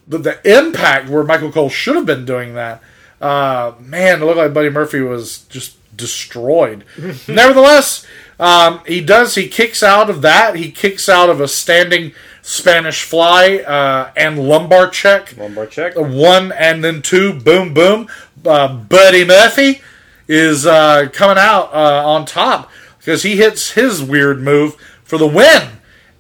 But 0.07 0.25
the 0.25 0.41
impact 0.59 1.09
where 1.09 1.23
Michael 1.23 1.53
Cole 1.53 1.69
should 1.69 1.95
have 1.95 2.07
been 2.07 2.25
doing 2.25 2.55
that, 2.55 2.83
uh, 3.21 3.75
man, 3.79 4.21
it 4.21 4.25
looked 4.25 4.39
like 4.39 4.53
Buddy 4.53 4.71
Murphy 4.71 5.01
was 5.01 5.45
just 5.45 5.77
destroyed. 5.97 6.85
Nevertheless, 7.29 8.07
um, 8.41 8.81
he 8.87 9.01
does. 9.01 9.35
He 9.37 9.49
kicks 9.49 9.83
out 9.83 10.11
of 10.11 10.23
that. 10.23 10.57
He 10.57 10.73
kicks 10.73 11.09
out 11.09 11.31
of 11.31 11.41
a 11.41 11.47
standing 11.47 12.13
Spanish 12.43 13.03
fly 13.03 13.59
uh, 13.59 14.11
and 14.17 14.39
lumbar 14.49 14.89
check. 14.89 15.37
Lumbar 15.37 15.67
check. 15.67 15.95
One 15.97 16.51
and 16.53 16.83
then 16.83 17.03
two. 17.03 17.33
Boom, 17.35 17.73
boom. 17.73 18.09
Uh, 18.45 18.75
Buddy 18.75 19.25
Murphy 19.25 19.83
is 20.27 20.67
uh, 20.67 21.09
coming 21.13 21.39
out 21.39 21.73
uh, 21.75 22.03
on 22.07 22.25
top 22.25 22.71
because 23.01 23.23
he 23.25 23.37
hits 23.37 23.73
his 23.73 24.03
weird 24.03 24.41
move 24.41 24.77
for 25.03 25.19
the 25.19 25.27
win 25.27 25.69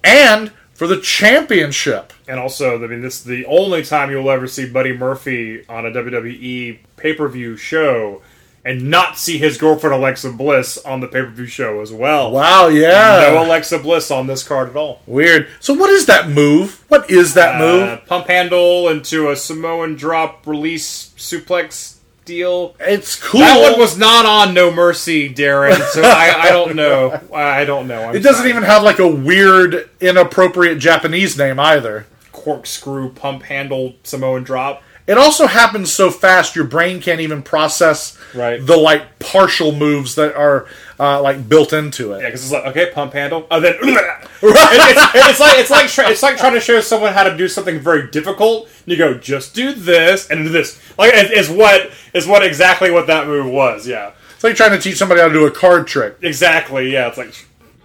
and 0.02 0.50
for 0.74 0.86
the 0.88 1.00
championship. 1.00 2.12
And 2.26 2.38
also, 2.40 2.82
I 2.82 2.86
mean, 2.86 3.02
this 3.02 3.18
is 3.18 3.24
the 3.24 3.44
only 3.46 3.84
time 3.84 4.10
you'll 4.10 4.30
ever 4.30 4.46
see 4.46 4.68
Buddy 4.68 4.92
Murphy 4.96 5.64
on 5.68 5.86
a 5.86 5.90
WWE 5.90 6.78
pay 6.96 7.12
per 7.14 7.28
view 7.28 7.56
show 7.56 8.22
and 8.62 8.90
not 8.90 9.16
see 9.16 9.38
his 9.38 9.56
girlfriend 9.56 9.94
Alexa 9.94 10.32
Bliss 10.32 10.76
on 10.78 11.00
the 11.00 11.06
pay 11.08 11.22
per 11.22 11.30
view 11.30 11.46
show 11.46 11.80
as 11.80 11.92
well. 11.92 12.30
Wow, 12.30 12.68
yeah. 12.68 13.30
No 13.32 13.44
Alexa 13.44 13.78
Bliss 13.78 14.10
on 14.10 14.26
this 14.26 14.42
card 14.42 14.68
at 14.70 14.76
all. 14.76 15.00
Weird. 15.06 15.48
So, 15.60 15.72
what 15.74 15.88
is 15.90 16.06
that 16.06 16.28
move? 16.28 16.84
What 16.88 17.10
is 17.10 17.34
that 17.34 17.56
Uh, 17.56 17.58
move? 17.58 18.06
pump 18.06 18.26
handle 18.28 18.88
into 18.88 19.30
a 19.30 19.36
Samoan 19.36 19.96
drop 19.96 20.46
release 20.46 21.10
suplex 21.16 21.96
deal. 22.24 22.74
It's 22.80 23.20
cool. 23.20 23.40
That 23.40 23.60
one 23.70 23.78
was 23.80 23.96
not 23.98 24.26
on 24.26 24.54
No 24.54 24.70
Mercy, 24.72 25.32
Daryn. 25.32 25.80
So 25.90 26.02
I, 26.02 26.34
I 26.44 26.48
don't 26.50 26.76
know. 26.76 27.20
I 27.34 27.64
don't 27.64 27.86
know. 27.88 28.04
I'm 28.08 28.16
It 28.16 28.20
doesn't 28.20 28.40
sorry. 28.42 28.50
even 28.50 28.62
have 28.62 28.82
like 28.82 28.98
a 28.98 29.08
weird, 29.08 29.88
inappropriate 30.00 30.78
Japanese 30.78 31.36
name 31.38 31.58
either. 31.58 32.06
corkscrew 32.32 33.12
pump 33.12 33.44
handle 33.44 33.94
Samoan 34.04 34.42
drop. 34.44 34.82
It 35.06 35.18
also 35.18 35.46
happens 35.46 35.92
so 35.92 36.10
fast 36.10 36.54
your 36.54 36.64
brain 36.66 37.00
can't 37.00 37.20
even 37.20 37.42
process 37.42 38.16
Right. 38.34 38.64
the 38.64 38.76
like 38.76 39.18
partial 39.18 39.72
moves 39.72 40.14
that 40.14 40.36
are 40.36 40.66
uh, 41.00 41.20
like 41.20 41.48
built 41.48 41.72
into 41.72 42.12
it. 42.12 42.20
Yeah, 42.20 42.26
because 42.28 42.42
it's 42.44 42.52
like 42.52 42.64
okay, 42.66 42.90
pump 42.92 43.12
handle, 43.14 43.44
and 43.50 43.64
then 43.64 43.74
it's, 43.80 44.20
it's 44.42 45.40
like 45.40 45.58
it's 45.58 45.70
like 45.70 46.10
it's 46.10 46.22
like 46.22 46.36
trying 46.36 46.54
to 46.54 46.60
show 46.60 46.80
someone 46.80 47.12
how 47.12 47.24
to 47.24 47.36
do 47.36 47.48
something 47.48 47.80
very 47.80 48.08
difficult. 48.10 48.68
You 48.86 48.96
go, 48.96 49.14
just 49.14 49.54
do 49.54 49.72
this 49.72 50.30
and 50.30 50.44
do 50.44 50.50
this. 50.50 50.80
Like 50.98 51.12
is 51.14 51.50
what 51.50 51.90
is 52.14 52.26
what 52.26 52.44
exactly 52.44 52.90
what 52.90 53.06
that 53.08 53.26
move 53.26 53.46
was. 53.50 53.86
Yeah, 53.88 54.12
It's 54.34 54.44
like 54.44 54.54
trying 54.56 54.72
to 54.72 54.78
teach 54.78 54.96
somebody 54.96 55.20
how 55.20 55.28
to 55.28 55.32
do 55.34 55.46
a 55.46 55.50
card 55.50 55.86
trick. 55.86 56.16
exactly. 56.22 56.92
Yeah, 56.92 57.08
it's 57.08 57.18
like 57.18 57.34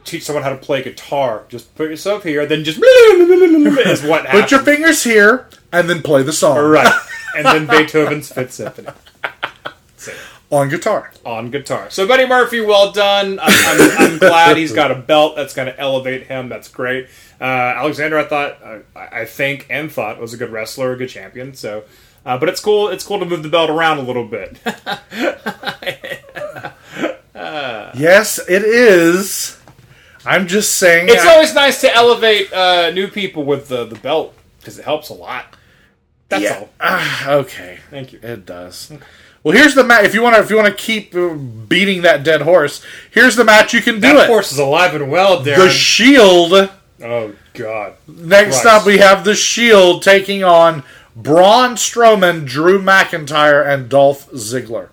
teach 0.06 0.23
someone 0.23 0.44
how 0.44 0.49
to 0.49 0.57
play 0.57 0.84
guitar. 0.84 1.44
Just 1.49 1.73
put 1.76 1.90
yourself 1.90 2.23
here, 2.23 2.45
then 2.45 2.64
just 2.64 2.77
is 2.84 4.03
what 4.03 4.26
happens. 4.26 4.41
Put 4.44 4.52
your 4.52 4.61
fingers 4.61 5.03
here 5.03 5.49
and 5.73 5.90
then 5.90 6.02
play 6.02 6.23
the 6.23 6.34
song 6.34 6.57
right, 6.65 6.94
and 7.36 7.45
then 7.45 7.68
Beethoven's 7.68 8.32
Fifth 8.32 8.53
Symphony. 8.53 8.88
on 10.52 10.69
guitar. 10.69 11.11
on 11.26 11.52
guitar. 11.52 11.90
So 11.90 12.07
Buddy 12.07 12.26
Murphy, 12.27 12.61
well 12.61 12.91
done. 12.91 13.40
I'm, 13.41 13.82
I'm, 13.82 13.98
I'm 14.14 14.18
glad 14.19 14.57
he's 14.57 14.72
got 14.72 14.91
a 14.91 14.95
belt 14.95 15.36
that's 15.36 15.53
going 15.53 15.68
to 15.68 15.77
elevate 15.80 16.27
him. 16.27 16.49
That's 16.49 16.68
great. 16.69 17.07
Uh, 17.41 17.44
Alexander, 17.44 18.18
I 18.18 18.23
thought, 18.26 18.60
uh, 18.64 18.80
I 18.95 19.22
I 19.22 19.26
think, 19.26 19.68
and 19.69 19.91
thought 19.91 20.19
was 20.19 20.34
a 20.34 20.38
good 20.38 20.52
wrestler, 20.52 20.94
a 20.94 20.98
good 20.98 21.10
champion. 21.10 21.53
So, 21.56 21.84
uh, 22.26 22.38
but 22.38 22.48
it's 22.48 22.61
cool. 22.61 22.88
It's 22.88 23.03
cool 23.03 23.19
to 23.19 23.26
move 23.26 23.44
the 23.44 23.49
belt 23.49 23.69
around 23.69 23.98
a 23.98 24.03
little 24.03 24.26
bit. 24.26 24.57
Yes, 27.98 28.40
it 28.49 28.64
is. 28.64 29.57
I'm 30.26 30.47
just 30.47 30.77
saying. 30.77 31.07
it's 31.10 31.23
I- 31.26 31.34
always 31.34 31.53
nice 31.53 31.81
to 31.81 31.93
elevate 31.93 32.52
uh, 32.53 32.91
new 32.91 33.07
people 33.07 33.43
with 33.43 33.68
the 33.68 33.85
the 33.85 33.95
belt 33.95 34.34
because 34.60 34.80
it 34.80 34.85
helps 34.85 35.10
a 35.10 35.14
lot. 35.14 35.45
That's 36.30 36.43
Yeah. 36.43 36.57
all. 36.60 36.69
Ah, 36.80 37.30
okay. 37.31 37.80
Thank 37.91 38.14
you. 38.14 38.19
It 38.23 38.45
does. 38.45 38.91
Well, 39.43 39.56
here's 39.56 39.76
the 39.76 39.84
match. 39.84 40.06
If 40.06 40.15
you 40.15 40.23
want 40.23 40.35
to, 40.35 40.41
if 40.41 40.49
you 40.49 40.56
want 40.56 40.68
to 40.69 40.73
keep 40.84 41.14
uh, 41.15 41.34
beating 41.35 42.02
that 42.02 42.23
dead 42.23 42.41
horse, 42.41 42.84
here's 43.11 43.35
the 43.35 43.43
match 43.43 43.73
you 43.76 43.81
can 43.81 43.95
do 43.95 44.02
That 44.02 44.15
it. 44.23 44.27
horse 44.27 44.52
is 44.52 44.57
alive 44.57 44.95
and 44.95 45.11
well, 45.11 45.41
there. 45.41 45.60
the 45.60 45.69
Shield. 45.69 46.72
oh 47.03 47.35
God. 47.53 47.93
Next 48.07 48.61
Christ. 48.61 48.65
up, 48.65 48.85
we 48.88 48.97
have 48.97 49.23
the 49.23 49.35
Shield 49.35 50.02
taking 50.02 50.43
on 50.43 50.84
Braun 51.15 51.76
Strowman, 51.76 52.45
Drew 52.45 52.81
McIntyre, 52.81 53.64
and 53.65 53.88
Dolph 53.88 54.30
Ziggler. 54.31 54.89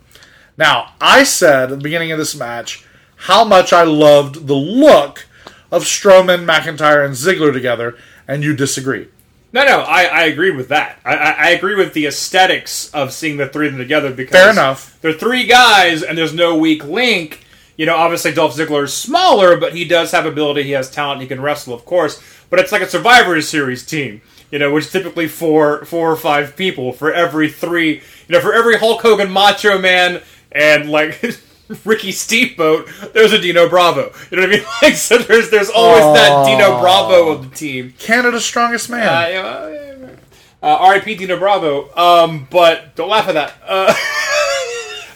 Now, 0.58 0.92
I 1.00 1.24
said 1.24 1.64
at 1.72 1.78
the 1.78 1.82
beginning 1.82 2.12
of 2.12 2.18
this 2.18 2.34
match 2.36 2.84
how 3.22 3.44
much 3.44 3.72
I 3.72 3.84
loved 3.84 4.48
the 4.48 4.54
look 4.54 5.26
of 5.70 5.84
Strowman, 5.84 6.44
McIntyre, 6.44 7.04
and 7.04 7.14
Ziggler 7.14 7.52
together, 7.52 7.96
and 8.26 8.42
you 8.42 8.54
disagree. 8.54 9.08
No, 9.52 9.64
no, 9.64 9.80
I, 9.80 10.04
I 10.04 10.22
agree 10.24 10.50
with 10.50 10.68
that. 10.68 10.98
I, 11.04 11.14
I, 11.14 11.30
I 11.30 11.48
agree 11.50 11.76
with 11.76 11.92
the 11.92 12.06
aesthetics 12.06 12.92
of 12.92 13.12
seeing 13.12 13.36
the 13.36 13.46
three 13.46 13.66
of 13.66 13.74
them 13.74 13.80
together 13.80 14.12
because 14.12 14.32
Fair 14.32 14.50
enough. 14.50 14.98
They're 15.00 15.12
three 15.12 15.46
guys, 15.46 16.02
and 16.02 16.18
there's 16.18 16.34
no 16.34 16.56
weak 16.56 16.84
link. 16.84 17.44
You 17.76 17.86
know, 17.86 17.94
obviously 17.94 18.32
Dolph 18.32 18.56
Ziggler 18.56 18.84
is 18.84 18.94
smaller, 18.94 19.56
but 19.56 19.74
he 19.74 19.84
does 19.84 20.10
have 20.10 20.26
ability. 20.26 20.64
He 20.64 20.72
has 20.72 20.90
talent. 20.90 21.20
He 21.20 21.28
can 21.28 21.40
wrestle, 21.40 21.74
of 21.74 21.84
course. 21.84 22.20
But 22.50 22.58
it's 22.58 22.72
like 22.72 22.82
a 22.82 22.88
Survivor 22.88 23.40
Series 23.40 23.86
team. 23.86 24.20
You 24.50 24.58
know, 24.58 24.72
which 24.72 24.86
is 24.86 24.92
typically 24.92 25.28
four, 25.28 25.84
four 25.84 26.10
or 26.10 26.16
five 26.16 26.56
people 26.56 26.92
for 26.92 27.12
every 27.12 27.50
three. 27.50 27.94
You 27.94 28.34
know, 28.34 28.40
for 28.40 28.52
every 28.52 28.78
Hulk 28.78 29.00
Hogan, 29.00 29.30
Macho 29.30 29.78
Man, 29.78 30.22
and 30.50 30.90
like 30.90 31.22
Ricky 31.84 32.12
Steamboat, 32.12 32.88
there's 33.12 33.32
a 33.32 33.38
Dino 33.38 33.68
Bravo. 33.68 34.12
You 34.30 34.36
know 34.36 34.46
what 34.46 34.50
I 34.54 34.56
mean? 34.58 34.66
Like, 34.82 34.94
so 34.94 35.18
there's 35.18 35.50
there's 35.50 35.70
always 35.70 36.02
that 36.14 36.46
Dino 36.46 36.80
Bravo 36.80 37.32
of 37.32 37.50
the 37.50 37.56
team. 37.56 37.94
Canada's 37.98 38.44
strongest 38.44 38.90
man. 38.90 39.06
Uh, 39.06 39.28
yeah, 39.28 40.08
uh, 40.62 40.76
R.I.P. 40.80 41.14
Dino 41.16 41.38
Bravo. 41.38 41.94
Um, 41.96 42.46
but 42.50 42.94
don't 42.94 43.08
laugh 43.08 43.28
at 43.28 43.34
that. 43.34 43.54
Uh, 43.66 43.94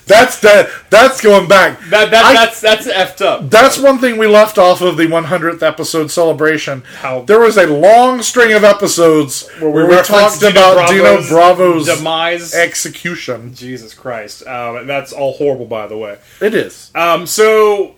That's 0.06 0.38
that. 0.40 0.70
That's 0.88 1.20
going 1.20 1.48
back. 1.48 1.80
That, 1.90 2.10
that 2.12 2.24
I- 2.24 2.32
that's 2.32 2.60
that's 2.60 2.86
effed 2.86 3.24
up. 3.24 3.50
That's 3.50 3.78
one 3.78 3.98
thing 3.98 4.18
we 4.18 4.26
left 4.28 4.56
off 4.56 4.80
of 4.80 4.96
the 4.96 5.06
100th 5.06 5.62
episode 5.62 6.10
celebration. 6.12 6.82
How- 7.00 7.22
there 7.22 7.40
was 7.40 7.56
a 7.56 7.66
long 7.66 8.22
string 8.22 8.52
of 8.52 8.62
episodes 8.62 9.48
where 9.58 9.70
we, 9.70 9.82
referenced 9.82 10.08
talked 10.08 10.40
Dino 10.40 10.72
about 10.72 10.88
Dino 10.88 11.02
Bravo's 11.02 11.28
Bravo's 11.28 11.86
demise. 11.86 12.54
execution. 12.54 13.54
Jesus 13.54 13.94
Christ, 13.94 14.46
um, 14.46 14.86
that's 14.86 15.12
all 15.12 15.32
horrible, 15.34 15.66
by 15.66 15.86
the 15.88 15.96
way. 15.98 16.18
It 16.40 16.54
is. 16.54 16.90
Um, 16.94 17.26
so, 17.26 17.96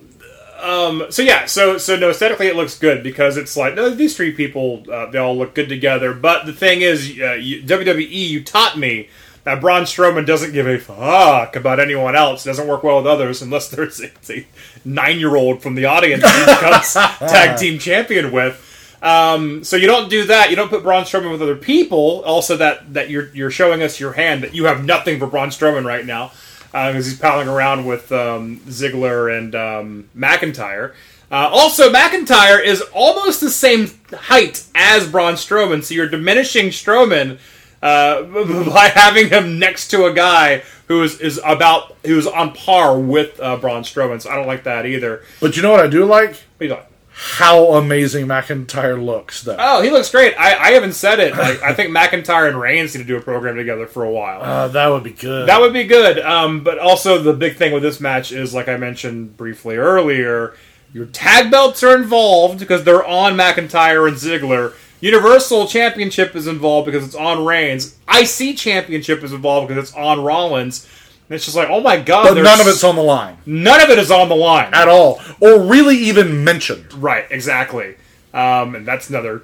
um, 0.62 1.04
so 1.10 1.22
yeah, 1.22 1.44
so 1.44 1.76
so 1.78 1.94
no, 1.96 2.10
aesthetically 2.10 2.46
it 2.46 2.56
looks 2.56 2.78
good 2.78 3.02
because 3.02 3.36
it's 3.36 3.56
like 3.56 3.74
no, 3.74 3.90
these 3.90 4.16
three 4.16 4.32
people 4.32 4.82
uh, 4.90 5.10
they 5.10 5.18
all 5.18 5.36
look 5.36 5.54
good 5.54 5.68
together. 5.68 6.14
But 6.14 6.46
the 6.46 6.52
thing 6.54 6.80
is, 6.80 7.08
uh, 7.20 7.34
you, 7.34 7.62
WWE, 7.62 8.08
you 8.10 8.42
taught 8.42 8.78
me 8.78 9.08
that 9.44 9.60
Braun 9.60 9.82
Strowman 9.82 10.26
doesn't 10.26 10.52
give 10.52 10.66
a 10.66 10.78
fuck 10.78 11.56
about 11.56 11.80
anyone 11.80 12.14
else. 12.16 12.44
Doesn't 12.44 12.66
work 12.66 12.82
well 12.82 12.98
with 12.98 13.06
others 13.06 13.42
unless 13.42 13.68
there's 13.68 14.00
a, 14.00 14.10
a 14.30 14.46
nine 14.84 15.18
year 15.18 15.36
old 15.36 15.62
from 15.62 15.74
the 15.74 15.86
audience 15.86 16.22
who 16.22 16.46
becomes 16.46 16.92
tag 16.92 17.58
team 17.58 17.78
champion 17.78 18.32
with. 18.32 18.64
Um, 19.00 19.62
so 19.62 19.76
you 19.76 19.86
don't 19.86 20.10
do 20.10 20.24
that. 20.24 20.50
You 20.50 20.56
don't 20.56 20.68
put 20.68 20.82
Braun 20.82 21.04
Strowman 21.04 21.30
with 21.30 21.42
other 21.42 21.56
people. 21.56 22.22
Also, 22.24 22.56
that 22.56 22.94
that 22.94 23.10
you're 23.10 23.28
you're 23.28 23.50
showing 23.50 23.82
us 23.82 24.00
your 24.00 24.12
hand 24.12 24.42
that 24.42 24.54
you 24.54 24.64
have 24.64 24.84
nothing 24.84 25.18
for 25.18 25.26
Braun 25.26 25.50
Strowman 25.50 25.84
right 25.84 26.04
now 26.04 26.32
because 26.72 27.06
he's 27.06 27.18
palling 27.18 27.48
around 27.48 27.86
with 27.86 28.10
um, 28.12 28.58
Ziggler 28.66 29.36
and 29.36 29.54
um, 29.54 30.08
McIntyre. 30.16 30.94
Uh, 31.30 31.48
also, 31.52 31.92
McIntyre 31.92 32.62
is 32.62 32.80
almost 32.92 33.40
the 33.40 33.50
same 33.50 33.90
height 34.12 34.64
as 34.74 35.08
Braun 35.08 35.34
Strowman, 35.34 35.84
so 35.84 35.94
you're 35.94 36.08
diminishing 36.08 36.66
Strowman 36.66 37.38
uh, 37.82 38.22
by 38.72 38.88
having 38.94 39.28
him 39.28 39.58
next 39.58 39.88
to 39.88 40.06
a 40.06 40.12
guy 40.12 40.62
who 40.86 41.02
is, 41.02 41.20
is 41.20 41.40
about 41.44 41.96
who's 42.04 42.26
on 42.26 42.52
par 42.52 42.98
with 42.98 43.38
uh, 43.40 43.56
Braun 43.56 43.82
Strowman. 43.82 44.20
So 44.22 44.30
I 44.30 44.36
don't 44.36 44.46
like 44.46 44.64
that 44.64 44.86
either. 44.86 45.22
But 45.40 45.56
you 45.56 45.62
know 45.62 45.70
what 45.70 45.80
I 45.80 45.88
do 45.88 46.04
like? 46.04 46.36
What 46.58 46.66
doing? 46.66 46.80
How 47.20 47.72
amazing 47.74 48.26
McIntyre 48.28 49.04
looks, 49.04 49.42
though. 49.42 49.56
Oh, 49.58 49.82
he 49.82 49.90
looks 49.90 50.08
great. 50.08 50.34
I, 50.38 50.54
I 50.56 50.70
haven't 50.70 50.92
said 50.92 51.18
it. 51.18 51.36
Like, 51.36 51.60
I 51.62 51.74
think 51.74 51.90
McIntyre 51.90 52.46
and 52.46 52.58
Reigns 52.58 52.94
need 52.94 53.02
to 53.02 53.06
do 53.08 53.16
a 53.16 53.20
program 53.20 53.56
together 53.56 53.88
for 53.88 54.04
a 54.04 54.10
while. 54.10 54.40
Uh, 54.40 54.68
that 54.68 54.86
would 54.86 55.02
be 55.02 55.10
good. 55.10 55.48
That 55.48 55.60
would 55.60 55.72
be 55.72 55.82
good. 55.82 56.20
Um, 56.20 56.62
but 56.62 56.78
also, 56.78 57.20
the 57.20 57.32
big 57.32 57.56
thing 57.56 57.72
with 57.72 57.82
this 57.82 57.98
match 57.98 58.30
is, 58.30 58.54
like 58.54 58.68
I 58.68 58.76
mentioned 58.76 59.36
briefly 59.36 59.76
earlier, 59.76 60.54
your 60.92 61.06
tag 61.06 61.50
belts 61.50 61.82
are 61.82 61.96
involved 61.96 62.60
because 62.60 62.84
they're 62.84 63.04
on 63.04 63.34
McIntyre 63.34 64.06
and 64.06 64.16
Ziggler. 64.16 64.74
Universal 65.00 65.66
Championship 65.68 66.34
is 66.34 66.46
involved 66.46 66.86
because 66.86 67.04
it's 67.04 67.14
on 67.14 67.44
Reigns. 67.44 67.96
IC 68.12 68.56
Championship 68.56 69.22
is 69.22 69.32
involved 69.32 69.68
because 69.68 69.88
it's 69.90 69.96
on 69.96 70.22
Rollins. 70.22 70.86
And 71.28 71.34
it's 71.36 71.44
just 71.44 71.56
like, 71.56 71.68
oh 71.70 71.80
my 71.80 71.98
god, 72.00 72.34
but 72.34 72.42
none 72.42 72.60
of 72.60 72.66
it's 72.66 72.82
on 72.82 72.96
the 72.96 73.02
line 73.02 73.36
none 73.44 73.82
of 73.82 73.90
it 73.90 73.98
is 73.98 74.10
on 74.10 74.28
the 74.30 74.34
line 74.34 74.72
at 74.72 74.88
all, 74.88 75.20
or 75.40 75.60
really 75.60 75.96
even 75.96 76.42
mentioned. 76.42 76.92
Right, 76.94 77.26
exactly. 77.30 77.96
Um, 78.32 78.74
and 78.74 78.86
that's 78.86 79.10
another 79.10 79.42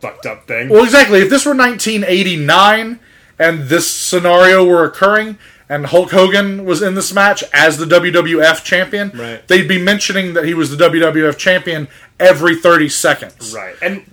fucked 0.00 0.24
up 0.26 0.46
thing. 0.48 0.68
Well, 0.70 0.82
exactly. 0.82 1.20
If 1.20 1.28
this 1.30 1.44
were 1.44 1.54
1989 1.54 3.00
and 3.38 3.62
this 3.68 3.90
scenario 3.90 4.64
were 4.64 4.84
occurring, 4.84 5.38
and 5.68 5.86
Hulk 5.86 6.10
Hogan 6.12 6.64
was 6.64 6.80
in 6.80 6.94
this 6.94 7.12
match 7.12 7.42
as 7.52 7.76
the 7.76 7.84
WWF 7.86 8.62
champion, 8.64 9.10
Right. 9.14 9.46
they'd 9.48 9.68
be 9.68 9.82
mentioning 9.82 10.32
that 10.34 10.44
he 10.44 10.54
was 10.54 10.70
the 10.74 10.76
WWF 10.76 11.36
champion 11.36 11.88
every 12.20 12.56
30 12.56 12.88
seconds. 12.88 13.52
right, 13.54 13.74
and 13.82 14.04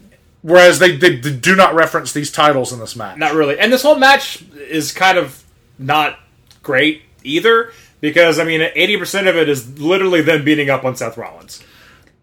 Whereas 0.44 0.78
they, 0.80 0.96
they, 0.96 1.16
they 1.16 1.34
do 1.36 1.56
not 1.56 1.74
reference 1.74 2.12
these 2.14 2.32
titles 2.32 2.72
in 2.74 2.80
this 2.80 2.96
match. 2.96 3.18
Not 3.18 3.34
really. 3.34 3.58
And 3.58 3.72
this 3.74 3.82
whole 3.82 3.96
match 3.96 4.44
is 4.56 4.92
kind 4.92 5.18
of 5.18 5.42
not 5.80 6.20
great 6.62 7.02
either 7.24 7.72
because 8.02 8.38
I 8.40 8.44
mean, 8.44 8.62
eighty 8.76 8.98
percent 8.98 9.28
of 9.28 9.36
it 9.38 9.48
is 9.50 9.80
literally 9.80 10.22
them 10.22 10.44
beating 10.44 10.70
up 10.70 10.84
on 10.84 10.96
Seth 10.98 11.18
Rollins. 11.18 11.64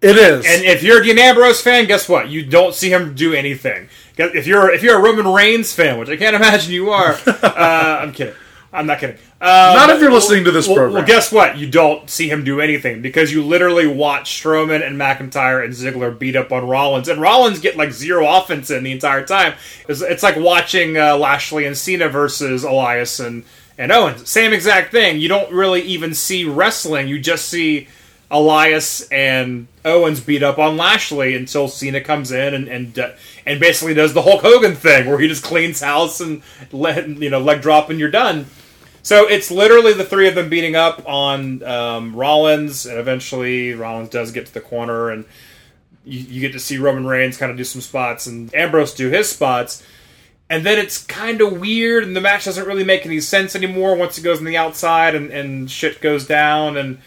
it 0.02 0.16
is. 0.18 0.44
And 0.47 0.64
if 0.64 0.82
you're 0.82 1.01
a 1.01 1.05
Dean 1.05 1.18
Ambrose 1.18 1.62
fan, 1.62 1.86
guess 1.86 2.09
what? 2.09 2.28
You 2.28 2.44
don't 2.44 2.74
see 2.74 2.90
him 2.92 3.14
do 3.14 3.32
anything. 3.32 3.88
If 4.18 4.47
you're 4.47 4.70
if 4.70 4.82
you're 4.82 4.98
a 4.98 5.02
Roman 5.02 5.26
Reigns 5.26 5.72
fan, 5.72 5.98
which 5.98 6.10
I 6.10 6.16
can't 6.18 6.36
imagine 6.40 6.72
you 6.72 6.90
are, 6.90 7.12
uh, 7.26 8.01
I'm 8.02 8.12
kidding. 8.12 8.34
I'm 8.72 8.86
not 8.86 9.01
kidding. 9.01 9.16
Um, 9.40 9.74
Not 9.74 9.90
if 9.90 10.01
you're 10.01 10.12
listening 10.12 10.44
to 10.44 10.52
this 10.52 10.68
well, 10.68 10.76
program. 10.76 10.94
Well, 10.94 11.06
guess 11.06 11.32
what? 11.32 11.59
You 11.59 11.68
don't 11.68 12.09
see 12.09 12.28
him 12.30 12.44
do 12.44 12.60
anything 12.60 13.02
because 13.02 13.32
you 13.32 13.42
literally 13.42 13.88
watch 13.88 14.40
Strowman 14.40 14.86
and 14.86 14.97
McIntyre 14.97 15.64
and 15.64 15.72
Ziggler 15.72 16.16
beat 16.16 16.36
up 16.36 16.52
on 16.52 16.68
Rollins, 16.68 17.09
and 17.09 17.20
Rollins 17.20 17.59
get 17.59 17.76
like 17.76 17.90
zero 17.90 18.28
offense 18.28 18.70
in 18.70 18.84
the 18.84 18.92
entire 18.92 19.26
time. 19.26 19.55
It's, 19.88 20.02
it's 20.02 20.22
like 20.22 20.36
watching 20.36 20.97
uh, 20.97 21.16
Lashley 21.16 21.66
and 21.66 21.76
Cena 21.76 22.09
versus 22.09 22.62
Elias 22.62 23.18
and 23.18 23.44
and 23.76 23.90
Owens. 23.90 24.28
Same 24.28 24.52
exact 24.52 24.92
thing. 24.92 25.20
You 25.20 25.28
don't 25.28 25.51
really 25.52 25.82
even 25.82 26.14
see 26.14 26.44
wrestling. 26.44 27.09
You 27.09 27.18
just 27.18 27.48
see 27.48 27.88
Elias 28.30 29.09
and 29.09 29.66
Owens 29.84 30.20
beat 30.20 30.44
up 30.44 30.59
on 30.59 30.76
Lashley 30.76 31.34
until 31.34 31.66
Cena 31.66 32.01
comes 32.01 32.30
in 32.30 32.55
and 32.55 32.68
and 32.68 32.98
uh, 32.98 33.10
and 33.44 33.59
basically 33.59 33.94
does 33.94 34.14
the 34.14 34.22
Hulk 34.22 34.42
Hogan 34.42 34.76
thing 34.76 35.09
where 35.09 35.18
he 35.18 35.26
just 35.26 35.42
cleans 35.42 35.80
house 35.80 36.20
and 36.20 36.42
let 36.70 37.09
you 37.09 37.30
know 37.30 37.40
leg 37.40 37.62
drop 37.62 37.90
and 37.90 37.98
you're 37.98 38.10
done. 38.10 38.47
So 39.02 39.27
it's 39.27 39.51
literally 39.51 39.93
the 39.93 40.05
three 40.05 40.28
of 40.28 40.35
them 40.35 40.48
beating 40.48 40.77
up 40.77 41.02
on 41.09 41.62
um, 41.62 42.14
Rollins, 42.14 42.86
and 42.86 42.98
eventually 42.98 43.72
Rollins 43.74 44.10
does 44.10 44.31
get 44.32 44.47
to 44.47 44.55
the 44.55 44.60
corner, 44.60 45.10
and 45.10 45.24
you, 46.05 46.20
you 46.20 46.40
get 46.40 46.52
to 46.52 46.60
see 46.60 46.78
Roman 46.78 47.06
Reigns 47.06 47.36
kind 47.36 47.51
of 47.51 47.56
do 47.56 47.64
some 47.64 47.81
spots, 47.81 48.27
and 48.27 48.55
Ambrose 48.55 48.94
do 48.94 49.09
his 49.09 49.31
spots, 49.31 49.82
and 50.51 50.66
then 50.66 50.78
it's 50.78 51.05
kind 51.05 51.40
of 51.40 51.60
weird, 51.60 52.05
and 52.05 52.14
the 52.14 52.20
match 52.20 52.44
doesn't 52.44 52.66
really 52.66 52.85
make 52.85 53.06
any 53.06 53.20
sense 53.20 53.56
anymore 53.56 53.97
once 53.97 54.18
it 54.18 54.22
goes 54.22 54.39
on 54.39 54.44
the 54.44 54.56
outside, 54.56 55.14
and, 55.14 55.31
and 55.31 55.70
shit 55.70 56.01
goes 56.01 56.27
down, 56.27 56.77
and 56.77 56.98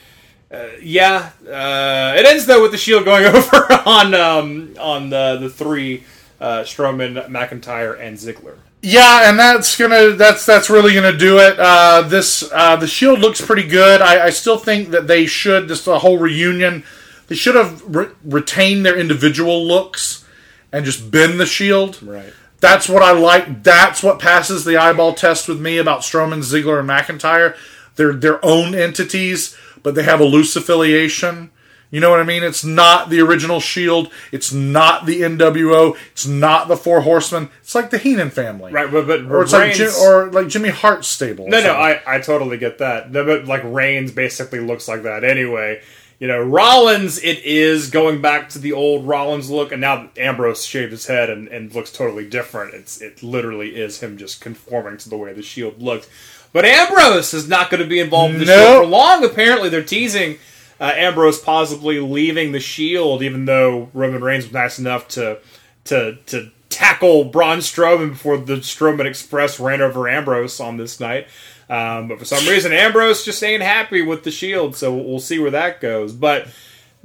uh, 0.51 0.69
yeah, 0.81 1.31
uh, 1.47 2.15
it 2.17 2.25
ends 2.25 2.45
though 2.45 2.61
with 2.61 2.71
the 2.71 2.77
Shield 2.77 3.05
going 3.05 3.25
over 3.35 3.67
on 3.85 4.13
um, 4.13 4.75
on 4.79 5.09
the 5.09 5.37
the 5.41 5.49
three 5.49 6.03
uh, 6.39 6.61
Strowman, 6.61 7.27
McIntyre, 7.27 7.99
and 7.99 8.17
Ziggler. 8.17 8.57
Yeah, 8.85 9.29
and 9.29 9.39
that's 9.39 9.77
gonna 9.77 10.11
that's 10.11 10.45
that's 10.45 10.69
really 10.69 10.93
gonna 10.93 11.17
do 11.17 11.39
it. 11.39 11.57
Uh, 11.57 12.01
this 12.01 12.43
uh, 12.51 12.75
the 12.75 12.85
Shield 12.85 13.19
looks 13.19 13.39
pretty 13.39 13.65
good. 13.65 14.01
I, 14.01 14.25
I 14.25 14.29
still 14.29 14.57
think 14.57 14.89
that 14.89 15.07
they 15.07 15.25
should 15.25 15.69
this 15.69 15.85
the 15.85 15.99
whole 15.99 16.17
reunion. 16.17 16.83
They 17.27 17.35
should 17.35 17.55
have 17.55 17.81
re- 17.95 18.09
retained 18.25 18.85
their 18.85 18.99
individual 18.99 19.65
looks 19.65 20.25
and 20.73 20.83
just 20.83 21.09
been 21.09 21.37
the 21.37 21.45
Shield. 21.45 22.03
Right. 22.03 22.33
That's 22.59 22.89
what 22.89 23.01
I 23.01 23.13
like. 23.13 23.63
That's 23.63 24.03
what 24.03 24.19
passes 24.19 24.65
the 24.65 24.75
eyeball 24.75 25.13
test 25.13 25.47
with 25.47 25.61
me 25.61 25.77
about 25.77 26.01
Strowman, 26.01 26.39
Ziggler, 26.39 26.81
and 26.81 26.89
McIntyre. 26.89 27.55
They're 27.95 28.11
their 28.13 28.43
own 28.43 28.75
entities, 28.75 29.55
but 29.81 29.95
they 29.95 30.03
have 30.03 30.19
a 30.19 30.25
loose 30.25 30.57
affiliation. 30.57 31.51
You 31.93 31.99
know 31.99 32.09
what 32.09 32.19
I 32.19 32.23
mean? 32.23 32.41
It's 32.41 32.63
not 32.65 33.11
the 33.11 33.21
original 33.21 33.59
Shield. 33.59 34.11
It's 34.31 34.51
not 34.51 35.05
the 35.05 35.21
NWO. 35.21 35.95
It's 36.11 36.25
not 36.25 36.67
the 36.67 36.75
Four 36.75 37.01
Horsemen. 37.01 37.49
It's 37.61 37.75
like 37.75 37.91
the 37.91 37.99
Heenan 37.99 38.31
family, 38.31 38.73
Right, 38.73 38.91
but, 38.91 39.05
but 39.05 39.25
Or 39.25 39.43
it's 39.43 39.53
like 39.53 39.75
Jim, 39.75 39.91
or 40.01 40.31
like 40.31 40.47
Jimmy 40.47 40.69
Hart's 40.69 41.07
stable. 41.07 41.47
No, 41.47 41.61
no. 41.61 41.73
I, 41.73 42.01
I 42.07 42.19
totally 42.19 42.57
get 42.57 42.79
that. 42.79 43.11
No, 43.11 43.23
But 43.23 43.45
like 43.45 43.61
Reigns 43.63 44.11
basically 44.11 44.59
looks 44.59 44.87
like 44.87 45.03
that 45.03 45.23
anyway. 45.23 45.83
You 46.17 46.27
know, 46.27 46.41
Rollins, 46.41 47.19
it 47.23 47.43
is 47.45 47.91
going 47.91 48.21
back 48.23 48.49
to 48.49 48.59
the 48.59 48.73
old 48.73 49.05
Rollins 49.05 49.51
look, 49.51 49.71
and 49.71 49.79
now 49.81 50.09
Ambrose 50.17 50.65
shaved 50.65 50.93
his 50.93 51.05
head 51.05 51.29
and, 51.29 51.47
and 51.49 51.75
looks 51.75 51.91
totally 51.91 52.27
different. 52.27 52.73
It's 52.73 53.01
it 53.01 53.21
literally 53.21 53.75
is 53.75 53.99
him 53.99 54.17
just 54.17 54.41
conforming 54.41 54.97
to 54.97 55.09
the 55.09 55.17
way 55.17 55.31
the 55.33 55.43
Shield 55.43 55.79
looked. 55.79 56.09
But 56.53 56.65
Ambrose 56.65 57.35
is 57.35 57.47
not 57.47 57.69
going 57.69 57.83
to 57.83 57.87
be 57.87 57.99
involved 57.99 58.33
in 58.33 58.39
the 58.39 58.45
No. 58.47 58.57
Shield 58.57 58.83
for 58.85 58.89
long. 58.89 59.23
Apparently, 59.23 59.69
they're 59.69 59.83
teasing 59.83 60.39
uh, 60.83 60.91
Ambrose 60.97 61.39
possibly 61.39 62.01
leaving 62.01 62.51
the 62.51 62.59
Shield, 62.59 63.23
even 63.23 63.45
though 63.45 63.89
Roman 63.93 64.21
Reigns 64.21 64.43
was 64.43 64.53
nice 64.53 64.79
enough 64.79 65.07
to 65.09 65.39
to 65.85 66.17
to 66.25 66.51
tackle 66.67 67.23
Braun 67.23 67.59
Strowman 67.59 68.09
before 68.09 68.37
the 68.37 68.57
Strowman 68.57 69.05
Express 69.05 69.61
ran 69.61 69.81
over 69.81 70.09
Ambrose 70.09 70.59
on 70.59 70.75
this 70.75 70.99
night. 70.99 71.27
Um, 71.69 72.09
but 72.09 72.19
for 72.19 72.25
some 72.25 72.45
reason, 72.49 72.73
Ambrose 72.73 73.23
just 73.23 73.41
ain't 73.41 73.63
happy 73.63 74.01
with 74.01 74.25
the 74.25 74.31
Shield, 74.31 74.75
so 74.75 74.93
we'll 74.93 75.19
see 75.19 75.39
where 75.39 75.51
that 75.51 75.79
goes. 75.79 76.11
But 76.11 76.47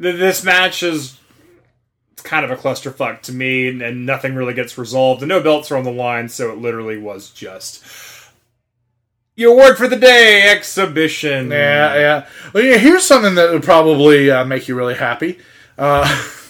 th- 0.02 0.16
this 0.16 0.42
match 0.42 0.82
is 0.82 1.16
it's 2.14 2.22
kind 2.22 2.44
of 2.44 2.50
a 2.50 2.56
clusterfuck 2.56 3.22
to 3.22 3.32
me, 3.32 3.68
and, 3.68 3.80
and 3.80 4.04
nothing 4.04 4.34
really 4.34 4.54
gets 4.54 4.76
resolved, 4.76 5.22
and 5.22 5.28
no 5.28 5.40
belts 5.40 5.70
are 5.70 5.76
on 5.76 5.84
the 5.84 5.92
line, 5.92 6.28
so 6.28 6.50
it 6.50 6.58
literally 6.58 6.98
was 6.98 7.30
just 7.30 7.84
your 9.38 9.56
word 9.56 9.76
for 9.76 9.86
the 9.86 9.96
day 9.96 10.50
exhibition. 10.50 11.50
Yeah, 11.50 11.94
yeah. 11.94 12.26
Well, 12.52 12.64
yeah. 12.64 12.76
Here's 12.76 13.06
something 13.06 13.36
that 13.36 13.52
would 13.52 13.62
probably 13.62 14.30
uh, 14.30 14.44
make 14.44 14.68
you 14.68 14.74
really 14.74 14.96
happy. 14.96 15.38
Uh, 15.78 16.04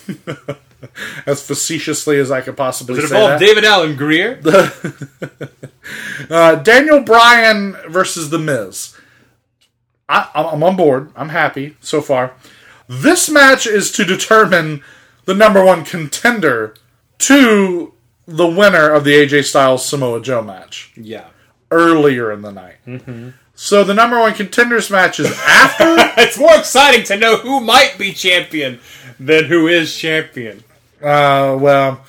as 1.27 1.47
facetiously 1.47 2.19
as 2.19 2.31
I 2.31 2.41
could 2.41 2.57
possibly 2.57 2.97
Does 2.97 3.13
it 3.13 3.15
involve. 3.15 3.39
David 3.39 3.65
Alan 3.65 3.95
Grier? 3.97 4.41
Uh, 6.29 6.57
Daniel 6.57 7.01
Bryan 7.01 7.75
versus 7.89 8.29
The 8.29 8.39
Miz. 8.39 8.95
I, 10.07 10.29
I'm 10.35 10.63
on 10.63 10.77
board. 10.77 11.11
I'm 11.17 11.31
happy 11.31 11.77
so 11.81 12.03
far. 12.03 12.35
This 12.89 13.31
match 13.31 13.67
is 13.67 13.91
to 13.93 14.05
determine 14.05 14.83
the 15.25 15.33
number 15.33 15.65
one 15.65 15.85
contender 15.85 16.75
to 17.21 17.95
the 18.27 18.47
winner 18.47 18.91
of 18.91 19.05
the 19.05 19.13
AJ 19.13 19.45
Styles 19.45 19.87
Samoa 19.87 20.21
Joe 20.21 20.43
match 20.43 20.93
yeah. 20.95 21.29
Earlier 21.71 22.33
in 22.33 22.43
the 22.43 22.53
night. 22.53 22.77
So 23.55 23.83
the 23.85 23.95
number 23.95 24.19
one 24.19 24.35
contenders 24.35 24.91
match 24.91 25.21
is 25.21 25.31
after. 25.47 25.97
It's 26.21 26.39
more 26.39 26.57
exciting 26.57 27.05
to 27.05 27.17
know 27.17 27.37
who 27.37 27.61
might 27.61 27.97
be 27.97 28.13
champion 28.13 28.81
than 29.21 29.45
who 29.45 29.69
is 29.69 29.97
champion. 29.97 30.65
uh, 31.01 31.57
well, 31.61 32.05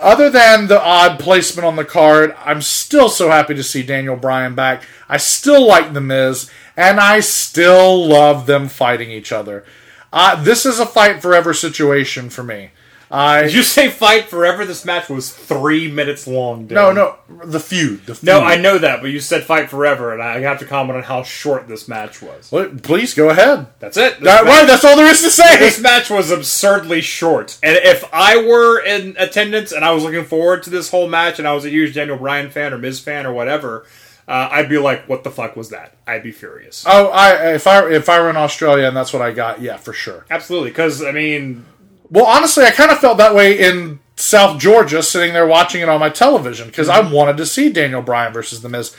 other 0.00 0.28
than 0.30 0.66
the 0.66 0.82
odd 0.82 1.20
placement 1.20 1.64
on 1.64 1.76
the 1.76 1.84
card, 1.84 2.34
I'm 2.44 2.60
still 2.60 3.08
so 3.08 3.30
happy 3.30 3.54
to 3.54 3.62
see 3.62 3.84
Daniel 3.84 4.16
Bryan 4.16 4.56
back. 4.56 4.82
I 5.08 5.16
still 5.18 5.64
like 5.64 5.92
The 5.92 6.00
Miz, 6.00 6.50
and 6.76 6.98
I 6.98 7.20
still 7.20 8.04
love 8.08 8.46
them 8.46 8.68
fighting 8.68 9.12
each 9.12 9.30
other. 9.30 9.64
Uh, 10.12 10.42
this 10.42 10.66
is 10.66 10.80
a 10.80 10.86
fight 10.86 11.22
forever 11.22 11.54
situation 11.54 12.30
for 12.30 12.42
me. 12.42 12.70
I 13.12 13.42
Did 13.42 13.52
you 13.52 13.62
say 13.62 13.90
fight 13.90 14.24
forever? 14.24 14.64
This 14.64 14.86
match 14.86 15.10
was 15.10 15.30
three 15.30 15.90
minutes 15.90 16.26
long. 16.26 16.62
Dude. 16.66 16.76
no 16.76 16.92
no 16.92 17.18
the 17.44 17.60
feud 17.60 18.06
the 18.06 18.14
feud. 18.14 18.24
No, 18.24 18.40
I 18.40 18.56
know 18.56 18.78
that, 18.78 19.02
but 19.02 19.10
you 19.10 19.20
said 19.20 19.44
fight 19.44 19.68
forever, 19.68 20.14
and 20.14 20.22
I 20.22 20.40
have 20.40 20.58
to 20.60 20.64
comment 20.64 20.96
on 20.96 21.02
how 21.02 21.22
short 21.22 21.68
this 21.68 21.86
match 21.88 22.22
was. 22.22 22.50
Well, 22.50 22.70
Please 22.82 23.12
go 23.12 23.28
ahead. 23.28 23.66
That's 23.80 23.98
it. 23.98 24.20
That, 24.20 24.44
match- 24.44 24.52
right, 24.60 24.66
that's 24.66 24.84
all 24.84 24.96
there 24.96 25.10
is 25.10 25.20
to 25.20 25.30
say. 25.30 25.58
this 25.58 25.78
match 25.78 26.08
was 26.08 26.30
absurdly 26.30 27.02
short. 27.02 27.58
And 27.62 27.76
if 27.76 28.02
I 28.14 28.38
were 28.38 28.82
in 28.82 29.14
attendance 29.18 29.72
and 29.72 29.84
I 29.84 29.92
was 29.92 30.04
looking 30.04 30.24
forward 30.24 30.62
to 30.62 30.70
this 30.70 30.90
whole 30.90 31.08
match 31.08 31.38
and 31.38 31.46
I 31.46 31.52
was 31.52 31.66
a 31.66 31.70
huge 31.70 31.94
Daniel 31.94 32.16
Bryan 32.16 32.50
fan 32.50 32.72
or 32.72 32.78
Miz 32.78 32.98
fan 32.98 33.26
or 33.26 33.34
whatever, 33.34 33.84
uh, 34.26 34.48
I'd 34.50 34.68
be 34.68 34.78
like, 34.78 35.08
what 35.08 35.24
the 35.24 35.30
fuck 35.30 35.56
was 35.56 35.68
that? 35.70 35.94
I'd 36.06 36.22
be 36.22 36.32
furious. 36.32 36.84
Oh, 36.86 37.08
I 37.08 37.54
if 37.54 37.66
I 37.66 37.90
if 37.90 38.08
I 38.08 38.20
were 38.20 38.30
in 38.30 38.36
Australia 38.36 38.86
and 38.86 38.96
that's 38.96 39.12
what 39.12 39.20
I 39.20 39.32
got, 39.32 39.60
yeah, 39.60 39.76
for 39.76 39.92
sure. 39.92 40.24
Absolutely. 40.30 40.70
Because, 40.70 41.02
I 41.04 41.12
mean, 41.12 41.66
Well, 42.12 42.26
honestly, 42.26 42.64
I 42.64 42.70
kind 42.70 42.90
of 42.90 42.98
felt 42.98 43.16
that 43.16 43.34
way 43.34 43.58
in 43.58 43.98
South 44.16 44.60
Georgia, 44.60 45.02
sitting 45.02 45.32
there 45.32 45.46
watching 45.46 45.80
it 45.80 45.88
on 45.88 45.98
my 45.98 46.10
television 46.10 46.68
because 46.68 46.90
I 46.90 47.00
wanted 47.00 47.38
to 47.38 47.46
see 47.46 47.72
Daniel 47.72 48.02
Bryan 48.02 48.34
versus 48.34 48.60
The 48.60 48.68
Miz. 48.68 48.94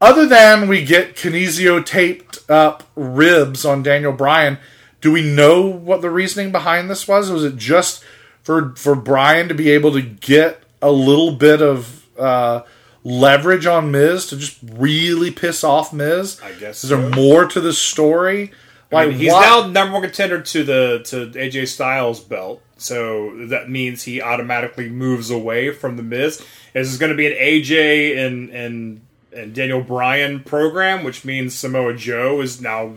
Other 0.00 0.26
than 0.26 0.66
we 0.66 0.82
get 0.82 1.14
kinesio 1.14 1.84
taped 1.84 2.38
up 2.48 2.84
ribs 2.96 3.66
on 3.66 3.82
Daniel 3.82 4.12
Bryan, 4.12 4.56
do 5.02 5.12
we 5.12 5.20
know 5.22 5.66
what 5.66 6.00
the 6.00 6.08
reasoning 6.10 6.50
behind 6.50 6.88
this 6.88 7.06
was? 7.06 7.30
Was 7.30 7.44
it 7.44 7.56
just 7.56 8.02
for 8.42 8.74
for 8.76 8.94
Bryan 8.94 9.48
to 9.48 9.54
be 9.54 9.70
able 9.70 9.92
to 9.92 10.00
get 10.00 10.62
a 10.80 10.90
little 10.90 11.32
bit 11.32 11.60
of 11.60 12.06
uh, 12.18 12.62
leverage 13.04 13.66
on 13.66 13.90
Miz 13.90 14.26
to 14.28 14.36
just 14.38 14.58
really 14.62 15.30
piss 15.30 15.62
off 15.62 15.92
Miz? 15.92 16.40
I 16.42 16.52
guess 16.52 16.82
Is 16.82 16.88
there 16.88 17.12
so. 17.12 17.14
more 17.14 17.44
to 17.44 17.60
the 17.60 17.74
story? 17.74 18.52
I 18.92 19.06
mean, 19.06 19.18
he's 19.18 19.32
what- 19.32 19.42
now 19.42 19.66
number 19.70 19.94
one 19.94 20.02
contender 20.02 20.40
to 20.40 20.64
the 20.64 21.00
to 21.06 21.38
AJ 21.38 21.66
Styles 21.66 22.20
belt, 22.20 22.62
so 22.78 23.32
that 23.48 23.68
means 23.68 24.02
he 24.04 24.22
automatically 24.22 24.88
moves 24.88 25.30
away 25.30 25.72
from 25.72 25.96
the 25.96 26.02
Miz. 26.02 26.42
This 26.72 26.88
is 26.88 26.98
going 26.98 27.10
to 27.10 27.16
be 27.16 27.26
an 27.26 27.36
AJ 27.38 28.18
and 28.18 28.50
and 28.50 29.00
and 29.32 29.54
Daniel 29.54 29.82
Bryan 29.82 30.40
program, 30.40 31.04
which 31.04 31.24
means 31.24 31.54
Samoa 31.54 31.94
Joe 31.94 32.40
is 32.40 32.60
now 32.60 32.94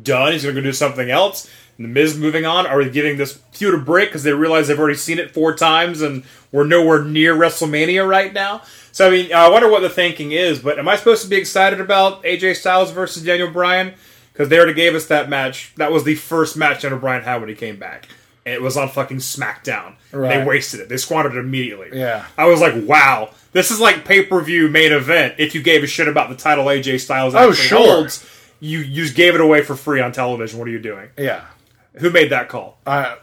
done. 0.00 0.32
He's 0.32 0.44
going 0.44 0.54
to 0.54 0.60
go 0.60 0.64
do 0.64 0.72
something 0.72 1.10
else. 1.10 1.50
And 1.76 1.84
the 1.84 1.88
Miz 1.90 2.16
moving 2.16 2.46
on. 2.46 2.66
Are 2.66 2.78
we 2.78 2.88
giving 2.88 3.16
this 3.18 3.38
feud 3.52 3.74
a 3.74 3.78
break 3.78 4.08
because 4.08 4.22
they 4.22 4.32
realize 4.32 4.68
they've 4.68 4.78
already 4.78 4.96
seen 4.96 5.18
it 5.18 5.32
four 5.32 5.54
times 5.54 6.00
and 6.00 6.22
we're 6.52 6.64
nowhere 6.64 7.04
near 7.04 7.34
WrestleMania 7.34 8.08
right 8.08 8.32
now? 8.32 8.62
So 8.92 9.08
I 9.08 9.10
mean, 9.10 9.32
I 9.32 9.48
wonder 9.50 9.68
what 9.68 9.80
the 9.80 9.90
thinking 9.90 10.32
is. 10.32 10.60
But 10.60 10.78
am 10.78 10.88
I 10.88 10.96
supposed 10.96 11.22
to 11.24 11.28
be 11.28 11.36
excited 11.36 11.80
about 11.80 12.22
AJ 12.22 12.56
Styles 12.56 12.92
versus 12.92 13.22
Daniel 13.24 13.50
Bryan? 13.50 13.94
Because 14.36 14.50
they 14.50 14.56
already 14.58 14.74
gave 14.74 14.94
us 14.94 15.06
that 15.06 15.28
match. 15.30 15.72
That 15.76 15.90
was 15.92 16.04
the 16.04 16.14
first 16.14 16.56
match 16.56 16.82
Daniel 16.82 17.00
Bryan 17.00 17.22
had 17.22 17.40
when 17.40 17.48
he 17.48 17.54
came 17.54 17.78
back. 17.78 18.06
And 18.44 18.54
it 18.54 18.60
was 18.62 18.76
on 18.76 18.88
fucking 18.90 19.16
SmackDown. 19.18 19.94
And 20.12 20.24
They 20.24 20.44
wasted 20.44 20.80
it. 20.80 20.88
They 20.88 20.98
squandered 20.98 21.34
it 21.36 21.38
immediately. 21.40 21.88
Yeah. 21.98 22.26
I 22.36 22.44
was 22.46 22.60
like, 22.60 22.74
wow, 22.86 23.30
this 23.52 23.70
is 23.70 23.80
like 23.80 24.04
pay 24.04 24.24
per 24.24 24.40
view 24.42 24.68
main 24.68 24.92
event. 24.92 25.34
If 25.38 25.54
you 25.54 25.62
gave 25.62 25.82
a 25.82 25.86
shit 25.86 26.06
about 26.06 26.28
the 26.28 26.36
title 26.36 26.66
AJ 26.66 27.00
Styles 27.00 27.34
Oh, 27.34 27.52
sure. 27.52 27.78
holds, 27.78 28.24
you 28.60 28.80
you 28.80 29.02
just 29.04 29.16
gave 29.16 29.34
it 29.34 29.40
away 29.40 29.62
for 29.62 29.74
free 29.74 30.00
on 30.00 30.12
television. 30.12 30.58
What 30.58 30.68
are 30.68 30.70
you 30.72 30.78
doing? 30.80 31.08
yeah. 31.16 31.46
Who 31.94 32.10
made 32.10 32.30
that 32.30 32.48
call? 32.50 32.76
Uh, 32.86 33.16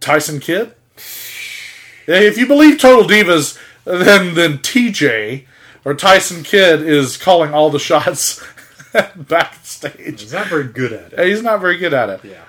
Tyson 0.00 0.38
Kidd. 0.38 0.72
If 2.06 2.38
you 2.38 2.46
believe 2.46 2.78
Total 2.78 3.04
Divas, 3.04 3.58
then 3.84 4.34
then 4.34 4.58
TJ 4.58 5.44
or 5.84 5.94
Tyson 5.94 6.42
Kidd 6.44 6.82
is 6.82 7.16
calling 7.16 7.52
all 7.52 7.68
the 7.70 7.78
shots 7.80 8.42
backstage. 9.16 10.20
He's 10.20 10.32
not 10.32 10.46
very 10.48 10.64
good 10.64 10.92
at 10.92 11.12
it. 11.12 11.26
He's 11.26 11.42
not 11.42 11.60
very 11.60 11.76
good 11.76 11.94
at 11.94 12.10
it. 12.10 12.20
Yeah. 12.24 12.44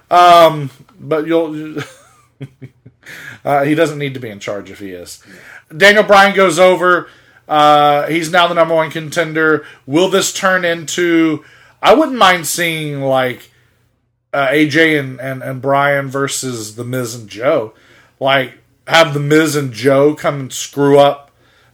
but 0.99 1.27
you'll. 1.27 1.81
uh, 3.45 3.63
he 3.63 3.75
doesn't 3.75 3.97
need 3.97 4.13
to 4.13 4.19
be 4.19 4.29
in 4.29 4.39
charge 4.39 4.69
if 4.69 4.79
he 4.79 4.91
is. 4.91 5.23
Daniel 5.75 6.03
Bryan 6.03 6.35
goes 6.35 6.59
over. 6.59 7.09
Uh, 7.47 8.07
he's 8.07 8.31
now 8.31 8.47
the 8.47 8.53
number 8.53 8.75
one 8.75 8.91
contender. 8.91 9.65
Will 9.85 10.09
this 10.09 10.33
turn 10.33 10.65
into? 10.65 11.43
I 11.81 11.93
wouldn't 11.93 12.17
mind 12.17 12.47
seeing 12.47 13.01
like 13.01 13.51
uh, 14.33 14.47
AJ 14.47 14.99
and, 14.99 15.19
and 15.21 15.41
and 15.41 15.61
Bryan 15.61 16.09
versus 16.09 16.75
the 16.75 16.83
Miz 16.83 17.15
and 17.15 17.29
Joe. 17.29 17.73
Like 18.19 18.57
have 18.87 19.13
the 19.13 19.19
Miz 19.19 19.55
and 19.55 19.71
Joe 19.71 20.15
come 20.15 20.39
and 20.39 20.53
screw 20.53 20.99
up 20.99 21.31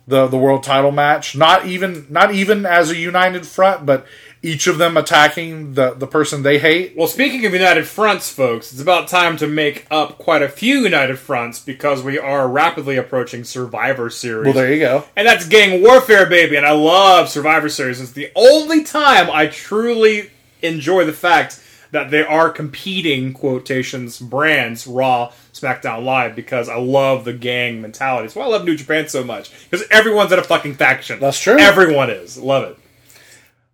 the 0.08 0.28
the 0.28 0.38
world 0.38 0.64
title 0.64 0.92
match. 0.92 1.36
Not 1.36 1.66
even 1.66 2.06
not 2.10 2.34
even 2.34 2.66
as 2.66 2.92
a 2.92 2.98
united 2.98 3.48
front, 3.48 3.86
but 3.86 4.06
each 4.44 4.68
of 4.68 4.78
them 4.78 4.98
attacking 4.98 5.74
the 5.74 5.94
the 5.94 6.06
person 6.06 6.44
they 6.44 6.60
hate. 6.60 6.96
Well, 6.96 7.08
speaking 7.08 7.46
of 7.46 7.54
United 7.54 7.88
Fronts, 7.88 8.30
folks, 8.30 8.72
it's 8.74 8.82
about 8.82 9.08
time 9.08 9.38
to 9.38 9.48
make 9.48 9.88
up 9.90 10.18
quite 10.18 10.42
a 10.44 10.50
few 10.50 10.80
United 10.80 11.18
Fronts 11.18 11.60
because 11.60 12.04
we 12.04 12.20
are 12.20 12.48
rapidly 12.48 12.98
approaching 12.98 13.46
Survivor 13.46 14.10
Series. 14.10 14.46
Well, 14.46 14.54
there 14.54 14.72
you 14.72 14.82
go. 14.82 15.06
And 15.16 15.26
that's 15.26 15.48
Gang 15.48 15.82
Warfare, 15.82 16.28
baby. 16.28 16.58
And 16.58 16.66
I 16.66 16.74
love 16.74 17.30
Survivor 17.30 17.70
Series. 17.70 18.02
It's 18.02 18.12
the 18.12 18.32
only 18.36 18.84
time 18.84 19.30
I 19.32 19.48
truly 19.48 20.30
enjoy 20.62 21.06
the 21.06 21.14
fact 21.14 21.62
that 21.92 22.10
they 22.10 22.24
are 22.24 22.50
competing 22.50 23.34
quotations 23.34 24.20
brands 24.20 24.86
Raw, 24.88 25.32
SmackDown 25.54 26.04
Live 26.04 26.36
because 26.36 26.68
I 26.68 26.76
love 26.76 27.24
the 27.24 27.34
gang 27.34 27.82
mentality. 27.82 28.24
That's 28.28 28.36
why 28.36 28.44
I 28.44 28.48
love 28.48 28.66
New 28.66 28.76
Japan 28.76 29.08
so 29.08 29.24
much 29.24 29.52
because 29.70 29.88
everyone's 29.90 30.34
in 30.34 30.40
a 30.40 30.44
fucking 30.44 30.74
faction. 30.74 31.20
That's 31.20 31.40
true. 31.40 31.58
Everyone 31.58 32.10
is. 32.10 32.38
Love 32.38 32.64
it. 32.64 32.78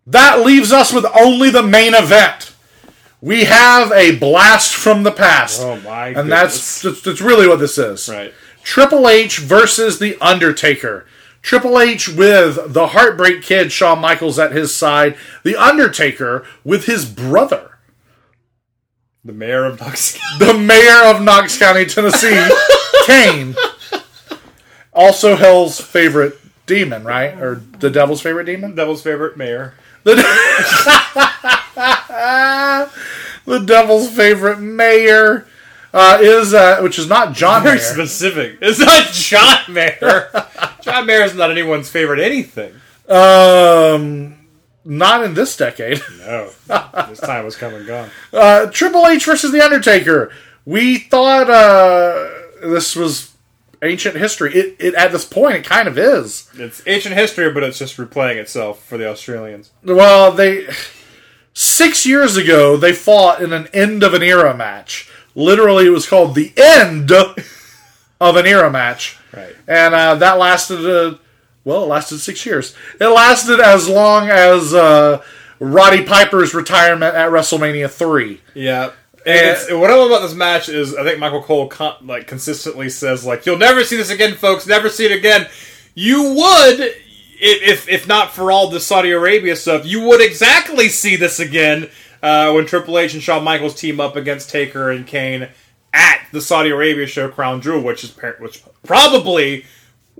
That 0.09 0.43
leaves 0.45 0.71
us 0.71 0.91
with 0.91 1.05
only 1.19 1.49
the 1.49 1.63
main 1.63 1.93
event. 1.93 2.53
We 3.21 3.43
have 3.45 3.91
a 3.91 4.17
blast 4.17 4.73
from 4.73 5.03
the 5.03 5.11
past. 5.11 5.61
Oh 5.61 5.79
my 5.81 6.07
And 6.09 6.31
that's, 6.31 6.81
goodness. 6.81 6.81
that's 6.81 7.01
that's 7.01 7.21
really 7.21 7.47
what 7.47 7.59
this 7.59 7.77
is. 7.77 8.07
Right. 8.09 8.33
Triple 8.63 9.07
H 9.07 9.39
versus 9.39 9.99
The 9.99 10.17
Undertaker. 10.21 11.05
Triple 11.41 11.79
H 11.79 12.09
with 12.09 12.73
the 12.73 12.87
Heartbreak 12.87 13.41
Kid 13.41 13.71
Shawn 13.71 13.99
Michaels 13.99 14.39
at 14.39 14.51
his 14.51 14.75
side. 14.75 15.17
The 15.43 15.55
Undertaker 15.55 16.45
with 16.63 16.85
his 16.85 17.05
brother, 17.05 17.77
The 19.23 19.31
mayor 19.33 19.65
of 19.65 19.79
Knox. 19.79 20.17
the 20.39 20.53
mayor 20.53 21.03
of 21.05 21.21
Knox 21.21 21.57
County, 21.57 21.85
Tennessee, 21.85 22.47
Kane. 23.05 23.55
Also 24.93 25.35
Hell's 25.35 25.79
favorite 25.79 26.37
demon, 26.65 27.03
right? 27.03 27.37
Or 27.39 27.55
the 27.79 27.89
devil's 27.89 28.21
favorite 28.21 28.45
demon? 28.45 28.75
Devil's 28.75 29.01
favorite 29.01 29.37
mayor. 29.37 29.75
The, 30.15 30.23
the 33.45 33.59
devil's 33.59 34.09
favorite 34.09 34.59
mayor 34.59 35.47
uh, 35.93 36.17
is, 36.21 36.53
uh, 36.53 36.79
which 36.81 36.99
is 36.99 37.07
not 37.07 37.33
John 37.33 37.63
Very 37.63 37.77
Mayer. 37.77 37.85
specific. 37.85 38.57
It's 38.61 38.79
not 38.79 39.11
John 39.11 39.73
Mayer. 39.73 40.29
John 40.81 41.05
Mayer 41.05 41.23
is 41.23 41.35
not 41.35 41.51
anyone's 41.51 41.89
favorite 41.89 42.19
anything. 42.19 42.73
Um, 43.07 44.35
not 44.85 45.23
in 45.23 45.33
this 45.33 45.55
decade. 45.57 46.01
No, 46.19 46.51
this 47.09 47.19
time 47.19 47.43
was 47.43 47.55
come 47.55 47.73
and 47.73 47.87
gone. 47.87 48.11
Uh, 48.31 48.67
Triple 48.67 49.07
H 49.07 49.25
versus 49.25 49.51
The 49.51 49.65
Undertaker. 49.65 50.31
We 50.63 50.99
thought 50.99 51.49
uh, 51.49 52.29
this 52.61 52.95
was 52.95 53.28
ancient 53.81 54.15
history. 54.15 54.53
It, 54.53 54.75
it 54.79 54.93
at 54.95 55.11
this 55.11 55.25
point 55.25 55.55
it 55.55 55.65
kind 55.65 55.87
of 55.87 55.97
is. 55.97 56.49
It's 56.55 56.81
ancient 56.87 57.15
history, 57.15 57.51
but 57.53 57.63
it's 57.63 57.79
just 57.79 57.97
replaying 57.97 58.35
itself 58.37 58.83
for 58.83 58.97
the 58.97 59.07
Australians. 59.09 59.71
Well, 59.83 60.31
they 60.31 60.67
six 61.53 62.05
years 62.05 62.37
ago 62.37 62.77
they 62.77 62.93
fought 62.93 63.41
in 63.41 63.53
an 63.53 63.67
end 63.73 64.03
of 64.03 64.13
an 64.13 64.23
era 64.23 64.55
match. 64.55 65.09
Literally, 65.35 65.85
it 65.87 65.91
was 65.91 66.07
called 66.07 66.35
the 66.35 66.51
end 66.57 67.11
of 67.11 67.35
an 68.35 68.45
era 68.45 68.69
match, 68.69 69.17
Right. 69.33 69.55
and 69.67 69.93
uh, 69.93 70.15
that 70.15 70.37
lasted. 70.37 70.79
Uh, 70.85 71.17
well, 71.63 71.83
it 71.83 71.87
lasted 71.87 72.19
six 72.19 72.45
years. 72.45 72.75
It 72.99 73.07
lasted 73.07 73.59
as 73.59 73.87
long 73.87 74.29
as 74.29 74.73
uh, 74.73 75.21
Roddy 75.59 76.03
Piper's 76.03 76.53
retirement 76.53 77.15
at 77.15 77.29
WrestleMania 77.29 77.89
three. 77.89 78.41
Yeah. 78.53 78.91
And 79.25 79.79
what 79.79 79.91
I 79.91 79.95
love 79.95 80.09
about 80.09 80.21
this 80.21 80.33
match 80.33 80.69
is 80.69 80.95
I 80.95 81.03
think 81.03 81.19
Michael 81.19 81.43
Cole 81.43 81.67
con- 81.67 81.97
like 82.05 82.27
consistently 82.27 82.89
says 82.89 83.25
like 83.25 83.45
you'll 83.45 83.57
never 83.57 83.83
see 83.83 83.97
this 83.97 84.09
again, 84.09 84.35
folks. 84.35 84.65
Never 84.65 84.89
see 84.89 85.05
it 85.05 85.11
again. 85.11 85.47
You 85.95 86.33
would 86.33 86.93
if 87.41 87.87
if 87.89 88.07
not 88.07 88.31
for 88.31 88.51
all 88.51 88.69
the 88.69 88.79
Saudi 88.79 89.11
Arabia 89.11 89.55
stuff, 89.55 89.85
you 89.85 90.01
would 90.01 90.21
exactly 90.21 90.89
see 90.89 91.15
this 91.15 91.39
again 91.39 91.89
uh, 92.21 92.51
when 92.51 92.65
Triple 92.65 92.97
H 92.97 93.13
and 93.13 93.23
Shawn 93.23 93.43
Michaels 93.43 93.75
team 93.75 93.99
up 93.99 94.15
against 94.15 94.49
Taker 94.49 94.89
and 94.89 95.05
Kane 95.05 95.49
at 95.93 96.21
the 96.31 96.41
Saudi 96.41 96.69
Arabia 96.69 97.07
show 97.07 97.29
Crown 97.29 97.61
Jewel, 97.61 97.81
which 97.81 98.03
is 98.03 98.11
par- 98.11 98.37
which 98.39 98.63
probably 98.83 99.65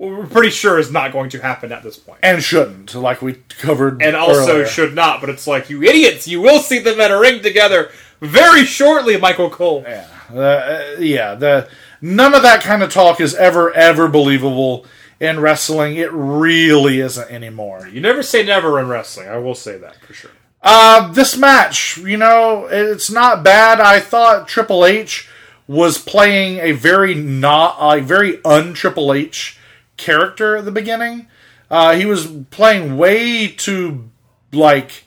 we're 0.00 0.26
pretty 0.26 0.48
sure 0.48 0.78
is 0.78 0.90
not 0.90 1.12
going 1.12 1.28
to 1.28 1.38
happen 1.38 1.72
at 1.72 1.82
this 1.82 1.98
point. 1.98 2.20
and 2.22 2.42
shouldn't, 2.42 2.94
like 2.94 3.20
we 3.20 3.34
covered. 3.50 4.02
And 4.02 4.16
also 4.16 4.52
earlier. 4.52 4.66
should 4.66 4.94
not, 4.94 5.20
but 5.20 5.28
it's 5.28 5.46
like, 5.46 5.68
you 5.68 5.82
idiots, 5.82 6.26
you 6.26 6.40
will 6.40 6.60
see 6.60 6.78
them 6.78 6.98
at 7.02 7.10
a 7.10 7.18
ring 7.18 7.42
together 7.42 7.90
very 8.20 8.64
shortly, 8.64 9.16
Michael 9.16 9.50
Cole. 9.50 9.84
Yeah, 9.86 10.06
uh, 10.34 10.96
yeah. 10.98 11.34
The 11.34 11.68
none 12.00 12.34
of 12.34 12.42
that 12.42 12.62
kind 12.62 12.82
of 12.82 12.92
talk 12.92 13.20
is 13.20 13.34
ever 13.34 13.72
ever 13.72 14.08
believable 14.08 14.86
in 15.18 15.40
wrestling. 15.40 15.96
It 15.96 16.12
really 16.12 17.00
isn't 17.00 17.30
anymore. 17.30 17.88
You 17.88 18.00
never 18.00 18.22
say 18.22 18.44
never 18.44 18.78
in 18.80 18.88
wrestling, 18.88 19.28
I 19.28 19.38
will 19.38 19.54
say 19.54 19.78
that 19.78 19.96
for 20.00 20.14
sure. 20.14 20.30
Uh, 20.62 21.10
this 21.12 21.36
match, 21.36 21.96
you 21.98 22.18
know, 22.18 22.66
it's 22.66 23.10
not 23.10 23.42
bad. 23.42 23.80
I 23.80 23.98
thought 23.98 24.46
Triple 24.46 24.84
H 24.84 25.28
was 25.66 25.98
playing 25.98 26.58
a 26.58 26.72
very 26.72 27.14
not 27.14 27.76
a 27.80 28.02
very 28.02 28.44
un 28.44 28.74
Triple 28.74 29.12
H 29.12 29.58
character 29.96 30.56
at 30.56 30.64
the 30.64 30.72
beginning. 30.72 31.28
Uh, 31.70 31.94
he 31.94 32.04
was 32.04 32.26
playing 32.50 32.96
way 32.96 33.48
too 33.48 34.10
like 34.52 35.04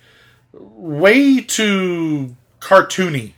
way 0.54 1.42
too 1.42 2.36
cartoony. 2.64 3.34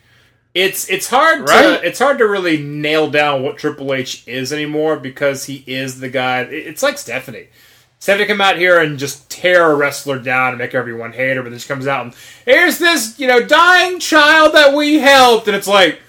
It's 0.54 0.90
it's 0.90 1.10
hard 1.10 1.50
Right? 1.50 1.82
to 1.82 1.86
it's 1.86 2.00
hard 2.00 2.18
to 2.20 2.28
really 2.28 2.58
nail 2.62 3.10
down 3.10 3.44
what 3.44 3.58
Triple 3.58 3.94
H 3.94 4.24
is 4.28 4.54
anymore 4.54 4.98
because 4.98 5.46
he 5.46 5.64
is 5.68 6.00
the 6.00 6.10
guy. 6.10 6.42
It's 6.42 6.82
like 6.84 6.98
Stephanie. 6.98 7.48
Stephanie 8.00 8.28
come 8.28 8.40
out 8.42 8.58
here 8.58 8.80
and 8.80 8.98
just 9.00 9.30
tear 9.30 9.72
a 9.72 9.76
wrestler 9.76 10.20
down 10.20 10.50
and 10.50 10.58
make 10.60 10.74
everyone 10.76 11.12
hate 11.12 11.36
her, 11.36 11.44
but 11.44 11.50
then 11.50 11.60
she 11.60 11.68
comes 11.68 11.88
out 11.88 12.06
and 12.06 12.16
here's 12.46 12.78
this 12.80 13.20
you 13.20 13.28
know 13.28 13.42
dying 13.46 14.00
child 14.00 14.54
that 14.54 14.74
we 14.74 14.96
helped, 15.00 15.48
and 15.48 15.58
it's 15.58 15.68
like 15.68 16.00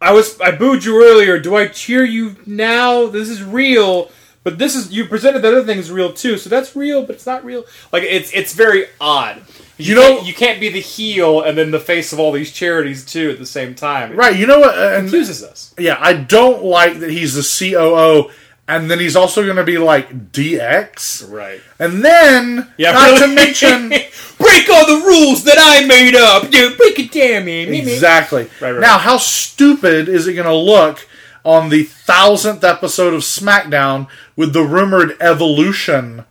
I 0.00 0.12
was 0.12 0.40
I 0.40 0.52
booed 0.52 0.84
you 0.84 1.02
earlier. 1.04 1.38
Do 1.38 1.56
I 1.56 1.68
cheer 1.68 2.04
you 2.04 2.36
now? 2.46 3.06
This 3.08 3.28
is 3.28 3.42
real. 3.42 4.10
But 4.42 4.58
this 4.58 4.76
is 4.76 4.92
you 4.92 5.06
presented 5.06 5.40
that 5.42 5.52
other 5.52 5.64
thing 5.64 5.78
is 5.78 5.90
real 5.90 6.12
too, 6.12 6.38
so 6.38 6.48
that's 6.48 6.76
real, 6.76 7.02
but 7.04 7.16
it's 7.16 7.26
not 7.26 7.44
real. 7.44 7.64
Like 7.92 8.04
it's 8.04 8.32
it's 8.32 8.54
very 8.54 8.86
odd. 9.00 9.42
You, 9.78 9.90
You 9.90 9.94
know- 9.94 10.14
can't, 10.16 10.26
you 10.26 10.34
can't 10.34 10.60
be 10.60 10.68
the 10.70 10.80
heel 10.80 11.42
and 11.42 11.56
then 11.58 11.70
the 11.70 11.80
face 11.80 12.12
of 12.12 12.18
all 12.20 12.32
these 12.32 12.50
charities 12.52 13.04
too 13.04 13.30
at 13.30 13.38
the 13.38 13.46
same 13.46 13.74
time. 13.74 14.12
It 14.12 14.16
Right, 14.16 14.34
you 14.36 14.46
know 14.46 14.60
what? 14.60 14.76
Uh, 14.78 14.92
and 14.94 15.02
confuses 15.08 15.42
us. 15.42 15.74
yeah, 15.78 15.96
I 16.00 16.14
don't 16.14 16.64
like 16.64 17.00
that 17.00 17.10
he's 17.10 17.34
the 17.34 17.42
COO, 17.72 18.30
and 18.68 18.90
then 18.90 18.98
he's 18.98 19.14
also 19.16 19.44
going 19.44 19.56
to 19.56 19.64
be 19.64 19.78
like 19.78 20.32
DX, 20.32 21.30
Right. 21.30 21.60
and 21.78 22.04
then 22.04 22.68
Yeah. 22.78 22.92
not 22.92 23.06
really. 23.06 23.20
to 23.20 23.26
mention 23.28 23.88
break 24.38 24.68
all 24.70 24.86
the 24.86 25.04
rules 25.06 25.44
that 25.44 25.56
I 25.60 25.84
made 25.86 26.14
up, 26.16 26.50
dude. 26.50 26.76
Break 26.78 26.98
it 26.98 27.12
down, 27.12 27.44
man. 27.44 27.70
Me. 27.70 27.80
exactly. 27.80 28.48
Right, 28.60 28.72
right, 28.72 28.80
now, 28.80 28.92
right. 28.94 29.00
how 29.02 29.18
stupid 29.18 30.08
is 30.08 30.26
it 30.26 30.34
going 30.34 30.46
to 30.46 30.54
look 30.54 31.06
on 31.44 31.68
the 31.68 31.84
thousandth 31.84 32.64
episode 32.64 33.14
of 33.14 33.20
SmackDown 33.20 34.08
with 34.34 34.52
the 34.52 34.62
rumored 34.64 35.16
Evolution 35.20 36.24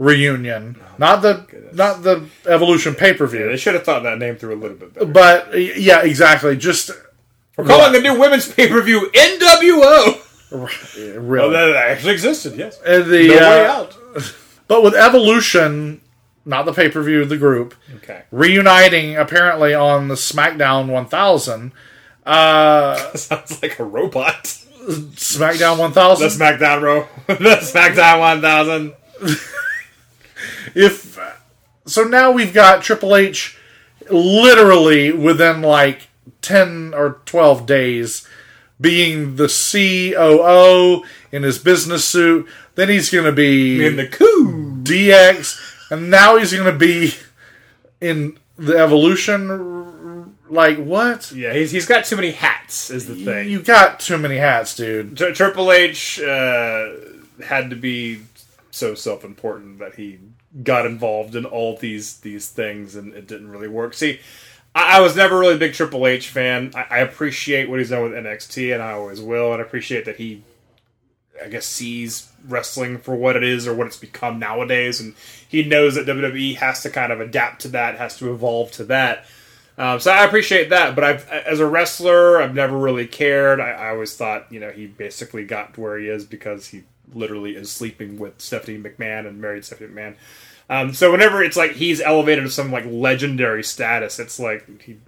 reunion? 0.00 0.80
Not 0.98 1.22
the 1.22 1.46
not 1.72 2.02
the 2.02 2.26
Evolution 2.48 2.96
pay 2.96 3.14
per 3.14 3.26
Yeah, 3.26 3.46
they 3.46 3.56
should 3.56 3.74
have 3.74 3.84
thought 3.84 4.02
that 4.02 4.18
name 4.18 4.34
through 4.36 4.54
a 4.54 4.60
little 4.60 4.76
bit 4.76 4.94
better. 4.94 5.06
but 5.06 5.56
yeah, 5.78 6.02
exactly. 6.02 6.56
Just 6.56 6.90
We're 7.56 7.64
calling 7.66 7.92
the 7.92 8.00
new 8.00 8.18
women's 8.18 8.50
pay 8.52 8.68
per 8.68 8.82
view 8.82 9.08
NWO. 9.14 10.26
really. 11.20 11.44
Oh, 11.44 11.50
that 11.50 11.76
actually 11.76 12.14
existed. 12.14 12.56
Yes. 12.56 12.80
Uh, 12.84 13.02
the, 13.02 13.28
No 13.28 13.36
uh, 13.36 13.50
way 13.50 13.66
out. 13.66 13.96
But 14.66 14.84
with 14.84 14.94
Evolution, 14.94 16.00
not 16.44 16.64
the 16.64 16.72
pay 16.72 16.88
per 16.88 17.02
view, 17.02 17.22
of 17.22 17.28
the 17.28 17.36
group, 17.36 17.74
Okay. 17.96 18.22
reuniting 18.30 19.16
apparently 19.16 19.74
on 19.74 20.06
the 20.06 20.14
SmackDown 20.14 20.86
1000. 20.88 21.72
Uh, 22.24 22.96
Sounds 23.16 23.60
like 23.62 23.78
a 23.80 23.84
robot. 23.84 24.44
SmackDown 24.44 25.76
1000. 25.78 26.28
The 26.28 26.44
SmackDown 26.44 26.82
row. 26.82 27.08
the 27.26 27.34
SmackDown 27.34 28.20
1000. 28.20 28.94
If 30.74 31.18
so, 31.86 32.04
now 32.04 32.30
we've 32.30 32.54
got 32.54 32.82
Triple 32.82 33.16
H 33.16 33.58
literally 34.10 35.12
within 35.12 35.62
like 35.62 36.08
10 36.42 36.94
or 36.94 37.20
12 37.24 37.66
days 37.66 38.26
being 38.80 39.36
the 39.36 39.48
COO 39.48 41.04
in 41.32 41.42
his 41.42 41.58
business 41.58 42.04
suit. 42.04 42.46
Then 42.74 42.88
he's 42.88 43.10
going 43.10 43.24
to 43.26 43.32
be 43.32 43.84
In 43.84 43.96
the 43.96 44.06
coup. 44.06 44.80
DX, 44.82 45.90
and 45.90 46.10
now 46.10 46.36
he's 46.36 46.52
going 46.52 46.72
to 46.72 46.78
be 46.78 47.14
in 48.00 48.38
the 48.56 48.76
Evolution. 48.78 50.36
Like 50.48 50.78
what? 50.78 51.30
Yeah, 51.32 51.52
he's, 51.52 51.70
he's 51.70 51.86
got 51.86 52.04
too 52.04 52.16
many 52.16 52.32
hats, 52.32 52.90
is 52.90 53.06
the 53.06 53.14
thing. 53.14 53.48
You 53.48 53.60
got 53.62 54.00
too 54.00 54.18
many 54.18 54.36
hats, 54.36 54.74
dude. 54.74 55.16
Tri- 55.16 55.32
Triple 55.32 55.70
H 55.70 56.20
uh, 56.20 56.88
had 57.44 57.70
to 57.70 57.76
be 57.76 58.22
so 58.70 58.94
self-important 58.94 59.78
that 59.78 59.94
he 59.94 60.18
got 60.62 60.86
involved 60.86 61.36
in 61.36 61.44
all 61.44 61.76
these 61.76 62.18
these 62.18 62.48
things, 62.48 62.96
and 62.96 63.14
it 63.14 63.26
didn't 63.26 63.50
really 63.50 63.68
work. 63.68 63.94
See, 63.94 64.20
I, 64.74 64.98
I 64.98 65.00
was 65.00 65.16
never 65.16 65.38
really 65.38 65.54
a 65.54 65.58
big 65.58 65.74
Triple 65.74 66.06
H 66.06 66.28
fan. 66.28 66.72
I, 66.74 66.86
I 66.90 66.98
appreciate 66.98 67.68
what 67.68 67.78
he's 67.78 67.90
done 67.90 68.02
with 68.02 68.12
NXT, 68.12 68.72
and 68.72 68.82
I 68.82 68.92
always 68.92 69.20
will, 69.20 69.52
and 69.52 69.62
I 69.62 69.64
appreciate 69.64 70.04
that 70.06 70.16
he, 70.16 70.42
I 71.42 71.48
guess, 71.48 71.66
sees 71.66 72.30
wrestling 72.48 72.98
for 72.98 73.14
what 73.14 73.36
it 73.36 73.44
is 73.44 73.66
or 73.66 73.74
what 73.74 73.86
it's 73.86 73.96
become 73.96 74.38
nowadays, 74.38 75.00
and 75.00 75.14
he 75.48 75.64
knows 75.64 75.94
that 75.94 76.06
WWE 76.06 76.56
has 76.56 76.82
to 76.82 76.90
kind 76.90 77.12
of 77.12 77.20
adapt 77.20 77.62
to 77.62 77.68
that, 77.68 77.98
has 77.98 78.16
to 78.18 78.32
evolve 78.32 78.72
to 78.72 78.84
that. 78.84 79.26
Um, 79.78 79.98
so 79.98 80.10
I 80.10 80.24
appreciate 80.24 80.70
that, 80.70 80.94
but 80.94 81.04
I've 81.04 81.28
as 81.30 81.58
a 81.58 81.66
wrestler, 81.66 82.42
I've 82.42 82.54
never 82.54 82.76
really 82.76 83.06
cared. 83.06 83.60
I, 83.60 83.70
I 83.70 83.88
always 83.90 84.14
thought, 84.14 84.50
you 84.52 84.60
know, 84.60 84.70
he 84.70 84.86
basically 84.86 85.44
got 85.44 85.74
to 85.74 85.80
where 85.80 85.98
he 85.98 86.08
is 86.08 86.26
because 86.26 86.66
he 86.66 86.82
literally 87.14 87.56
is 87.56 87.70
sleeping 87.70 88.18
with 88.18 88.40
Stephanie 88.40 88.78
McMahon 88.78 89.26
and 89.26 89.40
married 89.40 89.64
Stephanie 89.64 89.92
McMahon. 89.92 90.16
Um, 90.68 90.94
so 90.94 91.10
whenever 91.10 91.42
it's 91.42 91.56
like 91.56 91.72
he's 91.72 92.00
elevated 92.00 92.44
to 92.44 92.50
some 92.50 92.70
like 92.70 92.84
legendary 92.86 93.64
status, 93.64 94.18
it's 94.20 94.38
like 94.38 94.82
he, 94.82 94.98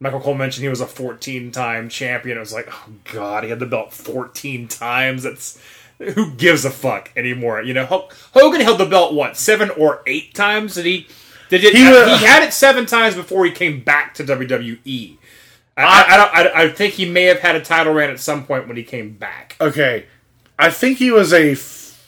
Michael 0.00 0.20
Cole 0.20 0.34
mentioned 0.34 0.62
he 0.62 0.68
was 0.68 0.80
a 0.80 0.86
14 0.86 1.52
time 1.52 1.88
champion. 1.88 2.36
It 2.36 2.40
was 2.40 2.54
like, 2.54 2.68
oh 2.70 2.92
god, 3.12 3.44
he 3.44 3.50
had 3.50 3.58
the 3.58 3.66
belt 3.66 3.92
14 3.92 4.66
times. 4.68 5.22
That's 5.24 5.60
who 5.98 6.32
gives 6.32 6.64
a 6.64 6.70
fuck 6.70 7.10
anymore? 7.16 7.62
You 7.62 7.74
know, 7.74 7.86
Hulk, 7.86 8.16
Hogan 8.32 8.60
held 8.60 8.80
the 8.80 8.86
belt 8.86 9.14
what 9.14 9.36
seven 9.36 9.70
or 9.70 10.02
eight 10.06 10.34
times? 10.34 10.74
Did 10.74 10.86
he? 10.86 11.06
Did 11.50 11.64
it, 11.64 11.74
He 11.74 11.84
he, 11.84 12.24
had 12.24 12.42
it 12.42 12.52
seven 12.52 12.86
times 12.86 13.14
before 13.14 13.44
he 13.44 13.50
came 13.50 13.84
back 13.84 14.14
to 14.14 14.24
WWE. 14.24 15.18
I, 15.76 15.82
I, 15.82 16.42
I, 16.42 16.62
I 16.62 16.68
think 16.70 16.94
he 16.94 17.08
may 17.08 17.24
have 17.24 17.40
had 17.40 17.56
a 17.56 17.60
title 17.60 17.92
reign 17.92 18.10
at 18.10 18.20
some 18.20 18.46
point 18.46 18.68
when 18.68 18.76
he 18.76 18.84
came 18.84 19.14
back. 19.14 19.56
Okay, 19.60 20.06
I 20.58 20.70
think 20.70 20.98
he 20.98 21.10
was 21.10 21.32
a 21.32 21.52
f- 21.52 22.00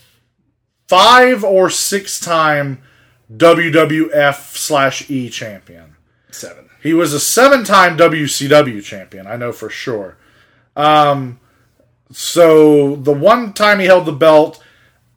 five 0.89 1.43
or 1.45 1.69
six 1.71 2.21
time 2.21 2.83
WWF 3.35 4.57
slash 4.57 5.11
E 5.11 5.29
champion. 5.31 5.97
Seven. 6.31 6.69
He 6.83 6.95
was 6.95 7.13
a 7.13 7.21
seven 7.21 7.65
time 7.65 7.97
WCW 7.99 8.83
champion. 8.85 9.27
I 9.27 9.37
know 9.37 9.53
for 9.53 9.69
sure. 9.71 10.17
Um, 10.77 11.41
so 12.13 12.95
the 12.97 13.13
one 13.13 13.53
time 13.53 13.81
he 13.81 13.87
held 13.87 14.07
the 14.07 14.13
belt 14.13 14.63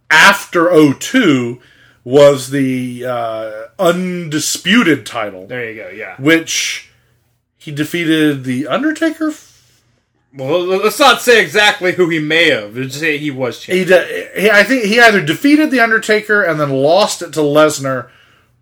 after 0.09 0.69
02 0.93 1.61
was 2.03 2.49
the 2.49 3.05
uh, 3.05 3.51
undisputed 3.77 5.05
title, 5.05 5.45
There 5.45 5.69
you 5.69 5.83
go. 5.83 5.89
Yeah. 5.89 6.15
which 6.17 6.89
he 7.57 7.71
defeated 7.71 8.43
the 8.45 8.65
Undertaker. 8.65 9.31
Well, 10.33 10.61
let's 10.63 10.99
not 10.99 11.21
say 11.21 11.41
exactly 11.41 11.93
who 11.93 12.07
he 12.09 12.19
may 12.19 12.49
have. 12.51 12.75
Just 12.75 12.99
say 12.99 13.17
he 13.17 13.31
was 13.31 13.59
champion. 13.59 13.87
He, 13.87 13.93
de- 13.93 14.41
he, 14.41 14.51
I 14.51 14.63
think 14.63 14.83
he 14.85 14.99
either 14.99 15.21
defeated 15.25 15.71
the 15.71 15.79
Undertaker 15.79 16.43
and 16.43 16.59
then 16.59 16.69
lost 16.69 17.21
it 17.23 17.33
to 17.33 17.39
Lesnar, 17.39 18.09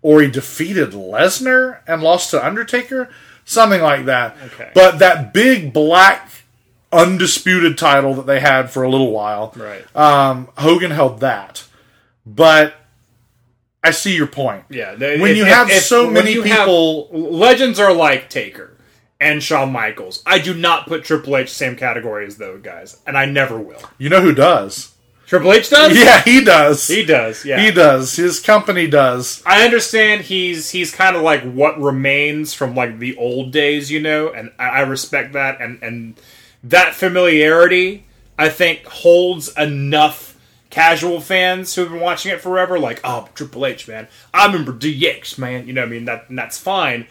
or 0.00 0.22
he 0.22 0.30
defeated 0.30 0.92
Lesnar 0.92 1.80
and 1.86 2.02
lost 2.02 2.30
to 2.30 2.44
Undertaker, 2.44 3.10
something 3.44 3.82
like 3.82 4.06
that. 4.06 4.36
Okay. 4.46 4.70
But 4.74 4.98
that 5.00 5.34
big 5.34 5.72
black 5.74 6.30
undisputed 6.90 7.76
title 7.76 8.14
that 8.14 8.26
they 8.26 8.40
had 8.40 8.70
for 8.70 8.82
a 8.82 8.88
little 8.88 9.12
while, 9.12 9.52
Right. 9.54 9.84
um, 9.94 10.48
Hogan 10.56 10.90
held 10.90 11.20
that. 11.20 11.64
But 12.24 12.74
I 13.84 13.90
see 13.90 14.16
your 14.16 14.26
point. 14.26 14.64
Yeah. 14.70 14.94
When 14.94 15.36
you 15.36 15.44
have 15.44 15.70
so 15.70 16.06
when 16.06 16.14
many 16.14 16.32
you 16.32 16.42
have- 16.44 16.60
people- 16.60 17.08
legends 17.12 17.78
are 17.78 17.92
like 17.92 18.30
Taker 18.30 18.74
and 19.20 19.42
Shawn 19.42 19.72
Michaels. 19.72 20.22
I 20.26 20.38
do 20.38 20.54
not 20.54 20.86
put 20.86 21.04
Triple 21.04 21.36
H 21.36 21.50
same 21.50 21.76
category 21.76 22.26
as 22.26 22.36
those 22.36 22.62
guys, 22.62 23.00
and 23.06 23.16
I 23.16 23.24
never 23.24 23.58
will. 23.58 23.82
You 23.98 24.08
know 24.08 24.20
who 24.20 24.34
does? 24.34 24.94
Triple 25.26 25.52
H 25.52 25.68
does. 25.68 25.94
Yeah, 25.94 26.22
he 26.22 26.42
does. 26.42 26.88
he 26.88 27.04
does. 27.04 27.44
Yeah, 27.44 27.60
He 27.60 27.70
does. 27.70 28.16
His 28.16 28.40
company 28.40 28.86
does. 28.86 29.42
I 29.44 29.62
understand 29.64 30.22
he's 30.22 30.70
he's 30.70 30.90
kind 30.90 31.16
of 31.16 31.22
like 31.22 31.42
what 31.42 31.78
remains 31.78 32.54
from 32.54 32.74
like 32.74 32.98
the 32.98 33.14
old 33.18 33.52
days, 33.52 33.90
you 33.90 34.00
know, 34.00 34.30
and 34.30 34.52
I, 34.58 34.68
I 34.68 34.80
respect 34.80 35.34
that 35.34 35.60
and 35.60 35.82
and 35.82 36.18
that 36.64 36.94
familiarity 36.94 38.04
I 38.38 38.48
think 38.48 38.84
holds 38.86 39.54
enough 39.58 40.38
casual 40.70 41.20
fans 41.20 41.74
who've 41.74 41.90
been 41.90 42.00
watching 42.00 42.32
it 42.32 42.40
forever, 42.40 42.78
like 42.78 43.00
oh 43.04 43.28
Triple 43.34 43.66
H 43.66 43.86
man, 43.86 44.08
I 44.32 44.46
remember 44.46 44.72
DX 44.72 45.38
man, 45.38 45.66
you 45.66 45.74
know 45.74 45.82
what 45.82 45.88
I 45.88 45.90
mean 45.90 46.04
that 46.06 46.30
and 46.30 46.38
that's 46.38 46.56
fine, 46.56 47.06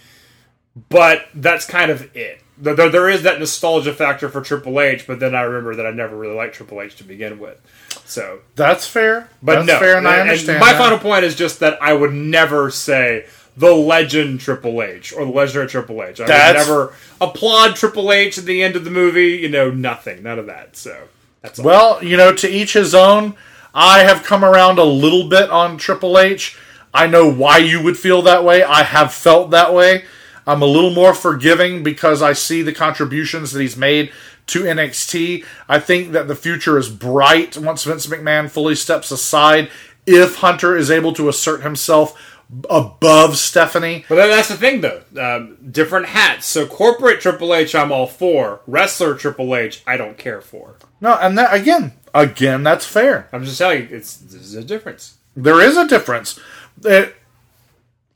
but 0.90 1.28
that's 1.34 1.66
kind 1.66 1.92
of 1.92 2.16
it. 2.16 2.42
there, 2.58 2.76
there- 2.76 3.10
is 3.10 3.24
that 3.24 3.40
nostalgia 3.40 3.94
factor 3.94 4.30
for 4.30 4.42
Triple 4.42 4.80
H, 4.80 5.06
but 5.08 5.20
then 5.20 5.36
I 5.36 5.42
remember 5.42 5.76
that 5.76 5.86
I 5.86 5.92
never 5.92 6.16
really 6.18 6.36
liked 6.36 6.56
Triple 6.56 6.82
H 6.82 6.96
to 6.98 7.04
begin 7.04 7.40
with. 7.40 7.58
So, 8.06 8.40
That's 8.56 8.88
fair. 8.88 9.30
but 9.44 9.56
That's 9.56 9.68
no, 9.68 9.80
fair, 9.80 9.98
and 9.98 10.08
I 10.08 10.20
understand. 10.22 10.60
my 10.60 10.72
that. 10.72 10.78
final 10.80 10.98
point 10.98 11.26
is 11.26 11.36
just 11.36 11.60
that 11.60 11.82
I 11.82 11.94
would 11.94 12.14
never 12.14 12.70
say 12.72 13.26
the 13.58 13.74
legend 13.74 14.40
Triple 14.40 14.82
H 14.82 15.12
or 15.14 15.26
the 15.26 15.32
legendary 15.32 15.68
Triple 15.68 16.02
H. 16.04 16.22
I 16.22 16.28
That's- 16.28 16.68
would 16.68 16.74
never 16.74 16.94
applaud 17.20 17.76
Triple 17.76 18.12
H 18.12 18.38
at 18.38 18.46
the 18.46 18.64
end 18.64 18.76
of 18.76 18.86
the 18.86 18.92
movie. 18.92 19.32
You 19.38 19.50
know, 19.50 19.70
nothing, 19.72 20.24
none 20.24 20.40
of 20.40 20.46
that. 20.46 20.78
So 20.78 20.96
that's 21.42 21.60
all. 21.60 21.66
Well, 21.66 22.04
you 22.04 22.16
know, 22.18 22.34
to 22.34 22.48
each 22.50 22.74
his 22.74 22.94
own. 22.96 23.36
I 23.74 24.00
have 24.00 24.24
come 24.24 24.44
around 24.44 24.80
a 24.80 24.84
little 24.84 25.28
bit 25.30 25.50
on 25.52 25.78
Triple 25.78 26.18
H. 26.18 26.58
I 26.94 27.06
know 27.08 27.30
why 27.32 27.58
you 27.58 27.84
would 27.84 27.98
feel 27.98 28.22
that 28.24 28.44
way. 28.44 28.64
I 28.64 28.82
have 28.84 29.14
felt 29.14 29.52
that 29.52 29.72
way. 29.74 30.06
I'm 30.48 30.62
a 30.62 30.66
little 30.66 30.92
more 30.92 31.14
forgiving 31.14 31.84
because 31.84 32.22
I 32.22 32.34
see 32.34 32.62
the 32.62 32.74
contributions 32.74 33.52
that 33.52 33.62
he's 33.62 33.78
made 33.78 34.12
to 34.48 34.64
NXT. 34.64 35.46
I 35.68 35.80
think 35.80 36.14
that 36.14 36.28
the 36.30 36.36
future 36.36 36.78
is 36.78 36.90
bright 36.90 37.58
once 37.58 37.84
Vince 37.84 38.08
McMahon 38.08 38.50
fully 38.50 38.74
steps 38.76 39.12
aside. 39.12 39.70
If 40.06 40.38
Hunter 40.38 40.78
is 40.78 40.90
able 40.90 41.12
to 41.14 41.28
assert 41.28 41.64
himself 41.64 42.34
above 42.70 43.36
Stephanie, 43.38 44.06
But 44.08 44.16
that's 44.28 44.48
the 44.48 44.56
thing, 44.56 44.80
though. 44.80 45.02
Um, 45.20 45.58
different 45.70 46.06
hats. 46.06 46.46
So 46.46 46.66
corporate 46.66 47.20
Triple 47.20 47.54
H, 47.54 47.76
I'm 47.76 47.92
all 47.92 48.08
for. 48.08 48.62
Wrestler 48.66 49.16
Triple 49.16 49.54
H, 49.54 49.84
I 49.86 49.98
don't 49.98 50.18
care 50.18 50.40
for. 50.40 50.78
no, 51.02 51.16
and 51.16 51.38
that 51.38 51.54
again, 51.54 51.92
again, 52.14 52.64
that's 52.64 52.86
fair. 52.86 53.28
I'm 53.34 53.44
just 53.44 53.58
telling 53.58 53.90
you, 53.90 53.98
it's 53.98 54.16
there's 54.16 54.54
a 54.56 54.64
difference. 54.64 55.18
There 55.36 55.60
is 55.60 55.76
a 55.76 55.86
difference. 55.90 56.40
It, 56.86 57.16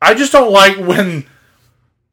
I 0.02 0.14
just 0.14 0.32
don't 0.32 0.52
like 0.54 0.78
when 0.78 1.26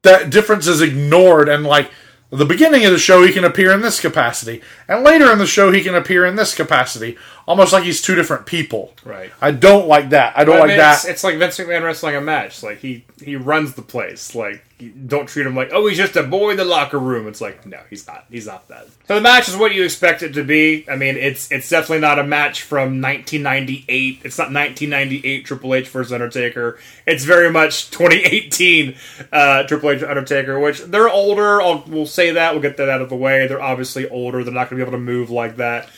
that 0.03 0.31
difference 0.31 0.67
is 0.67 0.81
ignored 0.81 1.49
and 1.49 1.65
like 1.65 1.91
the 2.31 2.45
beginning 2.45 2.85
of 2.85 2.93
the 2.93 2.99
show 2.99 3.25
he 3.25 3.33
can 3.33 3.45
appear 3.45 3.73
in 3.73 3.81
this 3.81 4.01
capacity 4.01 4.61
and 4.89 5.05
later 5.05 5.31
in 5.31 5.39
the 5.39 5.47
show 5.47 5.71
he 5.71 5.83
can 5.83 5.95
appear 5.95 6.25
in 6.25 6.37
this 6.37 6.55
capacity 6.55 7.17
almost 7.47 7.73
like 7.73 7.85
he's 7.85 8.01
two 8.03 8.15
different 8.15 8.47
people 8.47 8.93
Right. 9.05 9.31
i 9.41 9.51
don't 9.51 9.87
like 9.87 10.11
that 10.11 10.37
i 10.37 10.45
don't 10.45 10.57
I 10.57 10.61
like 10.61 10.69
mean, 10.69 10.79
that 10.79 10.95
It's, 10.97 11.05
it's 11.05 11.25
like 11.25 11.37
Vince 11.39 11.59
McMahon 11.59 11.83
wrestling 11.85 12.17
a 12.17 12.21
match. 12.21 12.63
Like 12.63 12.79
he 12.79 13.05
he 13.23 13.37
runs 13.37 13.75
the 13.75 13.83
place. 13.83 14.35
Like 14.35 14.65
don't 15.07 15.27
treat 15.29 15.45
him 15.45 15.57
like 15.57 15.71
oh 15.73 15.87
he's 15.89 15.97
just 15.99 16.15
a 16.17 16.23
boy 16.23 16.51
in 16.51 16.57
the 16.57 16.65
locker 16.65 16.99
room. 17.01 17.27
It's 17.27 17.41
like 17.41 17.67
no 17.67 17.79
he's 17.91 18.07
not. 18.07 18.27
He's 18.31 18.47
not 18.47 18.69
that. 18.69 18.87
So 19.09 19.15
the 19.17 19.21
match 19.21 19.49
is 19.49 19.57
what 19.57 19.75
you 19.75 19.83
expect 19.85 20.23
it 20.23 20.33
to 20.35 20.45
be. 20.45 20.89
I 20.89 20.97
mean 20.97 21.17
it's 21.17 21.51
it's 21.51 21.69
definitely 21.69 22.01
not 22.01 22.19
a 22.19 22.25
match 22.25 22.63
from 22.63 23.01
1998. 23.01 24.21
It's 24.25 24.39
not 24.39 24.53
1998 24.53 25.45
Triple 25.45 25.75
H 25.75 25.89
versus 25.89 26.13
Undertaker. 26.13 26.79
It's 27.07 27.25
very 27.25 27.51
much 27.51 27.91
2018 27.91 28.95
uh, 29.33 29.63
Triple 29.65 29.91
H 29.91 30.03
Undertaker. 30.03 30.59
Which 30.61 30.81
they're 30.83 31.09
older. 31.09 31.61
I'll, 31.63 31.85
we'll 31.87 32.07
say 32.07 32.33
that. 32.33 32.53
We'll 32.53 32.63
get 32.63 32.77
that 32.77 32.89
out 32.89 33.01
of 33.03 33.09
the 33.09 33.17
way. 33.17 33.47
They're 33.47 33.61
obviously 33.63 34.09
older. 34.09 34.45
They're 34.45 34.55
not 34.55 34.71
going 34.71 34.78
to 34.78 34.78
be 34.79 34.89
able 34.89 34.99
to 34.99 35.05
move 35.05 35.31
like 35.31 35.57
that. 35.57 35.89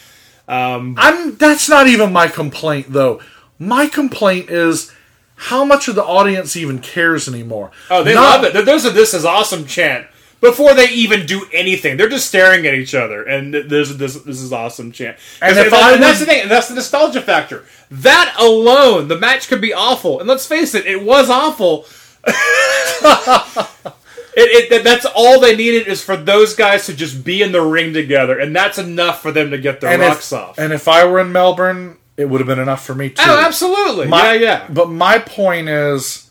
Um, 0.48 0.96
i'm 0.98 1.36
that's 1.36 1.68
not 1.68 1.86
even 1.86 2.12
my 2.12 2.26
complaint 2.26 2.86
though 2.88 3.20
my 3.60 3.86
complaint 3.86 4.50
is 4.50 4.90
how 5.36 5.64
much 5.64 5.86
of 5.86 5.94
the 5.94 6.02
audience 6.04 6.56
even 6.56 6.80
cares 6.80 7.28
anymore 7.28 7.70
Oh, 7.88 8.02
they 8.02 8.14
Not- 8.14 8.42
love 8.42 8.56
it. 8.56 8.64
There's 8.64 8.84
a 8.84 8.90
"This 8.90 9.14
is 9.14 9.24
awesome" 9.24 9.64
chant 9.66 10.06
before 10.40 10.72
they 10.74 10.88
even 10.88 11.26
do 11.26 11.46
anything. 11.52 11.96
They're 11.98 12.08
just 12.08 12.26
staring 12.26 12.66
at 12.66 12.72
each 12.74 12.94
other, 12.94 13.22
and 13.22 13.52
there's 13.54 13.96
this 13.98 14.14
this 14.14 14.40
is 14.40 14.52
awesome 14.52 14.90
chant. 14.90 15.18
And 15.40 15.50
And, 15.56 15.66
if 15.66 15.70
that- 15.70 15.82
I 15.82 15.92
and 15.94 16.02
that's 16.02 16.18
the 16.18 16.26
thing. 16.26 16.48
That's 16.48 16.68
the 16.68 16.74
nostalgia 16.74 17.20
factor. 17.20 17.64
That 17.90 18.34
alone, 18.38 19.08
the 19.08 19.18
match 19.18 19.46
could 19.48 19.60
be 19.60 19.72
awful, 19.74 20.18
and 20.18 20.26
let's 20.28 20.46
face 20.46 20.74
it, 20.74 20.86
it 20.86 21.02
was 21.04 21.28
awful. 21.30 21.86
It, 24.36 24.72
it, 24.72 24.84
that's 24.84 25.06
all 25.14 25.40
they 25.40 25.56
needed 25.56 25.88
is 25.88 26.02
for 26.02 26.16
those 26.16 26.54
guys 26.54 26.86
to 26.86 26.94
just 26.94 27.24
be 27.24 27.42
in 27.42 27.52
the 27.52 27.62
ring 27.62 27.92
together, 27.92 28.38
and 28.38 28.54
that's 28.54 28.78
enough 28.78 29.22
for 29.22 29.32
them 29.32 29.50
to 29.50 29.58
get 29.58 29.80
their 29.80 29.90
and 29.90 30.02
rocks 30.02 30.32
if, 30.32 30.38
off. 30.38 30.58
and 30.58 30.72
if 30.72 30.86
i 30.86 31.04
were 31.04 31.18
in 31.18 31.32
melbourne 31.32 31.96
it 32.16 32.28
would 32.28 32.40
have 32.40 32.46
been 32.46 32.58
enough 32.58 32.84
for 32.84 32.94
me 32.94 33.08
too 33.08 33.22
oh, 33.26 33.40
absolutely, 33.44 34.06
My- 34.06 34.34
yeah, 34.34 34.40
yeah. 34.40 34.66
But 34.68 34.90
my 34.90 35.18
point 35.18 35.68
is, 35.68 36.30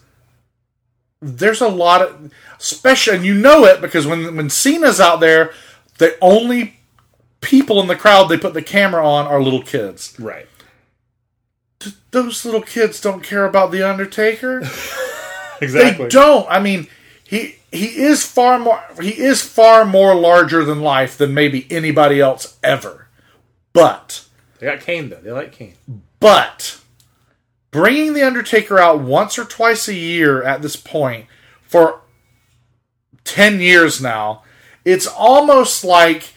there's 1.19 1.61
a 1.61 1.67
lot 1.67 2.01
of, 2.01 2.31
especially, 2.59 3.17
and 3.17 3.26
you 3.26 3.34
know 3.34 3.65
it 3.65 3.81
because 3.81 4.05
when 4.05 4.35
when 4.35 4.49
Cena's 4.49 4.99
out 4.99 5.19
there, 5.19 5.51
the 5.97 6.15
only 6.21 6.80
people 7.41 7.81
in 7.81 7.88
the 7.88 7.95
crowd 7.95 8.26
they 8.30 8.38
put 8.38 8.53
the 8.53 8.61
camera 8.61 9.05
on 9.05 9.26
are 9.26 9.41
little 9.41 9.63
kids. 9.63 10.15
Right. 10.19 10.47
Those 12.11 12.45
little 12.45 12.61
kids 12.61 13.01
don't 13.01 13.23
care 13.23 13.45
about 13.45 13.71
the 13.71 13.84
Undertaker. 13.84 14.63
Exactly. 15.61 16.05
They 16.05 16.09
don't. 16.09 16.47
I 16.49 16.61
mean, 16.61 16.88
he 17.26 17.59
he 17.71 18.01
is 18.01 18.25
far 18.25 18.59
more 18.59 18.83
he 19.01 19.19
is 19.19 19.41
far 19.41 19.85
more 19.85 20.15
larger 20.15 20.63
than 20.65 20.81
life 20.81 21.17
than 21.17 21.33
maybe 21.33 21.67
anybody 21.69 22.19
else 22.19 22.57
ever. 22.63 23.07
But 23.73 24.25
They 24.59 24.67
got 24.67 24.81
Kane 24.81 25.09
though. 25.09 25.19
They 25.21 25.31
like 25.31 25.51
Kane. 25.51 25.75
But 26.19 26.79
bringing 27.71 28.13
the 28.13 28.23
Undertaker 28.23 28.79
out 28.79 29.01
once 29.01 29.37
or 29.37 29.45
twice 29.45 29.87
a 29.87 29.93
year 29.93 30.43
at 30.43 30.61
this 30.61 30.75
point 30.75 31.27
for 31.61 32.01
10 33.23 33.61
years 33.61 34.01
now, 34.01 34.43
it's 34.83 35.07
almost 35.07 35.83
like 35.83 36.33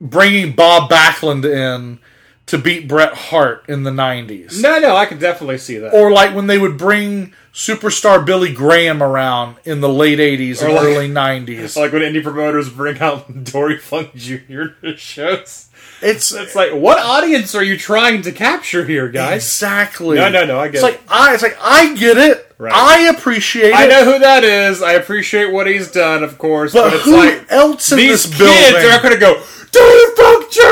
bringing 0.00 0.52
Bob 0.52 0.90
Backlund 0.90 1.44
in 1.44 1.98
to 2.46 2.58
beat 2.58 2.88
Bret 2.88 3.14
Hart 3.14 3.64
in 3.68 3.82
the 3.82 3.90
90s. 3.90 4.60
No, 4.62 4.78
no, 4.78 4.96
I 4.96 5.06
can 5.06 5.18
definitely 5.18 5.58
see 5.58 5.78
that. 5.78 5.92
Or 5.92 6.10
like 6.10 6.34
when 6.34 6.46
they 6.46 6.58
would 6.58 6.78
bring 6.78 7.34
superstar 7.56 8.22
Billy 8.24 8.52
Graham 8.52 9.02
around 9.02 9.56
in 9.64 9.80
the 9.80 9.88
late 9.88 10.18
80s 10.18 10.60
and 10.60 10.72
Or 10.72 10.74
like- 10.74 10.84
early 10.84 11.08
90s. 11.08 11.74
like 11.80 11.90
when 11.90 12.02
indie 12.02 12.22
promoters 12.22 12.68
bring 12.68 12.98
out 13.00 13.44
Dory 13.44 13.78
Funk 13.78 14.14
Jr. 14.14 14.64
to 14.82 14.94
shows. 14.98 15.68
it's 16.02 16.32
It's 16.32 16.54
like, 16.54 16.72
what 16.74 16.98
audience 16.98 17.54
are 17.54 17.64
you 17.64 17.78
trying 17.78 18.20
to 18.22 18.32
capture 18.32 18.84
here, 18.84 19.08
guys? 19.08 19.36
exactly. 19.42 20.16
No, 20.16 20.28
no, 20.28 20.44
no, 20.44 20.60
I 20.60 20.66
get 20.68 20.74
it's 20.74 20.82
it. 20.82 20.86
like 20.86 21.00
I 21.08 21.32
it's 21.32 21.42
like 21.42 21.56
I 21.58 21.94
get 21.94 22.18
it. 22.18 22.42
Right. 22.58 22.72
I 22.74 23.08
appreciate 23.08 23.68
it. 23.70 23.74
I 23.74 23.86
know 23.86 24.04
who 24.04 24.18
that 24.18 24.44
is. 24.44 24.82
I 24.82 24.92
appreciate 24.92 25.50
what 25.52 25.66
he's 25.66 25.90
done, 25.90 26.22
of 26.24 26.36
course, 26.38 26.72
but, 26.74 26.84
But 26.90 26.94
it's 26.94 27.04
who 27.04 27.16
like 27.16 27.46
else 27.50 27.90
in 27.92 27.98
these 27.98 28.24
this 28.24 28.26
kids 28.26 28.38
building? 28.38 28.86
are 28.86 28.88
not 28.90 29.02
going 29.02 29.14
to 29.14 29.20
go 29.20 29.42
Dory 29.72 30.04
Funk 30.16 30.50
Jr. 30.50 30.62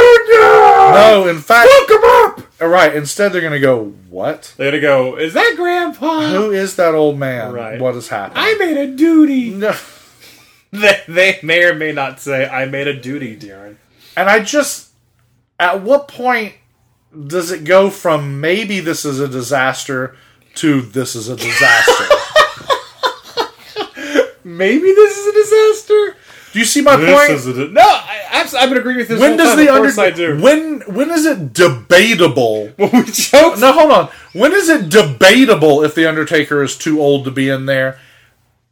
No, 0.94 1.26
in 1.28 1.38
fact, 1.40 1.68
Fuck 1.70 1.90
him 1.90 2.04
up. 2.04 2.40
All 2.60 2.68
right. 2.68 2.94
Instead, 2.94 3.32
they're 3.32 3.40
going 3.40 3.52
to 3.52 3.60
go. 3.60 3.86
What? 4.08 4.54
They're 4.56 4.70
going 4.70 4.80
to 4.80 4.86
go. 4.86 5.16
Is 5.16 5.34
that 5.34 5.54
Grandpa? 5.56 6.28
Who 6.30 6.50
is 6.50 6.76
that 6.76 6.94
old 6.94 7.18
man? 7.18 7.52
Right. 7.52 7.80
What 7.80 7.94
has 7.94 8.08
happened? 8.08 8.38
I 8.38 8.54
made 8.54 8.76
a 8.76 8.94
duty. 8.94 9.50
No. 9.50 9.74
They, 10.74 11.00
they 11.06 11.38
may 11.40 11.62
or 11.62 11.74
may 11.74 11.92
not 11.92 12.18
say, 12.18 12.48
"I 12.48 12.64
made 12.64 12.88
a 12.88 13.00
duty, 13.00 13.36
Daryn." 13.36 13.76
And 14.16 14.28
I 14.28 14.40
just, 14.40 14.90
at 15.60 15.82
what 15.82 16.08
point 16.08 16.54
does 17.28 17.52
it 17.52 17.62
go 17.62 17.90
from 17.90 18.40
maybe 18.40 18.80
this 18.80 19.04
is 19.04 19.20
a 19.20 19.28
disaster 19.28 20.16
to 20.56 20.80
this 20.80 21.14
is 21.14 21.28
a 21.28 21.36
disaster? 21.36 22.04
Maybe 24.44 24.92
this 24.92 25.16
is 25.16 25.26
a 25.26 25.32
disaster. 25.32 26.16
Do 26.54 26.58
you 26.60 26.64
see 26.64 26.80
my 26.80 26.96
This 26.96 27.12
point? 27.18 27.30
is 27.32 27.46
a 27.48 27.68
no. 27.68 27.82
I, 27.82 28.20
I'm 28.56 28.68
going 28.68 28.74
to 28.74 28.80
agree 28.80 28.96
with 28.96 29.08
this. 29.08 29.20
when 29.20 29.30
whole 29.30 29.38
does 29.38 29.56
time. 29.56 29.66
the 29.66 29.72
Of 29.72 29.76
course 29.78 29.98
I 29.98 30.10
do. 30.10 30.40
when 30.40 30.80
when 30.82 31.10
is 31.10 31.26
it 31.26 31.52
debatable? 31.52 32.68
When 32.78 32.90
we 32.92 33.04
choked 33.10 33.60
No, 33.60 33.72
hold 33.72 33.90
on. 33.92 34.08
When 34.32 34.52
is 34.52 34.68
it 34.68 34.88
debatable 34.88 35.82
if 35.84 35.94
the 35.94 36.06
Undertaker 36.08 36.62
is 36.62 36.78
too 36.78 37.00
old 37.00 37.24
to 37.24 37.30
be 37.30 37.48
in 37.48 37.66
there? 37.66 37.98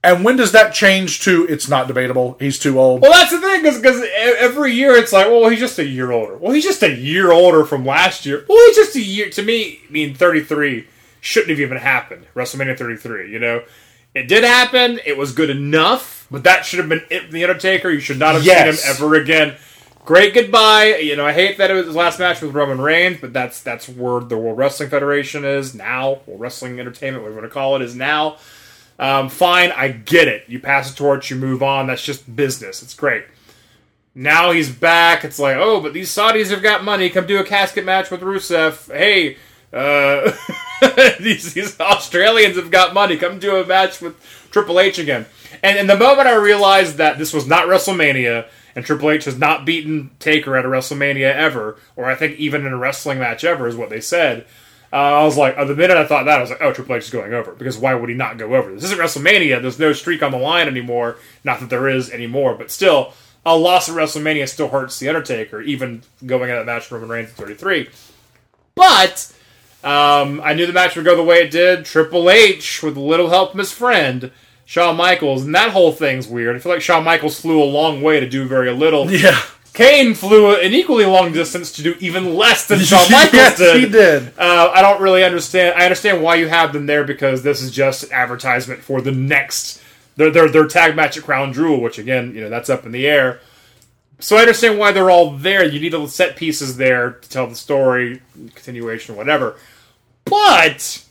And 0.05 0.25
when 0.25 0.37
does 0.37 0.53
that 0.53 0.75
change 0.75 1.21
to 1.23 1.47
it's 1.49 1.69
not 1.69 1.87
debatable? 1.89 2.37
He's 2.41 2.59
too 2.59 2.79
old. 2.81 3.03
Well, 3.03 3.13
that's 3.13 3.31
the 3.31 3.41
thing, 3.41 3.63
because 3.63 4.05
every 4.17 4.73
year 4.73 4.93
it's 4.97 5.13
like, 5.13 5.27
well, 5.27 5.49
he's 5.49 5.61
just 5.61 5.79
a 5.79 5.85
year 5.87 6.11
older. 6.11 6.37
Well, 6.37 6.53
he's 6.53 6.65
just 6.65 6.83
a 6.83 6.91
year 6.93 7.31
older 7.31 7.65
from 7.65 7.85
last 7.87 8.27
year. 8.27 8.45
Well, 8.49 8.59
he's 8.67 8.77
just 8.77 8.97
a 8.97 9.01
year. 9.01 9.31
To 9.31 9.43
me, 9.43 9.81
I 9.89 9.93
mean, 9.93 10.15
33 10.15 10.89
shouldn't 11.21 11.51
have 11.51 11.61
even 11.61 11.79
happened. 11.79 12.27
WrestleMania 12.35 12.77
33, 12.77 13.31
you 13.31 13.39
know? 13.39 13.63
It 14.15 14.27
did 14.27 14.43
happen. 14.45 14.99
It 15.07 15.17
was 15.17 15.31
good 15.33 15.51
enough, 15.51 16.22
but 16.33 16.43
that 16.45 16.65
should 16.65 16.81
have 16.81 16.89
been 16.89 17.03
it 17.11 17.31
The 17.31 17.45
Undertaker. 17.45 17.91
You 17.91 18.01
should 18.01 18.19
not 18.19 18.35
have 18.35 18.45
Yes. 18.45 18.81
seen 18.81 18.91
him 18.91 18.97
ever 18.97 19.15
again. 19.15 19.55
Great 20.05 20.35
goodbye. 20.35 20.97
You 20.97 21.15
know, 21.15 21.25
I 21.25 21.33
hate 21.33 21.59
that 21.59 21.71
it 21.71 21.75
was 21.75 21.87
his 21.87 21.95
last 21.95 22.19
match 22.19 22.41
with 22.43 22.53
Roman 22.55 22.81
Reigns, 22.81 23.19
but 23.21 23.33
that's 23.33 23.61
that's 23.61 23.89
where 23.89 24.21
the 24.21 24.37
World 24.37 24.59
Wrestling 24.59 24.89
Federation 24.91 25.45
is 25.45 25.75
now. 25.77 26.19
World 26.27 26.41
Wrestling 26.41 26.81
Entertainment, 26.81 27.23
whatever 27.23 27.37
you 27.37 27.43
want 27.43 27.53
to 27.53 27.55
call 27.55 27.77
it, 27.77 27.83
is 27.83 27.95
now. 27.95 28.39
Um, 28.99 29.29
fine, 29.29 29.71
I 29.73 29.89
get 29.89 30.27
it. 30.29 30.45
You 30.49 30.59
pass 30.61 30.91
the 30.91 30.97
torch, 30.97 31.31
you 31.31 31.37
move 31.37 31.63
on. 31.63 31.87
That's 31.87 32.05
just 32.05 32.35
business. 32.35 32.83
It's 32.83 32.95
great. 32.95 33.25
Now 34.15 34.51
he's 34.53 34.71
back. 34.71 35.25
It's 35.25 35.39
like, 35.39 35.57
oh, 35.57 35.81
but 35.81 35.93
these 35.93 36.11
Saudis 36.11 36.51
have 36.51 36.63
got 36.63 36.85
money. 36.85 37.09
Come 37.09 37.27
do 37.27 37.39
a 37.39 37.45
casket 37.45 37.85
match 37.85 38.11
with 38.11 38.21
Rusev. 38.21 38.93
Hey, 38.95 39.39
uh, 39.73 40.32
these, 41.20 41.55
these 41.55 41.78
Australians 41.81 42.57
have 42.57 42.70
got 42.70 42.94
money. 42.94 43.16
Come 43.16 43.39
do 43.39 43.57
a 43.57 43.66
match 43.66 44.01
with 44.01 44.16
Triple 44.51 44.81
H 44.81 44.99
again. 44.99 45.27
And, 45.62 45.78
and 45.78 45.89
the 45.89 45.97
moment 45.97 46.28
I 46.28 46.35
realized 46.35 46.97
that 46.97 47.19
this 47.19 47.32
was 47.32 47.47
not 47.47 47.66
WrestleMania 47.66 48.47
and 48.74 48.85
Triple 48.85 49.11
H 49.11 49.24
has 49.27 49.39
not 49.39 49.65
beaten 49.65 50.11
Taker 50.19 50.57
at 50.57 50.65
a 50.65 50.69
WrestleMania 50.69 51.35
ever, 51.35 51.77
or 51.97 52.07
I 52.07 52.15
think 52.15 52.39
even 52.39 52.66
in 52.66 52.73
a 52.73 52.78
wrestling 52.78 53.19
match 53.19 53.44
ever, 53.44 53.66
is 53.66 53.77
what 53.77 53.90
they 53.90 54.01
said. 54.01 54.47
Uh, 54.93 54.97
I 54.97 55.24
was 55.24 55.39
like, 55.39 55.57
uh, 55.57 55.65
the 55.65 55.74
minute 55.74 55.97
I 55.97 56.07
thought 56.07 56.24
that, 56.24 56.39
I 56.39 56.40
was 56.40 56.51
like, 56.51 56.61
oh, 56.61 56.73
Triple 56.73 56.97
H 56.97 57.05
is 57.05 57.11
going 57.11 57.32
over. 57.32 57.53
Because 57.53 57.78
why 57.78 57.94
would 57.94 58.11
he 58.11 58.15
not 58.15 58.36
go 58.36 58.55
over? 58.55 58.73
This 58.73 58.85
isn't 58.85 58.99
WrestleMania. 58.99 59.62
There's 59.62 59.78
no 59.78 59.93
streak 59.93 60.23
on 60.23 60.32
the 60.32 60.39
line 60.39 60.69
anymore. 60.69 61.16
Not 61.44 61.61
that 61.61 61.70
there 61.70 61.89
is 61.89 62.11
anymore, 62.11 62.55
but 62.55 62.70
still, 62.70 63.15
a 63.44 63.57
loss 63.57 63.89
at 63.89 63.94
WrestleMania 63.94 64.49
still 64.49 64.69
hurts 64.69 64.99
the 64.99 65.09
Undertaker, 65.09 65.62
even 65.62 66.03
going 66.24 66.51
into 66.51 66.57
that 66.57 66.66
match 66.66 66.90
with 66.90 67.01
Roman 67.01 67.09
Reigns 67.09 67.31
in 67.31 67.35
33. 67.36 67.89
But 68.74 69.32
um, 69.85 70.41
I 70.43 70.55
knew 70.55 70.67
the 70.67 70.73
match 70.73 70.97
would 70.97 71.05
go 71.05 71.17
the 71.17 71.23
way 71.23 71.43
it 71.43 71.51
did. 71.51 71.85
Triple 71.85 72.31
H 72.31 72.83
with 72.83 72.97
a 72.97 73.01
little 73.01 73.31
help 73.31 73.51
from 73.51 73.59
his 73.59 73.73
friend 73.73 74.31
Shawn 74.65 74.97
Michaels, 74.97 75.45
and 75.45 75.55
that 75.55 75.71
whole 75.71 75.93
thing's 75.93 76.29
weird. 76.29 76.57
I 76.57 76.59
feel 76.59 76.73
like 76.73 76.83
Shawn 76.83 77.05
Michaels 77.05 77.41
flew 77.41 77.63
a 77.63 77.65
long 77.65 78.01
way 78.01 78.21
to 78.21 78.29
do 78.29 78.47
very 78.47 78.71
little. 78.73 79.11
Yeah. 79.11 79.41
Kane 79.75 80.13
flew 80.13 80.55
an 80.55 80.75
equally 80.75 81.07
long 81.07 81.33
distance 81.33 81.73
to 81.73 81.83
do 81.83 81.95
even 81.99 82.35
less 82.35 82.67
than 82.67 82.79
Shawn 82.81 83.11
Michaels 83.11 83.33
yes, 83.33 83.57
did. 83.57 83.77
he 83.83 83.89
did. 83.89 84.39
Uh, 84.39 84.71
I 84.75 84.83
don't 84.83 85.01
really 85.01 85.25
understand. 85.25 85.75
I 85.79 85.85
understand 85.85 86.23
why 86.23 86.35
you 86.35 86.47
have 86.49 86.75
them 86.75 86.85
there 86.85 87.05
because 87.05 87.43
this 87.43 87.63
is 87.63 87.71
just 87.71 88.05
an 88.05 88.13
advertisement 88.13 88.83
for 88.83 89.01
the 89.01 89.13
next 89.13 89.81
their 90.17 90.31
their, 90.31 90.49
their 90.49 90.67
tag 90.67 90.95
match 90.95 91.17
at 91.17 91.25
Crown 91.25 91.53
Jewel, 91.55 91.81
which 91.81 91.99
again, 91.99 92.35
you 92.35 92.43
know, 92.43 92.51
that's 92.51 92.69
up 92.69 92.85
in 92.85 92.93
the 92.93 93.07
air. 93.07 93.41
So 94.19 94.37
I 94.37 94.41
understand 94.41 94.79
why 94.79 94.93
they're 94.93 95.11
all 95.11 95.31
there. 95.33 95.65
You 95.65 95.81
need 95.81 95.93
little 95.93 96.07
set 96.07 96.37
pieces 96.37 96.77
there 96.77 97.13
to 97.13 97.29
tell 97.29 97.47
the 97.47 97.57
story, 97.57 98.21
continuation, 98.55 99.17
whatever. 99.17 99.57
But 100.24 101.05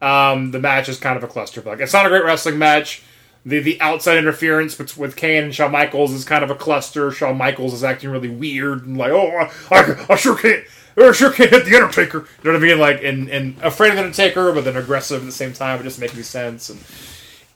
um, 0.00 0.50
the 0.50 0.60
match 0.60 0.88
is 0.88 0.98
kind 0.98 1.16
of 1.16 1.24
a 1.24 1.28
clusterfuck. 1.28 1.80
It's 1.80 1.92
not 1.92 2.06
a 2.06 2.08
great 2.08 2.24
wrestling 2.24 2.58
match. 2.58 3.02
The 3.46 3.60
the 3.60 3.80
outside 3.80 4.18
interference 4.18 4.78
with, 4.96 5.16
Kane 5.16 5.44
and 5.44 5.54
Shawn 5.54 5.72
Michaels 5.72 6.12
is 6.12 6.24
kind 6.24 6.44
of 6.44 6.50
a 6.50 6.54
cluster. 6.54 7.10
Shawn 7.10 7.38
Michaels 7.38 7.72
is 7.72 7.84
acting 7.84 8.10
really 8.10 8.28
weird 8.28 8.86
and 8.86 8.98
like, 8.98 9.12
oh, 9.12 9.28
I, 9.28 9.50
I, 9.70 10.06
I 10.10 10.16
sure 10.16 10.36
can't. 10.36 10.64
I 10.96 11.12
sure 11.12 11.32
can't 11.32 11.50
hit 11.50 11.64
the 11.64 11.76
Undertaker. 11.76 12.18
You 12.42 12.50
know 12.50 12.58
what 12.58 12.64
I 12.64 12.66
mean? 12.66 12.80
Like, 12.80 13.04
and, 13.04 13.28
and 13.28 13.56
afraid 13.62 13.90
of 13.90 13.96
the 13.96 14.02
Undertaker, 14.02 14.52
but 14.52 14.64
then 14.64 14.76
aggressive 14.76 15.20
at 15.22 15.26
the 15.26 15.32
same 15.32 15.52
time. 15.52 15.78
It 15.78 15.84
doesn't 15.84 16.00
make 16.00 16.12
any 16.12 16.24
sense. 16.24 16.70
And 16.70 16.80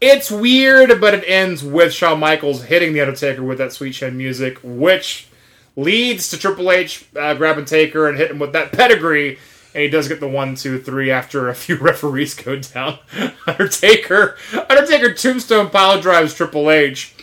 it's 0.00 0.30
weird, 0.30 1.00
but 1.00 1.14
it 1.14 1.24
ends 1.26 1.64
with 1.64 1.92
Shawn 1.92 2.20
Michaels 2.20 2.62
hitting 2.62 2.92
the 2.92 3.00
Undertaker 3.00 3.42
with 3.42 3.58
that 3.58 3.72
sweet 3.72 3.94
chin 3.94 4.16
music, 4.16 4.58
which 4.62 5.26
leads 5.74 6.30
to 6.30 6.38
Triple 6.38 6.70
H 6.70 7.04
uh, 7.16 7.34
grabbing 7.34 7.64
Taker 7.64 8.08
and 8.08 8.16
hitting 8.16 8.34
him 8.34 8.38
with 8.38 8.52
that 8.52 8.70
pedigree. 8.70 9.40
And 9.74 9.82
he 9.82 9.88
does 9.88 10.08
get 10.08 10.20
the 10.20 10.28
one, 10.28 10.54
two, 10.54 10.78
three 10.78 11.10
after 11.10 11.48
a 11.48 11.54
few 11.54 11.76
referees 11.80 12.34
go 12.34 12.56
down. 12.56 12.98
Undertaker, 13.46 14.36
Undertaker 14.68 15.14
tombstone 15.14 15.70
pile 15.70 16.00
drives 16.00 16.34
Triple 16.34 16.70
H. 16.70 17.14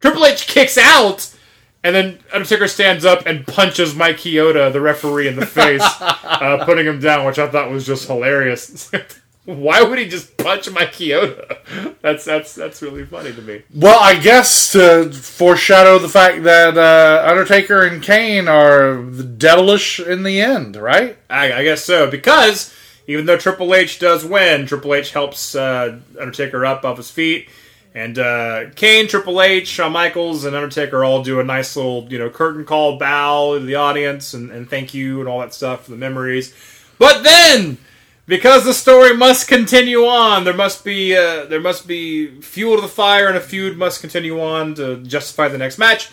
Triple 0.00 0.26
H 0.26 0.48
kicks 0.48 0.76
out, 0.76 1.32
and 1.84 1.94
then 1.94 2.18
Undertaker 2.32 2.66
stands 2.66 3.04
up 3.04 3.24
and 3.26 3.46
punches 3.46 3.94
Mike 3.94 4.16
Chioda, 4.16 4.72
the 4.72 4.80
referee, 4.80 5.28
in 5.28 5.36
the 5.36 5.46
face, 5.46 5.82
uh, 6.00 6.64
putting 6.64 6.86
him 6.86 6.98
down, 6.98 7.24
which 7.24 7.38
I 7.38 7.48
thought 7.48 7.70
was 7.70 7.86
just 7.86 8.08
hilarious. 8.08 8.90
Why 9.44 9.82
would 9.82 9.98
he 9.98 10.08
just 10.08 10.36
punch 10.36 10.70
my 10.70 10.86
Chioda? 10.86 11.58
That's 12.02 12.24
that's 12.24 12.54
that's 12.54 12.82
really 12.82 13.04
funny 13.04 13.32
to 13.32 13.40
me. 13.40 13.62
Well, 13.72 13.98
I 14.00 14.18
guess 14.18 14.72
to 14.72 15.10
foreshadow 15.12 15.98
the 15.98 16.08
fact 16.08 16.42
that 16.42 16.76
uh, 16.76 17.24
Undertaker 17.28 17.84
and 17.84 18.02
Kane 18.02 18.48
are 18.48 19.02
devilish 19.02 20.00
in 20.00 20.24
the 20.24 20.40
end, 20.40 20.74
right? 20.74 21.16
I, 21.30 21.52
I 21.52 21.62
guess 21.62 21.84
so 21.84 22.10
because 22.10 22.74
even 23.06 23.26
though 23.26 23.36
Triple 23.36 23.72
H 23.72 24.00
does 24.00 24.24
win, 24.24 24.66
Triple 24.66 24.94
H 24.94 25.12
helps 25.12 25.54
uh, 25.54 26.00
Undertaker 26.20 26.66
up 26.66 26.84
off 26.84 26.96
his 26.96 27.10
feet, 27.10 27.48
and 27.94 28.18
uh, 28.18 28.70
Kane, 28.74 29.06
Triple 29.06 29.40
H, 29.40 29.68
Shawn 29.68 29.92
Michaels, 29.92 30.44
and 30.44 30.56
Undertaker 30.56 31.04
all 31.04 31.22
do 31.22 31.38
a 31.38 31.44
nice 31.44 31.76
little 31.76 32.06
you 32.10 32.18
know 32.18 32.30
curtain 32.30 32.64
call 32.64 32.98
bow 32.98 33.54
to 33.54 33.64
the 33.64 33.76
audience 33.76 34.34
and, 34.34 34.50
and 34.50 34.68
thank 34.68 34.92
you 34.92 35.20
and 35.20 35.28
all 35.28 35.40
that 35.40 35.54
stuff 35.54 35.84
for 35.84 35.92
the 35.92 35.96
memories. 35.96 36.52
But 36.98 37.22
then 37.22 37.78
because 38.26 38.64
the 38.64 38.74
story 38.74 39.16
must 39.16 39.48
continue 39.48 40.06
on, 40.06 40.44
there 40.44 40.54
must 40.54 40.84
be 40.84 41.16
uh, 41.16 41.44
there 41.46 41.60
must 41.60 41.86
be 41.86 42.40
fuel 42.40 42.76
to 42.76 42.82
the 42.82 42.88
fire, 42.88 43.28
and 43.28 43.36
a 43.36 43.40
feud 43.40 43.76
must 43.76 44.00
continue 44.00 44.40
on 44.40 44.74
to 44.74 44.98
justify 45.02 45.48
the 45.48 45.58
next 45.58 45.78
match. 45.78 46.10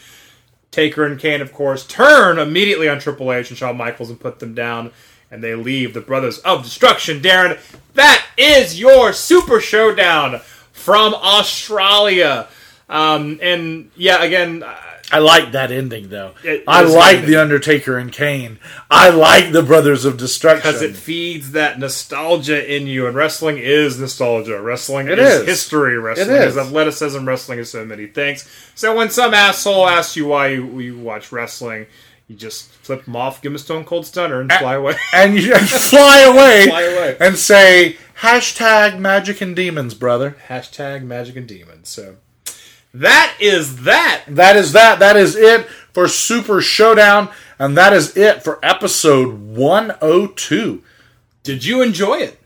Taker 0.72 1.04
and 1.04 1.20
Kane, 1.20 1.42
of 1.42 1.52
course, 1.52 1.86
turn 1.86 2.38
immediately 2.38 2.88
on 2.88 3.00
Triple 3.00 3.32
H 3.32 3.50
and 3.50 3.58
Shawn 3.58 3.78
Michaels 3.78 4.10
and 4.10 4.20
put 4.20 4.40
them 4.40 4.54
down, 4.54 4.92
and 5.32 5.44
they 5.44 5.56
leave 5.56 5.94
the 5.94 6.02
Brothers 6.02 6.38
of 6.40 6.64
Destruction. 6.64 7.22
Daryn, 7.22 7.60
that 7.96 8.26
is 8.38 8.80
your 8.80 9.12
Super 9.14 9.60
Showdown 9.60 10.42
from 10.72 11.14
Australia. 11.16 12.48
Um, 12.88 13.40
and 13.42 13.92
yeah, 13.96 14.24
again, 14.24 14.64
I 15.12 15.20
like 15.20 15.54
that 15.54 15.72
ending 15.72 16.10
though. 16.10 16.34
It 16.44 16.64
I 16.68 16.84
like 16.84 17.16
ending. 17.18 17.32
the 17.32 17.42
Undertaker 17.42 17.98
and 17.98 18.12
Kane. 18.12 18.60
I 18.92 19.10
like 19.10 19.52
the 19.52 19.64
Brothers 19.64 20.06
of 20.06 20.18
Destruction. 20.18 20.60
because 20.70 20.82
it 20.82 20.96
feeds 20.96 21.52
that 21.54 21.80
nostalgia 21.80 22.76
in 22.76 22.86
you, 22.88 23.08
and 23.08 23.16
wrestling 23.16 23.58
is 23.58 24.00
nostalgia. 24.00 24.62
Wrestling 24.62 25.08
It 25.08 25.18
is, 25.20 25.42
is. 25.42 25.46
history. 25.48 25.98
Wrestling 25.98 26.30
It 26.36 26.42
is. 26.44 26.56
is. 26.56 26.58
athleticism. 26.58 27.28
Wrestling 27.28 27.60
is 27.60 27.72
so 27.72 27.84
many 27.86 28.06
things. 28.08 28.48
So 28.76 28.96
when 28.96 29.10
some 29.10 29.34
asshole 29.34 29.88
asks 29.88 30.16
you 30.16 30.28
why 30.28 30.50
you, 30.50 30.80
you 30.80 30.98
watch 31.00 31.32
wrestling, 31.32 31.88
you 32.28 32.36
just 32.36 32.70
flip 32.72 33.06
them 33.06 33.16
off, 33.16 33.42
give 33.42 33.52
them 33.52 33.56
a 33.56 33.60
stone 33.60 33.86
cold 33.86 34.06
stunner, 34.06 34.40
and 34.42 34.52
fly 34.54 34.76
away. 34.76 34.96
and 35.14 35.36
you 35.36 35.56
fly 35.58 36.20
away, 36.28 36.68
Fly 36.68 36.82
away. 36.84 37.18
and 37.20 37.36
say 37.38 37.98
hashtag 38.22 39.00
magic 39.00 39.42
and 39.42 39.56
demons, 39.56 39.94
brother. 39.96 40.38
Hashtag 40.50 41.04
magic 41.04 41.36
and 41.36 41.48
demons. 41.48 41.90
So 41.90 42.18
that 42.94 43.36
is 43.40 43.84
that. 43.84 44.24
That 44.28 44.56
is 44.56 44.74
that. 44.74 45.00
That 45.00 45.16
is 45.16 45.36
it 45.36 45.68
for 45.94 46.08
Super 46.08 46.62
Showdown, 46.62 47.30
and 47.58 47.78
that 47.78 47.94
is 47.94 48.16
it 48.18 48.44
for 48.44 48.60
episode 48.64 49.56
102. 49.56 50.84
Did 51.44 51.66
you 51.66 51.82
enjoy 51.82 52.16
it? 52.16 52.40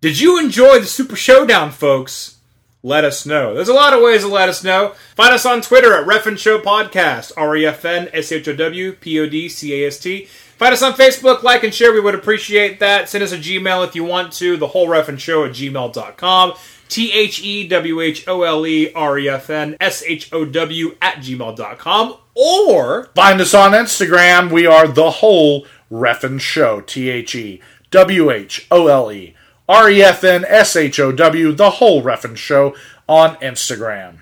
Did 0.00 0.20
you 0.20 0.38
enjoy 0.38 0.78
the 0.80 0.86
Super 0.86 1.16
Showdown, 1.16 1.70
folks? 1.70 2.36
Let 2.82 3.04
us 3.04 3.26
know. 3.26 3.54
There's 3.54 3.68
a 3.68 3.74
lot 3.74 3.92
of 3.92 4.02
ways 4.02 4.22
to 4.22 4.28
let 4.28 4.48
us 4.48 4.62
know. 4.62 4.94
Find 5.16 5.34
us 5.34 5.44
on 5.44 5.60
Twitter 5.60 5.94
at 5.94 6.06
Refn 6.06 6.38
Show 6.38 6.60
Podcast, 6.60 7.32
R 7.36 7.56
E 7.56 7.66
F 7.66 7.84
N 7.84 8.08
S 8.12 8.30
H 8.30 8.46
O 8.46 8.54
W 8.54 8.92
P 8.92 9.18
O 9.18 9.28
D 9.28 9.48
C 9.48 9.82
A 9.82 9.88
S 9.88 9.98
T. 9.98 10.26
Find 10.58 10.72
us 10.72 10.82
on 10.82 10.92
Facebook, 10.94 11.42
like 11.42 11.64
and 11.64 11.74
share. 11.74 11.92
We 11.92 12.00
would 12.00 12.14
appreciate 12.14 12.80
that. 12.80 13.08
Send 13.08 13.24
us 13.24 13.32
a 13.32 13.38
Gmail 13.38 13.86
if 13.86 13.94
you 13.94 14.04
want 14.04 14.32
to, 14.34 14.56
the 14.56 14.68
whole 14.68 14.86
Refn 14.88 15.18
Show 15.18 15.44
at 15.44 15.52
gmail.com. 15.52 16.54
T 16.88 17.12
H 17.12 17.42
E 17.42 17.66
W 17.68 18.00
H 18.00 18.26
O 18.26 18.42
L 18.42 18.66
E 18.66 18.92
R 18.92 19.18
E 19.18 19.28
F 19.28 19.50
N 19.50 19.76
S 19.80 20.02
H 20.06 20.32
O 20.32 20.44
W 20.44 20.96
at 21.00 21.16
gmail.com. 21.16 22.16
Or 22.34 23.10
Find 23.14 23.40
us 23.40 23.54
on 23.54 23.72
Instagram. 23.72 24.50
We 24.50 24.66
are 24.66 24.86
the 24.88 25.10
whole 25.10 25.66
Refn 25.90 26.40
Show. 26.40 26.80
T 26.80 27.10
H 27.10 27.34
E 27.34 27.60
W 27.90 28.30
H 28.30 28.66
O 28.70 28.86
L 28.86 29.10
E 29.12 29.34
R 29.68 29.90
E 29.90 30.02
F 30.02 30.24
N 30.24 30.44
S 30.46 30.76
H 30.76 30.98
O 31.00 31.12
W. 31.12 31.52
The 31.52 31.70
whole 31.70 32.02
Ref'n 32.02 32.36
Show 32.36 32.74
on 33.08 33.36
Instagram. 33.36 34.18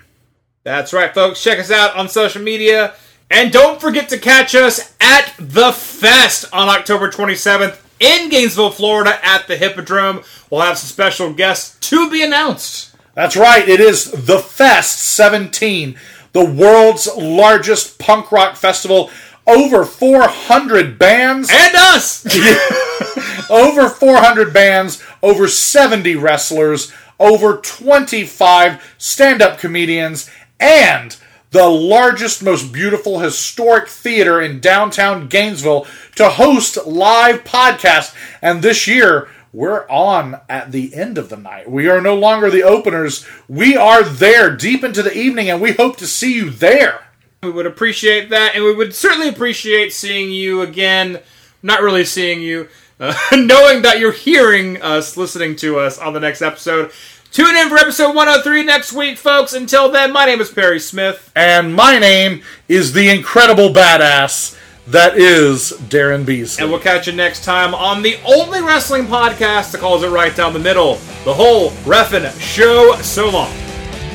That's 0.63 0.91
right, 0.93 1.13
folks. 1.13 1.41
Check 1.41 1.59
us 1.59 1.71
out 1.71 1.95
on 1.95 2.09
social 2.09 2.41
media. 2.41 2.95
And 3.29 3.51
don't 3.51 3.79
forget 3.79 4.09
to 4.09 4.17
catch 4.17 4.55
us 4.55 4.95
at 5.01 5.33
The 5.37 5.71
Fest 5.73 6.45
on 6.53 6.69
October 6.69 7.09
27th 7.09 7.77
in 7.99 8.29
Gainesville, 8.29 8.71
Florida 8.71 9.19
at 9.23 9.47
the 9.47 9.57
Hippodrome. 9.57 10.23
We'll 10.49 10.61
have 10.61 10.77
some 10.77 10.87
special 10.87 11.33
guests 11.33 11.77
to 11.89 12.09
be 12.09 12.23
announced. 12.23 12.95
That's 13.13 13.35
right. 13.35 13.67
It 13.67 13.79
is 13.79 14.11
the 14.11 14.39
Fest 14.39 14.99
17, 14.99 15.97
the 16.33 16.45
world's 16.45 17.07
largest 17.15 17.97
punk 17.99 18.31
rock 18.31 18.55
festival. 18.55 19.09
Over 19.47 19.85
400 19.85 20.99
bands. 20.99 21.49
And 21.51 21.75
us! 21.75 22.25
over 23.49 23.89
400 23.89 24.53
bands, 24.53 25.01
over 25.23 25.47
70 25.47 26.15
wrestlers, 26.15 26.91
over 27.19 27.57
25 27.57 28.95
stand 28.97 29.41
up 29.41 29.57
comedians, 29.57 30.29
and 30.59 31.15
the 31.51 31.67
largest, 31.67 32.43
most 32.43 32.71
beautiful 32.73 33.19
historic 33.19 33.87
theater 33.87 34.41
in 34.41 34.59
downtown 34.59 35.27
Gainesville 35.27 35.87
to 36.15 36.29
host 36.29 36.85
live 36.85 37.43
podcasts. 37.43 38.15
And 38.41 38.61
this 38.61 38.87
year, 38.87 39.29
we're 39.53 39.89
on 39.89 40.39
at 40.49 40.71
the 40.71 40.93
end 40.93 41.17
of 41.17 41.29
the 41.29 41.37
night. 41.37 41.69
We 41.69 41.89
are 41.89 42.01
no 42.01 42.15
longer 42.15 42.49
the 42.49 42.63
openers. 42.63 43.25
We 43.47 43.75
are 43.77 44.03
there 44.03 44.55
deep 44.55 44.83
into 44.83 45.01
the 45.01 45.17
evening, 45.17 45.49
and 45.49 45.61
we 45.61 45.71
hope 45.71 45.97
to 45.97 46.07
see 46.07 46.35
you 46.35 46.49
there. 46.49 47.07
We 47.41 47.51
would 47.51 47.65
appreciate 47.65 48.29
that, 48.29 48.55
and 48.55 48.63
we 48.63 48.75
would 48.75 48.93
certainly 48.93 49.29
appreciate 49.29 49.93
seeing 49.93 50.31
you 50.31 50.61
again. 50.61 51.21
Not 51.63 51.81
really 51.81 52.05
seeing 52.05 52.41
you, 52.41 52.67
uh, 52.99 53.15
knowing 53.31 53.83
that 53.83 53.99
you're 53.99 54.11
hearing 54.11 54.81
us, 54.81 55.17
listening 55.17 55.55
to 55.57 55.79
us 55.79 55.97
on 55.97 56.13
the 56.13 56.19
next 56.19 56.41
episode. 56.41 56.91
Tune 57.37 57.55
in 57.55 57.69
for 57.69 57.77
episode 57.77 58.15
103 58.15 58.63
next 58.63 58.93
week, 58.93 59.15
folks. 59.15 59.53
Until 59.53 59.91
then, 59.91 60.11
my 60.11 60.25
name 60.25 60.41
is 60.41 60.49
Perry 60.49 60.79
Smith. 60.79 61.31
And 61.35 61.75
my 61.75 61.99
name 61.99 62.41
is 62.67 62.93
the 62.93 63.09
incredible 63.09 63.69
badass 63.69 64.57
that 64.87 65.19
is 65.19 65.71
Daryn 65.81 66.25
Beasley. 66.25 66.63
And 66.63 66.71
we'll 66.71 66.81
catch 66.81 67.05
you 67.05 67.13
next 67.13 67.43
time 67.43 67.75
on 67.75 68.01
the 68.01 68.17
only 68.25 68.63
wrestling 68.63 69.05
podcast 69.05 69.71
that 69.73 69.81
calls 69.81 70.01
it 70.01 70.09
right 70.09 70.35
down 70.35 70.51
the 70.51 70.57
middle. 70.57 70.95
The 71.25 71.33
whole 71.35 71.69
Ref'n 71.85 72.27
Show. 72.41 72.95
So 73.03 73.29
long. 73.29 73.53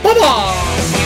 Bye 0.03 0.15
bye. 0.15 1.02